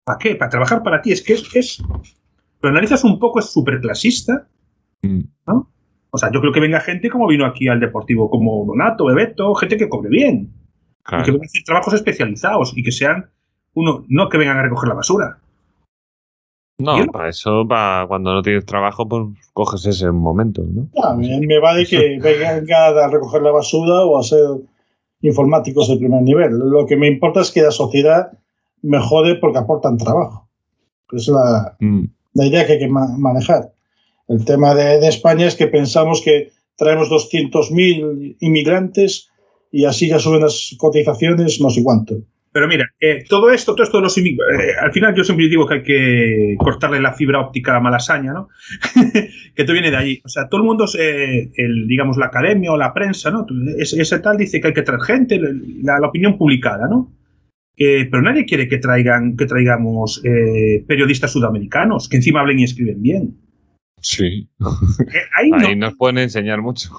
¿Para 0.03 0.17
qué? 0.17 0.36
Para 0.36 0.49
trabajar 0.49 0.84
para 0.84 1.01
ti. 1.01 1.11
Es 1.11 1.21
que 1.21 1.34
es. 1.34 1.43
es 1.55 1.84
lo 2.61 2.69
analizas 2.69 3.03
un 3.03 3.19
poco, 3.19 3.39
es 3.39 3.45
súper 3.45 3.80
clasista. 3.80 4.47
Mm. 5.01 5.21
O 6.11 6.17
sea, 6.17 6.32
yo 6.32 6.41
creo 6.41 6.51
que 6.51 6.59
venga 6.59 6.80
gente 6.82 7.09
como 7.09 7.27
vino 7.27 7.45
aquí 7.45 7.67
al 7.67 7.80
Deportivo, 7.80 8.30
como 8.30 8.65
Donato, 8.65 9.05
Bebeto, 9.05 9.53
gente 9.53 9.77
que 9.77 9.88
cobre 9.88 10.09
bien. 10.09 10.51
Y 11.21 11.25
que 11.25 11.32
vengan 11.32 11.45
a 11.45 11.45
hacer 11.45 11.63
trabajos 11.63 11.93
especializados 11.93 12.73
y 12.75 12.84
que 12.84 12.91
sean 12.91 13.30
uno, 13.75 14.03
no 14.09 14.27
que 14.30 14.38
vengan 14.39 14.57
a 14.57 14.63
recoger 14.63 14.89
la 14.89 14.95
basura. 14.95 15.38
No, 16.80 17.05
para 17.11 17.30
eso, 17.30 17.65
para 17.67 18.07
cuando 18.07 18.34
no 18.34 18.41
tienes 18.41 18.65
trabajo, 18.65 19.07
pues 19.07 19.23
coges 19.53 19.86
ese 19.86 20.11
momento, 20.11 20.63
¿no? 20.65 20.88
Ya, 20.93 21.13
me, 21.13 21.39
me 21.45 21.59
vale 21.59 21.86
que 21.86 22.17
vengan 22.23 22.97
a 22.97 23.07
recoger 23.09 23.41
la 23.41 23.51
basura 23.51 24.03
o 24.05 24.17
a 24.17 24.23
ser 24.23 24.45
informáticos 25.21 25.89
de 25.89 25.97
primer 25.97 26.21
nivel. 26.21 26.57
Lo 26.57 26.86
que 26.86 26.95
me 26.95 27.07
importa 27.07 27.41
es 27.41 27.51
que 27.51 27.61
la 27.61 27.71
sociedad 27.71 28.32
mejore 28.82 29.36
porque 29.36 29.57
aportan 29.59 29.97
trabajo. 29.97 30.47
Es 31.11 31.27
la, 31.27 31.75
Mm. 31.80 32.05
la 32.34 32.45
idea 32.45 32.65
que 32.65 32.73
hay 32.73 32.80
que 32.80 32.88
ma- 32.88 33.15
manejar. 33.17 33.73
El 34.30 34.45
tema 34.45 34.73
de, 34.75 34.99
de 34.99 35.07
España 35.09 35.47
es 35.47 35.55
que 35.55 35.67
pensamos 35.67 36.21
que 36.21 36.51
traemos 36.77 37.09
200.000 37.09 38.38
inmigrantes 38.39 39.27
y 39.71 39.84
así 39.86 40.07
ya 40.07 40.19
suben 40.19 40.41
las 40.41 40.75
cotizaciones 40.77 41.59
no 41.59 41.69
sé 41.69 41.84
cuánto. 41.84 42.15
Pero 42.52 42.68
mira, 42.68 42.89
eh, 43.00 43.24
todo 43.30 43.52
esto, 43.52 43.76
todo 43.76 43.84
esto 43.84 43.97
de 43.97 44.04
los 44.04 44.18
eh, 44.18 44.32
al 44.82 44.91
final 44.91 45.14
yo 45.16 45.24
siempre 45.24 45.47
digo 45.47 45.68
que 45.68 45.76
hay 45.76 45.84
que 45.84 46.56
cortarle 46.58 47.00
la 47.00 47.14
fibra 47.14 47.39
óptica 47.39 47.76
a 47.76 47.80
Malasaña, 47.80 48.34
¿no? 48.34 48.50
que 49.56 49.64
todo 49.64 49.74
viene 49.74 49.91
de 49.91 49.97
allí. 49.97 50.22
O 50.26 50.30
sea, 50.30 50.47
todo 50.50 50.62
el 50.62 50.68
mundo, 50.68 50.86
eh, 50.97 51.52
el, 51.56 51.88
digamos, 51.88 52.18
la 52.18 52.28
academia 52.28 52.72
o 52.72 52.78
la 52.78 52.93
prensa, 52.93 53.30
¿no? 53.30 53.45
Ese, 53.78 54.20
tal 54.20 54.38
dice 54.38 54.60
que 54.60 54.70
hay 54.70 54.74
que 54.74 54.82
traer 54.82 55.02
gente, 55.02 55.39
la, 55.84 56.00
opinión 56.08 56.38
publicada, 56.38 56.88
¿no? 56.88 57.14
pero 57.78 58.22
nadie 58.22 58.43
quiere 58.43 58.68
que 58.68 58.78
traigan, 58.78 59.38
que 59.38 59.45
traigamos 59.45 60.22
periodistas 60.86 61.32
sudamericanos 61.32 62.10
que 62.10 62.18
encima 62.18 62.41
hablen 62.41 62.60
y 62.60 62.66
escriben 62.66 63.02
bien. 63.02 63.38
Sí. 64.02 64.50
ahí, 65.38 65.50
ahí 65.54 65.78
nos 65.78 65.95
pueden 65.95 66.18
enseñar 66.18 66.62
mucho. 66.62 66.89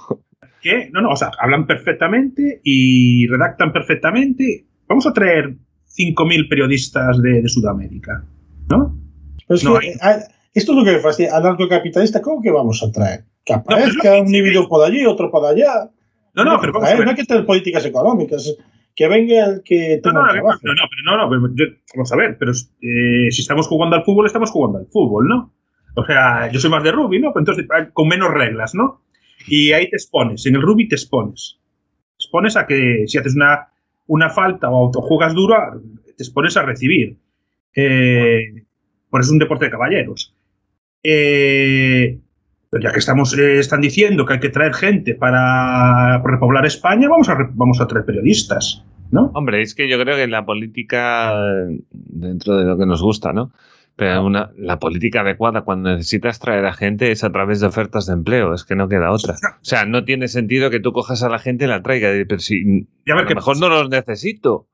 ¿Qué? 0.63 0.89
No, 0.91 1.03
no, 1.03 1.11
o 1.11 1.17
sea, 1.17 1.33
hablan 1.39 1.67
perfectamente 1.67 2.63
y 2.65 3.27
redactan 3.27 3.75
perfectamente 3.75 4.70
vamos 4.91 5.07
a 5.07 5.13
traer 5.13 5.55
5.000 5.97 6.49
periodistas 6.49 7.23
de, 7.23 7.49
Sudamérica, 7.49 8.25
¿no? 8.69 8.97
Eh, 9.49 9.57
esto 10.53 10.73
es 10.73 10.79
lo 10.79 10.85
que 10.85 10.93
me 10.93 10.99
fastidia. 10.99 11.37
Anarcocapitalista, 11.37 12.21
¿cómo 12.21 12.43
que 12.43 12.51
vamos 12.51 12.83
a 12.83 12.91
traer? 12.93 13.25
Que 13.45 13.55
aparezca 13.55 14.21
un 14.21 14.27
individuo 14.27 14.69
por 14.69 14.85
allí, 14.85 15.07
otro 15.07 15.31
por 15.31 15.47
allá. 15.47 15.91
No, 16.35 16.45
no, 16.45 16.61
pero 16.61 16.73
vamos 16.73 16.89
a 16.89 16.95
ver. 16.95 17.05
No 17.05 17.11
hay 17.11 17.17
que 17.17 17.25
tener 17.25 17.47
políticas 17.47 17.85
económicas. 17.85 18.57
Que 18.95 19.09
venga 19.09 19.47
el 19.47 19.63
que 19.65 20.01
tenga 20.03 20.21
no, 20.21 20.27
no, 20.27 20.33
trabajo. 20.33 20.61
no, 20.63 20.75
no, 20.75 20.83
no, 21.05 21.29
no, 21.29 21.55
vamos 21.95 22.13
a 22.13 22.17
ver, 22.17 22.37
pero 22.39 22.53
eh, 22.53 23.31
si 23.31 23.41
estamos 23.41 23.67
jugando 23.69 23.97
al 23.97 24.05
fútbol, 24.05 24.27
estamos 24.27 24.51
jugando 24.51 24.79
al 24.79 24.87
fútbol, 24.87 25.29
¿no? 25.29 25.53
O 25.95 26.05
sea, 26.05 26.51
yo 26.51 26.61
soy 26.61 26.71
más 26.71 26.83
de 26.83 26.93
rugby, 26.93 27.21
¿no? 27.21 27.33
Pero 27.33 27.41
entonces, 27.41 27.67
con 27.93 28.09
menos 28.09 28.31
reglas, 28.31 28.75
¿no? 28.75 29.03
Y 29.47 29.73
ahí 29.73 29.89
te 29.89 29.97
expones, 29.97 30.45
en 30.47 30.57
el 30.57 30.63
rugby 30.63 30.89
te 30.89 30.97
expones. 30.97 31.59
Te 32.19 32.25
expones 32.25 32.57
a 32.57 32.67
que 32.67 33.05
si 33.07 33.17
haces 33.17 33.37
una 33.37 33.69
una 34.11 34.29
falta 34.29 34.69
o 34.71 34.91
juegas 34.93 35.35
duro, 35.35 35.57
te 36.05 36.23
expones 36.25 36.57
a 36.57 36.63
recibir. 36.63 37.17
Eh, 37.77 38.65
por 39.09 39.21
eso 39.21 39.29
es 39.29 39.33
un 39.33 39.39
deporte 39.39 39.67
de 39.67 39.71
caballeros. 39.71 40.35
Eh, 41.03 42.19
pero 42.69 42.83
ya 42.83 42.93
que 42.93 42.99
estamos, 42.99 43.39
eh, 43.39 43.61
están 43.61 43.81
diciendo 43.81 44.27
que 44.27 44.35
hay 44.35 44.41
que 44.41 44.49
traer 44.49 44.75
gente 44.75 45.15
para 45.15 46.19
repoblar 46.25 46.67
España, 46.67 47.09
vamos 47.09 47.29
a, 47.29 47.37
vamos 47.53 47.81
a 47.81 47.87
traer 47.87 48.05
periodistas. 48.05 48.85
¿no? 49.13 49.31
Hombre, 49.35 49.63
es 49.63 49.77
que 49.77 49.89
yo 49.89 49.99
creo 50.01 50.17
que 50.17 50.27
la 50.27 50.45
política, 50.45 51.33
dentro 51.91 52.57
de 52.57 52.65
lo 52.65 52.77
que 52.77 52.87
nos 52.87 53.03
gusta, 53.03 53.33
¿no? 53.33 53.53
Pero 54.01 54.25
una, 54.25 54.51
la 54.57 54.79
política 54.79 55.21
adecuada 55.21 55.61
cuando 55.61 55.91
necesitas 55.91 56.39
traer 56.39 56.65
a 56.65 56.73
gente 56.73 57.13
es 57.13 57.23
a 57.23 57.31
través 57.31 57.61
de 57.61 57.67
ofertas 57.67 58.07
de 58.07 58.15
empleo, 58.15 58.55
es 58.55 58.65
que 58.65 58.75
no 58.75 58.89
queda 58.89 59.11
otra. 59.11 59.35
O 59.35 59.59
sea, 59.61 59.85
no 59.85 60.07
tiene 60.07 60.27
sentido 60.29 60.71
que 60.71 60.81
tú 60.81 60.95
cojas 60.95 61.23
a 61.23 61.29
la 61.29 61.39
gente 61.39 61.67
y 61.67 61.69
la 61.69 61.83
traigas, 61.83 62.17
pero 62.27 62.41
si 62.41 62.89
a, 63.07 63.15
lo 63.15 63.35
mejor 63.35 63.59
no 63.59 63.69
los 63.69 63.91
necesito. 63.91 64.55
O 64.55 64.69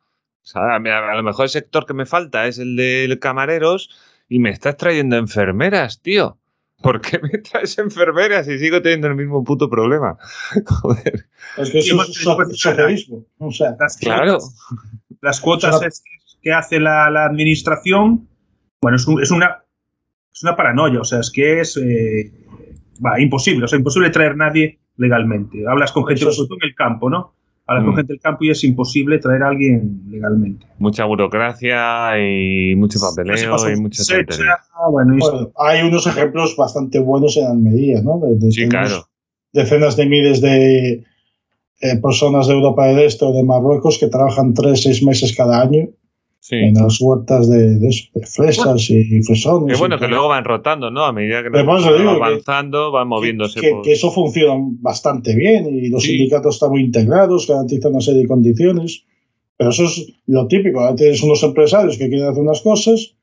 sea, 0.45 0.77
a, 0.77 1.17
lo 1.17 1.23
mejor 1.25 1.47
el 1.47 1.49
sector 1.49 1.87
que 1.87 1.95
me 1.95 2.07
falta 2.07 2.47
es 2.47 2.61
el 2.61 2.77
de 2.77 3.19
camareros 3.21 3.91
y 4.29 4.39
me 4.39 4.51
estás 4.51 4.77
trayendo 4.77 5.17
enfermeras, 5.17 6.01
tío. 6.03 6.39
¿Por 6.81 7.01
qué 7.01 7.19
me 7.19 7.31
traes 7.39 7.77
enfermeras 7.79 8.47
y 8.47 8.61
sigo 8.61 8.81
teniendo 8.81 9.09
el 9.09 9.17
mismo 9.17 9.43
puto 9.43 9.69
problema? 9.69 10.19
Joder. 10.67 11.27
Es 11.57 11.71
que 11.73 11.81
eso 11.81 12.01
es 12.01 12.15
socialismo. 12.61 13.25
O 13.39 13.51
sea, 13.51 13.75
las 13.81 13.97
claro. 13.97 14.39
las 15.21 15.41
cuotas 15.41 15.81
que 16.41 16.53
hace 16.53 16.79
la, 16.79 17.11
la 17.11 17.25
administración 17.25 18.29
bueno, 18.81 18.97
es, 18.97 19.07
una, 19.31 19.63
es 20.33 20.43
una 20.43 20.57
paranoia, 20.57 21.01
o 21.01 21.05
sea, 21.05 21.21
es 21.21 21.31
que 21.31 21.61
es 21.61 21.77
eh, 21.77 22.33
imposible, 23.19 23.65
o 23.65 23.69
sea, 23.69 23.79
imposible 23.79 24.11
traer 24.11 24.37
nadie 24.37 24.79
legalmente. 24.97 25.65
Hablas 25.69 25.93
con 25.93 26.07
gente, 26.07 26.25
en 26.25 26.59
el 26.63 26.75
campo, 26.75 27.11
¿no? 27.11 27.35
Hablas 27.67 27.85
con 27.85 27.95
mm. 27.95 27.97
gente 27.97 28.13
del 28.13 28.21
campo 28.21 28.45
y 28.45 28.51
es 28.51 28.63
imposible 28.63 29.19
traer 29.19 29.43
a 29.43 29.49
alguien 29.49 30.03
legalmente. 30.09 30.67
Mucha 30.79 31.05
burocracia 31.05 32.17
y 32.19 32.77
mucho 32.77 33.01
papeleo 33.01 33.35
y 33.73 33.81
mucha 33.81 34.03
bueno, 34.91 35.53
Hay 35.59 35.83
unos 35.83 36.07
ejemplos 36.07 36.57
bastante 36.57 37.01
buenos 37.01 37.37
en 37.37 37.47
Almería, 37.47 38.03
¿no? 38.03 38.21
sí, 38.51 38.69
claro. 38.69 39.09
Decenas 39.53 39.97
de 39.97 40.07
miles 40.07 40.41
de 40.41 41.05
eh, 41.81 41.97
personas 42.01 42.47
de 42.47 42.55
Europa 42.55 42.87
del 42.87 43.01
Este 43.01 43.25
o 43.25 43.33
de 43.33 43.43
Marruecos 43.43 43.99
que 43.99 44.09
trabajan 44.09 44.55
tres, 44.55 44.83
seis 44.83 45.03
meses 45.03 45.35
cada 45.35 45.63
año 45.63 45.89
en 46.51 46.75
las 46.75 47.01
huertas 47.01 47.49
de, 47.49 47.79
fresas 48.25 48.91
y 48.91 49.23
fresones. 49.23 49.75
Qué 49.75 49.79
bueno 49.79 49.99
que 49.99 50.09
luego 50.09 50.29
van 50.29 50.45
rotando, 50.45 50.91
¿no? 50.91 51.05
A 51.05 51.13
medida 51.13 51.43
que 51.43 51.49
van 51.51 51.69
avanzando, 51.69 52.91
van 52.91 53.09
moviéndose. 53.09 53.61
Que, 53.61 53.93
eso 53.93 54.11
funciona 54.11 54.55
bastante 54.81 55.35
bien 55.35 55.67
y 55.67 55.89
los 55.89 56.03
sindicatos 56.03 56.57
están 56.57 56.71
muy 56.71 56.83
integrados, 56.83 57.47
garantizan 57.47 57.93
una 57.93 58.01
serie 58.01 58.23
de 58.23 58.29
condiciones. 58.29 59.05
Pero 59.57 59.71
eso 59.71 59.85
es 59.85 60.13
lo 60.27 60.47
típico. 60.47 60.81
Ahora 60.81 60.97
tienes 60.97 61.23
unos 61.23 61.43
empresarios 61.43 61.97
que 61.97 62.09
quieren 62.09 62.29
hacer 62.29 62.43
unas 62.43 62.61
cosas 62.61 63.15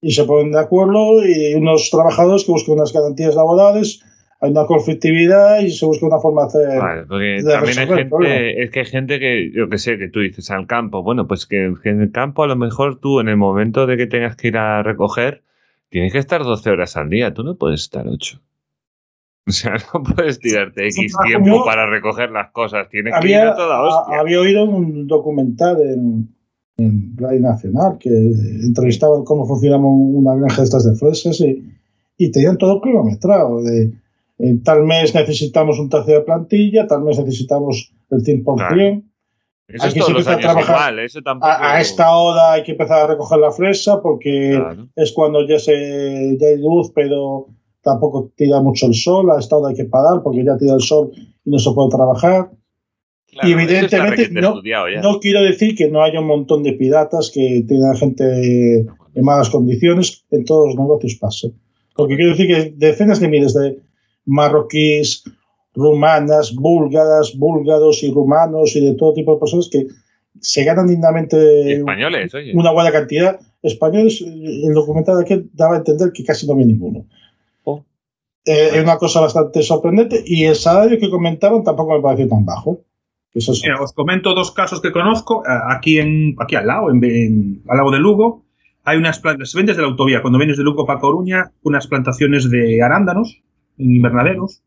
y 0.00 0.12
se 0.12 0.24
ponen 0.24 0.52
de 0.52 0.60
acuerdo 0.60 1.26
y 1.26 1.54
unos 1.54 1.90
trabajadores 1.90 2.44
que 2.44 2.52
buscan 2.52 2.76
unas 2.76 2.92
garantías 2.92 3.34
laborales 3.34 4.00
hay 4.40 4.50
una 4.50 4.66
conflictividad 4.66 5.60
y 5.60 5.70
se 5.70 5.86
busca 5.86 6.06
una 6.06 6.18
forma 6.18 6.42
de 6.42 6.48
hacer. 6.48 7.06
también 7.06 7.78
hay 7.78 7.86
gente, 7.86 8.62
es 8.62 8.70
que 8.70 8.80
hay 8.80 8.86
gente 8.86 9.18
que, 9.18 9.50
yo 9.52 9.68
que 9.68 9.78
sé, 9.78 9.96
que 9.98 10.08
tú 10.08 10.20
dices 10.20 10.50
al 10.50 10.66
campo, 10.66 11.02
bueno, 11.02 11.26
pues 11.26 11.46
que, 11.46 11.72
en 11.84 12.00
el 12.02 12.12
campo 12.12 12.42
a 12.42 12.46
lo 12.46 12.56
mejor 12.56 13.00
tú 13.00 13.20
en 13.20 13.28
el 13.28 13.36
momento 13.36 13.86
de 13.86 13.96
que 13.96 14.06
tengas 14.06 14.36
que 14.36 14.48
ir 14.48 14.58
a 14.58 14.82
recoger, 14.82 15.42
tienes 15.88 16.12
que 16.12 16.18
estar 16.18 16.42
12 16.42 16.70
horas 16.70 16.96
al 16.96 17.08
día, 17.08 17.32
tú 17.32 17.44
no 17.44 17.56
puedes 17.56 17.82
estar 17.82 18.06
8. 18.06 18.40
O 19.48 19.52
sea, 19.52 19.76
no 19.94 20.02
puedes 20.02 20.40
tirarte 20.40 20.88
X 20.88 21.14
tiempo 21.24 21.64
para 21.64 21.88
recoger 21.88 22.32
las 22.32 22.50
cosas, 22.50 22.88
tienes 22.88 23.14
que 23.20 23.28
ir 23.28 23.36
a 23.36 23.54
toda 23.54 23.80
hostia. 23.80 24.18
Había 24.18 24.40
oído 24.40 24.64
un 24.64 25.06
documental 25.06 25.80
en, 25.82 26.28
en 26.78 27.16
Radio 27.16 27.42
Nacional 27.42 27.96
que 28.00 28.08
entrevistaban 28.10 29.22
cómo 29.22 29.46
funcionaba 29.46 29.86
una 29.86 30.34
granja 30.34 30.56
de 30.56 30.64
estas 30.64 30.84
de 30.84 30.96
fresas 30.96 31.40
y, 31.42 31.64
y 32.18 32.32
tenían 32.32 32.58
todo 32.58 32.80
kilometrado 32.80 33.62
de 33.62 33.92
en 34.38 34.62
tal 34.62 34.84
mes 34.84 35.14
necesitamos 35.14 35.78
un 35.78 35.88
tercio 35.88 36.14
de 36.14 36.20
plantilla, 36.20 36.86
tal 36.86 37.02
mes 37.02 37.18
necesitamos 37.18 37.92
el 38.10 38.22
100%. 38.22 39.02
Eso 39.68 39.86
es 39.88 39.94
todos 39.94 40.12
los 40.12 40.26
años 40.28 40.54
igual, 40.62 40.98
eso 41.00 41.22
tampoco... 41.22 41.52
a, 41.52 41.80
esta 41.80 42.14
hora 42.14 42.52
hay 42.52 42.62
que 42.62 42.72
empezar 42.72 43.00
a 43.00 43.06
recoger 43.08 43.38
la 43.40 43.50
fresa 43.50 44.00
porque 44.00 44.62
es 44.94 45.12
cuando 45.12 45.46
ya, 45.46 45.58
se, 45.58 46.36
ya 46.38 46.46
hay 46.46 46.58
luz, 46.58 46.92
pero 46.94 47.48
tampoco 47.82 48.32
tira 48.36 48.60
mucho 48.60 48.86
el 48.86 48.94
sol. 48.94 49.30
A 49.30 49.40
esta 49.40 49.56
hora 49.56 49.70
hay 49.70 49.74
que 49.74 49.86
parar 49.86 50.22
porque 50.22 50.44
ya 50.44 50.56
tira 50.56 50.74
el 50.74 50.82
sol 50.82 51.10
y 51.44 51.50
no 51.50 51.58
se 51.58 51.72
puede 51.72 51.90
trabajar. 51.90 52.50
y 53.42 53.52
evidentemente 53.52 54.28
no, 54.30 54.60
no, 55.02 55.20
quiero 55.20 55.42
decir 55.42 55.74
que 55.74 55.88
no 55.88 56.02
haya 56.02 56.20
un 56.20 56.26
montón 56.26 56.62
de 56.62 56.72
piratas 56.72 57.30
que 57.34 57.64
tengan 57.66 57.96
gente 57.96 58.80
en 58.80 59.24
malas 59.24 59.50
condiciones. 59.50 60.24
En 60.30 60.44
todos 60.44 60.68
los 60.68 60.76
negocios 60.76 61.16
pasa. 61.16 61.48
Porque 61.96 62.14
quiero 62.14 62.32
decir 62.32 62.46
que 62.46 62.74
decenas 62.76 63.18
de 63.18 63.28
miles 63.28 63.54
de 63.54 63.78
marroquíes, 64.26 65.24
rumanas, 65.74 66.54
búlgaras, 66.54 67.36
búlgaros 67.36 68.02
y 68.02 68.10
rumanos 68.10 68.74
y 68.76 68.84
de 68.84 68.94
todo 68.94 69.14
tipo 69.14 69.34
de 69.34 69.40
personas 69.40 69.68
que 69.70 69.86
se 70.40 70.64
ganan 70.64 70.86
dignamente 70.86 71.74
españoles, 71.74 72.32
una 72.54 72.72
buena 72.72 72.90
cantidad. 72.92 73.38
Españoles, 73.62 74.22
el 74.22 74.72
documental 74.74 75.16
de 75.16 75.22
aquí 75.22 75.50
daba 75.52 75.74
a 75.74 75.78
entender 75.78 76.12
que 76.12 76.24
casi 76.24 76.46
no 76.46 76.52
había 76.52 76.66
ninguno. 76.66 77.04
Oh. 77.64 77.84
Eh, 78.44 78.70
es 78.74 78.82
una 78.82 78.96
cosa 78.96 79.20
bastante 79.20 79.62
sorprendente 79.62 80.22
y 80.24 80.44
el 80.44 80.54
salario 80.54 80.98
que 80.98 81.10
comentaban 81.10 81.64
tampoco 81.64 81.96
me 81.96 82.02
pareció 82.02 82.28
tan 82.28 82.44
bajo. 82.44 82.80
os 83.34 83.92
comento 83.94 84.34
dos 84.34 84.52
casos 84.52 84.80
que 84.80 84.92
conozco. 84.92 85.42
Eh, 85.44 85.50
aquí, 85.68 85.98
en, 85.98 86.36
aquí 86.38 86.54
al 86.54 86.66
lado, 86.66 86.90
en, 86.90 87.62
al 87.68 87.78
lado 87.78 87.90
de 87.90 87.98
Lugo, 87.98 88.44
hay 88.84 88.98
unas 88.98 89.18
plantas, 89.18 89.50
se 89.50 89.58
ven 89.58 89.66
desde 89.66 89.82
la 89.82 89.88
autovía, 89.88 90.22
cuando 90.22 90.38
vienes 90.38 90.58
de 90.58 90.62
Lugo 90.62 90.86
para 90.86 91.00
Coruña, 91.00 91.50
unas 91.64 91.88
plantaciones 91.88 92.48
de 92.50 92.82
arándanos 92.82 93.42
en 93.78 93.94
invernaderos 93.94 94.62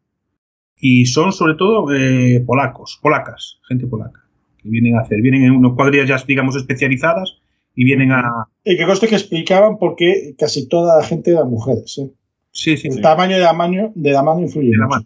y 0.79 1.05
son 1.05 1.33
sobre 1.33 1.55
todo 1.55 1.93
eh, 1.93 2.41
polacos, 2.45 2.99
polacas, 3.01 3.59
gente 3.67 3.85
polaca, 3.87 4.23
que 4.57 4.69
vienen 4.69 4.95
a 4.95 5.01
hacer, 5.01 5.21
vienen 5.21 5.43
en 5.43 5.51
unas 5.51 5.73
cuadrillas 5.73 6.07
ya, 6.07 6.25
digamos, 6.25 6.55
especializadas 6.55 7.37
y 7.75 7.83
vienen 7.83 8.11
a... 8.11 8.23
Y 8.63 8.77
que 8.77 8.85
conste 8.85 9.07
que 9.07 9.15
explicaban 9.15 9.77
por 9.77 9.95
qué 9.95 10.35
casi 10.37 10.67
toda 10.67 10.99
la 10.99 11.05
gente 11.05 11.31
era 11.31 11.43
mujeres. 11.43 11.97
¿eh? 11.97 12.09
Sí, 12.51 12.77
sí, 12.77 12.87
El 12.87 13.01
tamaño 13.01 13.35
de 13.35 13.43
la 13.43 13.53
mano, 13.53 13.91
de 13.93 14.11
la 14.11 14.23
mano 14.23 14.41
influye 14.41 14.71
mucho 14.77 15.05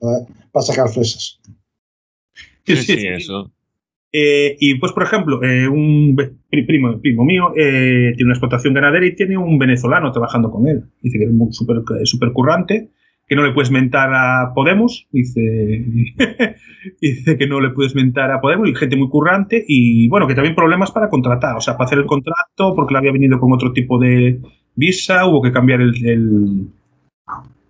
para, 0.52 0.64
sacar 0.64 0.90
fresas. 0.90 1.40
Sí, 2.66 2.76
sí, 2.78 3.08
eso. 3.08 3.52
Eh, 4.12 4.56
y 4.60 4.76
pues, 4.76 4.92
por 4.92 5.04
ejemplo, 5.04 5.40
un 5.40 6.16
primo, 6.50 7.02
primo 7.02 7.26
mío 7.26 7.52
tiene 7.56 8.24
una 8.24 8.34
explotación 8.34 8.76
ganadera 8.76 9.08
y 9.08 9.16
tiene 9.16 9.38
un 9.38 9.58
venezolano 9.58 10.12
trabajando 10.12 10.52
con 10.52 10.68
él. 10.68 10.84
Dice 11.02 11.18
que 11.18 11.26
es 11.26 11.56
súper 11.56 11.82
super 12.06 12.32
currante 12.32 12.92
que 13.28 13.36
no 13.36 13.44
le 13.44 13.54
puedes 13.54 13.72
mentar 13.72 14.14
a 14.14 14.54
Podemos, 14.54 15.08
dice, 15.12 15.41
dice 17.02 17.38
que 17.38 17.48
no 17.48 17.62
le 17.62 17.70
puedes 17.70 17.95
mentar 17.95 18.32
a 18.32 18.41
Podemos, 18.41 18.68
y 18.68 18.76
gente 18.76 18.95
muy 18.95 19.10
currante, 19.10 19.64
y 19.68 20.08
bueno, 20.10 20.28
que 20.28 20.36
también 20.36 20.56
problemas 20.56 20.91
para 20.91 21.10
contratar, 21.10 21.56
o 21.56 21.62
sea, 21.62 21.78
para 21.78 21.86
hacer 21.86 22.00
el 22.00 22.06
contrato, 22.06 22.76
porque 22.76 22.94
le 22.94 23.00
había 23.00 23.12
venido 23.12 23.40
con 23.40 23.54
otro 23.54 23.72
tipo 23.72 23.98
de 23.98 24.40
visa, 24.76 25.26
hubo 25.26 25.41
que 25.41 25.52
cambiar 25.52 25.82
el... 25.82 26.68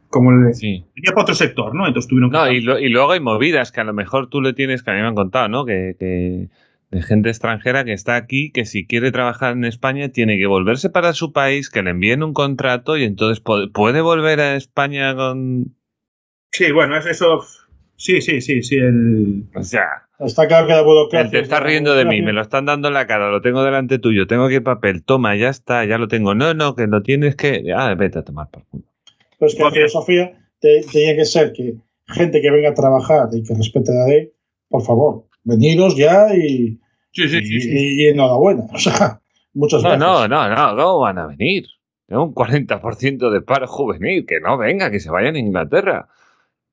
como 0.10 0.32
le 0.32 0.54
sí. 0.54 0.84
venía 0.96 1.12
para 1.12 1.24
otro 1.24 1.36
sector, 1.36 1.76
¿no? 1.76 1.86
Entonces 1.86 2.10
tuvieron 2.10 2.32
No, 2.32 2.52
y, 2.52 2.58
y, 2.58 2.90
luego 2.90 3.12
hay 3.12 3.20
movidas 3.20 3.72
que 3.72 3.82
a 3.82 3.86
lo 3.86 3.94
mejor 3.94 4.28
tú 4.28 4.42
le 4.42 4.54
tienes, 4.54 4.82
que 4.82 4.92
a 4.92 4.94
mí 4.96 5.02
me 5.02 5.08
han 5.08 5.16
contado, 5.16 5.50
¿no? 5.50 5.66
Que, 5.66 6.50
de 6.94 7.02
gente 7.02 7.30
extranjera 7.30 7.84
que 7.84 7.94
está 7.94 8.16
aquí, 8.16 8.52
que 8.52 8.66
si 8.66 8.86
quiere 8.86 9.12
trabajar 9.12 9.54
en 9.54 9.66
España 9.66 10.10
tiene 10.10 10.38
que 10.38 10.46
volverse 10.48 10.90
para 10.90 11.14
su 11.14 11.34
país, 11.34 11.70
que 11.70 11.82
le 11.84 11.90
envíen 11.92 12.24
un 12.24 12.34
contrato 12.34 12.98
y 12.98 13.04
entonces 13.04 13.40
puede, 13.40 13.68
puede 13.70 14.02
volver 14.02 14.40
a 14.40 14.56
España 14.56 15.16
con... 15.16 15.76
Sí, 16.52 16.72
bueno, 16.72 16.96
es 16.98 17.06
eso. 17.06 17.42
Sí, 17.96 18.22
sí, 18.22 18.42
sí, 18.42 18.62
sí. 18.64 18.76
El... 18.78 19.46
O 19.56 19.64
sea, 19.64 19.86
Está 20.20 20.48
claro 20.48 20.68
que 20.68 20.74
la 20.74 20.84
burocracia. 20.84 21.32
te 21.32 21.40
estás 21.40 21.62
riendo 21.64 21.96
de 21.96 22.06
mí, 22.06 22.22
me 22.22 22.32
lo 22.32 22.42
están 22.42 22.66
dando 22.66 22.88
en 22.88 22.94
la 22.94 23.08
cara, 23.08 23.30
lo 23.30 23.42
tengo 23.42 23.64
delante 23.64 24.00
tuyo, 24.00 24.26
tengo 24.28 24.46
aquí 24.46 24.56
el 24.56 24.64
papel, 24.64 25.04
toma, 25.04 25.36
ya 25.36 25.50
está, 25.50 25.84
ya 25.86 25.98
lo 25.98 26.08
tengo. 26.08 26.34
No, 26.36 26.54
no, 26.54 26.76
que 26.76 26.88
lo 26.88 27.02
tienes 27.02 27.36
que... 27.36 27.64
Ah, 27.76 27.94
vete 27.96 28.20
a 28.20 28.24
tomar 28.24 28.50
por 28.50 28.64
culo. 28.68 28.84
Pero 29.40 29.48
es 29.50 29.56
que 29.56 29.64
la 29.64 29.72
filosofía 29.72 30.32
te- 30.60 30.84
tenía 30.92 31.16
que 31.16 31.26
ser 31.26 31.52
que 31.52 31.74
gente 32.08 32.40
que 32.42 32.52
venga 32.52 32.70
a 32.70 32.74
trabajar 32.74 33.28
y 33.34 33.44
que 33.44 33.54
respete 33.56 33.92
la 33.92 34.08
ley, 34.08 34.32
por 34.70 34.84
favor, 34.84 35.26
veniros 35.44 35.98
ya 35.98 36.28
y, 36.34 36.80
Sí, 37.14 37.30
sí, 37.30 37.42
sí. 37.46 37.60
sí. 37.62 37.70
y- 37.72 38.04
y 38.04 38.08
enhorabuena. 38.08 38.64
O 38.74 38.78
sea, 38.80 39.22
muchas 39.54 39.82
No, 39.84 39.90
gracias. 39.90 40.00
no, 40.10 40.28
no, 40.28 40.50
no, 40.50 40.76
¿cómo 40.76 41.00
van 41.00 41.18
a 41.20 41.28
venir? 41.28 41.68
Tengo 42.08 42.24
un 42.26 42.34
40% 42.34 43.30
de 43.30 43.42
paro 43.42 43.68
juvenil, 43.68 44.26
que 44.26 44.40
no 44.40 44.58
venga, 44.58 44.92
que 44.92 45.00
se 45.00 45.10
vayan 45.10 45.36
a 45.36 45.40
Inglaterra. 45.40 46.10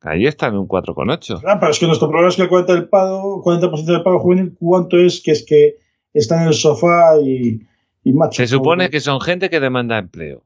Ahí 0.03 0.27
están 0.27 0.57
un 0.57 0.67
4,8. 0.67 1.43
Ah, 1.47 1.59
pero 1.61 1.73
es 1.73 1.79
que 1.79 1.87
nuestro 1.87 2.09
problema 2.09 2.31
es 2.31 2.37
que 2.37 2.43
el 2.43 2.49
40% 2.49 2.67
del 2.67 2.89
pago, 2.89 3.43
40% 3.45 3.85
del 3.93 4.03
pago 4.03 4.19
juvenil, 4.19 4.57
¿cuánto 4.59 4.97
es 4.99 5.21
que 5.23 5.31
es 5.33 5.45
que 5.47 5.77
está 6.15 6.41
en 6.43 6.49
el 6.49 6.55
sofá 6.55 7.19
y, 7.23 7.61
y 8.05 8.13
macho? 8.15 8.37
Se 8.43 8.47
supone 8.49 8.89
que 8.91 9.01
son 9.01 9.21
gente 9.21 9.51
que 9.51 9.61
demanda 9.61 9.99
empleo. 9.99 10.43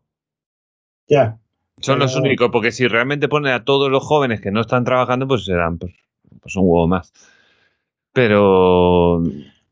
Ya. 1.08 1.38
Son 1.80 1.98
los 1.98 2.16
únicos, 2.16 2.50
porque 2.52 2.72
si 2.72 2.86
realmente 2.88 3.28
ponen 3.28 3.52
a 3.52 3.64
todos 3.64 3.90
los 3.90 4.02
jóvenes 4.04 4.40
que 4.40 4.50
no 4.50 4.60
están 4.60 4.84
trabajando, 4.84 5.26
pues 5.28 5.44
serán 5.44 5.78
pues, 5.78 5.94
pues 6.40 6.56
un 6.56 6.62
huevo 6.66 6.88
más. 6.88 7.12
Pero 8.12 9.22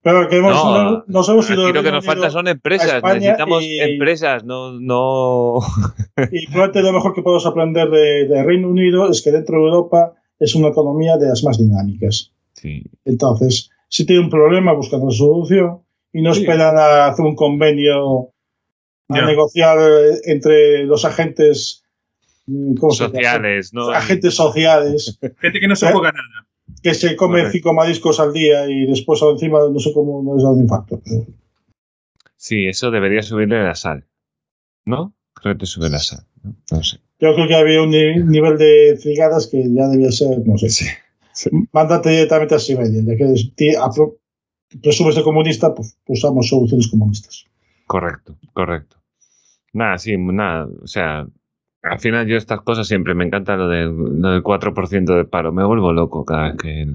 Pero 0.03 0.29
que 0.29 0.37
hemos, 0.39 0.53
No, 0.53 0.91
no, 0.91 1.05
nos 1.07 1.29
hemos 1.29 1.49
ido 1.49 1.65
aquí 1.65 1.73
lo 1.75 1.83
que 1.83 1.93
nos 1.93 2.05
falta 2.05 2.29
son 2.31 2.49
empresas. 2.49 3.01
Necesitamos 3.03 3.63
y- 3.63 3.79
empresas, 3.79 4.45
no, 4.45 4.73
no. 4.81 5.61
Y 6.33 6.47
probablemente 6.47 6.83
lo 6.83 6.93
mejor 6.93 7.15
que 7.15 7.23
podemos 7.23 7.47
aprender 7.47 7.89
de, 7.89 8.27
de 8.27 8.43
Reino 8.43 8.69
Unido 8.69 9.09
es 9.09 9.23
que 9.23 9.31
dentro 9.31 9.59
de 9.59 9.65
Europa 9.67 10.13
es 10.41 10.55
una 10.57 10.69
economía 10.69 11.17
de 11.19 11.29
las 11.29 11.45
más 11.45 11.57
dinámicas. 11.59 12.33
Sí. 12.55 12.83
Entonces, 13.05 13.71
si 13.89 14.05
tiene 14.05 14.23
un 14.23 14.31
problema, 14.31 14.73
buscan 14.73 15.01
una 15.03 15.13
solución 15.13 15.83
y 16.13 16.21
no 16.21 16.35
Sí. 16.35 16.41
esperan 16.41 16.77
a 16.77 17.07
hacer 17.07 17.25
un 17.25 17.37
convenio 17.37 18.31
a 19.09 19.17
Ya. 19.19 19.27
negociar 19.27 19.79
eh, 19.79 20.19
entre 20.25 20.85
los 20.85 21.05
agentes 21.05 21.85
mm. 22.47 22.75
Sociales, 22.91 23.73
¿no? 23.73 23.91
agentes 23.91 24.35
sociales 24.35 25.17
Gente 25.41 25.61
que 25.61 25.69
no 25.69 25.77
se 25.77 25.87
¿Eh? 25.87 25.93
juega 25.93 26.11
nada. 26.11 26.47
Que 26.83 26.95
se 26.95 27.15
Correcto. 27.17 27.51
cinco 27.53 27.73
mariscos 27.75 28.19
al 28.21 28.33
día 28.33 28.69
y 28.69 28.87
después 28.87 29.21
encima 29.23 29.59
no 29.71 29.79
sé 29.79 29.93
cómo 29.93 30.23
no 30.23 30.35
les 30.35 30.43
da 30.45 30.51
un 30.51 30.63
infarto. 30.63 31.01
pero- 31.05 31.27
Sí, 32.37 32.67
eso 32.67 32.91
debería 32.91 33.23
subirle 33.23 33.63
la 33.63 33.75
sal. 33.75 34.05
¿No? 34.85 35.15
Creo 35.35 35.55
que 35.55 35.61
te 35.61 35.67
sube 35.67 35.89
la 35.89 36.01
sal. 36.01 36.27
No, 36.43 36.55
No 36.73 36.83
sé. 36.83 36.99
Yo 37.21 37.35
creo 37.35 37.47
que 37.47 37.55
había 37.55 37.83
un 37.83 37.91
ni- 37.91 38.23
nivel 38.25 38.59
de 38.59 38.97
cigadas 39.01 39.47
que 39.47 39.63
ya 39.73 39.87
debía 39.89 40.11
ser, 40.11 40.45
no 40.45 40.59
sé. 40.59 40.69
Sí. 40.71 41.49
Mándate 41.73 42.11
directamente 42.11 42.57
a 42.57 42.59
Siberia, 42.59 43.01
ya 43.07 43.17
que 43.17 43.33
presumes 44.83 45.15
de 45.15 45.23
comunista, 45.23 45.73
pues 45.75 45.97
usamos 46.09 46.49
soluciones 46.49 46.89
comunistas. 46.89 47.47
Correcto, 47.87 48.37
correcto. 48.53 48.97
Nada, 49.73 49.97
sí, 49.99 50.17
nada. 50.19 50.69
O 50.83 50.87
sea, 50.87 51.27
al 51.83 51.99
final 52.01 52.27
yo 52.27 52.37
estas 52.37 52.61
cosas 52.63 52.87
siempre 52.87 53.15
me 53.15 53.25
encanta 53.25 53.57
lo 53.57 53.69
del, 53.69 53.95
lo 54.21 54.31
del 54.31 54.43
4% 54.43 55.17
de 55.17 55.25
paro. 55.25 55.53
Me 55.53 55.65
vuelvo 55.65 55.93
loco 55.93 56.25
cada 56.25 56.49
vez 56.49 56.57
que 56.57 56.87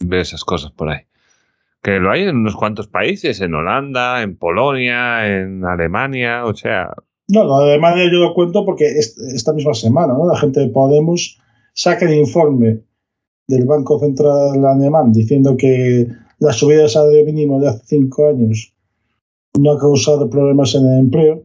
veo 0.00 0.20
esas 0.20 0.44
cosas 0.44 0.70
por 0.72 0.90
ahí. 0.90 1.00
Que 1.82 1.98
lo 1.98 2.10
hay 2.10 2.22
en 2.22 2.36
unos 2.36 2.56
cuantos 2.56 2.86
países, 2.88 3.40
en 3.40 3.54
Holanda, 3.54 4.22
en 4.22 4.36
Polonia, 4.36 5.26
en 5.26 5.64
Alemania, 5.64 6.44
o 6.44 6.54
sea, 6.54 6.92
No, 7.28 7.44
lo 7.44 7.58
de 7.60 7.72
Alemania 7.72 8.04
yo 8.04 8.18
lo 8.18 8.34
cuento 8.34 8.64
porque 8.66 8.84
es- 8.86 9.16
esta 9.34 9.52
misma 9.54 9.72
semana. 9.74 10.14
La 10.30 10.38
gente 10.38 10.60
de 10.60 10.68
Podemos 10.68 11.40
saca 11.72 12.04
el 12.06 12.14
informe 12.18 12.80
del 13.48 13.64
Banco 13.66 13.98
Central 13.98 14.64
alemán 14.64 15.12
diciendo 15.12 15.56
que 15.56 16.06
la 16.38 16.52
subida 16.52 16.80
del 16.80 16.88
salario 16.90 17.24
mínimo 17.24 17.60
de 17.60 17.68
hace 17.68 17.82
cinco 17.86 18.28
años 18.28 18.74
no 19.58 19.72
ha 19.72 19.78
causado 19.78 20.28
problemas 20.28 20.74
en 20.74 20.86
el 20.86 20.98
empleo. 21.00 21.42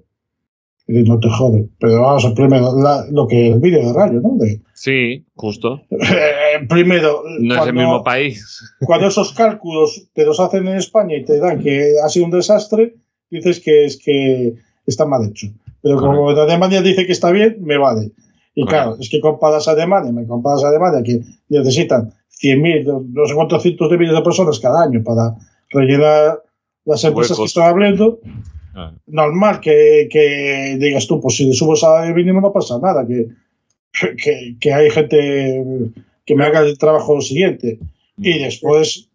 Y 0.91 1.03
no 1.03 1.19
te 1.19 1.29
jode. 1.29 1.69
Pero 1.79 2.01
vamos 2.01 2.25
a 2.25 2.33
primero, 2.33 2.75
la- 2.81 3.05
lo 3.11 3.27
que 3.27 3.49
el 3.49 3.59
vídeo 3.59 3.85
de 3.85 3.93
Rayo, 3.93 4.21
¿no? 4.21 4.35
De, 4.37 4.59
sí, 4.73 5.23
justo. 5.35 5.81
eh, 5.91 6.65
primero, 6.67 7.21
No 7.39 7.53
es 7.53 7.59
el 7.59 7.65
cuando- 7.65 7.73
mismo 7.73 8.03
país. 8.03 8.59
cuando 8.87 9.05
esos 9.07 9.31
cálculos 9.33 10.07
te 10.13 10.25
los 10.25 10.39
hacen 10.39 10.67
en 10.67 10.77
España 10.77 11.15
y 11.15 11.23
te 11.23 11.37
dan 11.37 11.61
que 11.61 11.93
ha 12.03 12.09
sido 12.09 12.25
un 12.25 12.31
desastre, 12.31 12.95
dices 13.29 13.59
que 13.59 13.85
es 13.85 13.97
que 14.03 14.55
está 14.87 15.05
mal 15.05 15.27
hecho. 15.29 15.47
Pero 15.83 15.97
como 15.97 16.31
en 16.31 16.39
Alemania 16.39 16.81
dice 16.81 17.05
que 17.05 17.11
está 17.11 17.29
bien, 17.31 17.57
me 17.61 17.77
vale. 17.77 18.11
Y 18.55 18.61
Correcto. 18.65 18.67
claro, 18.85 18.97
es 18.99 19.09
que 19.11 19.19
comparas 19.21 19.67
a 19.67 19.71
Alemania, 19.73 20.11
me 20.11 20.25
comparas 20.25 20.63
a 20.63 20.69
Alemania 20.69 21.03
que 21.03 21.19
necesitan 21.49 22.11
100.000, 22.41 22.83
no- 23.13 23.25
sé 23.27 23.35
cuántos 23.35 23.61
cientos 23.61 23.91
de 23.91 23.97
miles 23.99 24.15
de 24.15 24.21
personas 24.23 24.59
cada 24.59 24.81
año 24.85 25.03
para 25.03 25.35
rellenar 25.69 26.41
las 26.83 27.03
empresas 27.03 27.37
que 27.37 27.41
Huecos. 27.43 27.51
están 27.51 27.69
abriendo, 27.69 28.19
Normal 29.07 29.59
que, 29.59 30.07
que 30.11 30.77
digas 30.79 31.07
tú, 31.07 31.21
pues 31.21 31.35
si 31.35 31.45
le 31.45 31.53
subo 31.53 31.73
el 31.73 31.79
salario 31.79 32.15
mínimo 32.15 32.41
no 32.41 32.53
pasa 32.53 32.79
nada, 32.81 33.05
que, 33.07 33.27
que, 34.15 34.55
que 34.59 34.73
hay 34.73 34.89
gente 34.89 35.63
que 36.25 36.35
me 36.35 36.45
haga 36.45 36.59
el 36.61 36.77
trabajo 36.77 37.21
siguiente. 37.21 37.79
Y 38.17 38.39
después, 38.39 39.09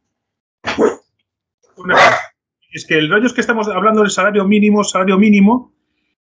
Una 1.77 1.97
es 2.75 2.85
que 2.87 2.99
el 2.99 3.09
rollo 3.09 3.27
es 3.27 3.33
que 3.33 3.41
estamos 3.41 3.69
hablando 3.69 4.03
del 4.03 4.11
salario 4.11 4.45
mínimo, 4.45 4.83
salario 4.83 5.17
mínimo, 5.17 5.73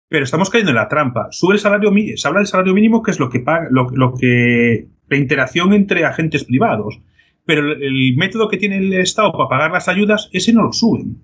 pero 0.08 0.24
estamos 0.24 0.48
cayendo 0.48 0.70
en 0.70 0.76
la 0.76 0.88
trampa. 0.88 1.28
Sube 1.32 1.54
el 1.54 1.58
salario 1.58 1.92
se 2.16 2.28
habla 2.28 2.40
del 2.40 2.46
salario 2.46 2.74
mínimo, 2.74 3.02
que 3.02 3.10
es 3.10 3.18
lo 3.18 3.28
que 3.28 3.40
paga, 3.40 3.66
lo, 3.70 3.90
lo 3.90 4.14
que 4.14 4.86
la 5.08 5.16
interacción 5.16 5.72
entre 5.72 6.04
agentes 6.04 6.44
privados. 6.44 7.00
Pero 7.44 7.72
el, 7.72 7.82
el 7.82 8.16
método 8.16 8.48
que 8.48 8.56
tiene 8.56 8.78
el 8.78 8.92
Estado 8.92 9.32
para 9.32 9.48
pagar 9.48 9.72
las 9.72 9.88
ayudas, 9.88 10.30
ese 10.32 10.52
no 10.52 10.62
lo 10.62 10.72
suben. 10.72 11.20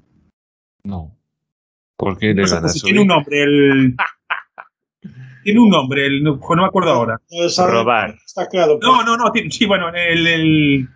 no. 0.82 1.16
¿Por 1.96 2.18
qué 2.18 2.28
le 2.34 2.42
No 2.42 2.46
sé, 2.48 2.54
van 2.54 2.64
a 2.64 2.66
pues, 2.66 2.72
subir? 2.80 2.84
tiene 2.94 3.00
un 3.02 3.06
nombre, 3.08 3.42
el. 3.42 3.96
tiene 5.44 5.60
un 5.60 5.68
nombre, 5.70 6.06
el, 6.06 6.22
no, 6.22 6.36
no 6.38 6.56
me 6.62 6.66
acuerdo 6.66 6.90
ahora. 6.90 7.20
Robar. 7.58 8.14
está 8.24 8.48
claro. 8.48 8.78
No, 8.82 9.02
no, 9.04 9.16
no, 9.16 9.30
tiene- 9.32 9.50
sí, 9.50 9.66
bueno, 9.66 9.88
el, 9.90 10.26
el, 10.26 10.88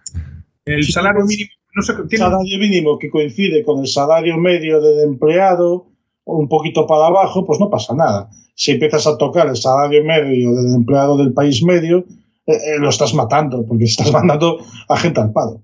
el 0.64 0.84
Sí, 0.84 0.92
salario 0.92 1.20
pues, 1.20 1.28
mínimo, 1.36 1.50
no 1.74 1.82
sé, 1.82 1.92
el 1.92 2.08
tiene, 2.08 2.24
salario 2.24 2.58
mínimo 2.58 2.98
que 2.98 3.10
coincide 3.10 3.62
con 3.64 3.80
el 3.80 3.86
salario 3.86 4.36
medio 4.38 4.80
del 4.80 5.04
empleado, 5.04 5.86
o 6.24 6.36
un 6.38 6.48
poquito 6.48 6.86
para 6.86 7.06
abajo, 7.06 7.46
pues 7.46 7.60
no 7.60 7.70
pasa 7.70 7.94
nada. 7.94 8.28
Si 8.54 8.72
empiezas 8.72 9.06
a 9.06 9.16
tocar 9.16 9.46
el 9.48 9.56
salario 9.56 10.02
medio 10.04 10.52
del 10.54 10.74
empleado 10.74 11.16
del 11.16 11.32
país 11.32 11.62
medio, 11.62 12.04
eh, 12.46 12.52
eh, 12.52 12.78
lo 12.78 12.88
estás 12.88 13.14
matando, 13.14 13.64
porque 13.66 13.84
estás 13.84 14.12
mandando 14.12 14.58
a 14.88 14.96
gente 14.96 15.20
al 15.20 15.32
paro. 15.32 15.62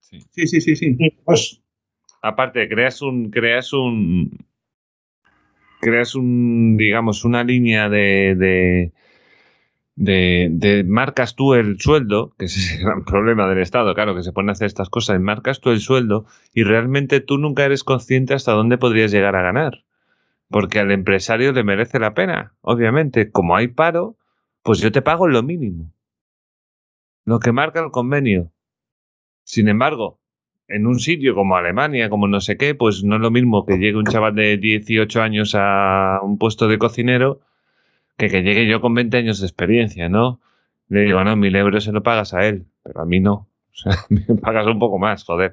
Sí. 0.00 0.46
sí, 0.46 0.60
sí, 0.60 0.76
sí, 0.76 0.96
pues, 1.24 1.60
Aparte, 2.22 2.68
creas 2.68 3.02
un, 3.02 3.30
creas 3.30 3.72
un, 3.72 4.30
creas 5.80 6.14
un, 6.14 6.76
digamos, 6.76 7.24
una 7.24 7.44
línea 7.44 7.88
de, 7.88 8.92
de, 9.94 10.48
de, 10.50 10.84
marcas 10.84 11.34
tú 11.34 11.54
el 11.54 11.80
sueldo, 11.80 12.34
que 12.38 12.46
es 12.46 12.72
el 12.72 12.84
gran 12.84 13.04
problema 13.06 13.48
del 13.48 13.58
Estado, 13.58 13.94
claro, 13.94 14.14
que 14.14 14.22
se 14.22 14.32
pone 14.32 14.50
a 14.50 14.52
hacer 14.52 14.66
estas 14.66 14.90
cosas, 14.90 15.20
marcas 15.20 15.60
tú 15.60 15.70
el 15.70 15.80
sueldo 15.80 16.26
y 16.52 16.64
realmente 16.64 17.20
tú 17.20 17.38
nunca 17.38 17.64
eres 17.64 17.84
consciente 17.84 18.34
hasta 18.34 18.52
dónde 18.52 18.78
podrías 18.78 19.10
llegar 19.12 19.36
a 19.36 19.42
ganar. 19.42 19.84
Porque 20.48 20.78
al 20.78 20.92
empresario 20.92 21.52
le 21.52 21.64
merece 21.64 21.98
la 21.98 22.14
pena, 22.14 22.54
obviamente. 22.60 23.32
Como 23.32 23.56
hay 23.56 23.66
paro, 23.66 24.16
pues 24.62 24.78
yo 24.78 24.92
te 24.92 25.02
pago 25.02 25.26
lo 25.26 25.42
mínimo. 25.42 25.92
Lo 27.24 27.40
que 27.40 27.50
marca 27.50 27.80
el 27.80 27.90
convenio. 27.90 28.52
Sin 29.42 29.68
embargo, 29.68 30.20
en 30.68 30.86
un 30.86 30.98
sitio 30.98 31.34
como 31.34 31.56
Alemania, 31.56 32.10
como 32.10 32.28
no 32.28 32.40
sé 32.40 32.56
qué, 32.56 32.74
pues 32.74 33.04
no 33.04 33.16
es 33.16 33.20
lo 33.20 33.30
mismo 33.30 33.64
que 33.64 33.78
llegue 33.78 33.96
un 33.96 34.04
chaval 34.04 34.34
de 34.34 34.56
18 34.56 35.22
años 35.22 35.54
a 35.54 36.20
un 36.22 36.38
puesto 36.38 36.68
de 36.68 36.78
cocinero 36.78 37.40
que 38.16 38.28
que 38.28 38.42
llegue 38.42 38.66
yo 38.66 38.80
con 38.80 38.94
20 38.94 39.16
años 39.16 39.40
de 39.40 39.46
experiencia, 39.46 40.08
¿no? 40.08 40.40
Le 40.88 41.02
digo, 41.02 41.22
no, 41.24 41.36
mil 41.36 41.54
euros 41.56 41.84
se 41.84 41.92
lo 41.92 42.02
pagas 42.02 42.34
a 42.34 42.46
él, 42.46 42.66
pero 42.82 43.02
a 43.02 43.06
mí 43.06 43.20
no. 43.20 43.48
O 43.76 43.78
sea, 43.78 43.92
me 44.08 44.36
pagas 44.36 44.66
un 44.66 44.78
poco 44.78 44.98
más, 44.98 45.22
joder. 45.24 45.52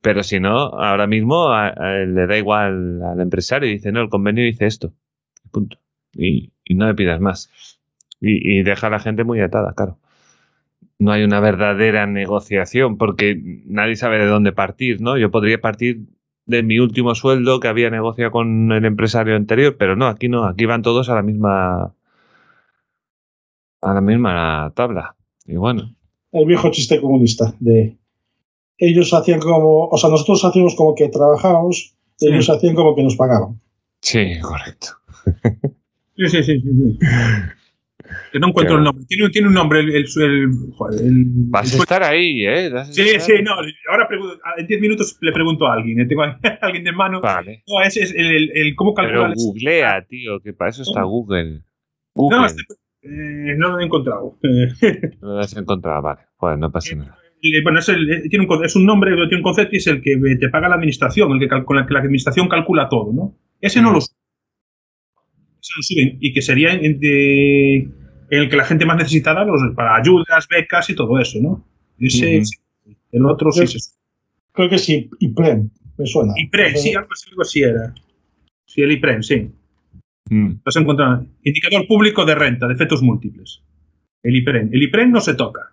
Pero 0.00 0.24
si 0.24 0.40
no, 0.40 0.50
ahora 0.50 1.06
mismo 1.06 1.48
le 1.78 2.26
da 2.26 2.36
igual 2.36 3.00
al 3.04 3.20
empresario 3.20 3.68
y 3.68 3.74
dice, 3.74 3.92
no, 3.92 4.00
el 4.00 4.08
convenio 4.08 4.44
dice 4.44 4.66
esto. 4.66 4.92
Punto. 5.52 5.78
Y, 6.12 6.52
y 6.64 6.74
no 6.74 6.88
le 6.88 6.94
pidas 6.94 7.20
más. 7.20 7.78
Y, 8.20 8.58
y 8.58 8.62
deja 8.64 8.88
a 8.88 8.90
la 8.90 8.98
gente 8.98 9.22
muy 9.22 9.40
atada, 9.40 9.74
claro 9.74 10.01
no 11.02 11.10
hay 11.10 11.24
una 11.24 11.40
verdadera 11.40 12.06
negociación 12.06 12.96
porque 12.96 13.36
nadie 13.66 13.96
sabe 13.96 14.18
de 14.18 14.26
dónde 14.26 14.52
partir, 14.52 15.00
¿no? 15.00 15.18
Yo 15.18 15.30
podría 15.30 15.60
partir 15.60 16.02
de 16.46 16.62
mi 16.62 16.78
último 16.78 17.14
sueldo 17.14 17.58
que 17.60 17.68
había 17.68 17.90
negociado 17.90 18.30
con 18.30 18.70
el 18.70 18.84
empresario 18.84 19.34
anterior, 19.34 19.76
pero 19.78 19.96
no, 19.96 20.06
aquí 20.06 20.28
no, 20.28 20.44
aquí 20.44 20.64
van 20.64 20.82
todos 20.82 21.08
a 21.08 21.14
la 21.14 21.22
misma 21.22 21.94
a 23.80 23.94
la 23.94 24.00
misma 24.00 24.72
tabla. 24.76 25.16
Y 25.44 25.56
bueno, 25.56 25.92
el 26.30 26.46
viejo 26.46 26.70
chiste 26.70 27.00
comunista 27.00 27.52
de 27.58 27.96
ellos 28.78 29.12
hacían 29.12 29.40
como, 29.40 29.88
o 29.88 29.96
sea, 29.98 30.08
nosotros 30.10 30.44
hacíamos 30.44 30.74
como 30.76 30.94
que 30.94 31.08
trabajábamos, 31.08 31.96
Sí. 32.16 32.28
ellos 32.28 32.48
hacían 32.48 32.76
como 32.76 32.94
que 32.94 33.02
nos 33.02 33.16
pagaban. 33.16 33.60
Sí, 34.00 34.38
correcto. 34.40 34.88
Sí, 36.16 36.28
sí, 36.28 36.42
sí. 36.44 36.60
sí, 36.60 36.60
sí. 36.60 36.98
Que 38.32 38.38
no 38.38 38.48
encuentro 38.48 38.78
el 38.78 38.84
nombre. 38.84 39.04
Tiene, 39.08 39.28
tiene 39.30 39.48
un 39.48 39.54
nombre 39.54 39.80
el. 39.80 39.90
el, 39.90 40.04
el- 40.22 40.50
joder, 40.74 41.00
el- 41.00 41.24
Vas 41.26 41.72
a 41.72 41.76
el- 41.76 41.80
estar 41.82 42.02
ahí, 42.02 42.44
¿eh? 42.46 42.70
Sí, 42.90 43.02
estar- 43.02 43.20
sí, 43.20 43.32
no. 43.42 43.52
Ahora 43.90 44.08
pregunto- 44.08 44.38
en 44.56 44.66
10 44.66 44.80
minutos 44.80 45.18
le 45.20 45.32
pregunto 45.32 45.66
a 45.66 45.74
alguien. 45.74 46.00
eh, 46.00 46.06
Tengo 46.06 46.22
a 46.22 46.38
alguien 46.62 46.84
de 46.84 46.92
mano. 46.92 47.20
Vale. 47.20 47.62
No, 47.68 47.82
ese 47.82 48.02
es 48.02 48.14
el, 48.14 48.26
el, 48.26 48.50
el- 48.54 48.74
cómo 48.74 48.94
Pero 48.94 49.08
calcular. 49.08 49.34
googlea, 49.36 50.04
tío, 50.08 50.40
que 50.40 50.52
para 50.52 50.70
eso 50.70 50.82
está 50.82 51.02
Google. 51.02 51.62
Google. 52.14 52.38
No, 52.38 52.46
este- 52.46 52.62
eh, 53.04 53.54
no 53.58 53.70
lo 53.70 53.80
he 53.80 53.84
encontrado. 53.84 54.38
No 55.20 55.34
lo 55.34 55.38
has 55.40 55.56
encontrado, 55.56 56.02
vale. 56.02 56.20
Pues 56.38 56.58
no 56.58 56.70
pasa 56.70 56.94
nada. 56.96 57.18
eh, 57.42 57.62
bueno, 57.62 57.78
es, 57.80 57.88
el- 57.88 58.28
tiene 58.30 58.46
un, 58.48 58.64
es 58.64 58.76
un 58.76 58.86
nombre, 58.86 59.12
tiene 59.14 59.36
un 59.36 59.42
concepto 59.42 59.74
y 59.74 59.78
es 59.78 59.86
el 59.88 60.00
que 60.00 60.16
te 60.38 60.48
paga 60.48 60.68
la 60.68 60.76
administración, 60.76 61.32
el 61.32 61.40
que 61.40 61.48
cal- 61.48 61.64
con 61.64 61.78
el 61.78 61.86
que 61.86 61.92
la 61.94 62.00
administración 62.00 62.48
calcula 62.48 62.88
todo, 62.88 63.12
¿no? 63.12 63.36
Ese 63.60 63.80
no 63.82 63.90
Mm. 63.90 63.94
lo 63.94 64.00
sube. 64.00 64.16
Ese 65.60 65.72
lo 65.76 65.82
suben. 65.82 66.18
Y 66.20 66.32
que 66.32 66.42
sería 66.42 66.76
de- 66.76 67.88
el 68.40 68.48
que 68.48 68.56
la 68.56 68.64
gente 68.64 68.86
más 68.86 68.96
necesitada, 68.96 69.44
los, 69.44 69.60
para 69.74 69.96
ayudas, 69.96 70.46
becas 70.48 70.88
y 70.90 70.94
todo 70.94 71.18
eso, 71.18 71.38
¿no? 71.40 71.64
Ese, 71.98 72.44
sí. 72.44 72.56
El 73.12 73.26
otro 73.26 73.52
sí, 73.52 73.66
sí. 73.66 73.78
Creo 74.52 74.68
que 74.68 74.78
sí, 74.78 75.10
IPREM, 75.18 75.68
me 75.98 76.06
suena. 76.06 76.32
IPREM, 76.36 76.76
sí, 76.76 76.94
algo 76.94 77.08
así, 77.12 77.30
algo 77.30 77.42
así 77.42 77.62
era. 77.62 77.94
Sí, 78.66 78.82
el 78.82 78.92
IPREM, 78.92 79.22
sí. 79.22 79.50
Mm. 80.30 80.52
Encontrado. 80.76 81.26
Indicador 81.42 81.86
público 81.86 82.24
de 82.24 82.34
renta, 82.34 82.66
de 82.66 82.74
efectos 82.74 83.02
múltiples. 83.02 83.62
El 84.22 84.36
IPREM. 84.36 84.70
El 84.72 84.82
IPREM 84.84 85.10
no 85.10 85.20
se 85.20 85.34
toca. 85.34 85.72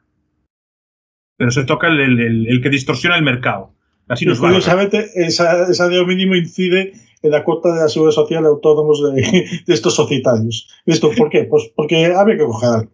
Pero 1.38 1.52
se 1.52 1.64
toca 1.64 1.88
el, 1.88 1.99
el- 1.99 2.19
el- 2.19 2.48
el 2.48 2.61
que 2.61 2.69
distorsiona 2.69 3.15
el 3.15 3.23
mercado. 3.23 3.73
Así 4.10 4.26
nos 4.26 4.40
va. 4.44 4.48
curiosamente, 4.48 5.10
esa, 5.15 5.69
esa 5.69 5.88
de 5.88 6.03
mínimo 6.06 6.36
incide 6.36 6.94
en 7.21 7.31
la 7.31 7.43
cuota 7.43 7.73
de 7.73 7.81
la 7.81 7.89
seguridad 7.89 8.13
social 8.15 8.43
de 8.43 8.49
autónomos 8.49 9.01
de, 9.03 9.21
de 9.65 9.73
estos 9.73 9.95
societarios. 9.95 10.67
¿Esto 10.85 11.09
por 11.17 11.29
qué? 11.29 11.43
Pues 11.45 11.71
porque 11.75 12.05
había 12.05 12.37
que 12.37 12.45
coger 12.45 12.69
algo. 12.69 12.91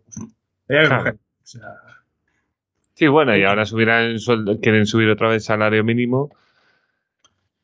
Claro. 0.68 1.11
o 1.11 1.18
sea, 1.47 1.61
Sí, 2.95 3.07
bueno, 3.07 3.35
y 3.35 3.43
ahora 3.43 3.65
subirán 3.65 4.19
sueldo, 4.19 4.60
quieren 4.61 4.85
subir 4.85 5.10
otra 5.10 5.27
vez 5.27 5.35
el 5.35 5.41
salario 5.41 5.84
mínimo 5.84 6.30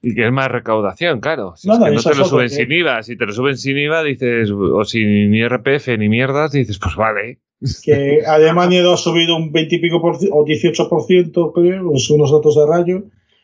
y 0.02 0.14
que 0.14 0.26
es 0.26 0.32
más 0.32 0.50
recaudación, 0.52 1.22
claro. 1.22 1.54
Si 1.56 1.68
No, 1.70 1.76
es 1.76 1.80
no, 1.80 1.86
que 1.86 1.92
no 1.94 2.02
te 2.02 2.10
es 2.12 2.18
lo 2.18 2.26
suben 2.26 2.48
que- 2.50 2.56
sin 2.56 2.72
IVA, 2.72 3.02
si 3.04 3.16
te 3.16 3.26
lo 3.26 3.32
suben 3.32 3.56
sin 3.58 3.78
IVA, 3.78 4.04
dices, 4.04 4.52
o 4.52 4.84
sin 4.84 5.32
ni 5.32 5.42
RPF 5.48 5.98
ni 5.98 6.10
mierdas, 6.10 6.52
dices, 6.52 6.78
pues 6.80 6.96
vale. 6.96 7.40
Que 7.84 8.20
Alemania 8.28 8.82
ha 8.92 8.98
subido 8.98 9.38
un 9.38 9.52
20 9.54 9.76
y 9.76 9.80
pico 9.80 10.02
por, 10.02 10.16
o 10.16 10.46
18%, 10.46 11.52
creo, 11.54 11.98
son 11.98 12.16
unos 12.20 12.32
datos 12.34 12.56
de 12.58 12.66
rayo. 12.68 13.04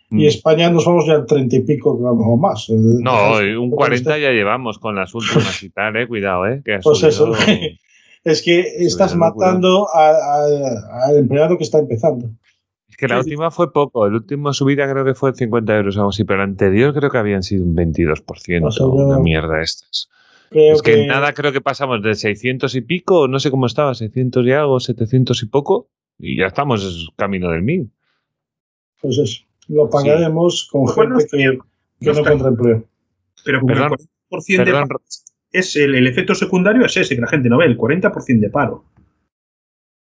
Y 0.09 0.25
España 0.25 0.69
nos 0.69 0.85
vamos 0.85 1.05
ya 1.05 1.13
al 1.15 1.25
30 1.25 1.55
y 1.57 1.61
pico 1.61 1.91
o 1.91 2.37
más. 2.37 2.69
No, 2.69 3.41
y 3.43 3.53
un 3.55 3.69
Pues 3.71 3.77
40 4.03 4.17
ya 4.19 4.31
llevamos 4.31 4.79
con 4.79 4.95
las 4.95 5.13
últimas 5.13 5.61
y 5.63 5.69
tal, 5.69 5.95
eh, 5.97 6.07
cuidado, 6.07 6.47
eh. 6.47 6.61
Que 6.63 6.79
Pues 6.83 7.03
eso. 7.03 7.33
subido- 7.33 7.59
Es 8.23 8.41
que 8.41 8.59
estás 8.79 9.15
matando 9.15 9.87
al 9.93 11.15
empleado 11.17 11.57
que 11.57 11.63
está 11.63 11.79
empezando. 11.79 12.29
Es 12.89 12.97
que 12.97 13.07
la 13.07 13.19
última 13.19 13.51
fue 13.51 13.71
poco, 13.71 14.05
el 14.05 14.15
último 14.15 14.51
subida 14.53 14.89
creo 14.91 15.05
que 15.05 15.13
fue 15.13 15.33
50 15.33 15.75
euros 15.77 15.95
o 15.95 15.99
algo 15.99 16.09
así, 16.09 16.23
pero 16.25 16.43
el 16.43 16.49
anterior 16.49 16.93
creo 16.93 17.09
que 17.09 17.17
habían 17.19 17.43
sido 17.43 17.63
un 17.63 17.73
22%, 17.75 18.67
O 18.67 18.71
sea, 18.71 18.85
yo- 18.85 18.91
una 18.91 19.19
mierda 19.19 19.61
estas. 19.61 20.09
Creo 20.49 20.73
es 20.75 20.81
que, 20.81 20.93
que 20.93 21.05
nada 21.07 21.33
creo 21.33 21.51
que 21.53 21.61
pasamos 21.61 22.01
de 22.01 22.15
600 22.15 22.73
y 22.75 22.81
pico, 22.81 23.27
no 23.29 23.39
sé 23.39 23.51
cómo 23.51 23.65
estaba, 23.65 23.93
600 23.93 24.45
y 24.45 24.51
algo, 24.51 24.79
700 24.79 25.43
y 25.43 25.45
poco, 25.45 25.89
y 26.17 26.37
ya 26.39 26.47
estamos 26.47 27.09
camino 27.17 27.49
del 27.51 27.61
1000. 27.63 27.91
pues 29.01 29.17
eso, 29.19 29.43
lo 29.69 29.89
pagaremos 29.89 30.67
con 30.71 30.85
Bueno, 30.95 31.17
gente 31.19 31.37
que, 31.37 31.37
que 31.99 32.05
no 32.05 32.11
está- 32.11 32.21
encuentra 32.21 32.47
empleo. 32.49 32.85
pero 33.43 33.59
como 33.61 33.73
Perdón, 33.73 33.91
el 33.99 34.07
40% 34.29 34.57
de 34.57 34.65
Perdón, 34.65 34.87
paro 34.87 35.01
es 35.51 35.75
el, 35.77 35.95
el 35.95 36.07
efecto 36.07 36.35
secundario 36.35 36.85
es 36.85 36.97
ese 36.97 37.15
que 37.15 37.21
la 37.21 37.27
gente 37.27 37.49
no 37.49 37.57
ve, 37.57 37.65
el 37.65 37.77
40% 37.77 38.39
de 38.39 38.49
paro. 38.49 38.85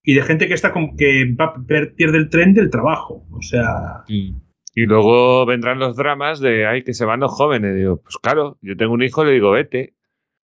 Y 0.02 0.14
de 0.14 0.22
gente 0.22 0.48
que 0.48 0.54
está 0.54 0.72
con, 0.72 0.96
que 0.96 1.32
va, 1.38 1.54
pierde 1.66 2.18
el 2.18 2.28
tren 2.30 2.52
del 2.54 2.70
trabajo. 2.70 3.26
O 3.30 3.40
sea, 3.42 4.04
y, 4.08 4.34
y 4.74 4.86
luego 4.86 5.46
vendrán 5.46 5.78
los 5.78 5.96
dramas 5.96 6.40
de, 6.40 6.66
ay, 6.66 6.82
que 6.82 6.92
se 6.94 7.04
van 7.06 7.20
los 7.20 7.32
jóvenes. 7.32 7.74
Digo, 7.76 7.98
pues 8.02 8.16
claro, 8.18 8.58
yo 8.60 8.76
tengo 8.76 8.92
un 8.94 9.02
hijo, 9.02 9.24
le 9.24 9.32
digo, 9.32 9.50
vete, 9.50 9.94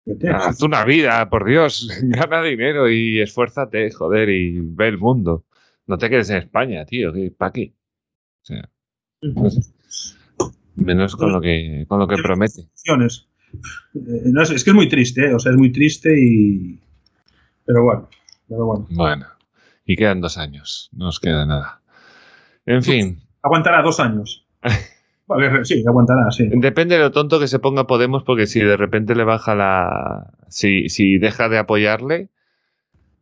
vete, 0.05 0.28
haz 0.30 0.62
una 0.62 0.85
vida, 0.85 1.28
por 1.30 1.47
Dios, 1.47 1.89
gana 2.02 2.43
dinero 2.43 2.90
y 2.90 3.20
esfuérzate, 3.20 3.90
joder, 3.90 4.28
y 4.30 4.59
ve 4.60 4.89
el 4.89 4.98
mundo. 4.98 5.44
No 5.86 5.97
te 5.97 6.10
quedes 6.10 6.28
en 6.30 6.39
España, 6.39 6.85
tío, 6.85 7.12
¿para 7.39 7.52
qué? 7.52 7.72
O 8.43 8.44
sea, 8.44 8.68
menos 10.77 11.16
con 11.16 11.32
lo 11.32 11.40
que, 11.40 11.85
con 11.89 11.99
lo 11.99 12.07
que 12.07 12.16
promete. 12.16 12.62
Eh, 12.62 12.93
no, 14.27 14.43
es, 14.43 14.51
es 14.51 14.65
que 14.65 14.70
es 14.70 14.77
muy 14.77 14.89
triste, 14.89 15.27
¿eh? 15.27 15.35
o 15.35 15.39
sea, 15.39 15.53
es 15.53 15.59
muy 15.59 15.73
triste 15.73 16.15
y. 16.19 16.81
Pero 17.65 17.85
bueno, 17.85 18.09
pero 18.49 18.66
bueno. 18.66 18.86
Bueno, 18.90 19.27
y 19.85 19.97
quedan 19.97 20.20
dos 20.20 20.39
años, 20.39 20.90
no 20.93 21.07
nos 21.07 21.20
queda 21.20 21.45
nada. 21.45 21.82
En 22.66 22.82
fin, 22.82 23.23
Aguantará 23.43 23.82
dos 23.82 24.01
años. 24.01 24.47
Vale, 25.27 25.62
sí, 25.65 25.85
aguantará, 25.86 26.31
sí. 26.31 26.49
depende 26.51 26.95
de 26.95 27.03
lo 27.03 27.11
tonto 27.11 27.39
que 27.39 27.49
se 27.49 27.59
ponga 27.59 27.86
Podemos, 27.86 28.23
porque 28.23 28.47
si 28.47 28.61
de 28.61 28.78
repente 28.78 29.15
le 29.15 29.24
baja 29.24 29.55
la. 29.55 30.32
Si, 30.49 30.89
si 30.89 31.19
deja 31.19 31.51
de 31.51 31.59
apoyarle, 31.59 32.31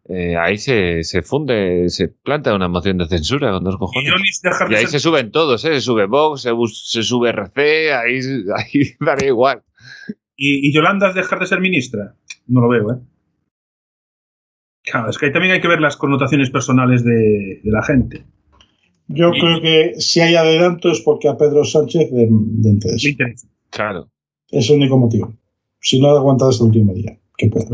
eh, 0.08 0.36
ahí 0.36 0.56
se, 0.58 1.02
se 1.02 1.22
funde, 1.22 1.88
se 1.88 2.08
planta 2.08 2.54
una 2.54 2.68
moción 2.68 2.98
de 2.98 3.06
censura 3.08 3.50
con 3.52 3.64
dos 3.64 3.74
Y 3.74 3.78
cojones. 3.78 4.40
Y 4.42 4.70
de 4.70 4.76
ahí 4.76 4.82
ser- 4.82 4.90
se 4.92 4.98
suben 5.00 5.30
todos, 5.30 5.64
¿eh? 5.64 5.74
Se 5.74 5.80
sube 5.80 6.06
Vox, 6.06 6.42
se, 6.42 7.02
sube 7.02 7.30
RC, 7.30 7.92
ahí, 7.92 8.20
ahí 8.56 8.82
daría 9.00 9.28
igual. 9.28 9.62
¿Y, 10.36 10.68
y 10.68 10.72
Yolanda 10.72 11.08
es 11.08 11.14
dejar 11.14 11.38
de 11.40 11.46
ser 11.46 11.60
ministra? 11.60 12.14
No 12.46 12.60
lo 12.60 12.68
veo, 12.68 12.92
¿eh? 12.92 12.98
Claro, 14.84 15.10
es 15.10 15.18
que 15.18 15.26
ahí 15.26 15.32
también 15.32 15.52
hay 15.54 15.60
que 15.60 15.68
ver 15.68 15.80
las 15.80 15.96
connotaciones 15.96 16.50
personales 16.50 17.02
de, 17.04 17.60
de 17.64 17.70
la 17.72 17.82
gente. 17.82 18.24
Yo 19.08 19.30
Y- 19.34 19.40
creo 19.40 19.60
que 19.60 19.94
si 20.00 20.20
hay 20.20 20.36
adelanto 20.36 20.90
es 20.90 21.00
porque 21.00 21.28
a 21.28 21.36
Pedro 21.36 21.64
Sánchez 21.64 22.10
le, 22.12 22.28
le 22.28 22.68
interesa. 22.70 23.08
Claro. 23.70 24.08
Es 24.50 24.70
el 24.70 24.76
único 24.76 24.96
motivo. 24.98 25.34
Si 25.80 26.00
no, 26.00 26.08
aguantado 26.10 26.50
hasta 26.50 26.62
el 26.64 26.68
último 26.68 26.94
día. 26.94 27.18
Que 27.36 27.48
puede. 27.48 27.66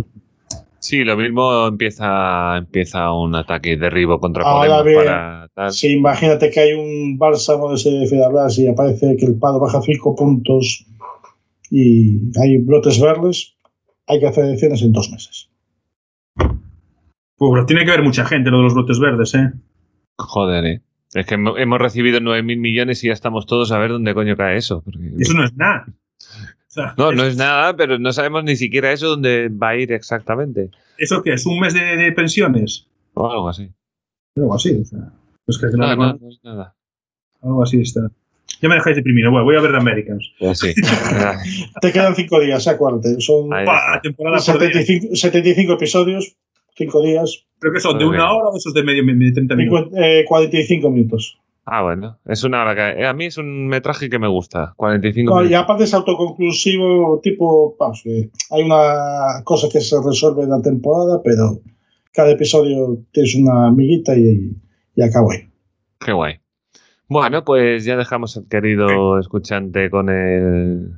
Sí, 0.83 1.05
lo 1.05 1.17
mismo 1.17 1.69
empieza, 1.69 2.57
empieza 2.59 3.13
un 3.13 3.35
ataque 3.37 3.71
de 3.71 3.77
derribo 3.77 4.19
contra 4.19 4.43
Ahora 4.43 4.83
Podemos 4.83 4.85
bien, 4.85 4.99
para 5.05 5.49
tal. 5.55 5.73
Si 5.73 5.93
imagínate 5.93 6.51
que 6.51 6.59
hay 6.61 6.73
un 6.73 7.17
bálsamo 7.19 7.69
de 7.71 7.77
ese 7.77 7.91
de 8.17 8.25
hablar 8.25 8.51
y 8.57 8.67
aparece 8.67 9.17
que 9.17 9.27
el 9.27 9.39
paro 9.39 9.61
baja 9.61 9.81
5 9.81 10.17
puntos 10.17 10.85
y 11.71 12.37
hay 12.39 12.59
brotes 12.59 13.01
verdes, 13.01 13.55
hay 14.09 14.19
que 14.19 14.27
hacer 14.27 14.45
elecciones 14.45 14.83
en 14.83 14.93
dos 14.93 15.09
meses. 15.11 15.49
Pues, 16.35 17.51
pero 17.53 17.65
tiene 17.67 17.85
que 17.85 17.91
ver 17.93 18.03
mucha 18.03 18.25
gente 18.25 18.51
lo 18.51 18.59
de 18.59 18.63
los 18.65 18.75
brotes 18.75 18.99
verdes, 18.99 19.35
¿eh? 19.35 19.53
Joder, 20.19 20.65
eh. 20.67 20.81
Es 21.15 21.27
que 21.27 21.37
hemo- 21.37 21.59
hemos 21.59 21.79
recibido 21.79 22.21
9.000 22.21 22.59
millones 22.59 23.05
y 23.05 23.07
ya 23.09 23.13
estamos 23.13 23.47
todos 23.47 23.71
a 23.71 23.79
ver 23.79 23.91
dónde 23.91 24.15
coño 24.15 24.37
cae 24.37 24.57
eso. 24.57 24.83
porque- 24.83 25.13
Eso 25.19 25.35
no 25.35 25.45
es 25.45 25.55
nada. 25.55 25.87
Sea, 26.73 26.95
No, 26.97 27.13
no 27.13 27.25
es 27.25 27.37
nada, 27.37 27.77
pero 27.77 27.99
no 27.99 28.13
sabemos 28.15 28.45
ni 28.45 28.57
siquiera 28.57 28.93
eso 28.93 29.09
dónde 29.09 29.51
va 29.51 29.71
a 29.71 29.77
ir 29.77 29.93
exactamente. 29.93 30.71
¿Eso 30.97 31.23
qué 31.23 31.35
es? 31.35 31.45
¿Un 31.45 31.61
mes 31.61 31.75
de, 31.75 31.81
de 31.99 32.13
pensiones? 32.13 32.87
O 33.13 33.31
algo 33.31 33.51
así. 33.51 33.69
Algo 34.37 34.55
así, 34.55 34.81
o 34.81 34.85
sea. 34.85 35.01
Que 35.47 35.77
No, 35.77 35.95
no, 35.95 36.15
no 36.15 36.29
es 36.31 36.41
nada. 36.43 36.75
Algo 37.43 37.63
así 37.63 37.83
está. 37.83 38.11
Ya 38.63 38.71
me 38.71 38.77
dejáis 38.77 38.97
deprimido. 38.97 39.31
Bueno, 39.31 39.45
voy 39.45 39.57
a 39.57 39.61
ver 39.61 39.73
The 39.73 39.77
Americans. 39.77 40.33
Sí. 40.55 40.73
Te 41.83 41.93
quedan 41.93 42.15
5 42.15 42.41
días, 42.41 42.67
acuérdate. 42.67 43.21
Son 43.21 43.51
Pa, 43.51 43.61
está. 43.63 44.01
temporada 44.03 44.39
por 44.39 44.59
día. 44.59 44.73
75, 44.73 45.17
75 45.17 45.73
episodios, 45.75 46.37
5 46.77 47.03
días, 47.03 47.45
Creo 47.59 47.75
que 47.75 47.81
son 47.81 47.99
de 47.99 48.07
una 48.07 48.33
hora 48.33 48.49
o 48.49 48.53
de 48.53 48.59
esos 48.59 48.73
de 48.73 48.83
medio, 48.83 49.05
medio 49.05 49.33
30 49.35 49.55
minutos. 49.57 49.85
50, 49.91 50.09
eh, 50.09 50.25
45 50.27 50.91
minutos. 50.91 51.39
Ah, 51.65 51.83
bueno. 51.83 52.19
Es 52.27 52.43
una 52.45 52.63
hora 52.63 52.75
que. 52.75 53.03
eh, 53.03 53.07
A 53.07 53.13
mí 53.13 53.27
es 53.27 53.39
un 53.39 53.69
metraje 53.69 54.11
que 54.11 54.19
me 54.19 54.27
gusta. 54.29 54.73
45 54.77 55.33
No, 55.43 55.45
y 55.49 55.55
aparte 55.55 55.85
es 55.85 55.95
autoconclusivo, 55.95 57.21
tipo, 57.23 57.77
vamos, 57.79 58.01
que 58.03 58.31
hay 58.51 58.63
una 58.65 59.43
cosa 59.45 59.69
que 59.73 59.81
se 59.81 59.97
resuelve 60.05 60.43
en 60.43 60.51
la 60.51 60.61
temporada, 60.61 61.21
pero 61.23 61.61
cada 62.13 62.31
episodio 62.33 62.99
tienes 63.13 63.35
una 63.37 63.69
amiguita 63.69 64.17
y, 64.17 64.57
y 64.97 65.03
acabo 65.03 65.31
ahí. 65.33 65.49
Qué 66.01 66.13
guay. 66.13 66.41
Bueno, 67.09 67.45
pues 67.45 67.85
ya 67.85 67.97
dejamos 67.97 68.37
al 68.37 68.49
querido 68.49 69.19
escuchante 69.19 69.89
con 69.91 70.09
el. 70.09 70.91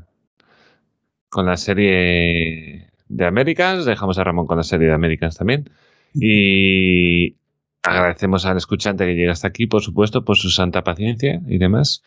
con 1.28 1.45
la 1.45 1.57
serie 1.59 2.89
de 3.09 3.27
Americans. 3.27 3.85
Dejamos 3.85 4.19
a 4.19 4.24
Ramón 4.24 4.47
con 4.47 4.57
la 4.57 4.62
serie 4.62 4.86
de 4.89 4.95
Americans 4.95 5.36
también. 5.36 5.69
Y 6.15 7.36
agradecemos 7.85 8.47
al 8.47 8.56
escuchante 8.56 9.05
que 9.06 9.15
llega 9.15 9.32
hasta 9.32 9.48
aquí, 9.48 9.66
por 9.66 9.82
supuesto, 9.82 10.24
por 10.24 10.36
su 10.36 10.51
santa 10.51 10.82
paciencia 10.82 11.40
y 11.47 11.59
demás. 11.59 12.02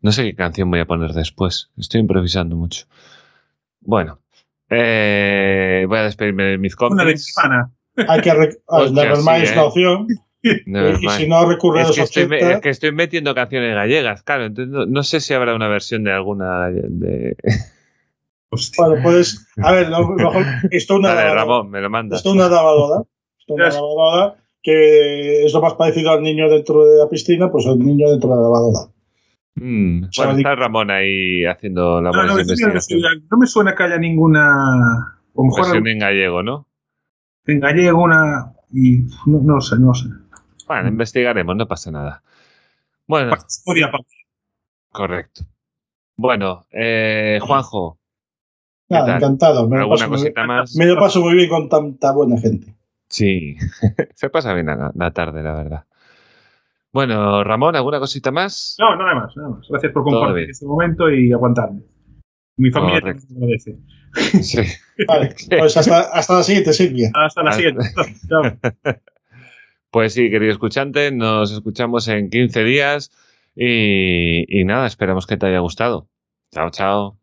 No 0.00 0.12
sé 0.12 0.24
qué 0.24 0.34
canción 0.34 0.70
voy 0.70 0.80
a 0.80 0.86
poner 0.86 1.12
después. 1.12 1.70
Estoy 1.76 2.00
improvisando 2.00 2.56
mucho. 2.56 2.86
Bueno, 3.80 4.20
eh, 4.70 5.84
voy 5.88 5.98
a 5.98 6.02
despedirme 6.04 6.44
de 6.44 6.58
mis 6.58 6.74
Una 6.80 7.04
de. 7.04 7.14
Tijuana. 7.14 7.70
Hay 8.08 8.20
que 8.22 8.30
Hostia, 8.66 9.02
Nevermind 9.04 9.36
sí, 9.38 9.42
es 9.42 9.50
¿eh? 9.50 9.54
una 9.54 9.64
opción. 9.64 10.06
Y 10.42 11.08
si 11.10 11.28
no 11.28 11.46
recurre 11.46 11.80
a 11.80 11.82
Es 11.82 11.88
los 11.88 11.96
que, 11.96 12.02
estoy, 12.04 12.26
me- 12.26 12.36
80, 12.36 12.54
es 12.54 12.60
que 12.62 12.70
estoy 12.70 12.92
metiendo 12.92 13.34
canciones 13.34 13.74
gallegas, 13.74 14.22
claro. 14.22 14.46
Entonces 14.46 14.72
no, 14.72 14.86
no 14.86 15.02
sé 15.02 15.20
si 15.20 15.34
habrá 15.34 15.54
una 15.54 15.68
versión 15.68 16.02
de 16.02 16.12
alguna. 16.14 16.70
De... 16.70 17.36
Hostia. 18.48 18.86
bueno, 18.86 19.02
pues, 19.02 19.46
a 19.62 19.72
ver, 19.72 19.90
lo 19.90 20.08
mejor, 20.16 20.46
esto 20.70 20.94
es 20.94 20.98
una 20.98 21.10
Dale, 21.10 21.20
lavadora. 21.34 21.40
Ramón, 21.42 21.70
me 21.70 21.80
lo 21.82 21.90
manda. 21.90 22.16
Esto 22.16 22.30
es 22.30 22.34
una 22.36 22.48
lavadora. 22.48 23.02
Esto 23.38 23.54
es 23.54 23.54
una 23.54 23.68
lavadora 23.68 24.36
que 24.62 25.44
es 25.44 25.52
lo 25.52 25.62
más 25.62 25.74
parecido 25.74 26.10
al 26.10 26.22
niño 26.22 26.48
dentro 26.50 26.84
de 26.86 26.98
la 26.98 27.08
piscina, 27.08 27.50
pues 27.50 27.66
el 27.66 27.78
niño 27.78 28.10
dentro 28.10 28.28
de 28.30 28.36
la 28.36 28.42
lavadora. 28.42 28.80
Mm, 29.56 30.04
sea, 30.12 30.26
bueno, 30.26 30.38
está 30.38 30.54
Ramón 30.54 30.90
ahí 30.90 31.44
haciendo 31.44 32.00
No, 32.00 32.12
labores 32.12 32.30
no, 32.30 32.36
de 32.36 32.42
estoy 32.42 32.64
investigación. 32.68 33.26
no 33.30 33.38
me 33.38 33.46
suena 33.46 33.74
que 33.74 33.82
haya 33.82 33.98
ninguna. 33.98 35.18
Lo 35.34 35.44
mejor 35.44 35.60
Versión 35.62 35.86
en 35.88 35.98
gallego, 35.98 36.42
¿no? 36.42 36.66
en 37.46 37.60
gallego 37.60 38.02
una. 38.02 38.52
Y 38.72 38.98
no, 39.26 39.40
no 39.42 39.60
sé, 39.60 39.76
no 39.78 39.92
sé. 39.94 40.06
Bueno, 40.68 40.88
investigaremos, 40.88 41.56
no 41.56 41.66
pasa 41.66 41.90
nada. 41.90 42.22
Bueno, 43.06 43.32
Podía 43.64 43.90
correcto. 44.92 45.42
Bueno, 46.16 46.66
eh, 46.70 47.38
Juanjo, 47.42 47.98
¿Qué 48.88 48.94
Nada, 48.94 49.06
tal? 49.06 49.16
encantado. 49.16 49.68
Me 49.68 49.76
lo, 49.76 49.82
¿alguna 49.82 49.98
paso 49.98 50.10
cosita 50.10 50.44
más? 50.46 50.76
me 50.76 50.86
lo 50.86 50.96
paso 50.96 51.20
muy 51.22 51.34
bien 51.34 51.48
con 51.48 51.68
tanta 51.68 52.12
buena 52.12 52.38
gente. 52.38 52.74
Sí, 53.10 53.56
se 54.14 54.30
pasa 54.30 54.54
bien 54.54 54.66
la, 54.66 54.92
la 54.94 55.10
tarde, 55.10 55.42
la 55.42 55.54
verdad. 55.54 55.84
Bueno, 56.92 57.44
Ramón, 57.44 57.76
¿alguna 57.76 57.98
cosita 57.98 58.30
más? 58.30 58.76
No, 58.78 58.96
nada 58.96 59.14
más, 59.14 59.36
nada 59.36 59.50
más. 59.50 59.66
Gracias 59.68 59.92
por 59.92 60.04
compartir 60.04 60.50
este 60.50 60.66
momento 60.66 61.10
y 61.10 61.32
aguantarme. 61.32 61.82
Mi 62.56 62.70
familia 62.70 63.00
Correcto. 63.00 63.26
también 63.28 63.40
me 63.40 63.46
agradece. 63.46 63.78
Sí. 64.42 64.62
Vale, 65.06 65.34
pues 65.58 65.76
hasta, 65.76 66.00
hasta 66.00 66.34
la 66.34 66.42
siguiente, 66.42 66.72
Silvia. 66.72 67.10
Hasta 67.14 67.42
la 67.44 67.52
siguiente. 67.52 67.84
Chao. 68.28 68.58
Pues 69.90 70.14
sí, 70.14 70.30
querido 70.30 70.52
escuchante, 70.52 71.12
nos 71.12 71.52
escuchamos 71.52 72.08
en 72.08 72.28
15 72.28 72.64
días 72.64 73.10
y, 73.54 74.44
y 74.48 74.64
nada, 74.64 74.86
esperamos 74.86 75.26
que 75.26 75.36
te 75.36 75.46
haya 75.46 75.60
gustado. 75.60 76.08
Chao, 76.52 76.70
chao. 76.70 77.19